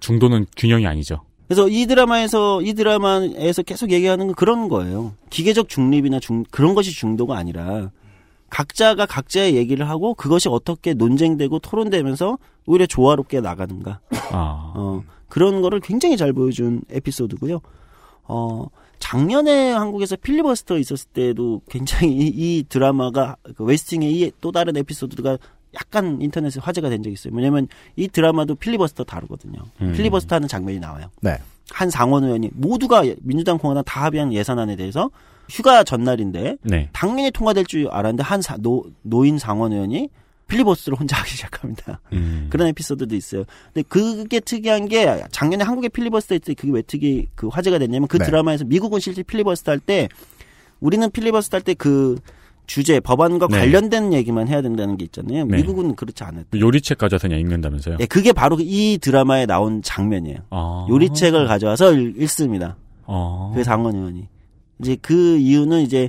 중도는 0.00 0.46
균형이 0.56 0.86
아니죠. 0.86 1.20
그래서 1.46 1.68
이 1.68 1.84
드라마에서 1.84 2.62
이 2.62 2.72
드라마에서 2.72 3.62
계속 3.62 3.90
얘기하는 3.92 4.28
건 4.28 4.34
그런 4.34 4.70
거예요. 4.70 5.12
기계적 5.28 5.68
중립이나 5.68 6.20
중 6.20 6.44
그런 6.50 6.74
것이 6.74 6.90
중도가 6.92 7.36
아니라 7.36 7.90
각자가 8.48 9.04
각자의 9.04 9.56
얘기를 9.56 9.90
하고 9.90 10.14
그것이 10.14 10.48
어떻게 10.48 10.94
논쟁되고 10.94 11.58
토론되면서 11.58 12.38
오히려 12.64 12.86
조화롭게 12.86 13.42
나가는가. 13.42 14.00
아. 14.30 14.72
어, 14.74 15.02
그런 15.28 15.62
거를 15.62 15.80
굉장히 15.80 16.16
잘 16.16 16.32
보여준 16.32 16.82
에피소드고요. 16.90 17.60
어, 18.24 18.66
작년에 18.98 19.72
한국에서 19.72 20.16
필리버스터 20.16 20.78
있었을 20.78 21.08
때도 21.12 21.62
굉장히 21.68 22.12
이, 22.12 22.26
이 22.58 22.64
드라마가 22.68 23.36
그 23.56 23.64
웨스팅의 23.64 24.12
이 24.12 24.30
또 24.40 24.50
다른 24.52 24.76
에피소드가 24.76 25.38
약간 25.74 26.20
인터넷에 26.22 26.60
화제가 26.60 26.88
된 26.88 27.02
적이 27.02 27.14
있어요. 27.14 27.34
왜냐면 27.34 27.66
이 27.96 28.06
드라마도 28.08 28.54
필리버스터 28.54 29.04
다루거든요. 29.04 29.58
음. 29.82 29.92
필리버스터 29.96 30.36
하는 30.36 30.46
장면이 30.48 30.78
나와요. 30.78 31.08
네. 31.20 31.36
한 31.70 31.90
상원 31.90 32.24
의원이 32.24 32.50
모두가 32.54 33.02
민주당 33.22 33.58
공화당 33.58 33.82
다 33.84 34.04
합의한 34.04 34.32
예산안에 34.32 34.76
대해서 34.76 35.10
휴가 35.50 35.82
전날인데 35.84 36.58
네. 36.62 36.88
당연히 36.92 37.30
통과될 37.30 37.66
줄 37.66 37.88
알았는데 37.88 38.22
한 38.22 38.40
사- 38.40 38.56
노, 38.56 38.84
노인 39.02 39.38
상원 39.38 39.72
의원이 39.72 40.08
필리버스터를 40.48 40.98
혼자 40.98 41.16
하기 41.18 41.30
시작합니다. 41.30 42.00
음. 42.12 42.46
그런 42.50 42.68
에피소드도 42.68 43.14
있어요. 43.16 43.44
근데 43.72 43.82
그게 43.88 44.40
특이한 44.40 44.88
게 44.88 45.24
작년에 45.30 45.64
한국에 45.64 45.88
필리버스터 45.88 46.34
했을 46.34 46.44
때 46.44 46.54
그게 46.54 46.72
왜 46.72 46.82
특이 46.82 47.26
그 47.34 47.48
화제가 47.48 47.78
됐냐면 47.78 48.08
그 48.08 48.18
네. 48.18 48.24
드라마에서 48.26 48.64
미국은 48.64 49.00
실제 49.00 49.22
필리버스터 49.22 49.72
할 49.72 49.80
때 49.80 50.08
우리는 50.80 51.10
필리버스터 51.10 51.56
할 51.56 51.62
때 51.62 51.74
그 51.74 52.16
주제 52.66 52.98
법안과 52.98 53.48
네. 53.48 53.58
관련된 53.58 54.14
얘기만 54.14 54.48
해야 54.48 54.62
된다는 54.62 54.96
게 54.96 55.04
있잖아요. 55.04 55.44
네. 55.44 55.56
미국은 55.58 55.94
그렇지 55.96 56.24
않아요. 56.24 56.44
요리책 56.54 56.96
가져와서 56.96 57.28
그냥 57.28 57.40
읽는다면서요? 57.40 57.98
네, 57.98 58.06
그게 58.06 58.32
바로 58.32 58.56
이 58.58 58.98
드라마에 59.02 59.44
나온 59.44 59.82
장면이에요. 59.82 60.38
아. 60.48 60.86
요리책을 60.88 61.46
가져와서 61.46 61.92
읽- 61.92 62.20
읽습니다. 62.22 62.76
어. 63.04 63.52
그 63.54 63.64
상원 63.64 63.94
의원이. 63.96 64.28
이제 64.80 64.96
그 65.02 65.36
이유는 65.36 65.82
이제 65.82 66.08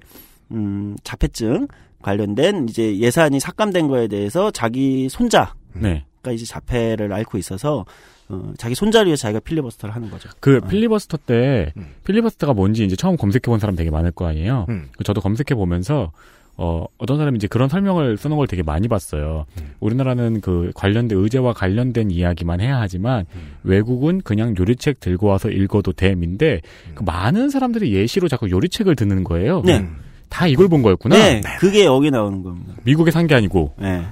음 0.51 0.95
자폐증 1.03 1.67
관련된 2.05 2.69
이제 2.69 2.99
예산이 2.99 3.39
삭감된 3.39 3.87
거에 3.87 4.07
대해서 4.07 4.51
자기 4.51 5.09
손자가 5.09 5.55
네. 5.73 6.05
이제 6.31 6.45
자폐를 6.45 7.11
앓고 7.11 7.37
있어서 7.39 7.85
어, 8.29 8.53
자기 8.57 8.73
손자를 8.73 9.07
위해서 9.07 9.21
자기가 9.23 9.39
필리버스터를 9.41 9.93
하는 9.93 10.09
거죠. 10.09 10.29
그 10.39 10.59
필리버스터 10.61 11.17
때 11.25 11.73
음. 11.77 11.93
필리버스터가 12.05 12.53
뭔지 12.53 12.83
이제 12.85 12.95
처음 12.95 13.17
검색해 13.17 13.41
본 13.45 13.59
사람 13.59 13.75
되게 13.75 13.89
많을 13.91 14.11
거 14.11 14.27
아니에요. 14.27 14.65
음. 14.69 14.89
그 14.97 15.03
저도 15.03 15.21
검색해 15.21 15.55
보면서 15.55 16.11
어 16.57 16.85
어떤 16.97 17.17
사람이 17.17 17.35
이제 17.35 17.47
그런 17.47 17.69
설명을 17.69 18.17
쓰는 18.17 18.37
걸 18.37 18.47
되게 18.47 18.63
많이 18.63 18.87
봤어요. 18.87 19.45
음. 19.59 19.73
우리나라는 19.79 20.41
그 20.41 20.71
관련된 20.73 21.19
의제와 21.19 21.53
관련된 21.53 22.09
이야기만 22.09 22.61
해야 22.61 22.79
하지만 22.79 23.25
외국은 23.63 24.21
그냥 24.21 24.55
요리책 24.57 24.99
들고 24.99 25.27
와서 25.27 25.49
읽어도 25.49 25.91
됨인데 25.91 26.61
그 26.95 27.03
많은 27.03 27.49
사람들이 27.49 27.93
예시로 27.93 28.27
자꾸 28.27 28.49
요리책을 28.49 28.95
듣는 28.95 29.23
거예요. 29.23 29.61
네. 29.63 29.87
음. 30.25 30.29
다 30.29 30.47
이걸 30.47 30.67
본 30.67 30.81
거였구나. 30.81 31.15
네, 31.15 31.41
그게 31.59 31.85
여기 31.85 32.11
나오는 32.11 32.43
겁니다. 32.43 32.73
미국에 32.83 33.11
산 33.11 33.27
게 33.27 33.35
아니고. 33.35 33.73
네. 33.79 34.03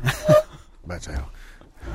맞아요. 0.85 1.25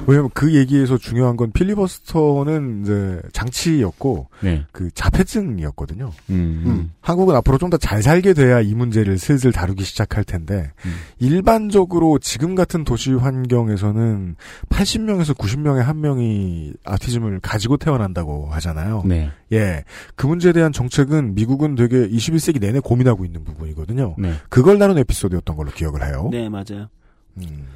왜냐면 0.06 0.30
그 0.32 0.54
얘기에서 0.54 0.96
중요한 0.96 1.36
건 1.36 1.50
필리버스터는 1.52 2.82
이제 2.82 3.20
장치였고 3.32 4.28
네. 4.40 4.64
그 4.72 4.90
자폐증이었거든요. 4.92 6.12
음. 6.30 6.92
한국은 7.00 7.34
앞으로 7.36 7.58
좀 7.58 7.68
더 7.70 7.78
잘 7.78 8.02
살게 8.02 8.32
돼야 8.32 8.60
이 8.60 8.74
문제를 8.74 9.18
슬슬 9.18 9.52
다루기 9.52 9.84
시작할 9.84 10.24
텐데 10.24 10.72
음. 10.86 10.94
일반적으로 11.18 12.18
지금 12.18 12.54
같은 12.54 12.84
도시 12.84 13.12
환경에서는 13.12 14.36
80명에서 14.68 15.34
90명의 15.36 15.78
한 15.82 16.00
명이 16.00 16.72
아티즘을 16.84 17.40
가지고 17.40 17.76
태어난다고 17.76 18.46
하잖아요. 18.50 19.02
네. 19.06 19.30
예. 19.52 19.84
그 20.16 20.26
문제에 20.26 20.52
대한 20.52 20.72
정책은 20.72 21.34
미국은 21.34 21.74
되게 21.74 22.08
21세기 22.08 22.60
내내 22.60 22.80
고민하고 22.80 23.24
있는 23.24 23.44
부분이거든요. 23.44 24.16
네. 24.18 24.32
그걸 24.48 24.78
다룬 24.78 24.98
에피소드였던 24.98 25.56
걸로 25.56 25.70
기억을 25.70 26.06
해요. 26.06 26.28
네, 26.32 26.48
맞아요. 26.48 26.88
음. 27.38 27.66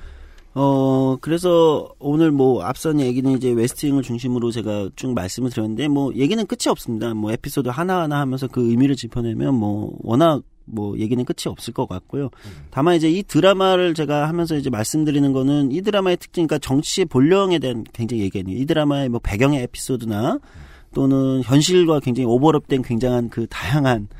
어, 0.55 1.16
그래서 1.20 1.89
오늘 1.99 2.31
뭐 2.31 2.62
앞선 2.62 3.01
얘기는 3.01 3.31
이제 3.33 3.51
웨스팅을 3.51 4.03
중심으로 4.03 4.51
제가 4.51 4.91
쭉 4.97 5.15
말씀을 5.15 5.51
드렸는데 5.51 5.89
뭐 5.89 6.12
얘기는 6.15 6.45
끝이 6.47 6.69
없습니다. 6.69 7.15
뭐 7.15 7.33
에피소드 7.33 7.69
하나하나 7.69 8.20
하면서 8.20 8.47
그 8.49 8.69
의미를 8.69 8.95
짚어내면 8.95 9.55
뭐 9.55 9.97
워낙 10.03 10.43
뭐 10.65 10.99
얘기는 10.99 11.23
끝이 11.24 11.51
없을 11.51 11.73
것 11.73 11.89
같고요. 11.89 12.31
다만 12.70 12.97
이제 12.97 13.11
이 13.11 13.23
드라마를 13.23 13.95
제가 13.95 14.29
하면서 14.29 14.57
이제 14.57 14.70
말씀드리는 14.70 15.33
거는 15.33 15.73
이 15.73 15.81
드라마의 15.81 16.19
특징, 16.19 16.47
그러니까 16.47 16.65
정치의 16.66 17.07
본령에 17.07 17.59
대한 17.59 17.85
굉장히 17.93 18.23
얘기하는 18.23 18.53
이 18.53 18.65
드라마의 18.66 19.09
뭐 19.09 19.20
배경의 19.23 19.62
에피소드나 19.62 20.39
또는 20.95 21.43
현실과 21.43 22.01
굉장히 22.01 22.29
오버랩된 22.29 22.87
굉장한 22.87 23.31
그 23.31 23.47
다양한 23.49 24.09
어, 24.09 24.16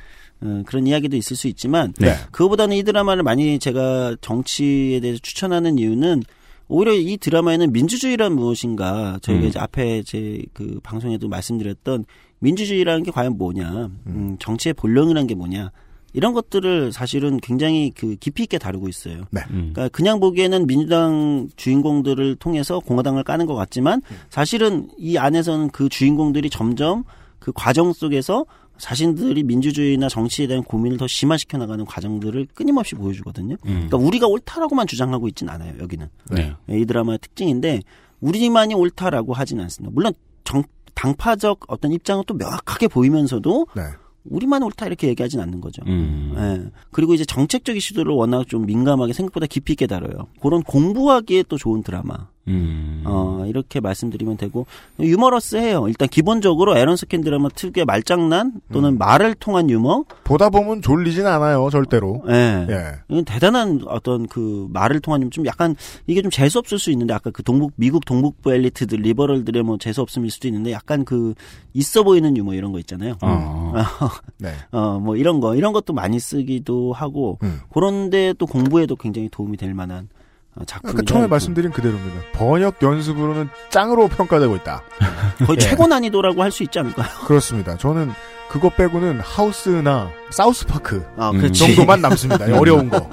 그런 0.67 0.87
이야기도 0.87 1.17
있을 1.17 1.37
수 1.37 1.49
있지만 1.49 1.93
네. 1.99 2.15
그거보다는 2.31 2.77
이 2.77 2.83
드라마를 2.83 3.23
많이 3.23 3.59
제가 3.59 4.17
정치에 4.21 5.01
대해서 5.01 5.19
추천하는 5.23 5.79
이유는 5.79 6.23
오히려 6.69 6.95
이 6.95 7.17
드라마에는 7.19 7.73
민주주의란 7.73 8.35
무엇인가 8.35 9.19
저희가 9.21 9.43
음. 9.43 9.49
이제 9.49 9.59
앞에 9.59 10.03
제 10.05 10.43
그 10.53 10.81
방송에도 10.83 11.29
말씀드렸던 11.29 12.05
민주주의라는 12.39 13.03
게 13.03 13.11
과연 13.11 13.37
뭐냐 13.39 13.91
음, 14.07 14.37
정치의 14.39 14.75
본령이라는 14.75 15.27
게 15.27 15.35
뭐냐 15.35 15.71
이런 16.13 16.35
것들을 16.35 16.93
사실은 16.93 17.39
굉장히 17.39 17.91
그 17.95 18.17
깊이 18.17 18.43
있게 18.43 18.59
다루고 18.59 18.89
있어요. 18.89 19.25
네. 19.31 19.41
음. 19.51 19.71
그러니까 19.73 19.89
그냥 19.89 20.21
보기에는 20.21 20.67
민주당 20.67 21.49
주인공들을 21.57 22.37
통해서 22.37 22.81
공화당을 22.81 23.25
까는 23.25 23.47
것 23.47 23.55
같지만 23.55 24.03
사실은 24.29 24.89
이 24.99 25.17
안에서는 25.17 25.71
그 25.71 25.89
주인공들이 25.89 26.51
점점 26.51 27.05
그 27.39 27.51
과정 27.55 27.93
속에서 27.93 28.45
자신들이 28.83 29.45
민주주의나 29.45 30.09
정치에 30.09 30.49
대한 30.49 30.65
고민을 30.65 30.97
더 30.97 31.07
심화시켜 31.07 31.57
나가는 31.57 31.85
과정들을 31.85 32.49
끊임없이 32.53 32.97
보여주거든요. 32.97 33.55
음. 33.65 33.87
그러니까 33.89 33.97
우리가 33.97 34.27
옳다라고만 34.27 34.89
주장하고 34.89 35.29
있진 35.29 35.49
않아요. 35.49 35.75
여기는 35.79 36.09
네. 36.33 36.53
예, 36.69 36.81
이 36.81 36.85
드라마의 36.85 37.21
특징인데 37.21 37.83
우리만이 38.21 38.75
옳다라고 38.75 39.35
하지는 39.35 39.63
않습니다. 39.63 39.95
물론 39.95 40.13
정, 40.43 40.65
당파적 40.95 41.61
어떤 41.69 41.93
입장은 41.93 42.25
또 42.27 42.35
명확하게 42.35 42.89
보이면서도 42.89 43.69
네. 43.77 43.83
우리만 44.25 44.65
옳다 44.65 44.87
이렇게 44.87 45.07
얘기하진 45.07 45.39
않는 45.39 45.61
거죠. 45.61 45.81
음. 45.87 46.35
예. 46.37 46.69
그리고 46.91 47.15
이제 47.15 47.25
정책적 47.25 47.77
이슈들을 47.77 48.13
워낙 48.13 48.49
좀 48.49 48.67
민감하게 48.67 49.13
생각보다 49.13 49.47
깊이 49.47 49.77
다뤄요. 49.87 50.27
그런 50.41 50.65
공부하기에 50.65 51.45
또 51.49 51.57
좋은 51.57 51.85
드라마. 51.85 52.32
음. 52.49 53.03
어, 53.07 53.45
이렇게 53.47 53.81
말씀드리면 53.81 54.37
되고, 54.37 54.67
유머러스해요. 54.99 55.89
일단 55.89 56.09
기본적으로 56.09 56.77
에런 56.77 56.97
소킨 56.97 57.23
드라마 57.23 57.49
특유의 57.49 57.85
말장난 57.85 58.55
또는 58.73 58.99
말을 58.99 59.35
통한 59.35 59.71
유머. 59.71 60.05
보다 60.25 60.51
보면 60.51 60.83
졸리진 60.83 61.27
않아요, 61.27 61.69
절대로. 61.71 62.23
예. 62.29 62.67
예. 62.69 62.85
이건 63.09 63.25
대단한 63.25 63.83
어떤 63.87 64.27
그 64.27 64.67
말을 64.71 65.01
통한 65.01 65.23
유머. 65.23 65.31
좀 65.31 65.47
약간 65.47 65.77
이게 66.07 66.21
좀 66.21 66.31
재수 66.31 66.59
없을 66.59 66.79
수 66.79 66.91
있는데, 66.91 67.15
아까 67.15 67.31
그 67.31 67.43
동북, 67.43 67.73
미국 67.77 68.05
동북부 68.05 68.53
엘리트들, 68.53 68.99
리버럴들의 68.99 69.63
뭐 69.63 69.79
재수 69.79 70.01
없음일 70.01 70.31
수도 70.31 70.49
있는데, 70.49 70.73
약간 70.73 71.05
그 71.05 71.35
있어 71.75 72.03
보이는 72.03 72.37
유머 72.37 72.55
이런 72.55 72.73
거 72.73 72.79
있잖아요. 72.81 73.15
어. 73.23 73.73
네. 74.39 74.53
어, 74.73 74.99
뭐 74.99 75.17
이런 75.17 75.41
거, 75.41 75.55
이런 75.55 75.73
것도 75.73 75.93
많이 75.93 76.19
쓰기도 76.19 76.93
하고, 76.93 77.39
음. 77.43 77.61
그런데 77.73 78.35
또 78.39 78.47
공부에도 78.47 78.97
굉장히 78.97 79.29
도움이 79.29 79.57
될 79.57 79.75
만한 79.75 80.09
어, 80.09 80.22
작품이다. 80.67 81.01
아까 81.01 81.03
처음에 81.07 81.27
말씀드린 81.29 81.71
그대로입니다. 81.73 82.21
번역 82.35 82.83
연습으로는 82.83 83.49
짱으로 83.71 84.09
평가되고 84.09 84.55
있다. 84.57 84.83
거의 85.47 85.57
예. 85.57 85.61
최고 85.61 85.87
난이도라고 85.87 86.43
할 86.43 86.51
수 86.53 86.63
있지 86.63 86.79
않을까요? 86.79 87.07
그렇습니다. 87.27 87.77
저는 87.79 88.13
그거 88.51 88.69
빼고는 88.69 89.21
하우스나 89.21 90.11
사우스파크 90.31 91.05
아, 91.17 91.31
음. 91.31 91.53
정도만 91.53 92.03
남습니다. 92.03 92.45
어려운 92.59 92.91
거. 92.91 93.09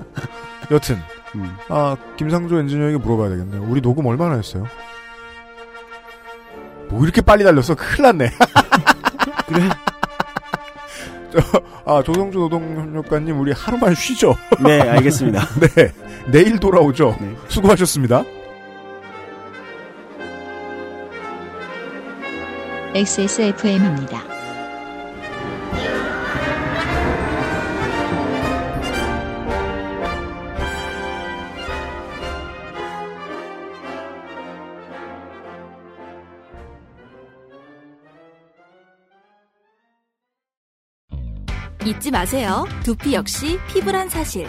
여튼 0.70 1.00
음. 1.36 1.56
아 1.70 1.96
김상조 2.18 2.60
엔지니어에게 2.60 2.98
물어봐야 2.98 3.30
되겠네요. 3.30 3.64
우리 3.70 3.80
녹음 3.82 4.06
얼마나 4.08 4.36
했어요? 4.36 4.66
뭐 6.90 7.02
이렇게 7.04 7.22
빨리 7.22 7.44
달렸어? 7.46 7.76
큰일 7.76 8.02
났네. 8.04 8.32
그래. 9.48 9.70
저, 11.32 11.40
아 11.86 12.02
조성주 12.04 12.38
노동협력관님 12.40 13.40
우리 13.40 13.52
하루만 13.54 13.96
쉬죠. 13.96 14.36
네, 14.64 14.82
알겠습니다. 14.82 15.48
네 15.62 15.94
내일 16.28 16.60
돌아오죠. 16.60 17.18
네. 17.20 17.36
수고하셨습니다. 17.48 18.24
XSFM입니다. 22.94 24.40
잊지 41.86 42.12
마세요. 42.12 42.66
두피 42.84 43.14
역시 43.14 43.58
피부란 43.68 44.10
사실. 44.10 44.46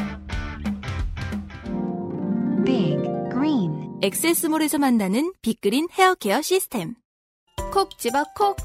Big 2.65 2.97
Green 3.31 3.99
엑세스몰에서 4.03 4.79
만나는 4.79 5.33
빅그린 5.43 5.89
헤어케어 5.93 6.43
시스템. 6.43 6.95
콕 7.73 7.99
집어 7.99 8.25
콕. 8.37 8.57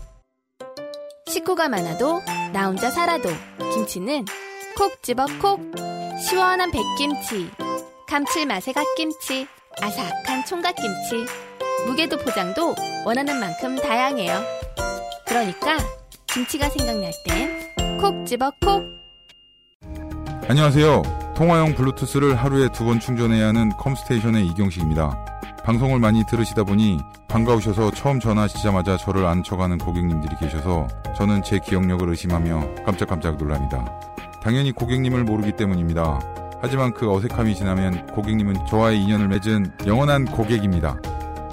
식구가 1.27 1.69
많아도 1.69 2.21
나 2.53 2.67
혼자 2.67 2.89
살아도 2.89 3.29
김치는 3.73 4.25
콕 4.77 5.01
집어 5.03 5.25
콕. 5.41 5.59
시원한 6.27 6.71
백김치, 6.71 7.49
감칠맛의 8.07 8.73
갓김치, 8.73 9.47
아삭한 9.81 10.45
총각김치. 10.45 11.25
무게도 11.87 12.17
포장도 12.17 12.73
원하는 13.05 13.39
만큼 13.39 13.75
다양해요. 13.75 14.41
그러니까 15.27 15.77
김치가 16.27 16.69
생각날 16.69 17.11
땐 17.25 17.99
콕 17.99 18.25
집어 18.25 18.51
콕. 18.61 18.83
안녕하세요. 20.47 21.24
통화용 21.35 21.75
블루투스를 21.75 22.35
하루에 22.35 22.69
두 22.69 22.85
번 22.85 22.99
충전해야 22.99 23.47
하는 23.47 23.69
컴스테이션의 23.77 24.45
이경식입니다. 24.47 25.17
방송을 25.65 25.99
많이 25.99 26.23
들으시다 26.25 26.63
보니 26.63 26.99
반가우셔서 27.27 27.91
처음 27.91 28.19
전화하시자마자 28.19 28.97
저를 28.97 29.25
안쳐가는 29.25 29.79
고객님들이 29.79 30.35
계셔서 30.39 30.87
저는 31.17 31.41
제 31.43 31.59
기억력을 31.59 32.07
의심하며 32.07 32.83
깜짝깜짝 32.85 33.37
놀랍니다. 33.37 33.83
당연히 34.43 34.71
고객님을 34.71 35.23
모르기 35.23 35.53
때문입니다. 35.53 36.19
하지만 36.61 36.93
그 36.93 37.11
어색함이 37.11 37.55
지나면 37.55 38.07
고객님은 38.07 38.67
저와의 38.67 39.01
인연을 39.01 39.27
맺은 39.27 39.73
영원한 39.87 40.25
고객입니다. 40.25 40.97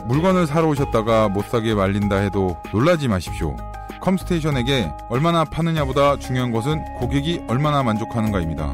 물건을 0.04 0.46
사러 0.46 0.68
오셨다가 0.68 1.28
못 1.30 1.46
사게 1.46 1.74
말린다 1.74 2.16
해도 2.16 2.56
놀라지 2.72 3.08
마십시오. 3.08 3.56
컴스테이션에게 4.02 4.92
얼마나 5.08 5.44
파느냐보다 5.44 6.18
중요한 6.18 6.52
것은 6.52 6.84
고객이 6.98 7.44
얼마나 7.48 7.82
만족하는가입니다. 7.82 8.72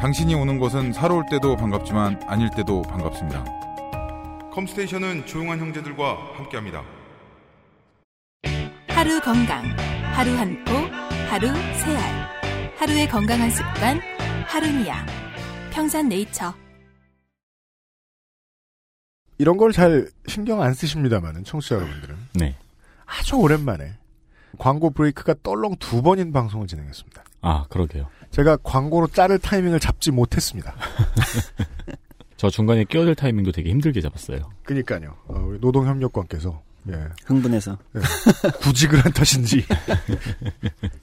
당신이 0.00 0.34
오는 0.34 0.58
것은 0.58 0.92
사러 0.92 1.16
올 1.16 1.24
때도 1.30 1.56
반갑지만 1.56 2.22
아닐 2.28 2.48
때도 2.50 2.82
반갑습니다. 2.82 3.44
컴스테이션은 4.52 5.26
조용한 5.26 5.58
형제들과 5.58 6.16
함께합니다. 6.36 6.82
하루 8.88 9.20
건강. 9.20 9.64
하루 10.14 10.36
한 10.36 10.64
포, 10.64 10.72
하루 11.30 11.46
세 11.74 11.96
알. 11.96 12.28
하루의 12.76 13.08
건강한 13.08 13.50
습관, 13.50 14.00
하루니아. 14.46 15.04
평산 15.72 16.08
네이처. 16.08 16.52
이런 19.38 19.56
걸 19.56 19.70
잘 19.72 20.08
신경 20.26 20.62
안 20.62 20.74
쓰십니다만은 20.74 21.44
청취자 21.44 21.76
여러분들은 21.76 22.16
네. 22.34 22.56
아주 23.06 23.36
오랜만에 23.36 23.92
광고 24.58 24.90
브레이크가 24.90 25.34
떨렁 25.44 25.76
두 25.78 26.02
번인 26.02 26.32
방송을 26.32 26.66
진행했습니다. 26.66 27.22
아, 27.42 27.66
그러게요. 27.68 28.08
제가 28.30 28.56
광고로 28.62 29.08
자를 29.08 29.38
타이밍을 29.38 29.80
잡지 29.80 30.10
못했습니다. 30.10 30.74
저 32.36 32.50
중간에 32.50 32.84
끼어들 32.84 33.14
타이밍도 33.14 33.52
되게 33.52 33.70
힘들게 33.70 34.00
잡았어요. 34.00 34.50
그니까요. 34.62 35.16
어, 35.26 35.44
우리 35.48 35.58
노동협력관께서 35.60 36.62
예, 36.90 37.08
흥분해서. 37.26 37.76
구직을 38.62 39.04
한 39.04 39.12
탓인지 39.12 39.64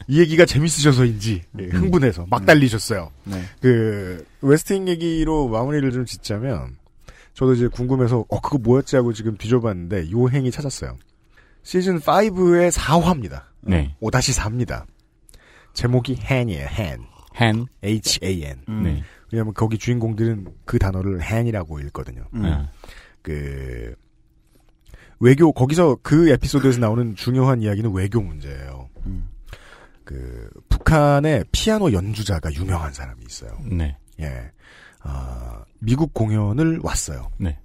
이 0.08 0.20
얘기가 0.20 0.46
재밌으셔서인지 0.46 1.44
예, 1.60 1.66
흥분해서 1.66 2.26
막 2.30 2.46
달리셨어요. 2.46 3.12
네. 3.26 3.44
그 3.62 4.26
웨스팅 4.42 4.88
얘기로 4.88 5.50
마무리를 5.50 5.92
좀 5.92 6.06
짓자면 6.06 6.78
저도 7.34 7.54
이제 7.54 7.68
궁금해서 7.68 8.26
어 8.30 8.40
그거 8.42 8.58
뭐였지 8.58 8.96
하고 8.96 9.14
지금 9.14 9.38
뒤져봤는데 9.38 10.12
요 10.12 10.30
행이 10.30 10.52
찾았어요. 10.52 10.98
시즌 11.64 12.00
5의 12.00 12.72
4화입니다. 12.72 13.44
네. 13.62 13.96
5-4입니다. 14.02 14.86
제목이 15.74 16.18
hand이에요. 16.22 16.68
Hand. 17.40 17.68
hand. 17.84 18.20
H-A-N. 18.22 18.84
네. 18.84 19.04
왜냐면 19.32 19.54
거기 19.54 19.78
주인공들은 19.78 20.48
그 20.66 20.80
단어를 20.80 21.22
hand이라고 21.22 21.80
읽거든요. 21.82 22.24
음. 22.34 22.46
아, 22.46 22.70
그 23.22 23.96
외교 25.20 25.52
거기서 25.52 25.98
그 26.02 26.30
에피소드에서 26.30 26.80
나오는 26.80 27.16
중요한 27.16 27.62
이야기는 27.62 27.92
외교 27.94 28.22
문제예요. 28.22 28.90
음. 29.06 29.30
그 30.04 30.50
북한의 30.70 31.46
피아노 31.52 31.92
연주자가 31.92 32.54
유명한 32.54 32.94
사람이 32.94 33.24
있어요. 33.28 33.58
네. 33.66 33.98
예. 34.20 34.52
아, 35.02 35.64
미국 35.80 36.14
공연을 36.14 36.80
왔어요. 36.84 37.32
네. 37.38 37.58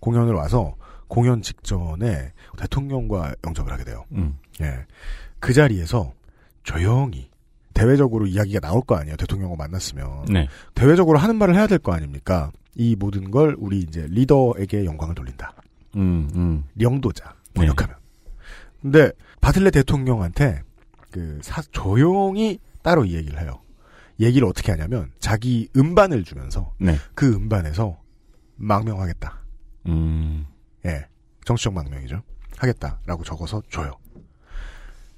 공연을 0.00 0.34
와서 0.34 0.76
공연 1.08 1.42
직전에 1.42 2.32
대통령과 2.56 3.34
영접을 3.44 3.72
하게 3.72 3.84
돼요. 3.84 4.04
음. 4.12 4.38
예. 4.60 4.86
그 5.40 5.52
자리에서 5.52 6.12
조용히 6.62 7.28
대외적으로 7.72 8.26
이야기가 8.26 8.60
나올 8.60 8.82
거 8.82 8.96
아니에요. 8.96 9.16
대통령과 9.16 9.56
만났으면. 9.56 10.26
네. 10.28 10.48
대외적으로 10.74 11.18
하는 11.18 11.36
말을 11.36 11.54
해야 11.54 11.66
될 11.66 11.78
거 11.78 11.92
아닙니까? 11.92 12.50
이 12.74 12.96
모든 12.96 13.30
걸 13.30 13.54
우리 13.58 13.80
이제 13.80 14.06
리더에게 14.08 14.84
영광을 14.84 15.14
돌린다. 15.14 15.54
음, 15.96 16.30
음. 16.34 16.64
영도자 16.80 17.34
번역하면. 17.54 17.96
근데 18.80 19.10
바틀레 19.40 19.70
대통령한테 19.70 20.62
그 21.10 21.38
사, 21.42 21.60
조용히 21.72 22.58
따로 22.82 23.04
이 23.04 23.14
얘기를 23.14 23.40
해요. 23.40 23.60
얘기를 24.20 24.46
어떻게 24.48 24.72
하냐면 24.72 25.10
자기 25.20 25.68
음반을 25.76 26.24
주면서 26.24 26.72
네. 26.78 26.96
그 27.14 27.32
음반에서 27.34 27.98
망명하겠다. 28.56 29.38
음. 29.86 30.46
예, 30.86 31.06
정치적 31.44 31.72
망명이죠. 31.74 32.22
하겠다라고 32.56 33.24
적어서 33.24 33.60
줘요. 33.70 33.92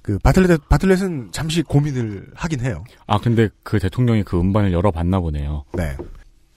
그 0.05 0.19
바틀렛 0.19 0.69
바틀렛은 0.69 1.29
잠시 1.31 1.63
고민을 1.63 2.27
하긴 2.35 2.59
해요. 2.59 2.83
아, 3.07 3.17
근데 3.17 3.49
그 3.63 3.79
대통령이 3.79 4.21
그 4.21 4.39
음반을 4.39 4.71
열어봤나 4.71 5.19
보네요. 5.19 5.65
네. 5.73 5.97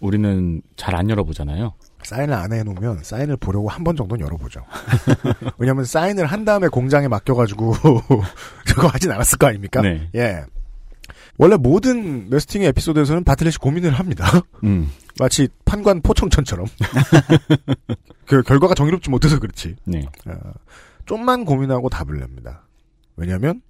우리는 0.01 0.61
잘 0.77 0.95
안 0.95 1.09
열어보잖아요. 1.09 1.73
사인을 2.03 2.35
안 2.35 2.53
해놓으면 2.53 3.03
사인을 3.05 3.39
보려고 3.39 3.71
한 3.71 3.85
번 3.85 3.97
정도는 3.97 4.23
열어보죠. 4.27 4.61
왜냐하면 5.57 5.87
사인을 5.87 6.27
한 6.27 6.45
다음에 6.45 6.69
공장에 6.69 7.09
맡겨가지고 7.09 7.73
저거 8.69 8.89
하진 8.89 9.13
않았을 9.13 9.39
거 9.39 9.47
아닙니까? 9.47 9.81
네. 9.81 10.11
예. 10.15 10.45
원래 11.39 11.57
모든 11.57 12.29
메스팅의 12.29 12.69
에피소드에서는 12.69 13.25
바틀렛이 13.25 13.55
고민을 13.63 13.93
합니다. 13.93 14.27
음. 14.65 14.91
마치 15.19 15.49
판관 15.65 16.03
포청천처럼. 16.03 16.67
그 18.27 18.43
결과가 18.43 18.75
정의롭지 18.75 19.09
못해서 19.09 19.39
그렇지. 19.39 19.77
네. 19.85 20.03
어, 20.27 20.35
좀만 21.07 21.47
고민하고 21.47 21.89
답을 21.89 22.19
냅니다. 22.19 22.68
왜냐하면 23.19 23.61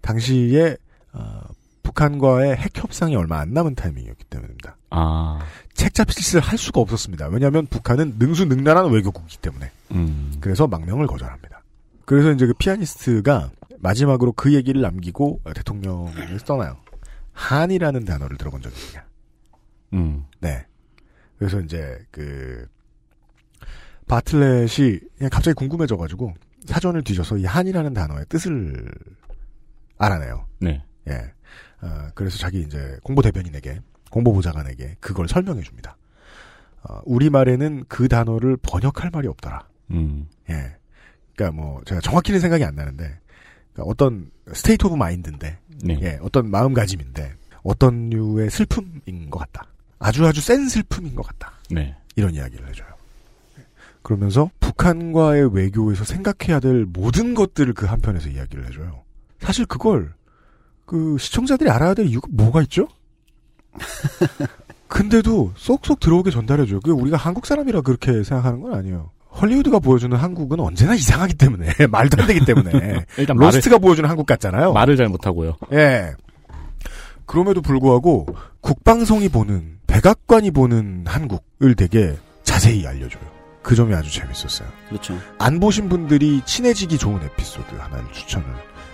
당시에 0.00 0.76
어, 1.12 1.40
북한과의 1.82 2.56
핵 2.56 2.70
협상이 2.76 3.16
얼마 3.16 3.38
안 3.40 3.52
남은 3.52 3.74
타이밍이었기 3.74 4.24
때문입니다. 4.24 4.76
아, 4.90 5.40
책잡 5.74 6.10
실시를 6.12 6.40
할 6.40 6.56
수가 6.58 6.80
없었습니다. 6.80 7.28
왜냐하면 7.28 7.66
북한은 7.66 8.16
능수능란한 8.18 8.90
외교국이기 8.90 9.38
때문에. 9.38 9.70
음, 9.92 10.34
그래서 10.40 10.66
망명을 10.66 11.06
거절합니다. 11.06 11.62
그래서 12.04 12.30
이제 12.30 12.46
그 12.46 12.54
피아니스트가 12.54 13.50
마지막으로 13.78 14.32
그 14.32 14.54
얘기를 14.54 14.80
남기고 14.80 15.40
대통령을 15.54 16.38
떠나요. 16.46 16.76
한이라는 17.32 18.04
단어를 18.04 18.36
들어본 18.36 18.62
적이 18.62 18.76
있냐? 18.88 19.04
음, 19.94 20.24
네. 20.40 20.64
그래서 21.38 21.60
이제 21.60 21.98
그 22.10 22.66
바틀렛이 24.06 25.00
그냥 25.16 25.30
갑자기 25.30 25.54
궁금해져가지고 25.54 26.34
사전을 26.66 27.02
뒤져서 27.02 27.38
이 27.38 27.44
한이라는 27.44 27.94
단어의 27.94 28.26
뜻을 28.28 28.90
알아내요. 29.98 30.46
네. 30.60 30.82
예. 31.08 31.32
어, 31.82 32.08
그래서 32.14 32.38
자기 32.38 32.60
이제 32.60 32.96
공보 33.02 33.22
대변인에게 33.22 33.80
공보 34.10 34.32
보좌관에게 34.32 34.96
그걸 35.00 35.28
설명해 35.28 35.62
줍니다. 35.62 35.96
어, 36.82 37.00
우리 37.04 37.30
말에는 37.30 37.84
그 37.88 38.08
단어를 38.08 38.56
번역할 38.58 39.10
말이 39.12 39.28
없더라. 39.28 39.66
음, 39.90 40.28
예. 40.50 40.76
그러니까 41.34 41.60
뭐 41.60 41.82
제가 41.84 42.00
정확히는 42.00 42.40
생각이 42.40 42.64
안 42.64 42.74
나는데 42.74 43.04
그러니까 43.72 43.90
어떤 43.90 44.30
state 44.52 44.86
of 44.86 44.96
mind인데 44.96 45.58
네. 45.84 45.98
예, 46.02 46.18
어떤 46.22 46.50
마음가짐인데 46.50 47.34
어떤 47.62 48.10
류의 48.10 48.50
슬픔인 48.50 49.30
것 49.30 49.38
같다. 49.38 49.66
아주 49.98 50.26
아주 50.26 50.40
센 50.40 50.68
슬픔인 50.68 51.14
것 51.14 51.26
같다. 51.26 51.52
네. 51.70 51.96
이런 52.16 52.34
이야기를 52.34 52.68
해줘요. 52.68 52.88
그러면서 54.02 54.50
북한과의 54.60 55.54
외교에서 55.54 56.04
생각해야 56.04 56.60
될 56.60 56.84
모든 56.84 57.34
것들을 57.34 57.72
그 57.74 57.86
한편에서 57.86 58.28
이야기를 58.28 58.66
해줘요. 58.66 59.02
사실 59.38 59.66
그걸 59.66 60.12
그 60.86 61.16
시청자들이 61.18 61.70
알아야 61.70 61.94
될 61.94 62.06
이유가 62.06 62.28
뭐가 62.30 62.62
있죠? 62.62 62.88
근데도 64.88 65.52
쏙쏙 65.56 66.00
들어오게 66.00 66.30
전달해줘요. 66.30 66.80
그 66.80 66.90
우리가 66.90 67.16
한국 67.16 67.46
사람이라 67.46 67.80
그렇게 67.80 68.22
생각하는 68.22 68.60
건 68.60 68.74
아니에요. 68.74 69.10
헐리우드가 69.40 69.78
보여주는 69.78 70.14
한국은 70.14 70.60
언제나 70.60 70.94
이상하기 70.94 71.34
때문에 71.34 71.72
말도 71.90 72.20
안 72.20 72.28
되기 72.28 72.44
때문에 72.44 73.06
일단 73.16 73.36
말을, 73.36 73.56
로스트가 73.56 73.78
보여주는 73.78 74.08
한국 74.08 74.26
같잖아요. 74.26 74.74
말을 74.74 74.96
잘 74.96 75.08
못하고요. 75.08 75.56
예. 75.72 76.12
그럼에도 77.24 77.62
불구하고 77.62 78.26
국방성이 78.60 79.30
보는 79.30 79.78
백악관이 79.86 80.50
보는 80.50 81.04
한국을 81.06 81.74
되게 81.74 82.14
자세히 82.42 82.86
알려줘요. 82.86 83.31
그 83.62 83.74
점이 83.74 83.94
아주 83.94 84.10
재밌었어요. 84.12 84.68
그렇죠. 84.88 85.16
안 85.38 85.60
보신 85.60 85.88
분들이 85.88 86.40
친해지기 86.44 86.98
좋은 86.98 87.22
에피소드 87.22 87.74
하나를 87.76 88.04
추천을 88.12 88.46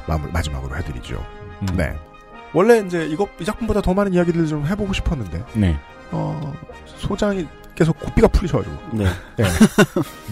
마무- 0.07 0.31
마지막으로 0.31 0.77
해드리죠. 0.77 1.25
음, 1.63 1.67
네. 1.77 1.95
원래 2.53 2.79
이제 2.87 3.07
이거 3.07 3.29
이 3.41 3.45
작품보다 3.45 3.81
더 3.83 3.93
많은 3.95 4.15
이야기들을 4.15 4.47
좀 4.47 4.67
해보고 4.67 4.93
싶었는데 4.93 5.45
네. 5.55 5.79
어 6.11 6.53
소장이 6.97 7.47
계속 7.75 7.99
고삐가 8.01 8.29
풀리셔가지고 8.29 8.77
네. 8.93 9.05
네. 9.37 9.45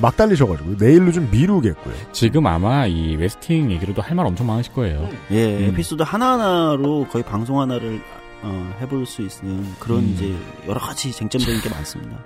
막 0.00 0.16
달리셔가지고 0.16 0.76
내일로 0.78 1.12
좀 1.12 1.28
미루겠고요. 1.30 1.94
지금 2.12 2.46
아마 2.46 2.86
이 2.86 3.16
웨스팅 3.16 3.70
얘기로도 3.70 4.02
할 4.02 4.14
말 4.16 4.26
엄청 4.26 4.46
많으실 4.46 4.72
거예요. 4.72 5.08
예, 5.30 5.56
음. 5.58 5.64
에피소드 5.72 6.02
하나하나로 6.02 7.06
거의 7.10 7.22
방송 7.24 7.60
하나를 7.60 8.00
어, 8.42 8.74
해볼 8.80 9.06
수 9.06 9.22
있는 9.22 9.74
그런 9.78 9.98
음. 10.00 10.12
이제 10.14 10.34
여러 10.68 10.80
가지 10.80 11.12
쟁점적인 11.12 11.60
게 11.60 11.68
많습니다. 11.70 12.16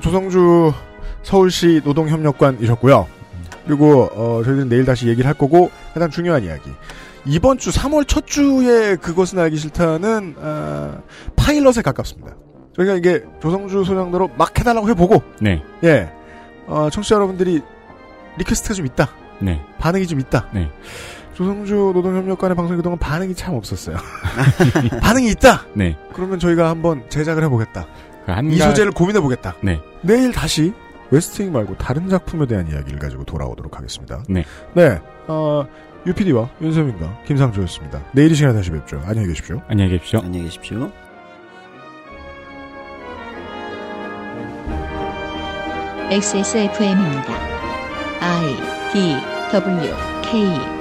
조성주 0.00 0.72
서울시 1.22 1.80
노동협력관이셨고요. 1.84 3.06
그리고 3.66 4.10
어, 4.14 4.42
저희들은 4.44 4.68
내일 4.68 4.84
다시 4.84 5.06
얘기를 5.08 5.26
할 5.26 5.34
거고 5.34 5.70
가장 5.94 6.10
중요한 6.10 6.42
이야기. 6.44 6.70
이번 7.26 7.58
주 7.58 7.70
3월 7.70 8.08
첫 8.08 8.26
주에 8.26 8.96
그것은 8.96 9.38
알기 9.38 9.56
싫다는 9.56 10.36
아, 10.40 11.00
파일럿에 11.36 11.82
가깝습니다. 11.84 12.34
저희가 12.76 12.94
이게 12.94 13.22
조성주 13.42 13.84
소장대로 13.84 14.30
막 14.38 14.58
해달라고 14.58 14.88
해보고 14.90 15.22
네. 15.40 15.62
예 15.84 16.10
어, 16.66 16.88
청취자 16.90 17.16
여러분들이 17.16 17.60
request가 18.38 18.74
좀 18.74 18.86
있다. 18.86 19.10
네. 19.40 19.60
반응이 19.78 20.06
좀 20.06 20.20
있다. 20.20 20.46
네. 20.52 20.70
조성주 21.34 21.92
노동협력관의 21.94 22.56
방송이 22.56 22.76
그동안 22.76 22.98
반응이 22.98 23.34
참 23.34 23.54
없었어요. 23.54 23.96
반응이 25.00 25.30
있다. 25.32 25.66
네. 25.74 25.96
그러면 26.12 26.38
저희가 26.38 26.70
한번 26.70 27.02
제작을 27.08 27.42
해보겠다. 27.44 27.86
그한 28.26 28.50
이 28.50 28.56
소재를 28.56 28.92
고민해보겠다. 28.92 29.56
네. 29.62 29.80
내일 30.02 30.32
다시 30.32 30.72
웨스팅 31.10 31.52
말고 31.52 31.76
다른 31.76 32.08
작품에 32.08 32.46
대한 32.46 32.68
이야기를 32.68 32.98
가지고 32.98 33.24
돌아오도록 33.24 33.76
하겠습니다. 33.76 34.22
네. 34.28 34.44
네. 34.74 35.00
어, 35.26 35.66
UPD와 36.06 36.48
윤세민과 36.60 37.24
김상조였습니다. 37.26 38.02
내일 38.12 38.30
이 38.30 38.34
시간에 38.34 38.54
다시 38.54 38.70
뵙죠. 38.70 39.02
안녕히 39.04 39.28
계십시오. 39.28 39.60
안녕히 39.68 39.90
계십시오. 39.90 40.20
안녕히 40.20 40.44
계십시오. 40.44 40.90
XSFM입니다. 46.10 47.32
I 48.20 48.56
D 48.92 49.16
W 49.52 49.94
K 50.22 50.79